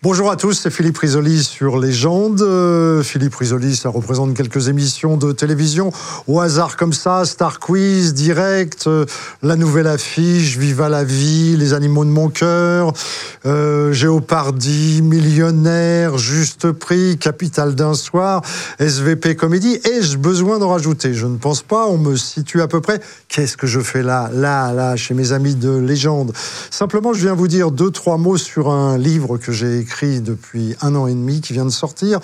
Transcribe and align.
Bonjour 0.00 0.30
à 0.30 0.36
tous, 0.36 0.52
c'est 0.52 0.70
Philippe 0.70 0.98
Risoli 0.98 1.42
sur 1.42 1.76
Légende. 1.76 2.40
Euh, 2.40 3.02
Philippe 3.02 3.34
Risoli, 3.34 3.74
ça 3.74 3.88
représente 3.88 4.32
quelques 4.32 4.68
émissions 4.68 5.16
de 5.16 5.32
télévision 5.32 5.90
au 6.28 6.38
hasard 6.38 6.76
comme 6.76 6.92
ça, 6.92 7.24
Star 7.24 7.58
Quiz, 7.58 8.14
Direct, 8.14 8.86
euh, 8.86 9.06
La 9.42 9.56
Nouvelle 9.56 9.88
Affiche, 9.88 10.56
Viva 10.56 10.88
la 10.88 11.02
Vie, 11.02 11.56
Les 11.56 11.74
Animaux 11.74 12.04
de 12.04 12.10
mon 12.10 12.28
cœur, 12.28 12.92
euh, 13.44 13.92
Millionnaire, 15.02 16.16
Juste 16.16 16.70
Prix, 16.70 17.18
Capital 17.18 17.74
d'un 17.74 17.94
soir, 17.94 18.42
SVP 18.78 19.34
Comédie. 19.34 19.80
Ai-je 19.84 20.16
besoin 20.16 20.60
d'en 20.60 20.68
rajouter? 20.68 21.12
Je 21.12 21.26
ne 21.26 21.38
pense 21.38 21.62
pas, 21.62 21.88
on 21.88 21.98
me 21.98 22.14
situe 22.14 22.62
à 22.62 22.68
peu 22.68 22.80
près. 22.80 23.00
Qu'est-ce 23.26 23.56
que 23.56 23.66
je 23.66 23.80
fais 23.80 24.04
là, 24.04 24.30
là, 24.32 24.72
là, 24.72 24.94
chez 24.94 25.14
mes 25.14 25.32
amis 25.32 25.56
de 25.56 25.76
Légende? 25.76 26.32
Simplement, 26.70 27.14
je 27.14 27.22
viens 27.22 27.34
vous 27.34 27.48
dire 27.48 27.72
deux, 27.72 27.90
trois 27.90 28.16
mots 28.16 28.36
sur 28.36 28.70
un 28.70 28.96
livre 28.96 29.38
que 29.38 29.50
j'ai 29.50 29.78
écrit 29.80 29.87
depuis 30.20 30.76
un 30.80 30.94
an 30.94 31.06
et 31.06 31.12
demi, 31.12 31.40
qui 31.40 31.52
vient 31.52 31.64
de 31.64 31.70
sortir. 31.70 32.20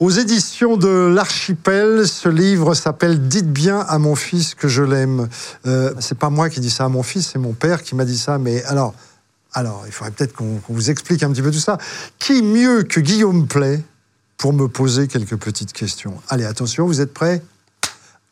Aux 0.00 0.10
éditions 0.10 0.76
de 0.76 0.88
l'Archipel, 1.14 2.08
ce 2.08 2.28
livre 2.28 2.74
s'appelle 2.74 3.28
Dites 3.28 3.52
bien 3.52 3.80
à 3.80 3.98
mon 3.98 4.16
fils 4.16 4.54
que 4.54 4.66
je 4.66 4.82
l'aime. 4.82 5.28
Euh, 5.66 5.94
c'est 6.00 6.18
pas 6.18 6.28
moi 6.28 6.50
qui 6.50 6.58
dis 6.58 6.70
ça 6.70 6.84
à 6.84 6.88
mon 6.88 7.04
fils, 7.04 7.30
c'est 7.32 7.38
mon 7.38 7.52
père 7.52 7.82
qui 7.82 7.94
m'a 7.94 8.04
dit 8.04 8.18
ça. 8.18 8.38
Mais 8.38 8.64
alors, 8.64 8.94
alors, 9.52 9.84
il 9.86 9.92
faudrait 9.92 10.10
peut-être 10.10 10.32
qu'on 10.32 10.56
qu'on 10.56 10.74
vous 10.74 10.90
explique 10.90 11.22
un 11.22 11.30
petit 11.30 11.42
peu 11.42 11.52
tout 11.52 11.60
ça. 11.60 11.78
Qui 12.18 12.42
mieux 12.42 12.82
que 12.82 12.98
Guillaume 12.98 13.46
Play 13.46 13.80
pour 14.38 14.52
me 14.52 14.66
poser 14.66 15.06
quelques 15.06 15.36
petites 15.36 15.72
questions? 15.72 16.14
Allez, 16.28 16.44
attention, 16.44 16.84
vous 16.84 17.00
êtes 17.00 17.14
prêts? 17.14 17.40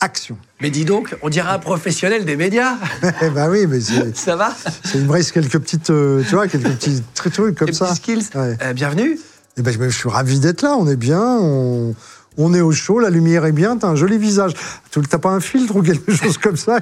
Action. 0.03 0.39
Mais 0.63 0.71
dis 0.71 0.85
donc, 0.87 1.15
on 1.23 1.29
dirait 1.29 1.51
un 1.51 1.59
professionnel 1.59 2.25
des 2.25 2.37
médias. 2.37 2.77
Eh 3.23 3.29
ben 3.31 3.51
oui, 3.51 3.67
mais 3.67 3.81
Ça 4.15 4.35
va 4.37 4.55
c'est- 4.85 4.99
me 4.99 5.11
reste 5.13 5.33
quelques 5.33 5.59
petites, 5.59 5.91
euh, 5.91 6.23
tu 6.27 6.35
vois, 6.35 6.49
quelques 6.49 6.71
petits 6.71 7.03
trucs 7.15 7.55
comme 7.57 7.73
ça. 7.73 7.95
skills. 7.95 8.25
Ouais. 8.35 8.57
Euh, 8.63 8.73
bienvenue. 8.73 9.19
Eh 9.59 9.63
ben, 9.63 9.73
je, 9.73 9.83
je 9.91 9.97
suis 9.97 10.09
ravi 10.09 10.39
d'être 10.41 10.63
là. 10.63 10.75
On 10.79 10.89
est 10.89 10.97
bien. 10.97 11.21
On, 11.23 11.95
on 12.39 12.55
est 12.55 12.61
au 12.63 12.73
chaud. 12.73 12.99
La 12.99 13.11
lumière 13.11 13.45
est 13.45 13.53
bien. 13.53 13.77
T'as 13.77 13.89
un 13.89 13.97
joli 13.97 14.17
visage. 14.17 14.53
Tu 14.91 15.01
T'as 15.03 15.19
pas 15.19 15.31
un 15.31 15.41
filtre 15.41 15.77
ou 15.77 15.83
quelque 15.83 16.13
chose 16.15 16.39
comme 16.39 16.57
ça? 16.57 16.79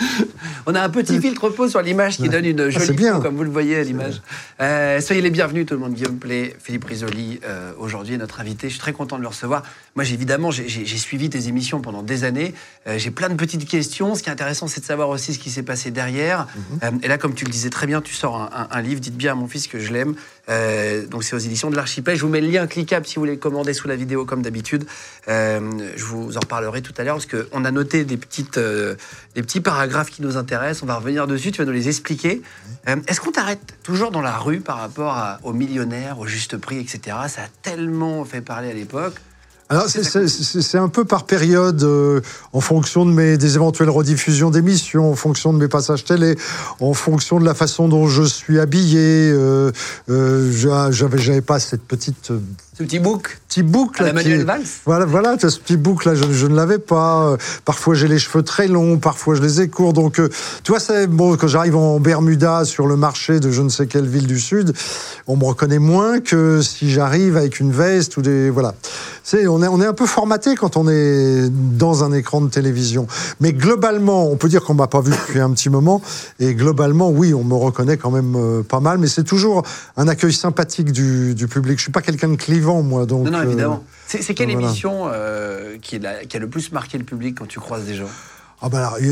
On 0.66 0.74
a 0.74 0.80
un 0.82 0.88
petit 0.88 1.20
filtre 1.20 1.48
pot 1.50 1.68
sur 1.68 1.80
l'image 1.82 2.16
qui 2.16 2.28
donne 2.28 2.44
une 2.44 2.60
Ah, 2.60 2.70
jolie 2.70 2.92
bien. 2.92 3.14
peau, 3.16 3.22
comme 3.22 3.36
vous 3.36 3.44
le 3.44 3.50
voyez 3.50 3.76
à 3.76 3.82
l'image. 3.82 4.20
Euh, 4.60 5.00
soyez 5.00 5.22
les 5.22 5.30
bienvenus, 5.30 5.66
tout 5.66 5.74
le 5.74 5.80
monde. 5.80 5.94
Guillaume 5.94 6.18
Play, 6.18 6.54
Philippe 6.62 6.84
Risoli, 6.84 7.40
euh, 7.44 7.72
aujourd'hui 7.78 8.14
est 8.14 8.18
notre 8.18 8.40
invité. 8.40 8.68
Je 8.68 8.74
suis 8.74 8.80
très 8.80 8.92
content 8.92 9.16
de 9.16 9.22
le 9.22 9.28
recevoir. 9.28 9.62
Moi, 9.96 10.04
évidemment, 10.04 10.50
j'ai- 10.50 10.68
suivi 10.98 11.30
tes 11.30 11.48
émissions 11.48 11.80
pendant 11.80 12.02
des 12.02 12.24
années. 12.24 12.54
Euh, 12.86 12.98
j'ai 12.98 13.10
plein 13.10 13.28
de 13.30 13.34
petites 13.34 13.66
questions. 13.68 14.14
Ce 14.14 14.22
qui 14.22 14.28
est 14.28 14.32
intéressant, 14.32 14.66
c'est 14.68 14.80
de 14.80 14.86
savoir 14.86 15.08
aussi 15.08 15.32
ce 15.34 15.38
qui 15.38 15.50
s'est 15.50 15.62
passé 15.62 15.90
derrière. 15.90 16.46
Mhm. 16.72 16.78
Euh, 16.82 16.90
et 17.02 17.08
là, 17.08 17.16
comme 17.18 17.34
tu 17.34 17.44
le 17.46 17.50
disais 17.50 17.70
très 17.70 17.86
bien, 17.86 18.00
tu 18.02 18.14
sors 18.14 18.36
un, 18.36 18.50
un- 18.54 18.68
un 18.70 18.82
livre. 18.82 19.00
Dites 19.00 19.16
bien 19.16 19.32
à 19.32 19.34
mon 19.34 19.46
fils 19.48 19.66
que 19.66 19.78
je 19.78 19.92
l'aime. 19.92 20.14
Donc, 21.10 21.22
c'est 21.22 21.36
aux 21.36 21.38
éditions 21.38 21.70
de 21.70 21.76
l'Archipel. 21.76 22.16
Je 22.16 22.22
vous 22.22 22.28
mets 22.28 22.40
le 22.40 22.48
lien 22.48 22.66
cliquable 22.66 23.06
si 23.06 23.14
vous 23.14 23.20
voulez 23.22 23.32
le 23.34 23.38
commander 23.38 23.72
sous 23.72 23.86
la 23.86 23.94
vidéo, 23.94 24.24
comme 24.24 24.42
d'habitude. 24.42 24.84
Je 25.28 26.04
vous 26.04 26.36
en 26.36 26.40
reparlerai 26.40 26.82
tout 26.82 26.92
à 26.98 27.04
l'heure 27.04 27.16
parce 27.16 27.26
qu'on 27.26 27.64
a 27.64 27.70
noté 27.70 28.04
des, 28.04 28.16
petites, 28.16 28.58
des 28.58 29.42
petits 29.42 29.60
paragraphes 29.60 29.89
qui 30.10 30.22
nous 30.22 30.36
intéressent. 30.36 30.82
On 30.82 30.86
va 30.86 30.96
revenir 30.96 31.26
dessus. 31.26 31.52
Tu 31.52 31.58
vas 31.58 31.66
nous 31.66 31.72
les 31.72 31.88
expliquer. 31.88 32.42
Euh, 32.88 32.96
Est-ce 33.08 33.20
qu'on 33.20 33.32
t'arrête 33.32 33.60
toujours 33.82 34.10
dans 34.10 34.20
la 34.22 34.36
rue 34.38 34.60
par 34.60 34.78
rapport 34.78 35.12
à- 35.14 35.38
aux 35.42 35.52
millionnaires, 35.52 36.18
au 36.18 36.26
juste 36.26 36.56
prix, 36.56 36.78
etc. 36.78 37.16
Ça 37.28 37.42
a 37.42 37.48
tellement 37.62 38.24
fait 38.24 38.40
parler 38.40 38.70
à 38.70 38.74
l'époque. 38.74 39.14
Alors, 39.68 39.88
c'est- 39.88 40.02
c'est 40.02 40.78
un 40.78 40.88
peu 40.88 41.04
par 41.04 41.26
période, 41.26 41.84
euh, 41.84 42.20
en 42.52 42.60
fonction 42.60 43.06
de 43.06 43.12
mes, 43.12 43.36
des 43.38 43.54
éventuelles 43.54 43.88
rediffusions 43.90 44.50
d'émissions, 44.50 45.12
en 45.12 45.14
fonction 45.14 45.52
de 45.52 45.58
mes 45.58 45.68
passages 45.68 46.04
télé, 46.04 46.36
en 46.80 46.92
fonction 46.92 47.38
de 47.38 47.44
la 47.44 47.54
façon 47.54 47.86
dont 47.86 48.08
je 48.08 48.24
suis 48.24 48.58
habillé. 48.58 49.30
Euh, 49.32 49.70
euh, 50.08 50.50
j'a- 50.52 50.90
J'avais 50.90 51.40
pas 51.40 51.60
cette 51.60 51.82
petite 51.84 52.32
Ce 52.76 52.82
petit 52.82 52.98
book 52.98 53.39
petit 53.50 53.64
boucle 53.64 54.02
à 54.02 54.12
la 54.12 54.22
qui 54.22 54.28
Manuel 54.28 54.46
Valls. 54.46 54.62
Voilà, 54.86 55.04
voilà, 55.06 55.36
tu 55.36 55.44
as 55.46 55.50
ce 55.50 55.58
petit 55.58 55.76
boucle 55.76 56.08
là, 56.08 56.14
je, 56.14 56.22
je 56.30 56.46
ne 56.46 56.54
l'avais 56.54 56.78
pas. 56.78 57.30
Euh, 57.30 57.36
Parfois 57.64 57.94
j'ai 57.94 58.06
les 58.06 58.18
cheveux 58.20 58.44
très 58.44 58.68
longs, 58.68 58.98
parfois 58.98 59.34
je 59.34 59.42
les 59.42 59.60
ai 59.60 59.68
courts. 59.68 59.92
Donc, 59.92 60.20
euh, 60.20 60.28
tu 60.62 60.70
vois, 60.70 60.78
c'est 60.78 61.08
bon 61.08 61.36
quand 61.36 61.48
j'arrive 61.48 61.74
en 61.76 61.98
Bermuda 61.98 62.64
sur 62.64 62.86
le 62.86 62.96
marché 62.96 63.40
de 63.40 63.50
je 63.50 63.62
ne 63.62 63.68
sais 63.68 63.86
quelle 63.88 64.06
ville 64.06 64.28
du 64.28 64.38
sud, 64.38 64.72
on 65.26 65.36
me 65.36 65.44
reconnaît 65.44 65.80
moins 65.80 66.20
que 66.20 66.62
si 66.62 66.90
j'arrive 66.90 67.36
avec 67.36 67.58
une 67.58 67.72
veste 67.72 68.16
ou 68.16 68.22
des 68.22 68.50
voilà. 68.50 68.74
C'est 69.24 69.46
on 69.48 69.62
est 69.62 69.68
on 69.68 69.80
est 69.80 69.86
un 69.86 69.92
peu 69.92 70.06
formaté 70.06 70.54
quand 70.54 70.76
on 70.76 70.88
est 70.88 71.50
dans 71.50 72.04
un 72.04 72.12
écran 72.12 72.40
de 72.40 72.48
télévision. 72.50 73.06
Mais 73.40 73.52
globalement, 73.52 74.30
on 74.30 74.36
peut 74.36 74.48
dire 74.48 74.62
qu'on 74.62 74.74
m'a 74.74 74.86
pas 74.86 75.00
vu 75.00 75.10
depuis 75.10 75.40
un 75.40 75.50
petit 75.50 75.70
moment. 75.70 76.00
Et 76.38 76.54
globalement, 76.54 77.10
oui, 77.10 77.34
on 77.34 77.44
me 77.44 77.54
reconnaît 77.54 77.96
quand 77.96 78.10
même 78.10 78.34
euh, 78.36 78.62
pas 78.62 78.80
mal. 78.80 78.98
Mais 78.98 79.08
c'est 79.08 79.24
toujours 79.24 79.62
un 79.96 80.06
accueil 80.08 80.32
sympathique 80.32 80.92
du, 80.92 81.34
du 81.34 81.48
public. 81.48 81.78
Je 81.78 81.82
suis 81.82 81.92
pas 81.92 82.02
quelqu'un 82.02 82.28
de 82.28 82.36
clivant, 82.36 82.82
moi. 82.82 83.06
Donc, 83.06 83.26
Non, 83.26 83.30
non, 83.30 83.39
évidemment. 83.44 83.84
C'est 84.06 84.22
c'est 84.22 84.34
quelle 84.34 84.50
voilà. 84.50 84.66
émission 84.68 85.08
euh, 85.12 85.76
qui, 85.80 85.96
est 85.96 85.98
la- 86.00 86.24
qui 86.24 86.36
a 86.36 86.40
le 86.40 86.48
plus 86.48 86.72
marqué 86.72 86.98
le 86.98 87.04
public 87.04 87.36
quand 87.38 87.46
tu 87.46 87.60
croises 87.60 87.84
des 87.84 87.94
gens? 87.94 88.08
Ah 88.62 88.68
ben 88.68 88.78
alors, 88.78 88.98
y- 89.00 89.06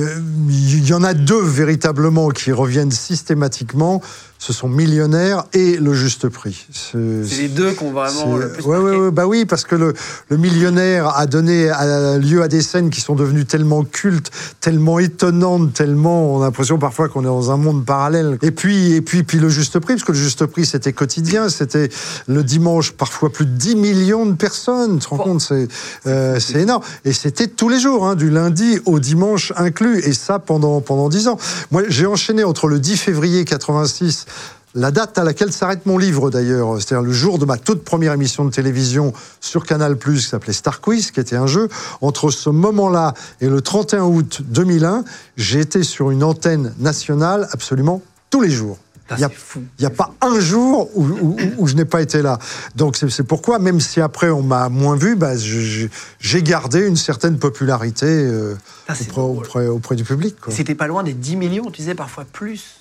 il 0.50 0.87
y 0.87 0.93
en 0.93 1.03
a 1.03 1.15
deux 1.15 1.43
véritablement 1.43 2.28
qui 2.31 2.53
reviennent 2.53 2.91
systématiquement. 2.91 4.03
Ce 4.41 4.53
sont 4.53 4.69
Millionnaire 4.69 5.44
et 5.53 5.76
Le 5.78 5.93
Juste 5.94 6.28
Prix. 6.28 6.66
C'est 6.72 6.97
les 7.43 7.49
deux 7.49 7.72
qui 7.72 7.82
ont 7.82 7.91
vraiment 7.91 8.37
le 8.37 8.53
plus 8.53 8.65
ouais, 8.65 8.78
marqué. 8.78 8.97
ouais, 8.97 9.04
ouais, 9.06 9.10
bah 9.10 9.26
oui, 9.26 9.44
parce 9.47 9.65
que 9.65 9.75
le, 9.75 9.94
le 10.28 10.37
millionnaire 10.37 11.09
a 11.19 11.26
donné 11.26 11.69
à- 11.71 12.19
lieu 12.19 12.41
à 12.43 12.47
des 12.48 12.62
scènes 12.62 12.91
qui 12.91 13.00
sont 13.00 13.16
devenues 13.16 13.47
tellement 13.47 13.82
cultes, 13.82 14.31
tellement 14.60 15.00
étonnantes, 15.00 15.72
tellement 15.72 16.37
on 16.37 16.41
a 16.43 16.44
l'impression 16.44 16.78
parfois 16.78 17.09
qu'on 17.09 17.22
est 17.22 17.27
dans 17.27 17.50
un 17.50 17.56
monde 17.56 17.84
parallèle. 17.84 18.38
Et 18.43 18.53
puis, 18.53 18.93
et 18.93 19.00
puis, 19.00 19.25
puis 19.25 19.38
le 19.38 19.48
juste 19.48 19.77
prix, 19.81 19.94
parce 19.94 20.04
que 20.04 20.12
le 20.12 20.19
juste 20.19 20.47
prix 20.47 20.65
c'était 20.66 20.93
quotidien, 20.93 21.48
c'était 21.48 21.88
le 22.28 22.44
dimanche 22.44 22.93
parfois 22.93 23.31
plus 23.32 23.44
de 23.47 23.50
10 23.56 23.75
millions 23.75 24.25
de 24.25 24.34
personnes. 24.34 25.00
Tu 25.00 25.04
te 25.04 25.09
rends 25.10 25.19
compte, 25.19 25.41
c'est 25.41 25.66
euh, 26.06 26.38
c'est 26.38 26.60
énorme. 26.62 26.84
Et 27.04 27.12
c'était 27.12 27.48
tous 27.48 27.69
les 27.69 27.81
jours, 27.81 28.06
hein, 28.06 28.15
du 28.15 28.31
lundi 28.31 28.78
au 28.87 29.00
dimanche 29.00 29.53
inclus, 29.56 29.98
et 30.04 30.12
ça 30.12 30.38
pendant 30.38 30.81
pendant 30.81 31.09
10 31.09 31.27
ans. 31.27 31.38
Moi, 31.72 31.82
j'ai 31.88 32.06
enchaîné 32.06 32.44
entre 32.44 32.69
le 32.69 32.78
10 32.78 32.97
février 32.97 33.44
86 33.44 34.27
la 34.75 34.91
date 34.91 35.16
à 35.19 35.25
laquelle 35.25 35.50
s'arrête 35.53 35.87
mon 35.87 35.97
livre 35.99 36.31
d'ailleurs, 36.31 36.77
c'est-à-dire 36.77 37.03
le 37.03 37.12
jour 37.12 37.39
de 37.39 37.47
ma 37.47 37.56
toute 37.56 37.83
première 37.84 38.12
émission 38.12 38.44
de 38.44 38.50
télévision 38.50 39.12
sur 39.41 39.65
Canal+, 39.65 39.97
qui 39.99 40.21
s'appelait 40.21 40.53
Star 40.53 40.81
Quiz, 40.81 41.11
qui 41.11 41.21
était 41.21 41.37
un 41.37 41.47
jeu, 41.47 41.69
entre 42.00 42.31
ce 42.31 42.50
moment-là 42.50 43.15
et 43.41 43.49
le 43.49 43.61
31 43.62 44.05
août 44.05 44.43
2001, 44.44 45.05
j'ai 45.37 45.61
été 45.61 45.83
sur 45.83 46.11
une 46.11 46.22
antenne 46.22 46.75
nationale 46.78 47.49
absolument 47.53 48.03
tous 48.31 48.43
les 48.43 48.50
jours. 48.50 48.78
Il 49.16 49.25
a- 49.25 49.28
n'y 49.81 49.87
a 49.87 49.91
pas 49.91 50.12
un 50.21 50.39
jour 50.39 50.91
où, 50.95 51.03
où- 51.03 51.37
où 51.56 51.66
je 51.66 51.75
n'ai 51.75 51.87
pas 51.87 52.03
été 52.03 52.21
là. 52.21 52.39
Donc 52.77 52.99
c'est 52.99 53.22
pourquoi, 53.22 53.59
même 53.59 53.81
si 53.81 54.03
après 54.03 54.28
on 54.28 54.42
m'a 54.42 54.69
moins 54.69 54.97
vu, 54.97 55.16
bah, 55.16 55.33
j'ai 56.21 56.42
gardé 56.42 56.86
une 56.86 56.97
certaine 56.97 57.39
popularité 57.39 58.04
euh, 58.07 58.54
auprès, 59.09 59.22
auprès- 59.22 59.66
auprès 59.66 59.97
du 59.97 60.04
public. 60.04 60.36
C'était 60.51 60.75
pas 60.75 60.86
loin 60.89 61.03
des 61.04 61.15
10 61.15 61.36
millions, 61.36 61.71
tu 61.71 61.80
disais 61.80 61.95
parfois 61.95 62.27
plus. 62.30 62.77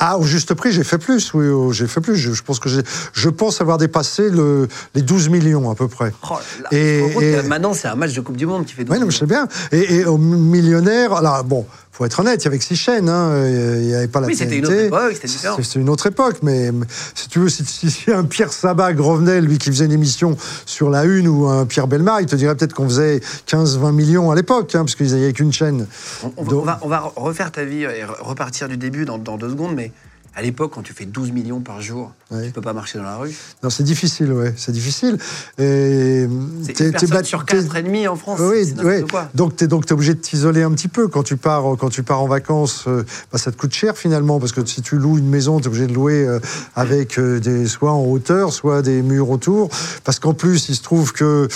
Ah, 0.00 0.16
au 0.18 0.22
juste 0.22 0.54
prix, 0.54 0.70
j'ai 0.72 0.84
fait 0.84 0.98
plus, 0.98 1.32
oui, 1.34 1.48
oh, 1.48 1.72
j'ai 1.72 1.88
fait 1.88 2.00
plus. 2.00 2.16
Je, 2.16 2.32
je 2.32 2.42
pense 2.42 2.60
que 2.60 2.68
j'ai, 2.68 2.82
je 3.12 3.28
pense 3.28 3.60
avoir 3.60 3.78
dépassé 3.78 4.30
le, 4.30 4.68
les 4.94 5.02
12 5.02 5.28
millions 5.28 5.70
à 5.70 5.74
peu 5.74 5.88
près. 5.88 6.12
Oh 6.30 6.34
là, 6.62 6.68
Et- 6.78 7.42
maintenant, 7.42 7.74
c'est 7.74 7.88
un 7.88 7.96
match 7.96 8.12
de 8.14 8.20
Coupe 8.20 8.36
du 8.36 8.46
Monde 8.46 8.64
qui 8.64 8.74
fait 8.74 8.84
12 8.84 8.92
Oui, 8.94 9.00
non, 9.00 9.06
mais 9.06 9.12
je 9.12 9.18
sais 9.18 9.26
bien. 9.26 9.48
Et, 9.72 9.96
et 9.96 10.04
au 10.04 10.16
millionnaire, 10.18 11.14
alors 11.14 11.42
bon, 11.42 11.66
faut 11.98 12.04
être 12.04 12.20
honnête, 12.20 12.40
il 12.42 12.44
y 12.44 12.48
avait 12.48 12.58
que 12.58 12.64
six 12.64 12.76
chaînes, 12.76 13.08
hein, 13.08 13.44
il 13.44 13.86
n'y 13.88 13.94
avait 13.94 14.06
pas 14.06 14.20
la 14.20 14.28
Oui, 14.28 14.36
c'était 14.36 14.56
une 14.58 14.66
autre 14.66 14.74
époque, 14.78 15.10
c'était 15.14 15.26
différent. 15.26 15.56
C'est- 15.56 15.62
C'était 15.64 15.80
une 15.80 15.88
autre 15.88 16.06
époque, 16.06 16.36
mais 16.42 16.70
si 17.14 17.28
tu 17.28 17.40
veux, 17.40 17.48
si, 17.48 17.64
un 18.12 18.22
Pierre 18.24 18.52
Sabat 18.52 18.92
revenait, 18.96 19.40
lui 19.40 19.58
qui 19.58 19.70
faisait 19.70 19.86
une 19.86 19.92
émission 19.92 20.36
sur 20.64 20.90
la 20.90 21.04
Une 21.04 21.26
ou 21.26 21.46
un 21.48 21.66
Pierre 21.66 21.88
Belmar, 21.88 22.20
il 22.20 22.26
te 22.26 22.36
dirait 22.36 22.54
peut-être 22.54 22.72
qu'on 22.72 22.88
faisait 22.88 23.20
15-20 23.46 23.90
millions 23.92 24.30
à 24.30 24.36
l'époque, 24.36 24.72
hein, 24.76 24.80
parce 24.84 24.94
qu'ils 24.94 25.10
n'avaient 25.12 25.32
qu'une 25.32 25.52
chaîne. 25.52 25.86
On, 26.22 26.32
on 26.36 26.42
va- 26.44 26.50
Donc- 26.50 26.62
on 26.62 26.64
va, 26.66 26.78
on 26.82 26.88
va 26.88 27.12
refaire 27.16 27.50
ta 27.50 27.64
vie 27.64 27.82
et 27.82 28.04
re- 28.04 28.20
repartir 28.22 28.68
du 28.68 28.76
début 28.76 29.04
dans, 29.04 29.18
dans 29.18 29.36
deux 29.36 29.50
secondes, 29.50 29.74
mais 29.74 29.90
À 30.38 30.42
l'époque, 30.42 30.70
quand 30.72 30.82
tu 30.82 30.92
fais 30.92 31.04
12 31.04 31.32
millions 31.32 31.58
par 31.58 31.80
jour, 31.82 32.12
Ouais. 32.30 32.46
tu 32.46 32.52
peux 32.52 32.60
pas 32.60 32.72
marcher 32.72 32.98
dans 32.98 33.04
la 33.04 33.16
rue. 33.16 33.34
Non, 33.64 33.70
c'est 33.70 33.82
difficile, 33.82 34.32
ouais, 34.32 34.54
c'est 34.56 34.70
difficile. 34.70 35.18
Et 35.58 36.28
C'est 36.62 36.78
une 36.78 36.92
personne 36.92 37.24
sur 37.24 37.44
4 37.44 37.74
et 37.74 37.82
demi 37.82 38.06
en 38.06 38.14
France. 38.14 38.38
Oui, 38.40 38.72
quoi. 39.10 39.28
Donc 39.34 39.56
t'es 39.56 39.66
donc 39.66 39.84
t'es 39.84 39.94
obligé 39.94 40.14
de 40.14 40.20
t'isoler 40.20 40.62
un 40.62 40.70
petit 40.70 40.86
peu 40.86 41.08
quand 41.08 41.24
tu 41.24 41.36
pars 41.36 41.64
quand 41.76 41.88
tu 41.88 42.04
pars 42.04 42.22
en 42.22 42.28
vacances. 42.28 42.84
euh, 42.86 43.02
bah, 43.32 43.38
ça 43.38 43.50
te 43.50 43.56
coûte 43.56 43.72
cher 43.74 43.96
finalement 43.98 44.38
parce 44.38 44.52
que 44.52 44.64
si 44.64 44.80
tu 44.80 44.96
loues 44.96 45.18
une 45.18 45.28
maison, 45.28 45.58
t'es 45.58 45.66
obligé 45.66 45.88
de 45.88 45.94
louer 45.94 46.24
euh, 46.24 46.38
avec 46.76 47.18
euh, 47.18 47.40
des 47.40 47.66
soit 47.66 47.90
en 47.90 48.04
hauteur, 48.04 48.52
soit 48.52 48.80
des 48.82 49.02
murs 49.02 49.30
autour. 49.30 49.70
Parce 50.04 50.20
qu'en 50.20 50.34
plus, 50.34 50.68
il 50.68 50.76
se 50.76 50.82
trouve 50.82 51.12
que 51.12 51.48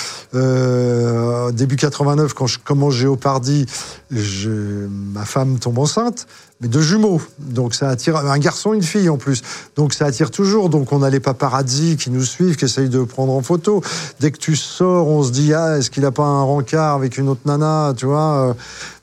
début 1.52 1.76
89, 1.76 2.34
quand 2.34 2.49
je 2.49 2.58
commence 2.58 2.94
Géopardy, 2.94 3.67
je, 4.11 4.88
ma 4.88 5.25
femme 5.25 5.61
tombe 5.61 5.79
enceinte. 5.79 6.26
Mais 6.62 6.69
de 6.69 6.81
jumeaux, 6.81 7.20
donc 7.41 7.75
ça 7.75 7.88
attire 7.88 8.17
un 8.17 8.38
garçon, 8.38 8.73
une 8.73 8.85
fille 8.85 9.09
en 9.09 9.17
plus, 9.17 9.43
donc 9.75 9.93
ça 9.93 10.06
attire 10.06 10.31
toujours. 10.31 10.69
Donc 10.69 10.93
on 10.93 11.03
a 11.03 11.11
les 11.11 11.19
paparazzi 11.19 11.97
qui 11.97 12.09
nous 12.09 12.23
suivent, 12.23 12.55
qui 12.55 12.67
essayent 12.67 12.88
de 12.88 13.03
prendre 13.03 13.32
en 13.32 13.43
photo. 13.43 13.82
Dès 14.20 14.31
que 14.31 14.38
tu 14.38 14.55
sors, 14.55 15.09
on 15.09 15.25
se 15.25 15.32
dit 15.32 15.53
ah 15.53 15.79
est-ce 15.79 15.91
qu'il 15.91 16.05
a 16.05 16.12
pas 16.12 16.23
un 16.23 16.44
rencard 16.44 16.94
avec 16.94 17.19
une 17.19 17.29
autre 17.29 17.41
nana, 17.47 17.93
tu 17.97 18.06
vois 18.06 18.50
euh, 18.50 18.55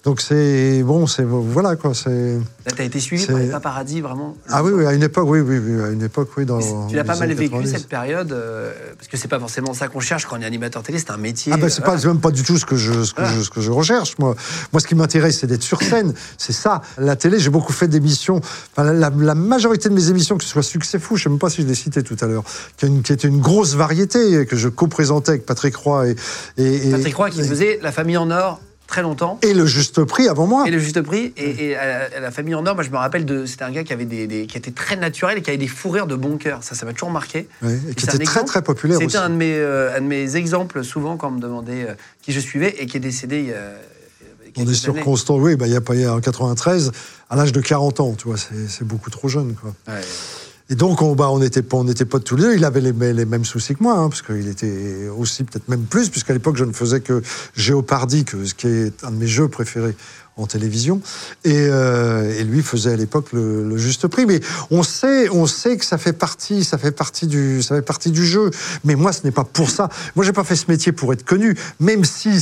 Donc 0.06 0.22
c'est 0.22 0.82
bon, 0.84 1.08
c'est 1.08 1.24
voilà 1.26 1.76
quoi. 1.76 1.94
C'est 1.94 2.38
Là, 2.66 2.72
tu 2.74 2.82
as 2.82 2.86
été 2.86 3.00
suivi 3.02 3.26
par 3.28 3.38
les 3.38 3.48
paparazzi, 3.48 4.00
vraiment. 4.00 4.38
ah 4.48 4.64
oui, 4.64 4.72
oui, 4.74 4.86
à 4.86 4.94
une 4.94 5.04
époque, 5.04 5.28
oui, 5.28 5.42
oui, 5.42 5.58
oui, 5.60 5.84
à 5.84 5.90
une 5.90 6.02
époque, 6.02 6.30
oui. 6.38 6.46
Dans, 6.46 6.88
Tu 6.88 6.96
l'as 6.96 7.04
pas 7.04 7.18
mal 7.18 7.28
vécu 7.34 7.50
90. 7.52 7.70
cette 7.72 7.88
période, 7.90 8.32
euh, 8.32 8.72
parce 8.98 9.10
que 9.10 9.18
c'est 9.18 9.28
pas 9.28 9.40
forcément 9.40 9.74
ça 9.74 9.90
qu'on 9.90 10.00
cherche 10.00 10.26
quand 10.26 10.38
on 10.38 10.42
est 10.42 10.46
animateur 10.46 10.84
télé, 10.84 11.00
c'est 11.00 11.12
un 11.12 11.18
métier. 11.18 11.52
Ah 11.54 11.58
ben 11.58 11.68
c'est 11.70 11.82
voilà. 11.82 11.96
pas 11.96 12.02
c'est 12.02 12.08
même 12.08 12.22
pas 12.22 12.32
du 12.32 12.44
tout 12.44 12.58
ce 12.58 12.66
que 12.66 12.78
je 12.78 13.04
ce 13.04 13.14
que, 13.14 13.20
Voilà. 13.22 13.36
je, 13.36 13.42
ce 13.42 13.50
que 13.50 13.60
je 13.60 13.72
recherche 13.72 14.18
moi. 14.20 14.36
Moi 14.72 14.80
ce 14.80 14.88
qui 14.88 14.96
m'intéresse 14.96 15.40
c'est 15.40 15.48
d'être 15.48 15.64
sur 15.64 15.82
scène, 15.82 16.14
c'est 16.38 16.54
ça. 16.54 16.82
La 16.98 17.18
télé, 17.18 17.38
j'ai 17.38 17.50
beaucoup 17.50 17.74
fait 17.74 17.90
d'émissions, 17.90 18.38
enfin, 18.38 18.84
la, 18.86 18.94
la- 18.94 19.10
la 19.10 19.36
majorité 19.36 19.90
de 19.90 19.94
mes 19.96 20.08
émissions 20.10 20.38
que 20.38 20.46
ce 20.46 20.50
soit 20.50 20.64
Succès 20.64 20.98
fou, 21.00 21.18
je 21.18 21.24
sais 21.24 21.30
même 21.30 21.40
pas 21.40 21.50
si 21.50 21.62
je 21.62 21.68
l'ai 21.68 21.76
cité 21.76 22.04
tout 22.04 22.16
à 22.22 22.26
l'heure, 22.26 22.44
qui, 22.78 23.02
qui 23.02 23.12
était 23.12 23.28
une 23.28 23.42
grosse 23.42 23.76
variété 23.76 24.46
que 24.46 24.56
je 24.56 24.70
co-présentais 24.70 25.32
avec 25.32 25.46
Patrick 25.46 25.76
Roy 25.76 26.08
et 26.10 26.16
et, 26.58 26.88
et- 26.88 26.92
Patrick 26.92 27.16
Roy 27.18 27.30
qui 27.32 27.42
et, 27.42 27.44
faisait 27.44 27.80
La 27.82 27.92
famille 27.92 28.16
en 28.18 28.32
or 28.32 28.62
très 28.90 29.02
longtemps. 29.02 29.40
et 29.44 29.54
le 29.54 29.66
juste 29.66 30.04
prix 30.04 30.28
avant 30.28 30.48
moi. 30.48 30.68
Et 30.68 30.72
le 30.72 30.80
juste 30.80 31.02
prix. 31.02 31.32
Et, 31.38 31.68
et 31.68 31.76
à, 31.78 31.86
la, 32.10 32.18
à 32.18 32.20
la 32.20 32.32
famille 32.32 32.56
en 32.56 32.66
or, 32.66 32.76
moi 32.76 32.84
je 32.84 32.90
me 32.90 32.98
rappelle 32.98 33.24
de. 33.26 33.46
C'était 33.46 33.64
un 33.64 33.72
gars 33.72 33.84
qui 33.84 33.94
avait 33.94 34.06
des, 34.06 34.28
des- 34.28 34.48
qui 34.48 34.58
était 34.58 34.72
très 34.72 34.96
naturel 34.96 35.38
et 35.38 35.42
qui 35.42 35.50
avait 35.52 35.58
des 35.58 35.68
fous 35.68 35.90
rires 35.90 36.08
de 36.08 36.16
bon 36.16 36.38
cœur. 36.38 36.64
Ça, 36.64 36.76
ça 36.76 36.86
m'a 36.86 36.94
toujours 36.94 37.12
marqué. 37.12 37.48
Et 37.64 37.68
qui 37.68 37.68
un 37.70 37.74
était 37.94 38.06
très 38.06 38.18
exemple. 38.18 38.48
très 38.48 38.62
populaire 38.62 38.98
aussi. 38.98 39.06
C'était 39.08 39.18
un 39.20 39.30
de 39.30 39.36
mes, 39.36 39.54
euh, 39.56 39.96
un 39.98 40.02
de 40.02 40.08
mes 40.08 40.36
exemples 40.36 40.84
souvent 40.84 41.16
quand 41.18 41.30
on 41.30 41.32
me 41.32 41.40
demandait 41.40 41.88
euh, 41.90 41.94
qui 42.22 42.32
je 42.34 42.40
suivais 42.40 42.76
et 42.80 42.86
qui 42.88 42.98
est 42.98 43.00
décédé 43.00 43.40
il 43.40 43.46
y 43.50 43.54
a. 43.54 43.58
On 44.58 44.68
est 44.68 44.74
sur. 44.74 44.96
Constant, 45.00 45.38
oui, 45.38 45.56
bah, 45.56 45.68
il 45.68 45.74
y 45.74 45.76
a 45.76 45.82
pas 45.82 45.94
a 45.94 46.12
en 46.14 46.20
93, 46.20 46.92
à 47.30 47.36
l'âge 47.36 47.52
de 47.52 47.62
40 47.62 48.00
ans, 48.00 48.16
tu 48.18 48.28
vois, 48.28 48.36
c'est 48.38 48.68
c'est 48.68 48.84
beaucoup 48.84 49.10
trop 49.12 49.28
jeune, 49.30 49.54
quoi. 49.56 49.74
Ouais. 49.88 50.02
Et 50.72 50.76
donc, 50.76 51.02
on 51.02 51.16
bah, 51.16 51.30
n'était 51.40 51.64
pas, 51.64 52.20
tous 52.20 52.36
les 52.36 52.44
deux. 52.44 52.56
Il 52.56 52.64
avait 52.64 52.82
les, 52.82 53.26
mêmes 53.26 53.46
soucis 53.46 53.76
que 53.76 53.82
moi, 53.82 53.98
hein, 53.98 54.10
parce 54.10 54.22
qu'il 54.22 54.48
était 54.48 55.10
aussi 55.18 55.44
peut-être 55.44 55.68
même 55.68 55.84
plus, 55.84 56.10
puisqu'à 56.10 56.34
l'époque, 56.34 56.58
je 56.58 56.64
ne 56.64 56.74
faisais 56.74 57.02
que 57.02 57.24
Géopardy, 57.56 58.24
que, 58.24 58.46
ce 58.46 58.54
qui 58.54 58.68
est 58.68 59.04
un 59.04 59.10
de 59.10 59.16
mes 59.16 59.28
jeux 59.28 59.48
préférés 59.48 59.96
en 60.38 60.48
télévision. 60.48 61.02
Et, 61.44 61.54
euh, 61.56 62.40
et 62.40 62.44
lui 62.44 62.62
faisait 62.62 62.94
à 62.94 62.96
l'époque 62.96 63.34
le, 63.34 63.68
le 63.68 63.78
juste 63.78 64.08
prix. 64.08 64.26
Mais 64.26 64.40
on 64.72 64.84
sait, 64.84 65.28
on 65.30 65.48
sait 65.48 65.78
que 65.78 65.86
ça 65.86 65.98
fait 65.98 66.14
partie, 66.14 66.64
ça 66.64 66.78
fait 66.78 66.92
partie 66.92 67.28
du, 67.28 67.62
ça 67.62 67.76
fait 67.76 67.82
partie 67.82 68.12
du 68.12 68.26
jeu. 68.26 68.52
Mais 68.84 68.96
moi, 68.96 69.12
ce 69.12 69.24
n'est 69.24 69.32
pas 69.32 69.44
pour 69.44 69.70
ça. 69.70 69.90
Moi, 70.16 70.24
j'ai 70.24 70.34
pas 70.34 70.44
fait 70.44 70.56
ce 70.56 70.66
métier 70.70 70.92
pour 70.92 71.12
être 71.14 71.26
connu, 71.26 71.56
même 71.80 72.06
si 72.06 72.40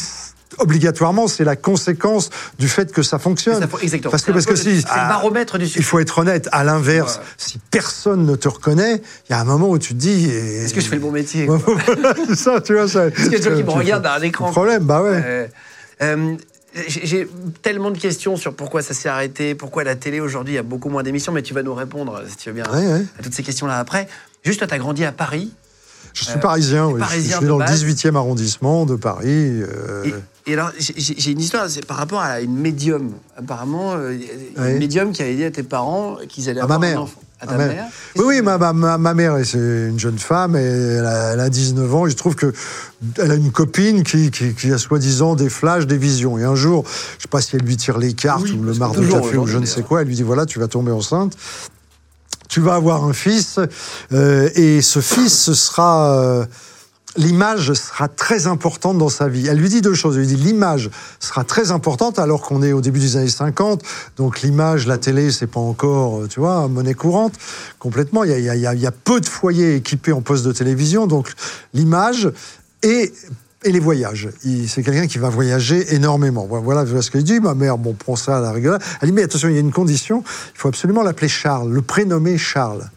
obligatoirement 0.59 1.27
c'est 1.27 1.44
la 1.44 1.56
conséquence 1.56 2.30
du 2.59 2.68
fait 2.68 2.92
que 2.92 3.01
ça 3.04 3.19
fonctionne. 3.19 3.59
Ça 3.62 3.68
exactement. 3.81 4.12
Parce 4.12 4.24
que 4.24 4.31
parce 4.31 4.45
que 4.45 4.56
si 4.56 4.81
c'est 4.81 4.88
le 4.88 5.07
baromètre 5.09 5.57
du 5.57 5.65
il 5.65 5.69
succès. 5.69 5.83
faut 5.83 6.00
être 6.00 6.18
honnête. 6.19 6.50
À 6.51 6.63
l'inverse, 6.63 7.18
Ouais. 7.18 7.24
si 7.38 7.59
personne 7.71 8.25
ne 8.25 8.36
te 8.36 8.48
reconnaît, 8.48 9.01
il 9.30 9.31
y 9.31 9.33
a 9.33 9.39
un 9.39 9.44
moment 9.44 9.69
où 9.69 9.77
tu 9.77 9.94
te 9.94 10.00
dis. 10.00 10.25
Est-ce 10.30 10.74
que 10.74 10.81
je 10.81 10.88
fais 10.88 10.95
le 10.95 11.01
bon 11.01 11.12
métier 11.12 11.48
c'est 12.27 12.36
ça, 12.36 12.62
tu 12.62 12.74
vois. 12.74 12.88
Ça, 12.88 13.07
Est-ce 13.07 13.15
qu'il 13.15 13.31
y 13.33 13.36
a 13.36 13.39
des 13.39 13.44
gens 13.50 13.56
qui 13.56 13.63
me 13.63 13.69
regardent 13.71 14.06
à 14.06 14.15
un 14.15 14.21
écran 14.21 14.51
Problème, 14.51 14.83
bah 14.83 15.01
ouais. 15.01 15.21
Euh, 15.24 15.48
euh, 16.01 16.36
j'ai 16.88 17.06
j'ai 17.06 17.27
tellement 17.63 17.89
de 17.92 17.98
questions 17.98 18.36
sur 18.36 18.53
pourquoi 18.53 18.81
ça 18.81 18.94
s'est 18.94 19.10
arrêté, 19.10 19.56
pourquoi 19.56 19.83
la 19.83 19.95
télé 19.95 20.19
aujourd'hui 20.19 20.53
il 20.53 20.57
y 20.57 20.60
a 20.60 20.63
beaucoup 20.63 20.89
moins 20.89 21.01
d'émissions, 21.03 21.31
mais 21.31 21.42
tu 21.42 21.53
vas 21.53 21.63
nous 21.63 21.74
répondre 21.74 22.21
si 22.27 22.36
tu 22.38 22.50
veux 22.50 22.56
bien 22.56 22.65
Ouais, 22.71 22.86
ouais. 22.88 23.06
à 23.19 23.24
toutes 23.24 23.33
ces 23.33 23.44
questions-là 23.44 23.80
après. 23.80 24.07
Juste, 24.44 24.60
toi, 24.60 24.68
tu 24.68 24.74
as 24.75 24.77
grandi 24.77 25.03
à 25.03 25.12
Paris. 25.12 25.51
Je 26.19 26.24
suis 26.31 26.40
parisien, 26.40 26.88
oui. 26.88 27.00
Parisien 27.00 27.34
je 27.34 27.38
suis 27.38 27.48
dans 27.48 27.60
le 27.60 27.66
18e 27.66 28.16
arrondissement 28.16 28.86
de 28.86 28.96
Paris. 28.96 29.62
euh, 29.62 30.04
Et, 30.06 30.52
et 30.52 30.54
alors, 30.54 30.72
j'ai- 30.80 31.31
une 31.31 31.40
histoire 31.40 31.69
c'est 31.69 31.86
par 31.86 31.98
rapport 31.98 32.22
à 32.22 32.40
une 32.42 32.56
médium. 32.58 33.12
Apparemment, 33.38 33.94
euh, 33.96 34.18
Ouais. 34.58 34.72
une 34.74 34.80
médium 34.80 35.12
qui 35.12 35.22
avait 35.22 35.36
dit 35.36 35.44
à 35.46 35.52
tes 35.52 35.64
parents 35.64 36.18
qu'ils 36.28 36.50
allaient 36.50 36.60
À 36.62 36.64
avoir 36.64 36.80
ma 36.80 36.88
un 36.88 36.90
mère. 36.90 37.02
enfant. 37.04 37.22
À 37.40 37.46
Ma 37.46 37.52
ta 37.52 37.58
mère. 37.60 37.68
mère 37.68 37.86
Oui, 38.16 38.24
oui, 38.25 38.42
ma, 38.42 38.58
ma, 38.58 38.74
ma- 38.74 38.98
ma 38.98 39.14
mère, 39.14 39.36
c'est 39.44 39.60
une 39.60 40.00
jeune 40.00 40.18
femme, 40.18 40.56
et 40.56 40.60
elle 40.64 41.06
a, 41.06 41.34
elle 41.34 41.40
a 41.40 41.50
19 41.52 41.94
ans. 41.94 42.08
Il 42.08 42.12
se 42.14 42.16
trouve 42.16 42.34
que 42.34 42.52
elle 43.20 43.30
a 43.30 43.36
une 43.36 43.52
copine 43.52 44.02
qui, 44.02 44.31
qui, 44.31 44.56
qui 44.56 44.74
a 44.74 44.80
soi-disant 44.80 45.36
des 45.36 45.50
flashs, 45.50 45.86
des 45.86 46.00
visions. 46.00 46.40
Et 46.40 46.44
un 46.44 46.56
jour, 46.56 46.84
je 47.18 47.24
sais 47.24 47.28
pas 47.30 47.42
si 47.42 47.56
elle 47.56 47.62
lui 47.62 47.78
tire 47.78 48.00
les 48.00 48.13
cartes 48.13 48.42
Oui, 48.42 48.58
ou 48.60 48.63
le 48.63 48.74
marc 48.74 48.96
de 48.96 49.06
café 49.06 49.38
ou 49.38 49.46
je 49.46 49.60
ne 49.60 49.66
sais 49.68 49.84
quoi, 49.84 50.02
elle 50.02 50.08
lui 50.08 50.16
dit 50.16 50.24
voilà, 50.24 50.48
tu 50.48 50.58
vas 50.58 50.68
tomber 50.68 50.92
enceinte. 50.92 51.34
Tu 52.48 52.62
vas 52.62 52.76
avoir 52.76 53.04
un 53.04 53.14
fils, 53.14 53.60
euh, 54.14 54.50
et 54.56 54.82
ce 54.82 55.00
fils, 55.02 55.54
sera. 55.54 56.14
euh, 56.20 56.46
L'image 57.16 57.74
sera 57.74 58.08
très 58.10 58.46
importante 58.46 59.00
dans 59.00 59.10
sa 59.10 59.28
vie. 59.28 59.48
Elle 59.48 59.58
lui 59.58 59.70
dit 59.70 59.82
deux 59.82 59.96
choses. 59.96 60.16
Elle 60.18 60.22
lui 60.22 60.28
dit 60.28 60.36
l'image 60.36 60.92
sera 61.20 61.44
très 61.44 61.72
importante 61.72 62.20
alors 62.20 62.42
qu'on 62.42 62.62
est 62.62 62.74
au 62.74 62.82
début 62.82 63.00
des 63.00 63.18
années 63.18 63.28
50. 63.28 63.82
Donc 64.18 64.44
l'image, 64.44 64.86
la 64.86 65.00
télé, 65.00 65.32
c'est 65.32 65.48
pas 65.48 65.60
encore, 65.60 66.20
euh, 66.20 66.28
tu 66.28 66.40
vois, 66.40 66.68
monnaie 66.68 66.94
courante 66.94 67.34
complètement. 67.80 68.24
Il 68.24 68.40
y 68.40 68.86
a 68.86 68.92
peu 68.92 69.20
de 69.20 69.26
foyers 69.26 69.78
équipés 69.78 70.12
en 70.12 70.22
poste 70.22 70.46
de 70.46 70.52
télévision. 70.52 71.08
Donc 71.08 71.34
l'image 71.74 72.30
et 72.84 73.12
et 73.63 73.71
les 73.71 73.80
voyages. 73.80 74.30
C'est 74.68 74.83
quelqu'un 74.83 75.07
qui 75.07 75.18
va 75.18 75.30
voyager 75.30 75.95
énormément. 75.95 76.48
Voilà- 76.48 76.86
ce 77.01 77.09
qu'elle 77.12 77.24
dit. 77.24 77.39
Ma 77.39 77.54
mère, 77.56 77.77
bon, 77.77 77.94
prend 77.94 78.15
ça 78.15 78.38
à 78.38 78.42
la 78.42 78.51
rigolade. 78.51 78.81
Elle 79.01 79.09
dit, 79.09 79.13
mais 79.13 79.24
attention, 79.24 79.50
il 79.50 79.56
y 79.56 79.57
a 79.57 79.62
une 79.62 79.71
condition. 79.71 80.24
Il 80.56 80.59
faut 80.59 80.68
absolument 80.68 81.01
l'appeler 81.04 81.27
Charles, 81.27 81.71
le 81.71 81.81
prénommer 81.81 82.38
Charles. 82.38 82.89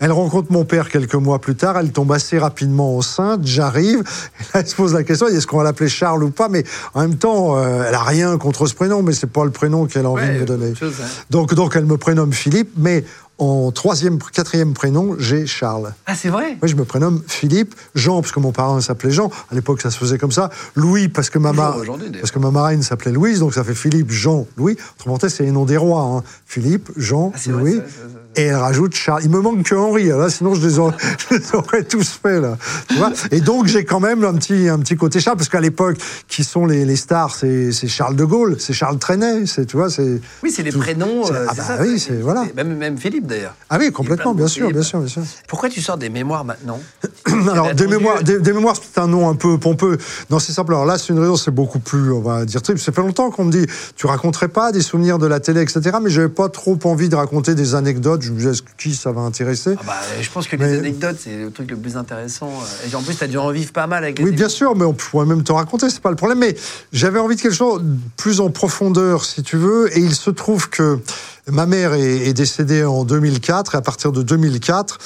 Elle 0.00 0.12
rencontre 0.12 0.50
mon 0.52 0.64
père 0.64 0.88
quelques 0.88 1.14
mois 1.14 1.40
plus 1.40 1.56
tard. 1.56 1.76
Elle 1.78 1.90
tombe 1.92 2.10
assez 2.12 2.38
rapidement 2.38 2.96
enceinte. 2.96 3.40
J'arrive. 3.44 4.02
Elle 4.54 4.66
se 4.66 4.74
pose 4.76 4.94
la 4.94 5.02
question 5.02 5.26
est-ce 5.26 5.46
qu'on 5.46 5.58
va 5.58 5.64
l'appeler 5.64 5.88
Charles 5.90 6.24
ou 6.24 6.30
pas? 6.30 6.48
Mais 6.48 6.64
en 6.94 7.00
même 7.02 7.16
temps, 7.16 7.58
euh, 7.58 7.84
elle 7.86 7.94
a 7.94 8.02
rien 8.02 8.38
contre 8.38 8.66
ce 8.66 8.74
prénom, 8.74 9.02
mais 9.02 9.12
c'est 9.12 9.26
pas 9.26 9.44
le 9.44 9.50
prénom 9.50 9.86
qu'elle 9.86 10.06
a 10.06 10.10
envie 10.10 10.22
Ouais, 10.26 10.34
de 10.36 10.40
me 10.40 10.46
donner. 10.46 10.74
chose, 10.74 10.94
hein. 11.02 11.06
Donc, 11.30 11.52
donc, 11.54 11.74
elle 11.76 11.84
me 11.84 11.96
prénomme 11.96 12.32
Philippe, 12.32 12.70
mais 12.76 13.04
en 13.38 13.70
troisième, 13.70 14.18
quatrième 14.18 14.74
prénom, 14.74 15.14
j'ai 15.18 15.46
Charles. 15.46 15.94
Ah, 16.06 16.14
c'est 16.16 16.28
vrai? 16.28 16.58
Oui, 16.60 16.68
je 16.68 16.74
me 16.76 16.84
prénomme 16.84 17.22
Philippe, 17.26 17.74
Jean 17.94 18.20
parce 18.20 18.32
que 18.32 18.40
mon 18.40 18.50
parent 18.52 18.80
s'appelait 18.80 19.12
Jean. 19.12 19.30
À 19.50 19.54
l'époque, 19.54 19.80
ça 19.80 19.90
se 19.90 19.98
faisait 19.98 20.18
comme 20.18 20.32
ça. 20.32 20.50
Louis 20.74 21.08
parce 21.08 21.30
que 21.30 21.38
ma 21.38 21.52
mar- 21.52 21.76
parce 22.20 22.30
que 22.32 22.38
ma 22.40 22.50
marraine 22.50 22.82
s'appelait 22.82 23.12
Louise, 23.12 23.38
donc 23.40 23.54
ça 23.54 23.62
fait 23.62 23.74
Philippe, 23.74 24.10
Jean, 24.10 24.46
Louis. 24.56 24.76
Autrement 24.98 25.18
dit, 25.18 25.30
c'est 25.30 25.44
les 25.44 25.52
noms 25.52 25.64
des 25.66 25.76
rois. 25.76 26.02
hein. 26.02 26.22
Philippe, 26.46 26.90
Jean, 26.96 27.32
Ah, 27.34 27.38
vrai, 27.50 27.52
Louis. 27.62 27.74
ça, 27.76 27.82
ça, 27.82 27.86
ça, 27.86 28.08
ça. 28.12 28.18
Et 28.36 28.42
elle 28.42 28.54
rajoute 28.56 28.94
Charles. 28.94 29.22
Il 29.24 29.30
me 29.30 29.40
manque 29.40 29.64
que 29.64 29.74
Henri, 29.74 30.06
là, 30.08 30.30
sinon 30.30 30.54
je 30.54 30.64
les, 30.64 30.78
aurais, 30.78 30.94
je 31.30 31.36
les 31.36 31.54
aurais 31.54 31.82
tous 31.82 32.08
faits, 32.22 32.40
là. 32.40 32.56
Tu 32.88 32.94
vois? 32.96 33.10
Et 33.32 33.40
donc, 33.40 33.66
j'ai 33.66 33.84
quand 33.84 33.98
même 33.98 34.22
un 34.22 34.34
petit, 34.34 34.68
un 34.68 34.78
petit 34.78 34.96
côté 34.96 35.18
Charles, 35.18 35.36
parce 35.38 35.48
qu'à 35.48 35.60
l'époque, 35.60 35.96
qui 36.28 36.44
sont 36.44 36.64
les, 36.66 36.84
les 36.84 36.94
stars 36.94 37.34
C'est 37.34 37.72
Charles 37.88 38.14
de 38.14 38.24
Gaulle, 38.24 38.56
c'est 38.60 38.72
Charles 38.74 38.98
Trenet, 38.98 39.46
c'est, 39.46 39.66
tu 39.66 39.76
vois, 39.76 39.90
c'est. 39.90 40.20
Oui, 40.44 40.52
c'est 40.54 40.62
les 40.62 40.70
tout- 40.70 40.78
prénoms. 40.78 41.26
euh, 41.32 41.46
ah 41.48 41.52
bah 41.56 41.62
ça, 41.64 41.78
oui, 41.80 41.98
c'est- 41.98 42.20
voilà. 42.20 42.44
Même, 42.54 42.76
même 42.76 42.96
Philippe, 42.98 43.26
d'ailleurs. 43.26 43.54
Ah 43.70 43.76
oui, 43.80 43.90
complètement, 43.90 44.34
bien 44.34 44.46
sûr, 44.46 44.70
bien 44.70 44.82
sûr, 44.82 45.00
bien 45.00 45.08
sûr. 45.08 45.22
Pourquoi 45.48 45.68
tu 45.68 45.80
sors 45.80 45.96
des 45.98 46.08
mémoires 46.10 46.44
maintenant? 46.44 46.78
Alors, 47.50 47.74
des 47.74 47.86
mémoires, 47.88 48.22
des, 48.22 48.38
des 48.38 48.52
mémoires, 48.52 48.76
c'est 48.76 49.00
un 49.00 49.08
nom 49.08 49.28
un 49.28 49.34
peu 49.34 49.58
pompeux. 49.58 49.98
Non, 50.30 50.38
c'est 50.38 50.52
simple. 50.52 50.74
Alors 50.74 50.86
là, 50.86 50.96
c'est 50.98 51.12
une 51.12 51.18
raison, 51.18 51.34
c'est 51.36 51.50
beaucoup 51.50 51.80
plus, 51.80 52.12
on 52.12 52.20
va 52.20 52.44
dire, 52.44 52.62
triste. 52.62 52.84
Ça 52.84 52.92
fait 52.92 53.00
longtemps 53.00 53.30
qu'on 53.30 53.46
me 53.46 53.52
dit, 53.52 53.66
tu 53.96 54.06
raconterais 54.06 54.48
pas 54.48 54.70
des 54.70 54.80
souvenirs 54.82 55.18
de 55.18 55.26
la 55.26 55.40
télé, 55.40 55.60
etc. 55.62 55.80
Mais 56.02 56.10
j'avais 56.10 56.28
pas 56.28 56.48
trop 56.48 56.78
envie 56.84 57.08
de 57.08 57.16
raconter 57.16 57.54
des 57.56 57.74
anecdotes. 57.74 58.17
Je 58.22 58.32
me 58.32 58.36
disais, 58.38 58.52
qui 58.76 58.94
ça 58.94 59.12
va 59.12 59.20
intéresser 59.22 59.74
ah 59.78 59.82
bah, 59.86 59.94
Je 60.20 60.30
pense 60.30 60.46
que 60.46 60.56
Mais- 60.56 60.72
les 60.72 60.78
anecdotes, 60.78 61.16
c'est 61.22 61.36
le 61.36 61.50
truc 61.50 61.70
le 61.70 61.76
plus 61.76 61.96
intéressant. 61.96 62.50
Et 62.90 62.94
en 62.94 63.02
plus, 63.02 63.16
tu 63.16 63.24
as 63.24 63.28
dû 63.28 63.38
en 63.38 63.50
vivre 63.50 63.72
pas 63.72 63.86
mal 63.86 64.04
avec 64.04 64.18
les 64.18 64.24
Oui, 64.24 64.32
bien 64.32 64.48
sûr, 64.48 64.74
mais 64.76 64.84
on 64.84 64.94
pourrait 64.94 65.26
même 65.26 65.42
te 65.44 65.52
raconter, 65.52 65.90
c'est 65.90 66.00
pas 66.00 66.10
le 66.10 66.16
problème. 66.16 66.38
Mais 66.38 66.56
j'avais 66.92 67.18
envie 67.18 67.36
de 67.36 67.40
quelque 67.40 67.54
chose 67.54 67.82
plus 68.16 68.40
en 68.40 68.50
profondeur, 68.50 69.24
si 69.24 69.42
tu 69.42 69.56
veux. 69.56 69.96
Et 69.96 70.00
il 70.00 70.14
se 70.14 70.30
trouve 70.30 70.68
que 70.68 70.98
ma 71.46 71.66
mère 71.66 71.94
est, 71.94 72.28
est 72.28 72.34
décédée 72.34 72.84
en 72.84 73.04
2004. 73.04 73.74
Et 73.74 73.78
à 73.78 73.82
partir 73.82 74.12
de 74.12 74.22
2004, 74.22 74.98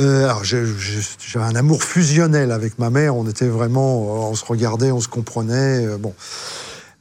euh, 0.00 0.32
j'avais 0.42 1.44
un 1.44 1.54
amour 1.56 1.82
fusionnel 1.82 2.52
avec 2.52 2.78
ma 2.78 2.90
mère. 2.90 3.16
On 3.16 3.28
était 3.28 3.48
vraiment, 3.48 4.28
on 4.30 4.34
se 4.34 4.44
regardait, 4.44 4.92
on 4.92 5.00
se 5.00 5.08
comprenait. 5.08 5.86
euh, 5.86 5.96
bon. 5.98 6.14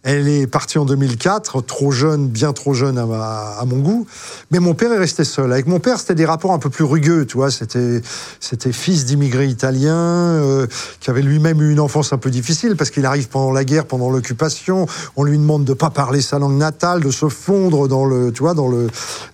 Elle 0.03 0.27
est 0.29 0.47
partie 0.47 0.77
en 0.77 0.85
2004, 0.85 1.61
trop 1.63 1.91
jeune, 1.91 2.27
bien 2.29 2.53
trop 2.53 2.73
jeune 2.73 2.97
à, 2.97 3.05
ma- 3.05 3.55
à 3.59 3.65
mon 3.65 3.79
goût. 3.79 4.07
Mais 4.51 4.59
mon 4.59 4.73
père 4.73 4.93
est 4.93 4.97
resté 4.97 5.25
seul. 5.25 5.51
Avec 5.51 5.67
mon 5.67 5.79
père, 5.79 5.99
c'était 5.99 6.15
des 6.15 6.25
rapports 6.25 6.53
un 6.53 6.59
peu 6.59 6.69
plus 6.69 6.85
rugueux, 6.85 7.25
tu 7.25 7.35
vois. 7.35 7.51
C'était, 7.51 8.01
c'était 8.39 8.71
fils 8.71 9.03
d'immigrés 9.05 9.47
italiens, 9.47 9.95
euh, 9.95 10.67
qui 11.01 11.09
avait 11.09 11.23
lui-même 11.23 11.61
eu 11.61 11.71
une 11.71 11.79
enfance 11.81 12.13
un 12.13 12.17
peu 12.17 12.29
difficile 12.29 12.77
parce 12.77 12.89
qu'il 12.89 13.05
arrive 13.05 13.27
pendant 13.27 13.51
la 13.51 13.65
guerre, 13.65 13.85
pendant 13.85 14.09
l'occupation. 14.09 14.85
On 15.17 15.23
lui 15.23 15.37
demande 15.37 15.65
de 15.65 15.73
pas 15.73 15.89
parler 15.89 16.21
sa 16.21 16.39
langue 16.39 16.57
natale, 16.57 17.01
de 17.01 17.11
se 17.11 17.27
fondre 17.27 17.89
dans 17.89 18.05
le, 18.05 18.31
tu 18.31 18.43
vois, 18.43 18.53
dans 18.53 18.69
le, 18.69 18.87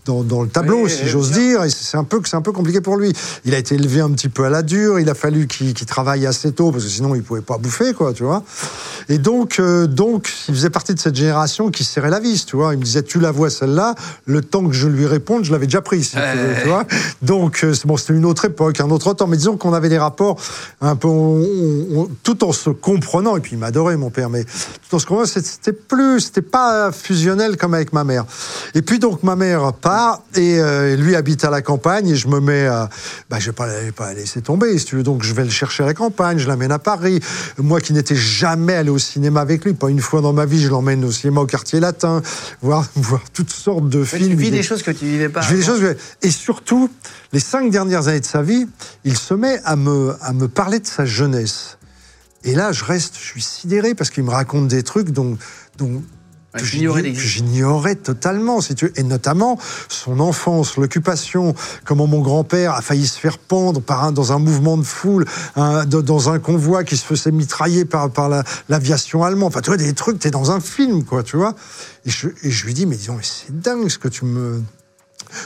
dans, 0.05 0.23
dans 0.23 0.41
le 0.41 0.47
tableau, 0.49 0.85
Oui, 0.85 0.89
si 0.89 1.07
j'ose 1.07 1.31
dire. 1.31 1.63
Et 1.65 1.69
c'est 1.69 1.97
un 1.97 2.03
peu, 2.05 2.19
c'est 2.25 2.37
un 2.37 2.41
peu 2.41 2.53
compliqué 2.53 2.81
pour 2.81 2.97
lui. 2.97 3.13
Il 3.45 3.53
a 3.53 3.59
été 3.59 3.75
élevé 3.75 4.01
un 4.01 4.09
petit 4.11 4.29
peu 4.29 4.45
à 4.45 4.49
la 4.49 4.63
dure. 4.63 4.99
Il 4.99 5.09
a 5.09 5.13
fallu 5.13 5.45
qu'il, 5.45 5.73
travaille 5.85 6.25
assez 6.25 6.51
tôt 6.53 6.71
parce 6.71 6.85
que 6.85 6.89
sinon 6.89 7.13
il 7.13 7.21
pouvait 7.21 7.41
pas 7.41 7.57
bouffer, 7.59 7.93
quoi, 7.93 8.13
tu 8.13 8.23
vois. 8.23 8.43
Et 9.09 9.17
donc, 9.19 9.59
euh, 9.59 9.85
donc, 9.85 10.31
il 10.53 10.55
faisait 10.57 10.69
partie 10.69 10.93
de 10.93 10.99
cette 10.99 11.15
génération 11.15 11.71
qui 11.71 11.83
serrait 11.83 12.11
la 12.11 12.19
vis, 12.19 12.45
tu 12.45 12.55
vois. 12.55 12.73
Il 12.73 12.79
me 12.79 12.83
disait, 12.83 13.01
tu 13.01 13.19
la 13.19 13.31
vois 13.31 13.49
celle-là, 13.49 13.95
le 14.25 14.41
temps 14.41 14.63
que 14.67 14.73
je 14.75 14.87
lui 14.87 15.07
réponde, 15.07 15.43
je 15.43 15.51
l'avais 15.51 15.65
déjà 15.65 15.81
prise, 15.81 16.11
tu 16.11 16.67
vois. 16.67 16.85
Donc, 17.23 17.61
euh, 17.63 17.73
bon, 17.85 17.97
c'était 17.97 18.13
une 18.13 18.25
autre 18.25 18.45
époque, 18.45 18.79
un 18.79 18.89
autre 18.91 19.13
temps, 19.13 19.25
mais 19.27 19.37
disons 19.37 19.57
qu'on 19.57 19.73
avait 19.73 19.89
des 19.89 19.97
rapports 19.97 20.39
un 20.81 20.95
peu, 20.95 21.07
on- 21.07 21.41
on- 21.41 21.99
on- 22.01 22.09
tout 22.21 22.43
en 22.43 22.51
se 22.51 22.69
comprenant. 22.69 23.35
Et 23.35 23.39
puis, 23.39 23.53
il 23.53 23.57
m'adorait, 23.57 23.97
mon 23.97 24.11
père, 24.11 24.29
mais 24.29 24.43
tout 24.43 24.95
en 24.95 24.99
se 24.99 25.05
comprenant, 25.07 25.27
c'était 25.27 25.73
plus, 25.73 26.19
c'était 26.21 26.41
pas 26.43 26.91
fusionnel 26.91 27.57
comme 27.57 27.73
avec 27.73 27.91
ma 27.93 28.03
mère. 28.03 28.25
Et 28.75 28.81
puis, 28.83 28.99
donc, 28.99 29.23
ma 29.23 29.35
mère 29.35 29.73
part 29.73 30.21
et 30.35 30.59
euh, 30.59 30.95
lui 30.95 31.15
habite 31.15 31.43
à 31.45 31.49
la 31.49 31.61
campagne 31.63 32.09
et 32.09 32.15
je 32.15 32.27
me 32.27 32.39
mets 32.39 32.67
à, 32.67 32.89
bah, 33.29 33.39
je 33.39 33.47
vais 33.47 33.51
pas, 33.53 33.67
pas 33.95 34.07
la 34.09 34.13
laisser 34.13 34.41
tomber, 34.41 34.77
si 34.77 34.85
tu 34.85 34.95
veux. 34.97 35.03
Donc, 35.03 35.23
je 35.23 35.33
vais 35.33 35.43
le 35.43 35.49
chercher 35.49 35.83
à 35.83 35.85
la 35.87 35.93
campagne, 35.95 36.37
je 36.37 36.47
l'amène 36.47 36.71
à 36.71 36.79
Paris. 36.79 37.19
Moi 37.57 37.81
qui 37.81 37.93
n'étais 37.93 38.15
jamais 38.15 38.73
allé 38.75 38.89
au 38.89 38.99
cinéma 38.99 39.41
avec 39.41 39.63
lui, 39.65 39.73
pas 39.73 39.89
une 39.89 39.99
fois 40.01 40.21
dans 40.21 40.33
ma 40.33 40.42
vie, 40.45 40.61
je 40.61 40.67
l'emmène 40.69 41.03
au 41.05 41.11
cinéma 41.11 41.41
au 41.41 41.45
quartier 41.45 41.79
latin, 41.79 42.21
voir, 42.61 42.85
voir 42.95 43.21
toutes 43.33 43.49
sortes 43.51 43.89
de 43.89 43.99
Ouais, 43.99 44.05
films. 44.05 44.29
tu 44.29 44.35
vis 44.35 44.51
des 44.51 44.63
choses 44.63 44.83
que 44.83 44.91
tu 44.91 45.05
vivais 45.05 45.29
pas. 45.29 45.41
je 45.41 45.49
vis 45.53 45.59
des 45.61 45.65
choses. 45.65 45.79
que- 45.81 45.97
Et 46.21 46.31
surtout, 46.31 46.89
les 47.31 47.39
cinq 47.39 47.71
dernières 47.71 48.07
années 48.07 48.19
de 48.19 48.25
sa 48.25 48.41
vie, 48.41 48.67
il 49.03 49.17
se 49.17 49.33
met 49.33 49.59
à 49.65 49.75
me, 49.75 50.15
à 50.21 50.33
me 50.33 50.47
parler 50.47 50.79
de 50.79 50.87
sa 50.87 51.05
jeunesse. 51.05 51.77
Et 52.43 52.55
là, 52.55 52.71
je 52.71 52.83
reste, 52.83 53.15
je 53.17 53.25
suis 53.25 53.41
sidéré 53.41 53.95
parce 53.95 54.09
qu'il 54.09 54.23
me 54.23 54.29
raconte 54.31 54.67
des 54.67 54.83
trucs 54.83 55.11
dont, 55.11 55.37
dont 55.77 56.01
que 57.13 57.19
j'ignorais 57.19 57.95
totalement, 57.95 58.61
si 58.61 58.75
tu 58.75 58.85
veux. 58.85 58.99
Et 58.99 59.03
notamment 59.03 59.57
son 59.89 60.19
enfance, 60.19 60.77
l'occupation, 60.77 61.55
comment 61.83 62.07
mon 62.07 62.21
grand-père 62.21 62.73
a 62.75 62.81
failli 62.81 63.07
se 63.07 63.19
faire 63.19 63.37
pendre 63.39 63.81
par 63.81 64.03
un, 64.03 64.11
dans 64.11 64.31
un 64.31 64.39
mouvement 64.39 64.77
de 64.77 64.83
foule, 64.83 65.25
un- 65.55 65.85
dans 65.85 66.29
un 66.29 66.39
convoi 66.39 66.83
qui 66.83 66.95
se 66.97 67.05
faisait 67.05 67.31
mitrailler 67.31 67.85
par, 67.85 68.09
par 68.11 68.29
la- 68.29 68.43
l'aviation 68.69 69.23
allemande. 69.23 69.49
Enfin, 69.49 69.61
tu 69.61 69.69
vois, 69.71 69.77
des 69.77 69.93
trucs, 69.93 70.19
t'es 70.19 70.31
dans 70.31 70.51
un 70.51 70.59
film, 70.59 71.03
quoi, 71.03 71.23
tu 71.23 71.37
vois. 71.37 71.55
Et 72.05 72.09
je, 72.09 72.27
et 72.43 72.51
je 72.51 72.65
lui 72.65 72.73
dis, 72.73 72.85
mais 72.85 72.95
disons, 72.95 73.15
mais 73.15 73.23
c'est 73.23 73.59
dingue 73.59 73.89
ce 73.89 73.97
que 73.97 74.07
tu 74.07 74.25
me, 74.25 74.61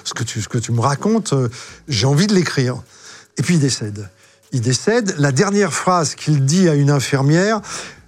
ce 0.04 0.14
que 0.14 0.24
tu, 0.24 0.42
ce 0.42 0.50
que 0.50 0.58
tu 0.58 0.72
me 0.74 0.82
racontes, 0.82 1.34
euh, 1.34 1.48
j'ai 1.88 2.06
envie 2.06 2.28
de 2.28 2.34
l'écrire. 2.36 2.76
Et 3.38 3.44
puis 3.44 3.54
il 3.56 3.60
décède. 3.60 4.10
Il 4.52 4.62
décède. 4.62 5.16
La 5.18 5.32
dernière 5.32 5.74
phrase 5.74 6.16
qu'il 6.16 6.44
dit 6.46 6.68
à 6.70 6.74
une 6.76 6.90
infirmière, 6.90 7.62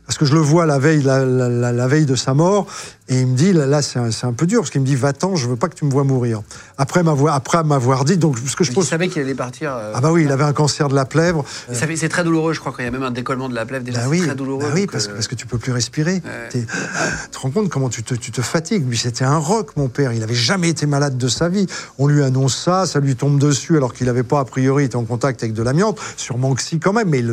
parce 0.09 0.17
que 0.17 0.25
je 0.25 0.33
le 0.33 0.39
vois 0.39 0.65
la 0.65 0.79
veille, 0.79 1.03
la, 1.03 1.23
la- 1.23 1.49
la- 1.49 1.71
la 1.71 1.87
veille 1.87 2.07
de 2.07 2.15
sa 2.15 2.33
mort, 2.33 2.65
et 3.09 3.19
il 3.21 3.27
me 3.27 3.35
dit, 3.37 3.53
là, 3.53 3.67
là, 3.67 3.83
c'est 3.83 3.99
un, 3.99 4.33
peu 4.33 4.47
dur, 4.47 4.61
parce 4.61 4.71
qu'il 4.71 4.81
me 4.81 4.85
dit, 4.87 4.95
va-t'en, 4.95 5.35
je 5.35 5.47
veux 5.47 5.55
pas 5.55 5.67
que 5.69 5.75
tu 5.75 5.85
me 5.85 5.91
vois 5.91 6.03
mourir. 6.03 6.41
Après 6.79 7.03
m'avoir, 7.03 7.35
après 7.35 7.63
m'avoir 7.63 8.05
dit, 8.05 8.17
donc 8.17 8.37
ce 8.43 8.55
que 8.55 8.63
je 8.63 8.71
Il 8.71 8.73
pose... 8.73 8.87
savait 8.87 9.07
qu'il 9.07 9.21
allait 9.21 9.35
partir. 9.35 9.71
euh, 9.75 9.91
Ah 9.93 10.01
bah 10.01 10.11
oui, 10.11 10.23
il 10.23 10.31
avait 10.31 10.43
un 10.45 10.53
cancer 10.53 10.87
de 10.89 10.95
la 10.95 11.05
plèvre. 11.05 11.45
C'est 11.71 12.09
très 12.09 12.23
douloureux, 12.23 12.53
je 12.53 12.59
crois, 12.59 12.71
quand 12.71 12.79
il 12.79 12.85
y 12.85 12.87
a 12.87 12.91
même 12.91 13.03
un 13.03 13.11
décollement 13.11 13.49
de 13.49 13.53
la 13.53 13.67
plèvre. 13.67 13.83
Déjà, 13.85 13.99
Bah 13.99 14.05
oui, 14.09 14.21
très 14.25 14.33
douloureux. 14.33 14.63
bah 14.63 14.71
oui 14.73 14.87
parce, 14.91 15.05
que, 15.05 15.11
euh, 15.11 15.15
parce 15.15 15.27
que 15.27 15.35
tu 15.35 15.45
peux 15.45 15.59
plus 15.59 15.71
respirer. 15.71 16.13
Ouais. 16.25 16.49
Tu 16.51 16.65
te 17.31 17.37
rends 17.37 17.51
compte 17.51 17.69
comment 17.69 17.89
tu 17.89 18.01
te, 18.01 18.15
tu 18.15 18.31
te 18.31 18.41
fatigues. 18.41 18.87
Lui, 18.89 18.97
c'était 18.97 19.25
un 19.25 19.37
rock, 19.37 19.77
mon 19.77 19.89
père. 19.89 20.11
Il 20.13 20.23
avait 20.23 20.33
jamais 20.33 20.69
été 20.69 20.87
malade 20.87 21.17
de 21.19 21.27
sa 21.27 21.49
vie. 21.49 21.67
On 21.99 22.07
lui 22.07 22.23
annonce 22.23 22.57
ça, 22.57 22.87
ça 22.87 22.99
lui 22.99 23.15
tombe 23.15 23.39
dessus, 23.39 23.77
alors 23.77 23.93
qu'il 23.93 24.07
n'avait 24.07 24.23
pas, 24.23 24.39
a 24.39 24.45
priori, 24.45 24.85
été 24.85 24.95
en 24.95 25.03
contact 25.05 25.43
avec 25.43 25.53
de 25.53 25.61
l'amiante. 25.61 25.99
Sûrement 26.17 26.55
que 26.55 26.63
si, 26.63 26.79
quand 26.79 26.93
même, 26.93 27.09
mais 27.09 27.19
il 27.19 27.29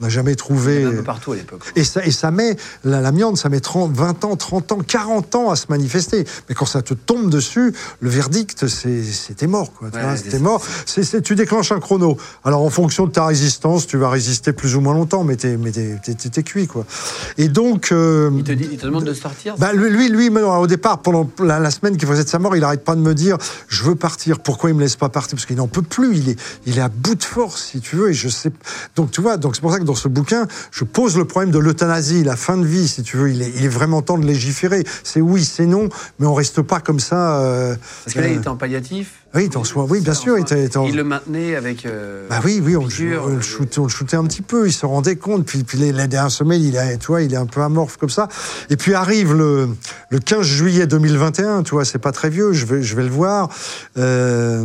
on 0.00 0.04
n'a 0.04 0.08
jamais 0.08 0.30
il 0.30 0.34
y 0.34 0.36
trouvé. 0.36 0.84
en 0.86 0.90
a 0.90 0.92
un 0.92 0.96
peu 0.96 1.02
partout 1.02 1.32
à 1.32 1.36
l'époque. 1.36 1.62
Et 1.96 2.00
ça, 2.00 2.06
et 2.06 2.10
ça 2.10 2.30
met, 2.30 2.56
la- 2.84 3.00
l'amiante, 3.00 3.36
ça 3.38 3.48
met 3.48 3.60
30, 3.60 3.92
20 3.92 4.24
ans, 4.24 4.36
30 4.36 4.72
ans, 4.72 4.78
40 4.86 5.34
ans 5.34 5.50
à 5.50 5.56
se 5.56 5.66
manifester. 5.68 6.24
Mais 6.48 6.54
quand 6.54 6.66
ça 6.66 6.82
te 6.82 6.94
tombe 6.94 7.30
dessus, 7.30 7.72
le 8.00 8.10
verdict, 8.10 8.66
c'est, 8.66 9.02
c'était 9.02 9.46
mort, 9.46 9.72
quoi. 9.72 9.90
Tu 9.90 9.96
Ouais, 9.98 10.16
c'était 10.16 10.38
mort. 10.38 10.62
C'est, 10.84 11.02
c'est- 11.04 11.22
tu 11.22 11.34
déclenches 11.36 11.72
un 11.72 11.80
chrono. 11.80 12.16
Alors, 12.44 12.62
en 12.62 12.70
fonction 12.70 13.06
de 13.06 13.12
ta 13.12 13.24
résistance, 13.26 13.86
tu 13.86 13.96
vas 13.96 14.08
résister 14.10 14.52
plus 14.52 14.74
ou 14.76 14.80
moins 14.80 14.94
longtemps, 14.94 15.24
mais 15.24 15.36
t'es, 15.36 15.56
mais 15.56 15.70
t'es, 15.72 15.98
t'es- 16.02 16.14
t'es- 16.14 16.28
t'es 16.30 16.42
cuit, 16.42 16.66
quoi. 16.66 16.84
Et 17.38 17.48
donc. 17.48 17.92
euh, 17.92 18.30
Il 18.36 18.44
te, 18.44 18.52
dit, 18.52 18.68
il 18.72 18.78
te 18.78 18.86
demande 18.86 19.04
de 19.04 19.14
sortir 19.14 19.54
bah, 19.58 19.72
lui, 19.72 19.90
lui, 19.90 20.08
lui, 20.08 20.30
mais 20.30 20.40
non, 20.40 20.56
au 20.58 20.66
départ, 20.66 20.98
pendant 21.02 21.28
la, 21.38 21.58
la 21.58 21.70
semaine 21.70 21.96
qui 21.96 22.06
faisait 22.06 22.24
de 22.24 22.28
sa 22.28 22.38
mort, 22.38 22.56
il 22.56 22.64
arrête 22.64 22.84
pas 22.84 22.94
de 22.94 23.00
me 23.00 23.14
dire 23.14 23.36
je 23.68 23.82
veux 23.84 23.94
partir. 23.94 24.40
Pourquoi 24.40 24.70
il 24.70 24.76
me 24.76 24.80
laisse 24.80 24.96
pas 24.96 25.08
partir? 25.08 25.36
Parce 25.36 25.46
qu'il 25.46 25.56
n'en 25.56 25.68
peut 25.68 25.82
plus. 25.82 26.16
Il 26.16 26.28
est, 26.30 26.40
il 26.66 26.78
est 26.78 26.82
à 26.82 26.88
bout 26.88 27.14
de 27.14 27.24
force, 27.24 27.64
si 27.72 27.80
tu 27.80 27.96
veux. 27.96 28.10
Et 28.10 28.14
je 28.14 28.28
sais. 28.28 28.50
Donc 28.96 29.10
tu 29.10 29.20
vois, 29.20 29.36
donc 29.36 29.54
c'est 29.54 29.60
pour 29.62 29.72
ça 29.72 29.78
que 29.78 29.84
dans 29.84 29.94
ce 29.94 30.08
bouquin, 30.08 30.46
je 30.70 30.84
pose 30.84 31.16
le 31.16 31.24
problème 31.24 31.50
de 31.50 31.58
l'euthanasie, 31.58 31.85
la 32.24 32.36
fin 32.36 32.56
de 32.56 32.66
vie, 32.66 32.88
si 32.88 33.02
tu 33.02 33.16
veux. 33.16 33.30
Il 33.30 33.42
est, 33.42 33.52
il 33.56 33.64
est 33.64 33.68
vraiment 33.68 34.02
temps 34.02 34.18
de 34.18 34.26
légiférer. 34.26 34.84
C'est 35.02 35.20
oui, 35.20 35.44
c'est 35.44 35.66
non, 35.66 35.88
mais 36.18 36.26
on 36.26 36.34
reste 36.34 36.62
pas 36.62 36.80
comme 36.80 37.00
ça. 37.00 37.40
euh, 37.40 37.76
Parce 38.04 38.14
que 38.14 38.20
là, 38.20 38.28
il 38.28 38.34
euh, 38.36 38.38
était 38.38 38.48
en 38.48 38.56
palliatif. 38.56 39.25
Oui, 39.36 40.00
bien 40.00 40.14
sûr, 40.14 40.38
il 40.38 40.42
enfin, 40.44 40.54
était- 40.56 40.64
était 40.64 40.76
en- 40.78 40.86
Il 40.86 40.96
le 40.96 41.04
maintenait 41.04 41.56
avec. 41.56 41.84
euh, 41.86 42.26
bah 42.28 42.40
oui, 42.44 42.60
oui, 42.64 42.76
on, 42.76 42.82
le- 42.82 42.88
piqûre, 42.88 43.22
on 43.24 43.28
le 43.28 43.36
euh, 43.36 43.40
shootait, 43.40 43.78
on 43.78 43.84
le 43.84 43.88
shootait 43.88 44.16
un 44.16 44.24
petit 44.24 44.42
peu, 44.42 44.66
il 44.66 44.72
se 44.72 44.86
rendait 44.86 45.16
compte. 45.16 45.44
Puis, 45.46 45.62
puis 45.64 45.78
les, 45.78 45.92
les 45.92 46.06
dernières 46.08 46.30
semaines, 46.30 46.62
il 46.62 46.76
est, 46.76 46.98
tu 46.98 47.08
vois, 47.08 47.22
il 47.22 47.32
est 47.32 47.36
un 47.36 47.46
peu 47.46 47.60
amorphe 47.62 47.96
comme 47.96 48.10
ça. 48.10 48.28
Et 48.70 48.76
puis 48.76 48.94
arrive 48.94 49.34
le, 49.34 49.68
le 50.10 50.18
15 50.18 50.42
juillet 50.46 50.86
2021, 50.86 51.62
tu 51.62 51.72
vois, 51.72 51.84
c'est 51.84 51.98
pas 51.98 52.12
très 52.12 52.30
vieux, 52.30 52.52
je 52.52 52.66
vais, 52.66 52.82
je 52.82 52.96
vais 52.96 53.02
le 53.04 53.10
voir. 53.10 53.48
Euh, 53.98 54.64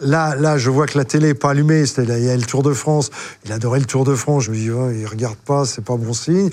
là, 0.00 0.34
là, 0.36 0.58
je 0.58 0.70
vois 0.70 0.86
que 0.86 0.98
la 0.98 1.04
télé 1.04 1.28
est 1.30 1.34
pas 1.34 1.50
allumée, 1.50 1.84
là, 1.96 2.18
il 2.18 2.24
y 2.24 2.30
a 2.30 2.36
le 2.36 2.42
Tour 2.42 2.62
de 2.62 2.72
France. 2.72 3.10
Il 3.44 3.52
adorait 3.52 3.80
le 3.80 3.86
Tour 3.86 4.04
de 4.04 4.14
France. 4.14 4.44
Je 4.44 4.50
me 4.50 4.56
dis, 4.56 4.70
ouais, 4.70 4.98
il 5.00 5.06
regarde 5.06 5.36
pas, 5.36 5.64
c'est 5.64 5.84
pas 5.84 5.96
bon 5.96 6.12
signe. 6.12 6.50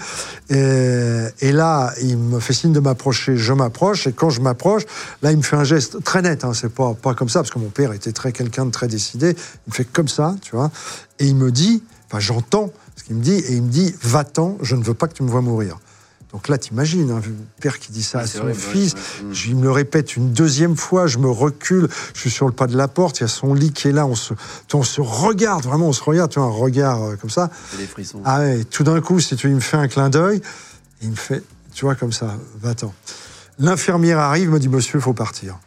Et, 0.49 1.25
et 1.41 1.51
là, 1.51 1.93
il 2.01 2.17
me 2.17 2.39
fait 2.39 2.53
signe 2.53 2.73
de 2.73 2.79
m'approcher. 2.79 3.35
Je 3.37 3.53
m'approche, 3.53 4.07
et 4.07 4.11
quand 4.13 4.29
je 4.29 4.41
m'approche, 4.41 4.83
là, 5.21 5.31
il 5.31 5.37
me 5.37 5.43
fait 5.43 5.55
un 5.55 5.63
geste 5.63 6.03
très 6.03 6.21
net. 6.21 6.43
Hein, 6.43 6.51
c'est 6.53 6.71
pas, 6.73 6.93
pas 6.93 7.13
comme 7.13 7.29
ça, 7.29 7.39
parce 7.39 7.51
que 7.53 7.59
mon 7.59 7.69
père 7.69 7.93
était 7.93 8.11
très 8.11 8.31
quelqu'un 8.31 8.65
de 8.65 8.71
très 8.71 8.87
décidé. 8.87 9.29
Il 9.31 9.69
me 9.69 9.73
fait 9.73 9.85
comme 9.85 10.07
ça, 10.07 10.35
tu 10.41 10.55
vois. 10.55 10.71
Et 11.19 11.25
il 11.27 11.35
me 11.35 11.51
dit, 11.51 11.83
enfin, 12.07 12.19
j'entends 12.19 12.71
ce 12.95 13.03
qu'il 13.03 13.15
me 13.15 13.21
dit, 13.23 13.33
et 13.35 13.53
il 13.53 13.63
me 13.63 13.69
dit, 13.69 13.93
va-t'en, 14.03 14.57
je 14.61 14.75
ne 14.75 14.83
veux 14.83 14.93
pas 14.93 15.07
que 15.07 15.13
tu 15.13 15.23
me 15.23 15.29
vois 15.29 15.41
mourir. 15.41 15.79
Donc 16.31 16.47
là, 16.47 16.57
t'imagines, 16.57 17.11
un 17.11 17.21
père 17.61 17.77
qui 17.77 17.91
dit 17.91 18.01
ça 18.01 18.19
à 18.19 18.27
son 18.27 18.39
horrible, 18.39 18.57
fils. 18.59 18.93
ouais, 18.93 19.27
ouais. 19.27 19.33
Je- 19.35 19.49
Il 19.49 19.55
me 19.55 19.63
le 19.63 19.71
répète 19.71 20.15
une 20.15 20.33
deuxième 20.33 20.75
fois, 20.75 21.05
je 21.05 21.19
me 21.19 21.29
recule, 21.29 21.87
je 22.15 22.19
suis 22.19 22.31
sur 22.31 22.47
le 22.47 22.51
pas 22.53 22.65
de 22.65 22.75
la 22.75 22.87
porte, 22.87 23.19
il 23.19 23.21
y 23.21 23.25
a 23.25 23.27
son 23.27 23.53
lit 23.53 23.71
qui 23.71 23.87
est 23.87 23.91
là, 23.91 24.07
on 24.07 24.15
se, 24.15 24.33
on 24.73 24.81
se 24.81 24.99
regarde, 24.99 25.63
vraiment, 25.65 25.89
on 25.89 25.93
se 25.93 26.01
regarde, 26.03 26.31
tu 26.31 26.39
vois, 26.39 26.47
un 26.47 26.51
regard 26.51 27.03
euh, 27.03 27.15
comme 27.17 27.29
ça. 27.29 27.51
des 27.77 27.85
frissons. 27.85 28.19
Ah 28.25 28.39
ouais, 28.39 28.61
et 28.61 28.65
tout 28.65 28.83
d'un 28.83 28.99
coup, 28.99 29.19
si 29.19 29.35
tu 29.35 29.47
il 29.47 29.53
me 29.53 29.59
fait 29.59 29.77
un 29.77 29.87
clin 29.87 30.09
d'œil, 30.09 30.41
il 31.03 31.11
me 31.11 31.15
fait, 31.15 31.43
tu 31.71 31.85
vois, 31.85 31.93
comme 31.93 32.11
ça, 32.13 32.35
va-t'en. 32.59 32.91
L'infirmière 33.59 34.17
arrive, 34.17 34.49
me 34.49 34.59
dit, 34.59 34.69
monsieur, 34.69 34.99
faut 34.99 35.13
partir. 35.13 35.59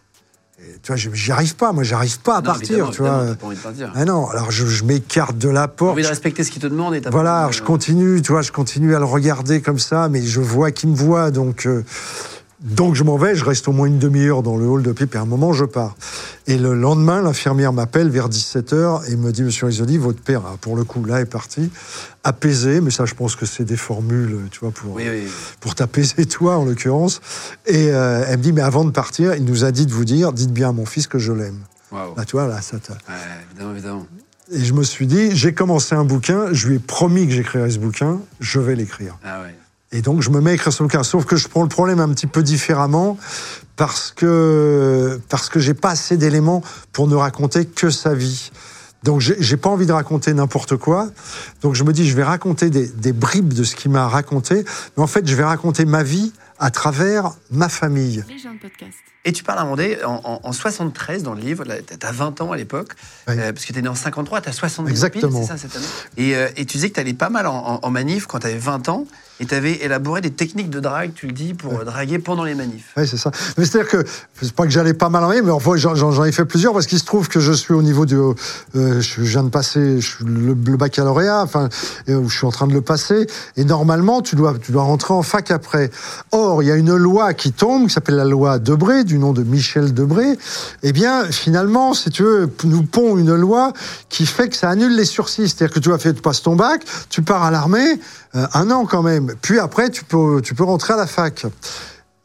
Tu 0.83 0.93
vois, 0.93 0.97
j'y 0.97 1.33
arrive 1.33 1.57
pas, 1.57 1.73
moi, 1.73 1.83
j'arrive 1.83 2.21
pas 2.21 2.37
à 2.37 2.41
Non, 2.41 2.45
partir, 2.47 2.91
tu 2.91 3.03
vois. 3.03 3.35
pas 3.35 3.47
envie 3.47 3.57
de 3.57 3.61
partir. 3.61 3.93
Ah 3.95 4.05
non, 4.05 4.29
alors 4.29 4.51
je, 4.51 4.67
je 4.67 4.85
m'écarte 4.85 5.37
de 5.39 5.49
la 5.49 5.69
porte. 5.69 5.93
envie 5.93 6.03
de 6.03 6.09
respecter 6.09 6.45
ce 6.45 6.51
qu'il 6.51 6.63
te 6.63 6.67
demande 6.67 6.95
et 6.95 7.01
pas 7.01 7.11
voilà, 7.11 7.31
envie 7.31 7.39
alors 7.39 7.51
de- 7.51 7.55
je 7.57 7.63
continue, 7.63 8.23
tu 8.23 8.33
vois, 8.33 8.43
je 8.43 8.53
continue 8.53 8.95
à 8.95 8.99
le 8.99 9.05
regarder 9.05 9.61
comme 9.61 9.79
ça, 9.79 10.09
mais 10.09 10.23
je 10.23 10.41
vois 10.41 10.71
qu'il 10.71 10.91
me 10.91 10.97
voit, 10.97 11.31
donc, 11.31 11.67
euh, 11.67 11.85
donc 12.61 12.95
je 12.95 13.05
m'en 13.05 13.17
vais, 13.19 13.35
je 13.35 13.45
reste 13.45 13.69
au 13.69 13.73
moins 13.73 13.87
une 13.87 13.99
demi-heure 13.99 14.43
dans 14.43 14.57
le 14.57 14.67
hall 14.67 14.83
de 14.83 14.93
pipe, 14.93 15.15
et 15.15 15.19
à 15.19 15.23
un 15.23 15.27
moment, 15.27 15.53
je 15.53 15.65
pars. 15.65 15.95
Et 16.47 16.57
le 16.57 16.75
lendemain, 16.75 17.21
l'infirmière 17.21 17.73
m'appelle 17.73 18.09
vers 18.09 18.29
17h 18.29 19.11
et 19.11 19.17
me 19.17 19.31
dit, 19.31 19.43
Monsieur 19.43 19.67
Risoli, 19.67 19.99
votre 19.99 20.23
père, 20.23 20.43
pour 20.61 20.75
le 20.77 20.85
coup, 20.85 21.05
là, 21.05 21.21
est 21.21 21.27
parti, 21.27 21.71
apaisé, 22.25 22.81
mais 22.81 22.91
ça, 22.91 23.05
je 23.05 23.15
pense 23.15 23.37
que 23.37 23.45
c'est 23.45 23.65
des 23.65 23.77
formules, 23.77 24.39
tu 24.51 24.61
vois, 24.61 24.71
pour, 24.71 24.95
Oui, 24.95 25.05
oui. 25.09 25.25
pour 25.61 25.75
t'apaiser, 25.75 26.25
toi, 26.27 26.57
en 26.57 26.65
l'occurrence. 26.65 27.21
Et 27.67 27.91
euh, 27.91 28.25
elle 28.27 28.39
me 28.39 28.43
dit, 28.43 28.53
mais 28.53 28.63
avant 28.63 28.85
de 28.85 28.91
partir, 28.91 29.35
il 29.35 29.45
nous 29.45 29.65
a 29.65 29.71
dit 29.71 29.85
de 29.87 29.93
vous 29.93 30.05
dire, 30.05 30.33
dites 30.33 30.53
bien 30.53 30.71
à 30.71 30.73
mon 30.73 30.87
fils 30.87 31.07
que 31.07 31.19
je 31.19 31.33
l'aime. 31.33 31.61
Waouh. 31.93 32.15
Là, 32.17 32.25
tu 32.25 32.33
vois, 32.37 32.47
là, 32.47 32.63
ça 32.63 32.79
t'a... 32.79 32.95
Ouais, 32.95 32.99
évidemment, 33.51 33.73
évidemment. 33.73 34.07
Et 34.53 34.65
je 34.65 34.73
me 34.73 34.83
suis 34.85 35.07
dit, 35.07 35.35
j'ai 35.37 35.53
commencé 35.53 35.95
un 35.95 36.05
bouquin, 36.05 36.53
je 36.53 36.69
lui 36.69 36.77
ai 36.77 36.79
promis 36.79 37.27
que 37.27 37.33
j'écrirais 37.33 37.71
ce 37.71 37.79
bouquin, 37.79 38.21
je 38.41 38.61
vais 38.61 38.77
l'écrire. 38.77 39.19
Ah 39.25 39.43
ouais. 39.43 39.55
Et 39.93 40.03
donc, 40.03 40.21
je 40.21 40.31
me 40.31 40.41
mets 40.41 40.55
écrire 40.55 40.73
ce 40.73 40.83
bouquin. 40.83 41.03
Sauf 41.03 41.25
que 41.25 41.37
je 41.37 41.49
prends 41.49 41.63
le 41.63 41.69
problème 41.69 42.01
un 42.01 42.09
petit 42.09 42.27
peu 42.27 42.43
différemment 42.43 43.19
parce 43.77 44.11
que, 44.11 45.21
parce 45.29 45.49
que 45.49 45.61
j'ai 45.61 45.75
pas 45.75 45.91
assez 45.91 46.17
d'éléments 46.17 46.63
pour 46.93 47.07
ne 47.09 47.15
raconter 47.15 47.67
que 47.67 47.91
sa 47.91 48.15
vie. 48.15 48.51
Donc, 49.03 49.21
j'ai 49.21 49.57
pas 49.57 49.71
envie 49.71 49.87
de 49.87 49.93
raconter 49.93 50.35
n'importe 50.35 50.77
quoi. 50.77 51.09
Donc, 51.63 51.75
je 51.75 51.85
me 51.85 51.93
dis, 51.93 52.09
je 52.09 52.17
vais 52.17 52.25
raconter 52.25 52.71
des 52.71 53.13
bribes 53.13 53.53
de 53.53 53.63
ce 53.63 53.77
qu'il 53.77 53.93
m'a 53.93 54.09
raconté. 54.09 54.65
Mais 54.97 55.03
en 55.03 55.07
fait, 55.07 55.29
je 55.29 55.35
vais 55.37 55.45
raconter 55.45 55.85
ma 55.85 56.03
vie 56.03 56.33
à 56.59 56.71
travers 56.71 57.33
ma 57.51 57.69
famille. 57.69 58.25
Et 59.27 59.33
tu 59.33 59.43
parles 59.43 59.59
à 59.59 59.65
Mandé 59.65 59.99
en, 60.07 60.21
en, 60.23 60.41
en 60.45 60.53
73 60.53 61.25
dans 61.25 61.35
le 61.35 61.41
livre, 61.41 61.65
tu 61.65 62.07
as 62.07 62.13
20 62.13 62.41
ans 62.43 62.53
à 62.53 62.57
l'époque, 62.57 62.93
Oui. 63.29 63.35
euh, 63.37 63.53
parce 63.53 63.67
que 63.67 63.73
tu 63.73 63.79
es 63.79 63.83
né 63.83 63.89
en 63.89 63.97
53, 63.97 64.41
tu 64.41 64.49
as 64.49 64.53
70 64.53 64.89
Exactement. 64.89 65.43
c'est 65.43 65.49
ça 65.49 65.57
cette 65.59 65.75
année 65.75 65.85
et, 66.17 66.37
euh, 66.37 66.49
et 66.57 66.65
tu 66.65 66.77
disais 66.77 66.91
que 66.91 66.95
tu 66.95 67.01
allais 67.01 67.13
pas 67.13 67.29
mal 67.29 67.49
en, 67.49 67.91
manif 67.91 68.27
quand 68.27 68.39
tu 68.39 68.47
avais 68.47 68.57
20 68.59 68.89
ans, 68.89 69.05
et 69.39 69.47
tu 69.47 69.55
avais 69.55 69.73
élaboré 69.85 70.21
des 70.21 70.31
techniques 70.31 70.71
de 70.71 70.81
drague, 70.81 71.13
tu 71.15 71.27
le 71.27 71.33
dis, 71.33 71.53
pour 71.53 71.75
euh, 71.81 71.85
draguer 71.85 72.19
pendant 72.19 72.45
les 72.45 72.55
manifs. 72.55 72.93
Oui, 72.97 73.07
c'est 73.07 73.19
ça. 73.19 73.31
Mais 73.59 73.65
c'est-à-dire 73.67 73.91
que, 73.91 74.05
c'est 74.41 74.53
pas 74.53 74.65
que 74.65 74.71
j'allais 74.71 74.95
pas 74.95 75.11
mal 75.11 75.25
en 75.25 75.29
mais 75.29 75.51
enfin, 75.51 75.77
j'en, 75.77 76.25
ai 76.25 76.33
fait 76.33 76.45
plusieurs 76.47 76.73
parce 76.73 76.87
qu'il 76.87 76.99
se 76.99 77.05
trouve 77.05 77.29
que 77.29 77.41
je 77.41 77.53
suis 77.53 77.75
au 77.75 77.83
niveau 77.83 78.07
du. 78.07 78.17
euh, 78.17 78.35
je 79.01 79.21
viens 79.23 79.43
de 79.43 79.51
passer 79.51 80.01
je 80.01 80.07
suis 80.17 80.25
le, 80.25 80.55
le 80.55 80.77
baccalauréat, 80.77 81.43
enfin, 81.43 81.69
je 82.07 82.29
suis 82.29 82.47
en 82.47 82.51
train 82.51 82.67
de 82.67 82.73
le 82.73 82.81
passer. 82.81 83.27
Et 83.57 83.65
normalement, 83.65 84.23
tu 84.23 84.37
dois, 84.37 84.55
tu 84.59 84.73
dois 84.73 84.85
rentrer 84.85 85.13
en 85.13 85.23
fac 85.23 85.51
après. 85.51 85.91
Or, 86.33 86.63
il 86.63 86.67
y 86.67 86.73
a 86.73 86.77
une 86.77 86.95
loi 86.97 87.35
qui 87.35 87.53
tombe, 87.53 87.89
qui 87.89 87.93
s'appelle 87.93 88.17
la 88.17 88.25
loi 88.25 88.59
Debré, 88.59 89.05
du 89.17 89.23
nom 89.23 89.33
de 89.33 89.43
Michel 89.43 89.95
Debré. 89.95 90.37
Eh 90.83 90.93
bien, 90.93 91.25
finalement, 91.31 91.95
si 91.95 92.11
tu 92.11 92.23
veux, 92.23 92.51
nous 92.65 92.83
pond 92.83 93.17
une 93.17 93.35
loi 93.35 93.73
qui 94.11 94.27
fait 94.27 94.51
que 94.51 94.57
ça 94.57 94.69
annule 94.69 94.95
les 94.95 95.07
sursis. 95.07 95.49
C'est-à-dire 95.49 95.75
que 95.75 95.81
tu 95.81 95.89
vas 95.89 95.99
faire, 95.99 96.15
tu 96.15 96.21
passes 96.21 96.43
ton 96.43 96.55
bac, 96.55 96.83
tu 97.09 97.23
pars 97.23 97.43
à 97.43 97.51
l'armée, 97.51 97.99
euh, 98.35 98.47
un 98.53 98.71
an 98.71 98.85
quand 98.85 99.03
même. 99.03 99.35
Puis 99.41 99.59
après, 99.59 99.89
tu 99.89 100.05
peux, 100.05 100.43
tu 100.43 100.55
peux 100.55 100.65
rentrer 100.65 100.93
à 100.93 100.97
la 100.99 101.07
fac. 101.07 101.47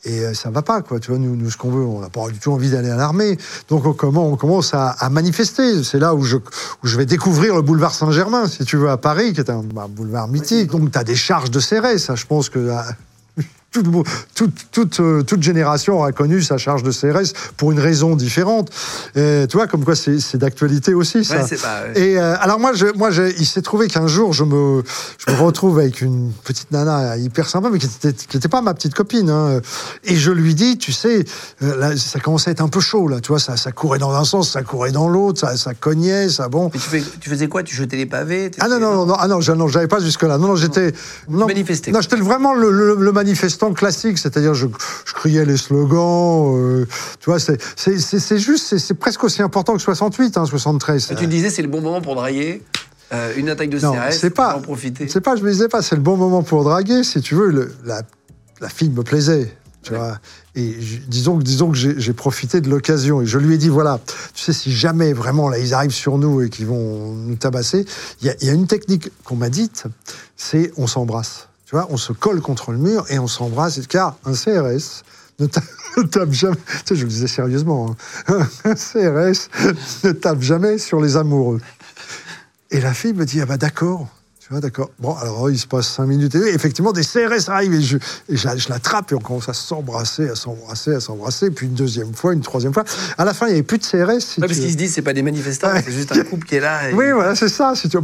Et 0.04 0.20
euh, 0.20 0.34
ça 0.34 0.50
va 0.50 0.64
pas, 0.64 0.82
quoi. 0.82 1.00
Tu 1.00 1.12
vois, 1.12 1.20
nous, 1.20 1.36
nous 1.38 1.50
ce 1.50 1.56
qu'on 1.56 1.72
veut, 1.72 1.86
on 1.86 2.02
n'a 2.02 2.10
pas 2.10 2.28
du 2.30 2.40
tout 2.40 2.52
envie 2.52 2.72
d'aller 2.72 2.90
à 2.90 2.98
l'armée. 2.98 3.38
Donc, 3.70 3.86
on, 3.86 3.94
comment, 3.94 4.28
on 4.28 4.36
commence 4.36 4.74
à, 4.74 4.90
à 4.90 5.10
manifester. 5.10 5.84
C'est 5.84 6.00
là 6.00 6.14
où 6.14 6.24
je, 6.24 6.36
où 6.36 6.88
je 6.88 6.98
vais 6.98 7.06
découvrir 7.06 7.56
le 7.56 7.62
boulevard 7.62 7.94
Saint-Germain, 7.94 8.50
si 8.50 8.66
tu 8.66 8.76
veux, 8.76 8.90
à 8.90 8.98
Paris, 8.98 9.32
qui 9.32 9.40
est 9.40 9.50
un 9.50 9.64
bah, 9.64 9.88
boulevard 9.90 10.28
mythique. 10.28 10.72
Donc, 10.72 10.92
tu 10.92 11.00
as 11.00 11.06
des 11.06 11.16
charges 11.16 11.52
de 11.52 11.60
CRS. 11.62 12.00
Ça, 12.00 12.16
je 12.16 12.26
pense 12.26 12.50
que. 12.50 12.70
Tout 13.72 13.82
le 13.84 13.90
monde- 13.90 14.06
toute, 14.36 14.54
toute, 14.72 15.00
euh, 15.00 15.24
toute 15.24 15.42
génération 15.42 15.96
aura 15.96 16.12
connu 16.12 16.42
sa 16.42 16.58
charge 16.58 16.84
de 16.84 16.92
CRS 16.92 17.32
pour 17.56 17.72
une 17.72 17.80
raison 17.80 18.16
différente. 18.18 18.70
Et, 19.16 19.46
tu 19.50 19.56
vois, 19.58 19.68
comme 19.68 19.86
quoi 19.86 19.96
c'est 19.96 20.36
d'actualité 20.38 20.94
aussi, 20.94 21.24
ça. 21.24 21.38
Ouais, 21.44 21.58
pas- 21.58 21.84
ouais. 21.96 22.02
Et 22.02 22.20
euh, 22.20 22.36
alors 22.42 22.60
moi, 22.60 22.74
je, 22.74 22.88
moi 22.98 23.12
je- 23.12 23.32
il 23.40 23.46
s'est 23.46 23.62
trouvé 23.62 23.88
qu'un 23.88 24.08
jour, 24.08 24.34
je 24.34 24.44
me, 24.44 24.84
je 25.26 25.32
me 25.34 25.40
retrouve 25.40 25.80
avec 25.80 26.02
une 26.02 26.32
petite 26.44 26.72
nana 26.72 27.16
hyper 27.18 27.48
sympa, 27.48 27.70
mais 27.72 27.80
qui 27.80 27.86
était, 27.86 28.14
qui 28.14 28.38
était 28.38 28.50
pas 28.50 28.62
ma 28.62 28.74
petite 28.74 28.94
copine. 28.94 29.30
hein. 29.30 29.62
Et 30.04 30.16
je 30.18 30.32
lui 30.32 30.54
dis, 30.54 30.78
tu 30.78 30.92
sais, 30.92 31.24
euh, 31.64 31.78
là, 31.78 31.96
ça 31.96 32.20
commençait 32.20 32.50
à 32.50 32.52
être 32.52 32.62
un 32.62 32.68
peu 32.68 32.82
chaud, 32.82 33.08
là. 33.08 33.22
Tu 33.22 33.30
vois, 33.30 33.40
ça, 33.40 33.56
ça 33.56 33.72
courait 33.72 34.00
dans 34.00 34.12
un 34.14 34.26
sens, 34.26 34.52
ça 34.52 34.64
courait 34.64 34.92
dans 34.92 35.08
l'autre, 35.08 35.40
ça, 35.40 35.56
ça 35.56 35.74
cognait, 35.74 36.28
ça 36.28 36.50
bon. 36.50 36.70
Mais 36.74 36.80
tu, 36.80 36.90
fais- 36.90 37.04
tu 37.22 37.30
faisais 37.30 37.48
quoi? 37.48 37.64
Tu 37.64 37.76
jetais 37.76 37.96
les 37.96 38.06
pavés? 38.06 38.52
Ah 38.60 38.68
non, 38.68 38.80
non, 38.80 38.94
non, 38.96 39.06
non, 39.06 39.16
ah 39.18 39.28
non, 39.30 39.40
j'avais 39.40 39.88
pas 39.88 40.00
jusque-là. 40.02 40.38
Non, 40.38 40.50
non, 40.50 40.56
j'étais. 40.58 40.92
Non, 41.30 41.46
manifestais. 41.48 41.92
Non, 41.92 42.02
j'étais 42.02 42.18
vraiment 42.18 42.54
le, 42.54 42.70
le- 42.72 42.96
le 43.00 43.12
manifestant 43.12 43.61
classique, 43.70 44.18
c'est-à-dire 44.18 44.54
je, 44.54 44.68
je 45.06 45.14
criais 45.14 45.46
les 45.46 45.58
slogans. 45.58 46.56
euh, 46.58 46.86
tu 47.20 47.30
vois, 47.30 47.40
c'est 47.40 47.62
c'est- 47.76 48.00
c'est- 48.00 48.20
c'est 48.20 48.38
juste, 48.40 48.78
c'est- 48.78 48.94
presque 48.94 49.24
aussi 49.24 49.42
important 49.42 49.74
que 49.76 49.82
68, 49.82 50.38
hein, 50.38 50.46
73. 50.46 51.10
Et 51.12 51.16
tu 51.16 51.28
disais, 51.28 51.50
c'est 51.50 51.62
le 51.62 51.68
bon 51.68 51.82
moment 51.82 52.02
pour 52.02 52.16
draguer. 52.16 52.62
euh, 53.14 53.34
une 53.36 53.50
attaque 53.50 53.70
de 53.70 53.78
Non, 53.80 53.92
CRS, 53.94 54.14
c'est 54.20 54.30
pas. 54.30 54.56
en 54.56 54.62
profiter. 54.62 55.10
C'est 55.10 55.20
pas, 55.20 55.36
je 55.36 55.44
me 55.44 55.52
disais 55.52 55.68
pas, 55.68 55.82
c'est 55.82 55.96
le 55.98 56.02
bon 56.02 56.16
moment 56.16 56.44
pour 56.44 56.64
draguer, 56.64 57.04
si 57.04 57.20
tu 57.22 57.36
veux. 57.36 57.50
le- 57.50 57.74
la, 57.84 58.04
la 58.62 58.70
fille 58.70 58.90
me 58.90 59.04
plaisait, 59.04 59.54
tu 59.84 59.92
Ouais. 59.92 59.98
vois. 59.98 60.18
Et 60.56 60.78
disons 61.10 61.38
que, 61.38 61.44
disons 61.44 61.72
que 61.72 61.78
j'ai 61.78 62.14
profité 62.14 62.62
de 62.62 62.70
l'occasion 62.70 63.22
et 63.22 63.26
je 63.26 63.38
lui 63.38 63.56
ai 63.56 63.58
dit 63.58 63.68
voilà, 63.68 64.00
tu 64.34 64.42
sais, 64.44 64.54
si 64.54 64.72
jamais 64.72 65.12
vraiment 65.12 65.50
là 65.50 65.58
ils 65.60 65.74
arrivent 65.74 65.92
sur 65.92 66.18
nous 66.18 66.42
et 66.42 66.50
qu'ils 66.50 66.68
vont 66.68 67.12
nous 67.14 67.36
tabasser, 67.36 67.86
il 68.22 68.34
y, 68.42 68.46
y 68.46 68.50
a 68.50 68.54
une 68.54 68.68
technique 68.68 69.10
qu'on 69.26 69.36
m'a 69.36 69.50
dite, 69.50 69.84
c'est 70.38 70.72
on 70.78 70.88
s'embrasse. 70.88 71.50
Tu 71.72 71.78
vois, 71.78 71.88
on 71.90 71.96
se 71.96 72.12
colle 72.12 72.42
contre 72.42 72.74
le 72.74 72.78
mur 72.78 73.06
et 73.08 73.18
on 73.18 73.28
s'embrasse, 73.28 73.80
car 73.88 74.18
un 74.26 74.34
CRS 74.34 75.04
ne 75.40 75.46
tape, 76.04 76.34
jamais. 76.34 76.58
Tu 76.68 76.80
sais, 76.86 76.96
je 76.96 77.04
le 77.04 77.10
disais 77.10 77.28
sérieusement, 77.28 77.96
hein. 78.28 78.46
un 78.66 78.76
CRS 78.76 79.48
ne 80.04 80.12
tape 80.12 80.42
jamais 80.42 80.78
sur 80.78 81.00
les 81.00 81.16
amoureux. 81.16 81.62
Et 82.72 82.82
la 82.82 82.94
fille 82.94 83.14
me 83.14 83.24
dit, 83.24 83.40
ah 83.40 83.46
bah 83.46 83.56
d'accord. 83.56 84.10
Vois, 84.52 84.60
d'accord. 84.60 84.92
Bon, 85.00 85.16
alors 85.16 85.50
il 85.50 85.58
se 85.58 85.66
passe 85.66 85.88
cinq 85.88 86.08
minutes. 86.08 86.36
Et 86.36 86.54
effectivement, 86.54 86.92
des 86.92 87.04
CRS 87.04 87.48
arrivent 87.50 87.74
et 87.74 87.82
je, 87.82 87.98
et 88.28 88.36
je, 88.36 88.46
la- 88.48 88.58
je 88.58 88.68
l'attrape 88.70 89.10
et 89.14 89.16
on 89.16 89.20
commence 89.20 89.48
à 89.48 89.54
s'embrasser, 89.54 90.28
à 90.30 90.36
s'embrasser, 90.36 90.94
à 90.94 91.00
s'embrasser. 91.00 91.52
Puis 91.52 91.68
une 91.68 91.74
deuxième 91.74 92.14
fois, 92.14 92.34
une 92.34 92.42
troisième 92.42 92.74
fois. 92.74 92.84
À 93.18 93.24
la 93.24 93.34
fin, 93.34 93.46
il 93.48 93.52
n'y 93.52 93.56
avait 93.56 93.64
plus 93.64 93.78
de 93.78 93.84
CRS. 93.86 94.20
si 94.20 94.42
Ouais, 94.42 94.48
parce 94.48 94.60
qu'ils 94.60 94.72
se 94.72 94.76
disent, 94.78 94.94
c'est 94.94 95.02
pas 95.02 95.14
des 95.14 95.22
manifestants, 95.24 95.72
Ouais. 95.72 95.82
c'est 95.86 95.94
juste 95.94 96.12
un 96.12 96.24
couple 96.26 96.46
qui 96.46 96.56
est 96.56 96.60
là. 96.60 96.90
et- 96.90 96.94
Oui, 96.94 97.12
voilà, 97.14 97.34
c'est 97.36 97.48
ça. 97.48 97.74
si 97.76 97.88
tu 97.88 97.98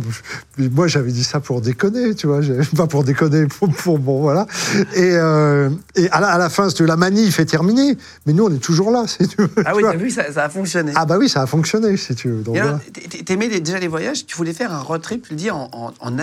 Moi, 0.57 0.87
j'avais 0.87 1.11
dit 1.11 1.23
ça 1.25 1.39
pour 1.41 1.59
déconner, 1.61 2.15
tu 2.15 2.27
vois. 2.27 2.39
Pas 2.77 2.87
pour 2.87 3.03
déconner, 3.03 3.45
pour, 3.47 3.69
pour- 3.69 3.99
bon, 3.99 4.21
voilà. 4.21 4.47
Et, 4.95 5.11
euh, 5.15 5.69
et 5.95 6.09
à, 6.11 6.21
la, 6.21 6.29
à 6.29 6.37
la 6.37 6.49
fin, 6.49 6.69
la 6.79 6.95
manif 6.95 7.39
est 7.41 7.45
terminée, 7.45 7.97
mais 8.25 8.31
nous, 8.33 8.45
on 8.45 8.53
est 8.53 8.59
toujours 8.59 8.91
là, 8.91 9.03
si 9.07 9.27
tu 9.27 9.35
veux. 9.41 9.49
Ah 9.65 9.71
tu 9.71 9.77
oui, 9.77 9.83
t'as 9.83 9.95
vu, 9.97 10.09
ça, 10.11 10.31
ça 10.31 10.45
a 10.45 10.49
fonctionné. 10.49 10.93
Ah 10.95 11.05
bah 11.05 11.17
oui, 11.17 11.27
ça 11.27 11.41
a 11.41 11.45
fonctionné, 11.45 11.97
si 11.97 12.15
tu 12.15 12.29
veux. 12.29 12.41
Donc, 12.41 12.55
Et 12.55 12.59
alors, 12.59 12.77
voilà. 12.77 12.83
t- 12.93 13.01
t- 13.09 13.23
t'aimais 13.25 13.49
déjà 13.59 13.79
les 13.79 13.87
voyages, 13.89 14.25
tu 14.25 14.35
voulais 14.37 14.53
faire 14.53 14.71
un 14.73 14.79
road 14.81 15.01
trip, 15.01 15.23
tu 15.27 15.33
le 15.33 15.37
dis, 15.37 15.51
en, 15.51 15.69
en- 15.73 15.91
en 15.99 16.19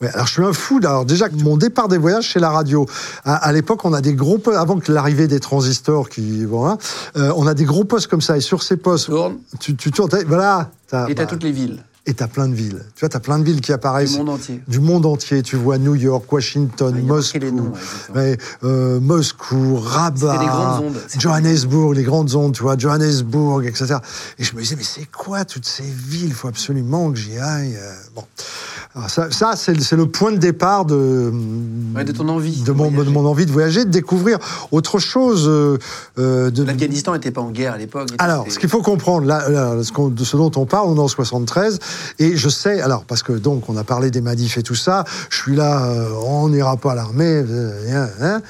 Ouais, 0.00 0.08
alors 0.14 0.26
je 0.26 0.32
suis 0.32 0.44
un 0.44 0.52
fou. 0.52 0.78
Alors 0.84 1.04
déjà 1.04 1.28
mon 1.42 1.56
départ 1.56 1.88
des 1.88 1.98
voyages, 1.98 2.30
c'est 2.32 2.40
la 2.40 2.50
radio. 2.50 2.86
À, 3.24 3.34
à 3.36 3.52
l'époque, 3.52 3.84
on 3.84 3.92
a 3.92 4.00
des 4.00 4.14
gros 4.14 4.38
postes 4.38 4.58
avant 4.58 4.78
que 4.78 4.92
l'arrivée 4.92 5.26
des 5.28 5.40
transistors, 5.40 6.08
qui 6.08 6.44
bon, 6.46 6.66
hein, 6.66 6.78
euh, 7.16 7.32
on 7.36 7.46
a 7.46 7.54
des 7.54 7.64
gros 7.64 7.84
postes 7.84 8.06
comme 8.08 8.20
ça. 8.22 8.36
Et 8.36 8.40
sur 8.40 8.62
ces 8.62 8.76
postes, 8.76 9.06
Tourne, 9.06 9.38
tu, 9.60 9.76
tu 9.76 9.90
tournes, 9.90 10.10
voilà. 10.26 10.70
t'as- 10.88 11.08
et 11.08 11.14
t'as 11.14 11.24
bah, 11.24 11.30
toutes 11.30 11.42
les 11.42 11.52
villes 11.52 11.82
et 12.04 12.14
t'as 12.14 12.26
plein 12.26 12.48
de 12.48 12.54
villes. 12.54 12.84
Tu 12.96 13.00
vois, 13.00 13.08
t'as 13.08 13.20
plein 13.20 13.38
de 13.38 13.44
villes 13.44 13.60
qui 13.60 13.72
apparaissent 13.72 14.10
du 14.14 14.18
monde 14.18 14.30
entier. 14.30 14.60
du 14.66 14.80
monde 14.80 15.06
entier. 15.06 15.40
Tu 15.42 15.54
vois 15.54 15.78
New 15.78 15.94
York, 15.94 16.30
Washington, 16.32 16.92
Ah, 16.98 17.00
Moscou, 17.00 17.38
noms, 17.38 17.72
ouais, 18.16 18.36
euh, 18.64 18.98
Moscou, 18.98 19.76
Rabat, 19.76 20.38
les 20.40 20.46
grandes 20.46 20.84
ondes. 20.86 20.98
Johannesburg, 21.16 21.94
les 21.94 22.02
grandes 22.02 22.34
ondes, 22.34 22.54
tu 22.54 22.62
vois, 22.64 22.76
Johannesburg, 22.76 23.64
etc. 23.66 23.98
Et 24.38 24.42
je 24.42 24.54
me 24.56 24.60
disais, 24.62 24.74
mais 24.74 24.82
c'est 24.82 25.08
quoi 25.12 25.44
toutes 25.44 25.64
ces 25.64 25.84
villes? 25.84 26.26
Il 26.30 26.34
faut 26.34 26.48
absolument 26.48 27.12
que 27.12 27.18
j'y 27.18 27.38
aille. 27.38 27.76
euh, 27.76 27.92
Bon, 28.16 28.24
Alors 28.94 29.08
ça, 29.08 29.30
ça 29.30 29.54
c'est 29.56 29.74
le- 29.96 30.06
point 30.06 30.32
de 30.32 30.36
départ 30.36 30.84
de 30.84 31.32
Ouais, 31.96 32.04
de 32.04 32.12
ton 32.12 32.28
envie 32.28 32.60
de 32.60 32.66
de 32.66 32.72
mon, 32.72 32.90
de 32.90 32.94
voyager. 32.96 33.10
mon 33.12 33.26
envie 33.26 33.46
de 33.46 33.50
voyager, 33.50 33.84
de 33.86 33.90
découvrir 33.90 34.38
autre 34.70 34.98
chose. 34.98 35.46
euh, 35.48 35.78
euh, 36.18 36.50
L'Afghanistan 36.54 37.14
n'était 37.14 37.30
pas 37.30 37.40
en 37.40 37.50
guerre 37.50 37.72
à 37.72 37.78
l'époque. 37.78 38.10
alors, 38.18 38.44
ce 38.50 38.58
qu'il 38.58 38.68
faut 38.68 38.82
comprendre, 38.82 39.26
là, 39.26 39.48
là, 39.48 39.76
ce, 39.82 40.10
de 40.10 40.24
ce 40.24 40.36
dont 40.36 40.50
on 40.56 40.66
parle, 40.66 40.88
on 40.88 40.96
est 40.96 41.00
en 41.00 41.08
73, 41.08 41.78
et 42.18 42.36
je 42.36 42.48
sais, 42.50 42.82
alors, 42.82 43.04
parce 43.04 43.22
que 43.22 43.32
donc, 43.32 43.68
on 43.70 43.76
a 43.78 43.84
parlé 43.84 44.10
des 44.10 44.20
manifs 44.20 44.58
et 44.58 44.62
tout 44.62 44.74
ça, 44.74 45.04
je 45.30 45.36
suis 45.38 45.56
là, 45.56 45.86
euh, 45.86 46.10
on 46.26 46.48
n'ira 46.50 46.76
pas 46.76 46.92
à 46.92 46.94
l'armée, 46.94 47.42
euh, 47.48 48.06
hein. 48.20 48.42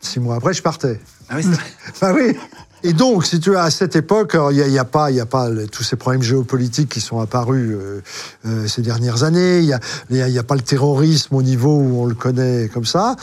six 0.00 0.18
mois 0.20 0.36
après, 0.36 0.54
je 0.54 0.62
partais. 0.62 0.98
Ah 1.28 1.34
oui, 1.36 1.42
c'est 1.42 1.50
vrai. 1.50 1.64
Bah 2.00 2.12
oui. 2.14 2.36
Et 2.82 2.92
donc, 2.92 3.26
si 3.26 3.40
tu 3.40 3.56
as 3.56 3.64
à 3.64 3.70
cette 3.70 3.94
époque, 3.96 4.36
il 4.50 4.56
n'y 4.56 4.62
a, 4.62 4.68
y 4.68 4.78
a 4.78 4.84
pas, 4.84 5.10
y 5.10 5.20
a 5.20 5.26
pas 5.26 5.48
tous 5.70 5.82
ces 5.82 5.96
problèmes 5.96 6.22
géopolitiques 6.22 6.88
qui 6.88 7.00
sont 7.00 7.20
apparus 7.20 7.76
euh, 7.78 8.00
euh, 8.46 8.66
ces 8.66 8.82
dernières 8.82 9.22
années. 9.22 9.58
Il 9.60 9.66
n'y 9.66 9.72
a, 9.74 9.80
y 10.10 10.22
a- 10.22 10.28
y 10.28 10.38
a 10.38 10.42
pas 10.42 10.54
le 10.54 10.62
terrorisme 10.62 11.34
au 11.34 11.42
niveau 11.42 11.76
où 11.76 12.00
on 12.02 12.06
le 12.06 12.14
connaît 12.14 12.70
comme 12.72 12.86
ça. 12.86 13.16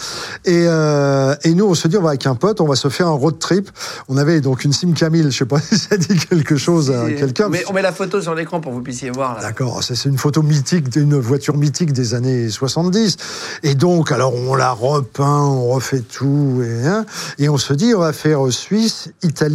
Et, 0.46 0.66
euh, 0.68 1.36
et 1.44 1.54
nous, 1.56 1.66
on 1.66 1.74
se 1.74 1.88
dit, 1.88 1.98
on 1.98 2.02
va 2.04 2.10
avec 2.10 2.28
un 2.28 2.36
pote, 2.36 2.62
on 2.62 2.68
va 2.68 2.76
se 2.76 2.90
faire 2.90 3.08
un 3.08 3.12
road 3.14 3.40
trip. 3.40 3.70
On 4.10 4.18
avait 4.18 4.42
donc 4.42 4.64
une 4.64 4.74
Sim 4.74 4.94
Camille, 4.94 5.24
je 5.32 5.38
sais 5.38 5.46
pas 5.46 5.60
si 5.62 5.78
ça 5.80 5.98
dit 5.98 6.18
quelque 6.18 6.58
chose 6.58 6.92
à 6.92 7.10
quelqu'un. 7.12 7.50
Mais 7.50 7.64
on 7.68 7.74
met 7.74 7.82
la 7.82 7.92
photo 7.94 8.22
sur 8.22 8.36
l'écran 8.36 8.62
pour 8.62 8.72
que 8.72 8.78
vous 8.78 8.84
puissiez 8.84 9.10
voir. 9.10 9.40
D'accord, 9.42 9.82
c'est 9.84 10.06
une 10.06 10.18
photo 10.18 10.44
mythique 10.44 10.90
d'une 10.90 11.18
voiture 11.20 11.58
mythique 11.58 11.94
des 11.94 12.14
années 12.14 12.50
70. 12.50 13.18
Et 13.64 13.74
donc, 13.76 14.12
alors 14.12 14.36
on 14.36 14.54
la 14.54 14.72
repeint, 14.72 15.42
on 15.42 15.70
refait 15.70 16.02
tout, 16.02 16.62
et, 16.64 16.86
hein, 16.86 17.06
et 17.40 17.50
on 17.50 17.58
se 17.58 17.74
dit, 17.74 17.94
on 17.96 18.00
va 18.02 18.14
faire 18.14 18.42
Suisse, 18.52 19.10
Italie, 19.24 19.47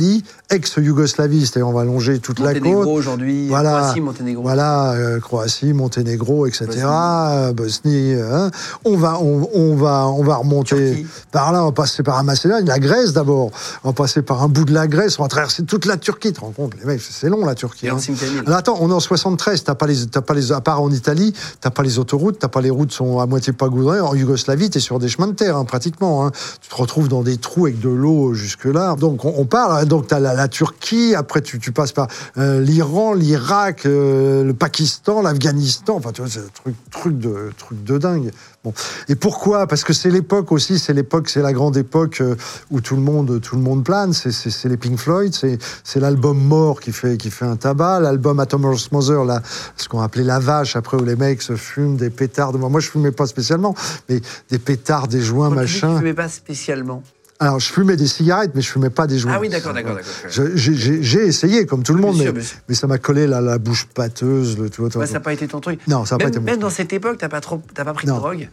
ex-Yougoslavie, 0.51 1.41
c'est-à-dire 1.47 1.69
on 1.69 1.73
va 1.73 1.85
longer 1.85 2.19
toute 2.19 2.39
la 2.39 2.49
Monténégro 2.55 2.85
côte. 2.85 2.89
aujourd'hui, 2.99 3.49
Voilà. 3.49 3.79
Croatie, 3.81 4.01
Monténégro. 4.01 4.43
Voilà, 4.43 4.93
euh, 4.93 5.21
Croatie, 5.21 5.73
Monténégro, 5.73 6.47
etc. 6.47 6.67
Bosnie. 6.67 6.83
euh, 6.85 7.53
Bosnie. 7.53 8.15
hein. 8.15 8.51
On 8.85 8.97
va, 8.97 9.19
on, 9.21 9.49
on 9.55 9.75
va, 9.77 10.07
on 10.09 10.23
va 10.23 10.37
remonter 10.37 10.77
Turquie. 10.95 11.07
par 11.31 11.53
là. 11.53 11.63
On 11.63 11.67
va 11.67 11.73
passer 11.73 12.03
par 12.03 12.17
la 12.17 12.23
Macédoine, 12.23 12.65
la 12.67 12.79
Grèce 12.79 13.13
d'abord. 13.13 13.51
On 13.85 13.89
va 13.89 13.93
passer 13.93 14.23
par 14.23 14.43
un 14.43 14.49
bout 14.49 14.65
de 14.65 14.73
la 14.75 14.87
Grèce. 14.87 15.19
On 15.19 15.23
va 15.23 15.29
traverser 15.29 15.65
toute 15.65 15.87
la 15.87 15.97
Turquie. 15.97 16.29
Tu 16.29 16.35
te 16.35 16.41
rends 16.41 16.51
compte, 16.53 16.75
les 16.79 16.85
mecs, 16.85 17.01
c'est 17.01 17.29
long 17.29 17.45
la 17.45 17.55
Turquie. 17.55 17.87
Et 17.87 17.91
hein. 17.91 17.99
Alors 18.47 18.59
attends, 18.59 18.77
on 18.81 18.91
est 18.91 18.95
en 18.95 19.01
73, 19.01 19.65
t'as 19.65 19.75
pas 19.75 19.87
les, 19.87 20.07
t'as 20.07 20.21
pas 20.21 20.35
les, 20.35 20.53
à 20.53 20.61
part 20.61 20.83
en 20.83 20.91
Italie, 20.91 21.33
t'as 21.61 21.71
pas 21.71 21.83
les 21.83 21.99
autoroutes, 21.99 22.39
t'as 22.39 22.49
pas 22.49 22.61
les 22.61 22.71
routes 22.71 22.93
sont 22.93 23.19
à 23.21 23.27
moitié 23.27 23.53
pas 23.53 23.69
goudronnées. 23.69 24.01
En 24.01 24.15
Yougoslavie, 24.15 24.71
t'es 24.71 24.81
sur 24.81 24.99
des 24.99 25.09
chemins 25.09 25.27
de 25.29 25.33
terre, 25.33 25.57
hein, 25.57 25.65
pratiquement. 25.65 26.27
hein. 26.27 26.33
Tu 26.61 26.69
te 26.69 26.75
retrouves 26.75 27.09
dans 27.09 27.23
des 27.23 27.37
trous 27.37 27.67
avec 27.67 27.81
de 27.81 27.89
l'eau 27.89 28.35
jusque 28.35 28.65
là. 28.67 28.95
Donc 28.97 29.25
on, 29.25 29.35
on 29.37 29.45
parle. 29.47 29.82
Hein, 29.83 29.87
donc 29.87 30.07
t'as 30.07 30.21
la, 30.21 30.35
la 30.35 30.49
Turquie, 30.49 31.15
après 31.15 31.41
tu, 31.41 31.59
tu 31.59 31.73
passes 31.73 31.93
par 31.93 32.09
euh, 32.39 32.61
l'Iran, 32.61 33.15
l'Irak, 33.15 33.87
euh, 33.87 34.45
le 34.45 34.55
Pakistan, 34.55 35.23
l'Afghanistan. 35.23 35.97
Enfin, 35.97 36.13
tu 36.13 36.23
vois, 36.23 36.31
c'est 36.31 36.41
un 36.41 36.51
truc, 36.55 36.75
truc 36.91 37.19
de, 37.19 37.51
truc 37.57 37.83
de 37.85 37.99
dingue. 37.99 38.31
Bon. 38.65 38.73
Et 39.09 39.17
pourquoi? 39.17 39.67
Parce 39.67 39.83
que 39.83 39.93
c'est 39.93 40.11
l'époque 40.11 40.53
aussi, 40.53 40.79
c'est 40.79 40.93
l'époque, 40.93 41.29
c'est 41.29 41.43
la 41.43 41.53
grande 41.53 41.77
époque 41.77 42.21
euh, 42.21 42.37
où 42.71 42.81
tout 42.81 42.95
le 42.95 43.03
monde, 43.03 43.41
tout 43.41 43.57
le 43.57 43.63
monde 43.63 43.85
plane. 43.85 44.13
C'est, 44.13 44.31
c'est, 44.31 44.51
c'est 44.51 44.69
les 44.69 44.77
Pink 44.77 44.99
Floyd, 44.99 45.35
c'est, 45.35 45.59
c'est 45.83 45.99
l'album 45.99 46.39
Mort 46.39 46.81
qui 46.81 46.93
fait, 46.93 47.17
qui 47.17 47.31
fait 47.31 47.45
un 47.45 47.57
tabac, 47.57 48.01
l'album 48.01 48.39
Atomos 48.39 48.89
Mother, 48.93 49.25
là, 49.25 49.43
ce 49.77 49.89
qu'on 49.89 50.01
appelait 50.01 50.23
la 50.25 50.39
vache, 50.39 50.77
après 50.77 50.97
où 50.97 51.05
les 51.05 51.17
mecs 51.17 51.43
se 51.43 51.57
fument 51.57 51.97
des 51.97 52.11
pétards. 52.11 52.53
Moi, 52.57 52.69
moi 52.69 52.81
je 52.81 52.89
fumais 52.89 53.11
pas 53.11 53.27
spécialement, 53.27 53.75
mais 54.09 54.21
des 54.51 54.59
pétards, 54.59 55.09
des 55.09 55.21
joints, 55.21 55.49
Quand 55.49 55.55
tu 55.55 55.61
machin. 55.61 55.93
Tu 55.95 55.99
fumais 55.99 56.15
pas 56.15 56.29
spécialement. 56.29 57.03
Alors, 57.43 57.59
je 57.59 57.73
fumais 57.73 57.97
des 57.97 58.07
cigarettes, 58.07 58.53
mais 58.55 58.63
je 58.63 58.71
fumais 58.71 58.89
pas 58.91 59.09
des 59.09 59.19
joints. 59.19 59.33
Ah 59.35 59.41
oui, 59.41 59.49
d'accord, 59.49 59.75
d'accord, 59.75 59.97
d'accord. 59.97 60.47
J'ai 60.55 61.27
essayé, 61.27 61.67
comme 61.67 61.83
tout 61.83 61.93
le 61.93 62.01
monde, 62.01 62.17
mais, 62.69 62.75
ça 62.75 62.87
m'a 62.87 62.99
collé 62.99 63.27
la, 63.27 63.41
la 63.41 63.59
bouche 63.59 63.87
pâteuse. 63.93 64.57
Le, 64.59 64.71
tu 64.71 64.81
tu 64.83 64.93
ça 64.93 65.13
n'a 65.13 65.21
pas 65.21 65.33
été 65.33 65.49
ton 65.49 65.61
truc. 65.61 65.81
Non, 65.89 66.05
ça 66.05 66.15
a 66.15 66.19
pas 66.19 66.29
été 66.29 66.39
mon 66.39 66.45
Même 66.45 66.55
truc. 66.55 66.63
dans 66.63 66.71
cette 66.71 66.93
époque, 66.93 67.19
t'as 67.19 67.29
pas 67.29 67.41
trop, 67.41 67.59
pas 67.59 67.85
pris 67.95 68.07
Non. 68.07 68.15
de 68.15 68.19
drogue. 68.21 68.49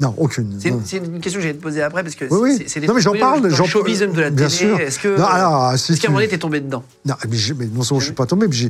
Non, 0.00 0.12
aucune. 0.18 0.58
C'est 0.58 0.68
une, 0.98 1.20
question 1.20 1.38
que 1.38 1.46
j'allais 1.46 1.54
te 1.54 1.62
poser 1.62 1.80
après 1.80 2.02
parce 2.02 2.16
que 2.16 2.24
Oui, 2.26 2.56
oui. 2.58 2.64
c'est- 2.66 2.80
des 2.80 2.86
Non, 2.88 2.94
mais 2.94 3.00
j'en 3.00 3.14
parle, 3.14 3.48
j'en- 3.48 3.64
showbiz 3.64 4.00
de 4.00 4.20
la 4.20 4.30
bien 4.30 4.48
télé. 4.48 4.58
sûr. 4.58 4.80
Est-ce 4.80 4.98
que, 4.98 5.16
Non, 5.16 5.24
alors, 5.24 5.78
si 5.78 5.92
est-ce 5.92 6.00
qu'à 6.00 6.06
un 6.06 6.08
tu- 6.08 6.10
moment 6.10 6.18
donné, 6.18 6.28
t'es 6.28 6.38
tombé 6.38 6.60
dedans? 6.60 6.82
Non, 7.06 7.14
mais, 7.30 7.66
non 7.72 7.82
seulement 7.82 8.00
je 8.00 8.04
suis 8.06 8.12
pas 8.14 8.26
tombé, 8.26 8.46
mais 8.48 8.52
j'ai. 8.52 8.68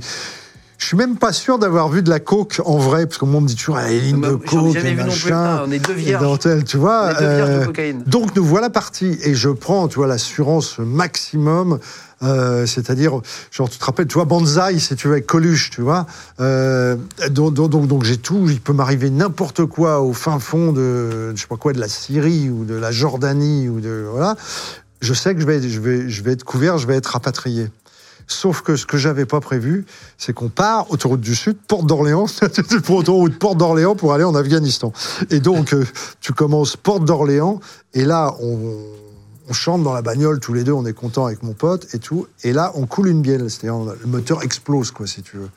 Je 0.78 0.86
suis 0.86 0.96
même 0.96 1.16
pas 1.16 1.32
sûr 1.32 1.58
d'avoir 1.58 1.88
vu 1.88 2.02
de 2.02 2.10
la 2.10 2.20
coke 2.20 2.60
en 2.64 2.78
vrai, 2.78 3.06
parce 3.06 3.18
que 3.18 3.24
monde 3.24 3.44
me 3.44 3.48
dit 3.48 3.54
toujours, 3.56 3.76
ah, 3.78 3.88
les 3.88 4.00
lignes 4.00 4.20
Bah, 4.20 4.30
de 4.30 4.34
coke, 4.34 4.76
et 4.76 4.94
machin, 4.94 5.58
Ah, 5.60 5.64
on 5.66 5.70
est 5.70 5.78
deux 5.78 5.92
vierges. 5.92 6.22
dentelles, 6.22 6.64
tu 6.64 6.76
vois. 6.76 7.06
On 7.06 7.10
est 7.10 7.14
deux 7.20 7.34
vierges 7.34 7.48
de 7.48 7.54
euh, 7.54 7.64
cocaïne. 7.66 8.02
donc 8.06 8.34
nous 8.36 8.44
voilà 8.44 8.70
partis, 8.70 9.18
et 9.22 9.34
je 9.34 9.48
prends, 9.50 9.88
tu 9.88 9.96
vois, 9.96 10.06
l'assurance 10.06 10.78
maximum, 10.78 11.78
euh, 12.22 12.66
c'est-à-dire, 12.66 13.20
genre, 13.50 13.68
tu 13.70 13.78
te 13.78 13.84
rappelles, 13.84 14.06
tu 14.06 14.14
vois, 14.14 14.24
Banzai, 14.24 14.78
si 14.78 14.96
tu 14.96 15.06
veux, 15.08 15.14
avec 15.14 15.26
Coluche, 15.26 15.70
tu 15.70 15.80
vois. 15.80 16.06
Euh, 16.40 16.96
donc, 17.30 17.54
donc, 17.54 17.70
donc, 17.70 17.86
donc 17.86 18.04
j'ai 18.04 18.16
tout, 18.16 18.46
il 18.48 18.60
peut 18.60 18.72
m'arriver 18.72 19.10
n'importe 19.10 19.64
quoi 19.66 20.00
au 20.00 20.12
fin 20.12 20.38
fond 20.38 20.72
de, 20.72 21.34
je 21.34 21.40
sais 21.40 21.46
pas 21.46 21.56
quoi, 21.56 21.72
de 21.72 21.80
la 21.80 21.88
Syrie 21.88 22.50
ou 22.50 22.64
de 22.64 22.74
la 22.74 22.90
Jordanie 22.92 23.68
ou 23.68 23.80
de, 23.80 24.06
voilà. 24.10 24.36
Je 25.00 25.12
sais 25.12 25.34
que 25.34 25.40
je 25.40 25.46
vais, 25.46 25.60
je 25.68 25.80
vais, 25.80 26.08
je 26.08 26.22
vais 26.22 26.32
être 26.32 26.44
couvert, 26.44 26.78
je 26.78 26.86
vais 26.86 26.96
être 26.96 27.08
rapatrié. 27.08 27.68
Sauf 28.26 28.62
que 28.62 28.76
ce 28.76 28.86
que 28.86 28.96
j'avais 28.96 29.26
pas 29.26 29.40
prévu, 29.40 29.84
c'est 30.18 30.32
qu'on 30.32 30.48
part 30.48 30.90
autoroute 30.90 31.20
du 31.20 31.34
Sud, 31.34 31.56
porte 31.68 31.86
d'Orléans, 31.86 32.26
pour 32.84 32.96
autoroute 32.96 33.38
porte 33.38 33.58
d'Orléans 33.58 33.94
pour 33.94 34.12
aller 34.12 34.24
en 34.24 34.34
Afghanistan. 34.34 34.92
Et 35.30 35.40
donc, 35.40 35.74
euh, 35.74 35.84
tu 36.20 36.32
commences 36.32 36.76
porte 36.76 37.04
d'Orléans, 37.04 37.60
et 37.92 38.04
là, 38.04 38.34
on, 38.40 38.58
on 39.48 39.52
chante 39.52 39.82
dans 39.82 39.92
la 39.92 40.00
bagnole 40.02 40.40
tous 40.40 40.54
les 40.54 40.64
deux, 40.64 40.72
on 40.72 40.86
est 40.86 40.92
content 40.94 41.26
avec 41.26 41.42
mon 41.42 41.52
pote 41.52 41.86
et 41.94 41.98
tout. 41.98 42.26
Et 42.42 42.52
là, 42.52 42.72
on 42.76 42.86
coule 42.86 43.08
une 43.08 43.20
bielle, 43.20 43.50
c'est-à-dire 43.50 43.78
le 44.00 44.06
moteur 44.06 44.42
explose, 44.42 44.90
quoi, 44.90 45.06
si 45.06 45.22
tu 45.22 45.36
veux. 45.36 45.48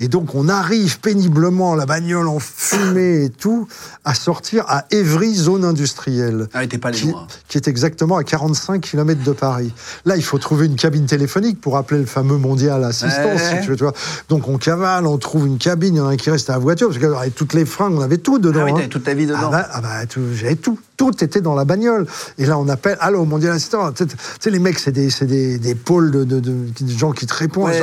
Et 0.00 0.08
donc, 0.08 0.34
on 0.34 0.48
arrive 0.48 1.00
péniblement, 1.00 1.74
la 1.74 1.84
bagnole 1.86 2.28
en 2.28 2.38
fumée 2.38 3.24
et 3.24 3.30
tout, 3.30 3.68
à 4.04 4.14
sortir 4.14 4.64
à 4.68 4.86
Évry, 4.90 5.34
zone 5.34 5.64
industrielle 5.64 6.48
Ah, 6.54 6.66
t'es 6.66 6.78
pas 6.78 6.88
allé 6.88 6.98
qui, 6.98 7.06
loin. 7.10 7.26
qui 7.48 7.58
est 7.58 7.68
exactement 7.68 8.16
à 8.16 8.24
45 8.24 8.80
km 8.80 9.22
de 9.22 9.32
Paris. 9.32 9.72
Là, 10.04 10.16
il 10.16 10.22
faut 10.24 10.38
trouver 10.38 10.66
une 10.66 10.76
cabine 10.76 11.06
téléphonique 11.06 11.60
pour 11.60 11.76
appeler 11.76 12.00
le 12.00 12.06
fameux 12.06 12.38
mondial 12.38 12.82
assistance, 12.84 13.40
Ouais. 13.42 13.56
si 13.58 13.64
tu 13.64 13.70
veux. 13.70 13.76
Tu 13.76 13.84
vois. 13.84 13.92
Donc, 14.28 14.48
on 14.48 14.56
cavale, 14.58 15.06
on 15.06 15.18
trouve 15.18 15.46
une 15.46 15.58
cabine, 15.58 15.94
il 15.94 15.98
y 15.98 16.00
en 16.00 16.06
a 16.06 16.12
un 16.12 16.16
qui 16.16 16.30
reste 16.30 16.48
à 16.48 16.54
la 16.54 16.58
voiture, 16.58 16.88
parce 16.88 16.98
qu'avec 17.00 17.34
toutes 17.34 17.52
les 17.54 17.66
fringues, 17.66 17.94
on 17.96 18.00
avait 18.02 18.18
tout 18.18 18.38
dedans. 18.38 18.60
Ah 18.62 18.72
oui, 18.72 18.82
hein. 18.82 18.88
toute 18.90 19.04
ta 19.04 19.14
vie 19.14 19.26
dedans. 19.26 19.38
Ah 19.42 19.48
bah, 19.50 19.68
ah 19.72 19.80
bah, 19.82 20.06
tout- 20.06 20.22
j'avais 20.34 20.56
tout. 20.56 20.78
Tout 20.96 21.12
était 21.22 21.40
dans 21.40 21.54
la 21.54 21.64
bagnole. 21.64 22.06
Et 22.38 22.46
là, 22.46 22.58
on 22.58 22.68
appelle, 22.68 22.96
allô, 23.00 23.24
mondial 23.24 23.52
assistant. 23.54 23.92
Tu 23.92 24.04
sais- 24.40 24.50
les 24.50 24.58
mecs, 24.58 24.78
c'est 24.78 24.92
des, 24.92 25.10
c'est 25.10 25.26
des, 25.26 25.58
des 25.58 25.74
pôles 25.74 26.10
de, 26.10 26.24
de, 26.24 26.40
de- 26.40 26.66
de 26.80 26.90
gens 26.90 27.12
qui 27.12 27.26
te 27.26 27.34
répondent. 27.34 27.66
Ouais, 27.68 27.80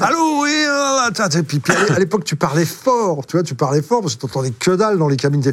allô, 0.00 0.42
oui, 0.42 0.50
tu 1.14 1.22
sais, 1.30 1.42
puis, 1.42 1.58
puis 1.60 1.72
à 1.94 1.98
l'époque, 1.98 2.24
tu 2.24 2.34
parlais 2.36 2.64
fort, 2.64 3.24
tu 3.26 3.36
vois, 3.36 3.44
tu 3.44 3.54
parlais 3.54 3.82
fort 3.82 4.00
parce 4.00 4.14
que 4.16 4.20
tu 4.20 4.26
entendais 4.26 4.50
que 4.50 4.70
dalle 4.72 4.98
dans 4.98 5.08
les 5.08 5.16
cabines. 5.16 5.42
Tu 5.42 5.52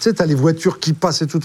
sais, 0.00 0.12
t'as 0.12 0.26
les 0.26 0.34
voitures 0.34 0.78
qui 0.80 0.92
passent 0.92 1.22
et 1.22 1.26
tout. 1.26 1.40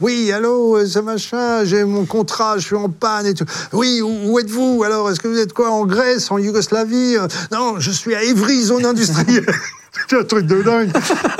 oui, 0.00 0.32
allô, 0.32 0.76
euh, 0.76 0.86
c'est 0.86 1.02
machin, 1.02 1.64
j'ai 1.64 1.84
mon 1.84 2.04
contrat, 2.04 2.58
je 2.58 2.64
suis 2.64 2.76
en 2.76 2.88
panne 2.88 3.26
et 3.26 3.34
tout. 3.34 3.44
Oui, 3.72 4.00
où, 4.02 4.32
où 4.32 4.38
êtes-vous? 4.40 4.82
Alors, 4.84 5.10
est-ce 5.10 5.20
que 5.20 5.28
vous 5.28 5.38
êtes 5.38 5.52
quoi? 5.52 5.70
En 5.70 5.86
Grèce, 5.86 6.30
en 6.30 6.38
Yougoslavie? 6.38 7.16
Euh, 7.16 7.28
Non, 7.52 7.78
je 7.78 7.90
suis 7.90 8.14
à 8.14 8.22
Évry, 8.24 8.62
zone 8.64 8.84
industrielle. 8.84 9.46
Un 10.12 10.24
truc 10.24 10.46
de 10.46 10.62
dingue. 10.62 10.90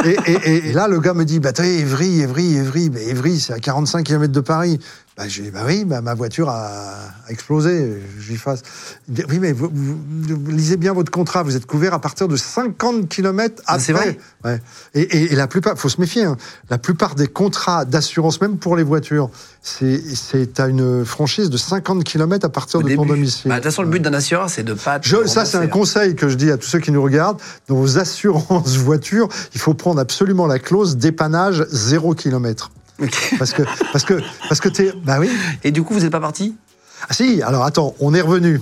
Et, 0.05 0.17
et- 0.27 0.33
et- 0.57 0.69
et 0.69 0.73
là, 0.73 0.89
le 0.89 1.01
gars 1.01 1.15
me 1.15 1.25
dit, 1.25 1.41
bah, 1.41 1.53
Évry, 1.81 2.21
Évry, 2.21 2.57
Évry. 2.57 2.91
Mais 2.91 3.05
Évry, 3.07 3.41
c'est 3.41 3.53
à 3.53 3.59
45 3.59 4.05
km 4.05 4.33
de 4.33 4.41
Paris. 4.41 4.79
Bah, 5.19 5.25
j'ai 5.27 5.43
dit, 5.43 5.51
bah 5.51 5.63
oui, 5.67 5.85
bah, 5.85 6.01
ma 6.01 6.15
voiture 6.15 6.49
a, 6.49 6.95
explosé. 7.29 8.01
Je 8.21 8.29
lui 8.31 8.37
fasse. 8.39 8.63
Oui, 9.29 9.41
mais 9.41 9.53
vous, 9.53 9.69
vous- 9.73 9.99
vous 10.09 10.51
lisez 10.53 10.77
bien 10.77 10.93
votre 10.93 11.11
contrat. 11.11 11.43
Vous 11.43 11.57
êtes 11.57 11.67
couvert 11.67 11.93
à 11.93 12.01
partir 12.01 12.29
de 12.29 12.37
50 12.37 13.09
km 13.09 13.61
Ah, 13.67 13.73
après. 13.75 13.85
c'est 13.85 13.93
vrai 13.93 14.17
Ouais. 14.45 14.61
Et, 14.95 15.01
et- 15.03 15.33
et 15.33 15.35
la 15.35 15.49
plupart, 15.49 15.77
faut 15.77 15.89
se 15.89 16.01
méfier, 16.01 16.23
hein, 16.23 16.37
la 16.71 16.79
plupart 16.79 17.17
des 17.17 17.27
contrats 17.27 17.85
d'assurance, 17.85 18.41
même 18.41 18.59
pour 18.59 18.77
les 18.77 18.85
voitures, 18.85 19.29
c'est, 19.61 20.01
c'est 20.15 20.61
à 20.61 20.69
une 20.69 21.05
franchise 21.05 21.51
de 21.51 21.57
50 21.57 22.05
km 22.05 22.47
à 22.47 22.49
partir 22.49 22.79
Au 22.79 22.83
de 22.85 22.95
ton 22.95 23.05
domicile. 23.05 23.49
Bah, 23.49 23.57
De 23.57 23.61
toute 23.61 23.73
façon, 23.73 23.83
le 23.83 23.89
but 23.89 24.01
d'un 24.01 24.15
assureur, 24.15 24.49
c'est 24.49 24.63
de 24.63 24.75
pas. 24.75 25.01
Je- 25.03 25.27
ça, 25.27 25.45
c'est 25.45 25.57
un 25.57 25.63
rembourser. 25.63 25.69
conseil 26.01 26.15
que 26.15 26.29
je 26.29 26.37
dis 26.37 26.53
à 26.53 26.57
tous 26.57 26.69
ceux 26.69 26.79
qui 26.79 26.93
nous 26.93 27.03
regardent. 27.03 27.41
Dans 27.67 27.75
vos 27.75 27.99
assurances 27.99 28.77
voitures, 28.77 29.29
il 29.55 29.61
faut 29.61 29.75
prendre 29.75 29.99
absolument 30.01 30.47
la 30.47 30.61
clause 30.61 30.97
dépannage 30.97 31.67
0 31.73 32.15
km. 32.15 32.71
Parce 33.39 33.53
que, 33.53 33.63
parce 33.93 34.05
que, 34.05 34.21
parce 34.49 34.61
que 34.61 34.69
t'es. 34.69 34.93
Bah 35.05 35.19
oui. 35.21 35.31
Et 35.65 35.71
du 35.71 35.83
coup, 35.83 35.95
vous 35.95 36.01
n'êtes 36.01 36.13
pas 36.13 36.21
parti? 36.21 36.57
Ah 37.09 37.13
si, 37.13 37.43
alors 37.43 37.65
attends, 37.65 37.95
on 38.01 38.13
est 38.15 38.21
revenu. 38.21 38.61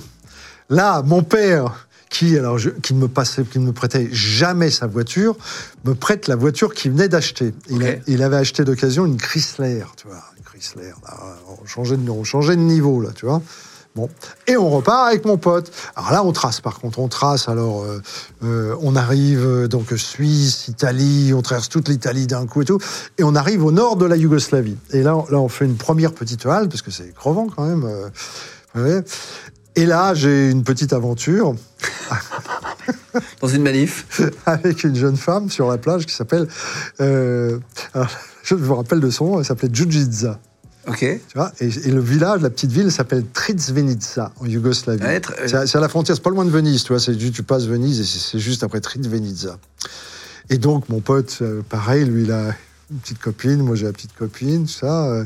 Là, 0.69 1.01
mon 1.03 1.23
père, 1.23 1.87
qui, 2.09 2.37
alors, 2.37 2.57
je- 2.57 2.69
qui 2.69 2.93
ne 2.93 2.99
me 2.99 3.07
passait, 3.07 3.43
qui 3.43 3.59
ne 3.59 3.65
me 3.65 3.73
prêtait 3.73 4.09
jamais 4.11 4.69
sa 4.69 4.87
voiture, 4.87 5.35
me 5.85 5.93
prête 5.93 6.27
la 6.27 6.35
voiture 6.35 6.73
qu'il 6.73 6.91
venait 6.91 7.09
d'acheter. 7.09 7.53
Il, 8.07 8.23
avait 8.23 8.37
acheté 8.37 8.63
d'occasion 8.63 9.05
une 9.05 9.17
Chrysler, 9.17 9.83
tu 9.97 10.07
vois, 10.07 10.23
une 10.37 10.43
Chrysler. 10.43 10.91
Là, 11.03 11.17
on, 11.61 11.65
changeait 11.65 11.97
de, 11.97 12.09
on 12.09 12.23
changeait 12.23 12.55
de 12.55 12.61
niveau, 12.61 13.01
là, 13.01 13.09
tu 13.13 13.25
vois. 13.25 13.41
Bon. 13.97 14.09
Et 14.45 14.57
on 14.57 14.69
repart 14.69 15.07
avec 15.07 15.25
mon 15.25 15.37
pote. 15.37 15.71
Alors 15.95 16.11
là, 16.11 16.23
on 16.23 16.31
trace, 16.31 16.61
par 16.61 16.79
contre, 16.79 16.99
on 16.99 17.07
trace. 17.07 17.49
Alors, 17.49 17.81
euh, 17.83 17.99
euh, 18.43 18.75
on 18.83 18.95
arrive 18.95 19.43
euh, 19.43 19.67
donc 19.67 19.87
Suisse, 19.97 20.67
Italie, 20.67 21.33
on 21.33 21.41
traverse 21.41 21.67
toute 21.67 21.89
l'Italie 21.89 22.27
d'un 22.27 22.45
coup 22.45 22.61
et 22.61 22.65
tout. 22.65 22.77
Et 23.17 23.23
on 23.23 23.33
arrive 23.33 23.65
au 23.65 23.71
nord 23.71 23.95
de 23.95 24.05
la 24.05 24.15
Yougoslavie. 24.15 24.77
Et 24.91 25.01
là, 25.01 25.17
on- 25.17 25.25
là 25.31 25.39
on 25.39 25.47
fait 25.49 25.65
une 25.65 25.77
première 25.77 26.13
petite 26.13 26.45
halte, 26.45 26.69
parce 26.69 26.83
que 26.83 26.91
c'est 26.91 27.11
crevant 27.15 27.47
quand 27.49 27.65
même. 27.65 27.89
ouais. 28.75 29.03
Et 29.75 29.87
là, 29.87 30.13
j'ai 30.13 30.51
une 30.51 30.63
petite 30.63 30.93
aventure 30.93 31.55
Dans 33.41 33.47
une 33.47 33.63
manif 33.63 34.05
avec 34.45 34.83
une 34.83 34.95
jeune 34.95 35.17
femme 35.17 35.49
sur 35.49 35.67
la 35.69 35.79
plage 35.79 36.05
qui 36.05 36.13
s'appelle. 36.13 36.47
je 36.99 37.55
me 38.55 38.71
rappelle 38.73 38.99
de 38.99 39.09
son 39.09 39.25
nom, 39.25 39.39
elle 39.39 39.45
s'appelait 39.45 39.69
Djudjica. 39.73 40.39
Ok. 40.87 40.99
Tu 40.99 41.19
vois 41.37 41.51
et, 41.59 41.65
et 41.67 41.91
le 41.91 41.99
village, 42.01 42.41
la 42.41 42.49
petite 42.49 42.71
ville 42.71 42.91
s'appelle 42.91 43.23
Tritsvenica, 43.33 44.31
en 44.39 44.45
Yougoslavie. 44.45 45.01
Tr- 45.03 45.47
C'est 45.67 45.77
à- 45.77 45.79
la 45.81 45.89
frontière, 45.89 46.15
c'est 46.15 46.23
pas 46.23 46.29
loin 46.29 46.45
de 46.45 46.49
Venise, 46.49 46.83
tu 46.83 46.93
vois. 46.93 47.01
Tu 47.01 47.43
passes 47.43 47.65
Venise 47.65 47.99
et 47.99 48.03
c'est 48.05 48.39
juste 48.39 48.63
après 48.63 48.79
Tritsvenica. 48.79 49.57
Et 50.49 50.57
donc, 50.57 50.87
mon 50.89 51.01
pote, 51.01 51.39
euh, 51.41 51.61
pareil, 51.67 52.05
lui, 52.05 52.23
il 52.23 52.31
a 52.31 52.55
une 52.89 52.99
petite 52.99 53.19
copine, 53.19 53.57
moi 53.63 53.75
j'ai 53.75 53.85
la 53.85 53.91
petite 53.91 54.15
copine, 54.15 54.65
tout 54.65 54.71
ça. 54.71 55.07
euh, 55.07 55.25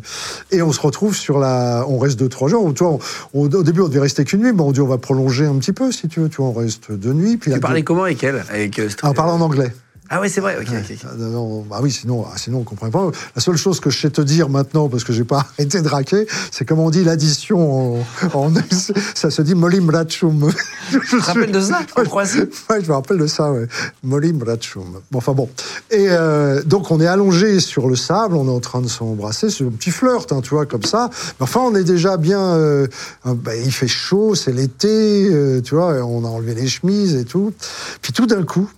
et 0.49 0.63
on 0.63 0.71
se 0.71 0.79
retrouve 0.81 1.15
sur 1.15 1.37
la. 1.37 1.85
On 1.87 1.99
reste 1.99 2.17
deux, 2.17 2.27
trois 2.29 2.49
jours. 2.49 2.73
Tu 2.73 2.83
vois, 2.83 2.93
on- 2.93 2.99
on- 3.35 3.53
au 3.53 3.63
début, 3.63 3.81
on 3.81 3.87
devait 3.87 3.99
rester 3.99 4.23
qu'une 4.23 4.41
nuit, 4.41 4.51
mais 4.51 4.61
on 4.63 4.71
dit 4.71 4.81
on 4.81 4.87
va 4.87 4.97
prolonger 4.97 5.45
un 5.45 5.55
petit 5.59 5.73
peu, 5.73 5.91
si 5.91 6.07
tu 6.07 6.21
veux. 6.21 6.29
Tu 6.29 6.37
vois, 6.37 6.47
on 6.47 6.53
reste 6.53 6.91
deux 6.91 7.13
nuits. 7.13 7.37
Puis 7.37 7.51
Tu 7.51 7.55
la- 7.57 7.59
parlais 7.61 7.83
comment 7.83 8.03
avec 8.05 8.23
elle 8.23 8.43
avec, 8.49 8.79
euh, 8.79 8.89
Ah, 9.03 9.11
on 9.15 9.19
en 9.21 9.41
anglais. 9.41 9.71
Ah 10.13 10.19
ouais, 10.19 10.27
c'est 10.27 10.41
vrai. 10.41 10.57
Ok, 10.59 10.67
ok, 10.69 10.91
ok. 10.91 10.97
Ah, 11.05 11.13
non, 11.17 11.29
non, 11.29 11.61
bah 11.61 11.79
oui, 11.81 11.89
sinon, 11.89 12.25
ah, 12.29 12.37
sinon 12.37 12.59
on 12.59 12.63
comprend 12.63 12.89
pas. 12.89 13.09
La 13.33 13.41
seule 13.41 13.55
chose 13.55 13.79
que 13.79 13.89
je 13.89 13.97
sais 13.97 14.09
te 14.09 14.19
dire 14.21 14.49
maintenant, 14.49 14.89
parce 14.89 15.05
que 15.05 15.13
j'ai 15.13 15.23
pas 15.23 15.47
arrêté 15.57 15.81
de 15.81 15.87
raquer, 15.87 16.27
c'est 16.51 16.65
comment 16.65 16.85
on 16.87 16.89
dit 16.89 17.05
l'addition 17.05 17.95
en, 17.95 18.05
en- 18.33 18.51
ça 19.15 19.31
se 19.31 19.41
dit 19.41 19.55
molim 19.55 19.89
ratchum. 19.89 20.51
Je 20.91 20.97
te 21.17 21.21
rappelles 21.23 21.51
de 21.53 21.61
ça 21.61 21.79
En 21.95 22.03
Croatie 22.03 22.39
Ouais, 22.69 22.81
je 22.83 22.87
me 22.89 22.93
rappelle 22.93 23.17
de 23.19 23.27
ça, 23.27 23.51
ouais. 23.53 23.67
Molim 24.03 24.43
ratchum. 24.43 24.99
Bon, 25.11 25.19
enfin 25.19 25.31
bon. 25.31 25.47
Et 25.89 26.07
euh, 26.09 26.61
donc 26.63 26.91
on 26.91 26.99
est 26.99 27.07
allongé 27.07 27.61
sur 27.61 27.87
le 27.87 27.95
sable, 27.95 28.35
on 28.35 28.47
est 28.47 28.51
en 28.51 28.59
train 28.59 28.81
de 28.81 28.89
s'embrasser, 28.89 29.49
c'est 29.49 29.63
un 29.63 29.69
petit 29.69 29.91
flirt, 29.91 30.29
hein, 30.33 30.41
tu 30.43 30.49
vois, 30.49 30.65
comme 30.65 30.83
ça. 30.83 31.09
Mais 31.39 31.43
enfin, 31.43 31.61
on 31.61 31.73
est 31.75 31.85
déjà 31.85 32.17
bien. 32.17 32.41
euh, 32.41 32.87
bah, 33.25 33.55
il 33.55 33.71
fait 33.71 33.87
chaud, 33.87 34.35
c'est 34.35 34.51
l'été, 34.51 35.29
euh, 35.31 35.61
tu 35.61 35.75
vois, 35.75 35.93
on 36.03 36.25
a 36.25 36.27
enlevé 36.27 36.53
les 36.55 36.67
chemises 36.67 37.15
et 37.15 37.23
tout. 37.23 37.53
Puis 38.01 38.11
tout 38.11 38.25
d'un 38.25 38.43
coup, 38.43 38.69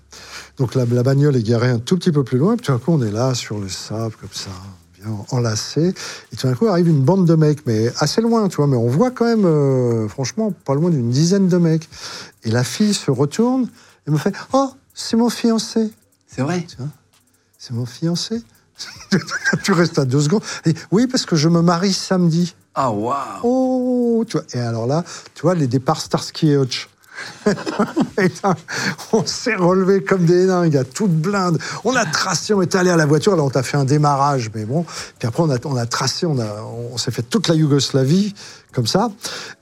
donc 0.57 0.75
la, 0.75 0.85
la 0.85 1.03
bagnole 1.03 1.35
est 1.35 1.43
garée 1.43 1.69
un 1.69 1.79
tout 1.79 1.97
petit 1.97 2.11
peu 2.11 2.23
plus 2.23 2.37
loin, 2.37 2.55
puis 2.55 2.65
tout 2.65 2.71
d'un 2.71 2.79
coup 2.79 2.91
on 2.91 3.01
est 3.01 3.11
là 3.11 3.33
sur 3.33 3.59
le 3.59 3.69
sable 3.69 4.15
comme 4.19 4.29
ça, 4.31 4.51
bien 4.99 5.11
enlacé, 5.31 5.93
et 6.31 6.35
tout 6.35 6.47
d'un 6.47 6.53
coup 6.53 6.67
arrive 6.67 6.87
une 6.87 7.01
bande 7.01 7.25
de 7.25 7.35
mecs, 7.35 7.65
mais 7.65 7.91
assez 7.97 8.21
loin, 8.21 8.47
tu 8.47 8.57
vois, 8.57 8.67
mais 8.67 8.77
on 8.77 8.87
voit 8.87 9.11
quand 9.11 9.25
même, 9.25 9.45
euh, 9.45 10.07
franchement, 10.07 10.51
pas 10.65 10.75
loin 10.75 10.89
d'une 10.89 11.09
dizaine 11.09 11.47
de 11.47 11.57
mecs. 11.57 11.89
Et 12.43 12.51
la 12.51 12.63
fille 12.63 12.93
se 12.93 13.11
retourne 13.11 13.69
et 14.07 14.11
me 14.11 14.17
fait 14.17 14.35
Oh, 14.53 14.71
c'est 14.93 15.17
mon 15.17 15.29
fiancé. 15.29 15.91
C'est 16.27 16.41
vrai. 16.41 16.65
C'est 17.57 17.73
mon 17.73 17.85
fiancé. 17.85 18.41
tu 19.63 19.71
restes 19.71 19.99
à 19.99 20.05
deux 20.05 20.21
secondes. 20.21 20.43
Et, 20.65 20.73
oui, 20.91 21.07
parce 21.07 21.25
que 21.25 21.35
je 21.35 21.49
me 21.49 21.61
marie 21.61 21.93
samedi. 21.93 22.55
Ah, 22.75 22.91
waouh 22.91 23.15
Oh, 23.43 24.25
tu 24.27 24.37
vois. 24.37 24.45
Et 24.53 24.59
alors 24.59 24.87
là, 24.87 25.03
tu 25.35 25.43
vois, 25.43 25.55
les 25.55 25.67
départs 25.67 26.01
Starsky 26.01 26.49
et 26.49 26.57
Hutch. 26.57 26.89
On 29.13 29.25
s'est 29.25 29.55
relevé 29.55 30.03
comme 30.03 30.25
des 30.25 30.47
dingues, 30.47 30.77
à 30.77 30.83
toute 30.83 31.11
blinde. 31.11 31.59
On 31.83 31.95
a 31.95 32.05
tracé, 32.05 32.53
on 32.53 32.61
est 32.61 32.75
allé 32.75 32.89
à 32.89 32.95
la 32.95 33.05
voiture, 33.05 33.35
là 33.35 33.43
on 33.43 33.49
t'a 33.49 33.63
fait 33.63 33.77
un 33.77 33.85
démarrage, 33.85 34.49
mais 34.53 34.65
bon. 34.65 34.85
Puis 35.19 35.27
après 35.27 35.43
on 35.43 35.49
a, 35.49 35.57
on 35.65 35.75
a 35.75 35.85
tracé, 35.85 36.25
on, 36.25 36.37
on 36.91 36.97
s'est 36.97 37.11
fait 37.11 37.23
toute 37.23 37.47
la 37.47 37.55
Yougoslavie 37.55 38.33
comme 38.73 38.87
ça. 38.87 39.09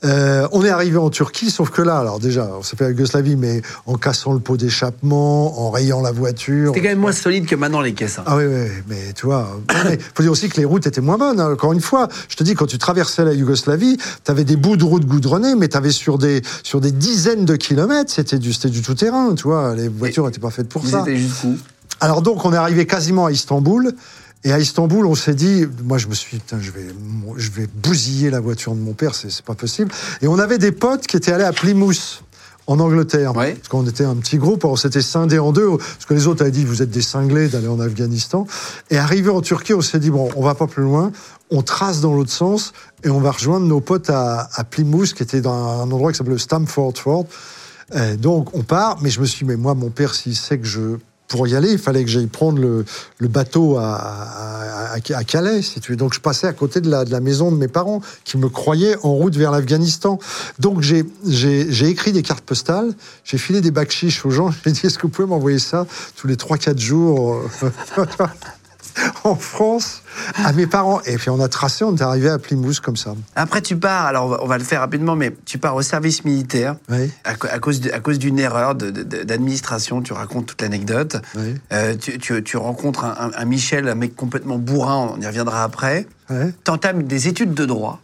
Euh, 0.03 0.47
on 0.51 0.63
est 0.65 0.69
arrivé 0.69 0.97
en 0.97 1.09
Turquie, 1.09 1.51
sauf 1.51 1.69
que 1.69 1.81
là, 1.81 1.97
alors 1.99 2.19
déjà, 2.19 2.49
on 2.57 2.63
s'est 2.63 2.75
fait 2.75 2.85
la 2.85 2.89
Yougoslavie, 2.91 3.35
mais 3.35 3.61
en 3.85 3.95
cassant 3.95 4.33
le 4.33 4.39
pot 4.39 4.57
d'échappement, 4.57 5.61
en 5.61 5.69
rayant 5.69 6.01
la 6.01 6.11
voiture. 6.11 6.71
C'était 6.73 6.81
quand 6.87 6.93
même 6.93 6.99
moins 6.99 7.11
solide 7.11 7.45
que 7.45 7.55
maintenant 7.55 7.81
les 7.81 7.93
caisses. 7.93 8.19
hein. 8.19 8.23
Ah 8.25 8.37
oui, 8.37 8.45
oui, 8.47 8.67
mais 8.87 9.13
tu 9.15 9.25
vois, 9.25 9.47
il 9.89 9.97
faut 10.15 10.23
dire 10.23 10.31
aussi 10.31 10.49
que 10.49 10.57
les 10.57 10.65
routes 10.65 10.87
étaient 10.87 11.01
moins 11.01 11.17
bonnes. 11.17 11.39
hein. 11.39 11.51
Encore 11.51 11.73
une 11.73 11.81
fois, 11.81 12.07
je 12.29 12.35
te 12.35 12.43
dis, 12.43 12.55
quand 12.55 12.65
tu 12.65 12.77
traversais 12.77 13.23
la 13.25 13.33
Yougoslavie, 13.33 13.97
tu 13.97 14.31
avais 14.31 14.43
des 14.43 14.55
bouts 14.55 14.77
de 14.77 14.83
route 14.83 15.05
goudronnés, 15.05 15.55
mais 15.55 15.67
tu 15.67 15.77
avais 15.77 15.91
sur 15.91 16.17
des, 16.17 16.41
sur 16.63 16.81
des 16.81 16.91
dizaines 16.91 17.45
de 17.45 17.55
kilomètres, 17.55 18.11
c'était 18.11 18.39
du, 18.39 18.51
du 18.51 18.81
tout-terrain, 18.81 19.35
tu 19.35 19.43
vois. 19.43 19.75
Les 19.75 19.87
voitures 19.87 20.25
n'étaient 20.25 20.39
pas 20.39 20.49
faites 20.51 20.69
pour 20.69 20.83
Ils 20.85 20.91
ça. 20.91 21.01
étaient 21.01 21.17
jusqu'où? 21.17 21.57
Alors 21.99 22.21
donc, 22.23 22.43
on 22.45 22.53
est 22.53 22.57
arrivé 22.57 22.87
quasiment 22.87 23.27
à 23.27 23.31
Istanbul. 23.31 23.93
Et 24.43 24.51
à 24.51 24.59
Istanbul, 24.59 25.05
on 25.05 25.15
s'est 25.15 25.35
dit, 25.35 25.67
moi 25.83 25.97
je 25.97 26.07
me 26.07 26.13
suis 26.15 26.37
dit, 26.37 26.43
putain, 26.43 26.59
je 26.59 26.71
vais, 26.71 26.87
je 27.37 27.51
vais 27.51 27.67
bousiller 27.67 28.29
la 28.29 28.39
voiture 28.39 28.73
de 28.73 28.79
mon 28.79 28.93
père, 28.93 29.13
c'est 29.13 29.41
pas 29.43 29.53
possible. 29.53 29.91
Et 30.21 30.27
on 30.27 30.39
avait 30.39 30.57
des 30.57 30.71
potes 30.71 31.05
qui 31.05 31.17
étaient 31.17 31.31
allés 31.31 31.43
à 31.43 31.53
Plymouth, 31.53 32.23
en 32.67 32.79
Angleterre. 32.79 33.35
Ouais. 33.35 33.53
Parce 33.53 33.67
qu'on 33.67 33.85
était 33.85 34.03
un 34.03 34.15
petit 34.15 34.37
groupe, 34.37 34.65
on 34.65 34.75
s'était 34.75 35.01
scindé 35.01 35.39
en 35.39 35.51
deux, 35.51 35.77
parce 35.77 36.05
que 36.07 36.13
les 36.13 36.27
autres 36.27 36.41
avaient 36.41 36.51
dit, 36.51 36.65
vous 36.65 36.81
êtes 36.81 36.89
des 36.89 37.01
cinglés 37.01 37.49
d'aller 37.49 37.67
en 37.67 37.79
Afghanistan. 37.79 38.47
Et 38.89 38.97
arrivé 38.97 39.29
en 39.29 39.41
Turquie, 39.41 39.73
on 39.73 39.81
s'est 39.81 39.99
dit, 39.99 40.09
bon, 40.09 40.29
on 40.35 40.43
va 40.43 40.55
pas 40.55 40.67
plus 40.67 40.83
loin, 40.83 41.11
on 41.49 41.61
trace 41.61 42.01
dans 42.01 42.15
l'autre 42.15 42.31
sens, 42.31 42.73
et 43.03 43.09
on 43.09 43.19
va 43.19 43.31
rejoindre 43.31 43.65
nos 43.67 43.81
potes 43.81 44.09
à, 44.09 44.49
à 44.53 44.63
Plymouth, 44.63 45.13
qui 45.13 45.21
était 45.21 45.41
dans 45.41 45.53
un 45.81 45.83
endroit 45.83 46.11
qui 46.11 46.17
s'appelle 46.17 46.39
Stamford 46.39 46.93
Ford. 46.97 47.25
Donc 48.19 48.55
on 48.55 48.63
part, 48.63 48.99
mais 49.01 49.09
je 49.09 49.19
me 49.19 49.25
suis 49.25 49.45
dit, 49.45 49.51
mais 49.51 49.57
moi, 49.57 49.75
mon 49.75 49.89
père, 49.89 50.15
s'il 50.15 50.35
sait 50.35 50.57
que 50.57 50.65
je. 50.65 50.97
Pour 51.31 51.47
y 51.47 51.55
aller, 51.55 51.71
il 51.71 51.77
fallait 51.77 52.03
que 52.03 52.09
j'aille 52.09 52.27
prendre 52.27 52.59
le, 52.59 52.83
bateau 53.29 53.77
à, 53.77 54.97
Calais. 55.25 55.61
Donc 55.91 56.13
je 56.13 56.19
passais 56.19 56.45
à 56.45 56.51
côté 56.51 56.81
de 56.81 56.89
la, 56.89 57.19
maison 57.21 57.53
de 57.53 57.55
mes 57.55 57.69
parents, 57.69 58.01
qui 58.25 58.37
me 58.37 58.49
croyaient 58.49 58.97
en 59.01 59.13
route 59.13 59.37
vers 59.37 59.51
l'Afghanistan. 59.51 60.19
Donc 60.59 60.81
j'ai- 60.81 61.05
écrit 61.89 62.11
des 62.11 62.21
cartes 62.21 62.43
postales, 62.43 62.93
j'ai 63.23 63.37
filé 63.37 63.61
des 63.61 63.71
bacs 63.71 64.05
aux 64.25 64.29
gens, 64.29 64.51
j'ai 64.65 64.73
dit, 64.73 64.81
est-ce 64.85 64.97
que 64.97 65.03
vous 65.03 65.09
pouvez 65.09 65.27
m'envoyer 65.27 65.59
ça 65.59 65.87
tous 66.17 66.27
les 66.27 66.35
3-4 66.35 66.77
jours 66.77 67.41
euh, 67.63 67.69
en 69.23 69.35
France 69.35 70.01
à 70.43 70.51
mes 70.53 70.67
parents 70.67 71.01
Et 71.05 71.17
puis 71.17 71.29
on 71.29 71.39
a 71.39 71.47
tracé, 71.47 71.83
on 71.83 71.95
est 71.95 72.01
arrivé 72.01 72.29
à 72.29 72.37
Plymouth 72.39 72.79
comme 72.79 72.97
ça. 72.97 73.13
Après, 73.35 73.61
tu 73.61 73.77
pars, 73.77 74.05
alors 74.05 74.25
on 74.25 74.29
va, 74.29 74.37
on 74.43 74.47
va 74.47 74.57
le 74.57 74.63
faire 74.63 74.81
rapidement, 74.81 75.15
mais 75.15 75.35
tu 75.45 75.57
pars 75.57 75.75
au 75.75 75.81
service 75.81 76.25
militaire. 76.25 76.75
Oui. 76.89 77.11
À, 77.23 77.31
à 77.31 77.59
cause 77.59 77.79
de- 77.81 77.91
à 77.91 77.99
cause 77.99 78.19
d'une 78.19 78.39
erreur 78.39 78.75
d'administration, 78.75 80.01
tu 80.01 80.13
racontes 80.13 80.45
toute 80.47 80.61
l'anecdote. 80.61 81.17
Oui. 81.35 81.55
Euh, 81.73 81.95
tu, 81.95 82.17
tu- 82.19 82.43
tu 82.43 82.57
rencontres 82.57 83.05
un, 83.05 83.15
un- 83.19 83.31
un 83.35 83.45
Michel, 83.45 83.87
un 83.87 83.95
mec 83.95 84.15
complètement 84.15 84.57
bourrin, 84.57 85.13
on 85.15 85.21
y 85.21 85.25
reviendra 85.25 85.63
après. 85.63 86.07
Ouais. 86.29 86.53
T'entames 86.63 87.03
des 87.03 87.27
études 87.27 87.53
de 87.53 87.65
droit 87.65 87.99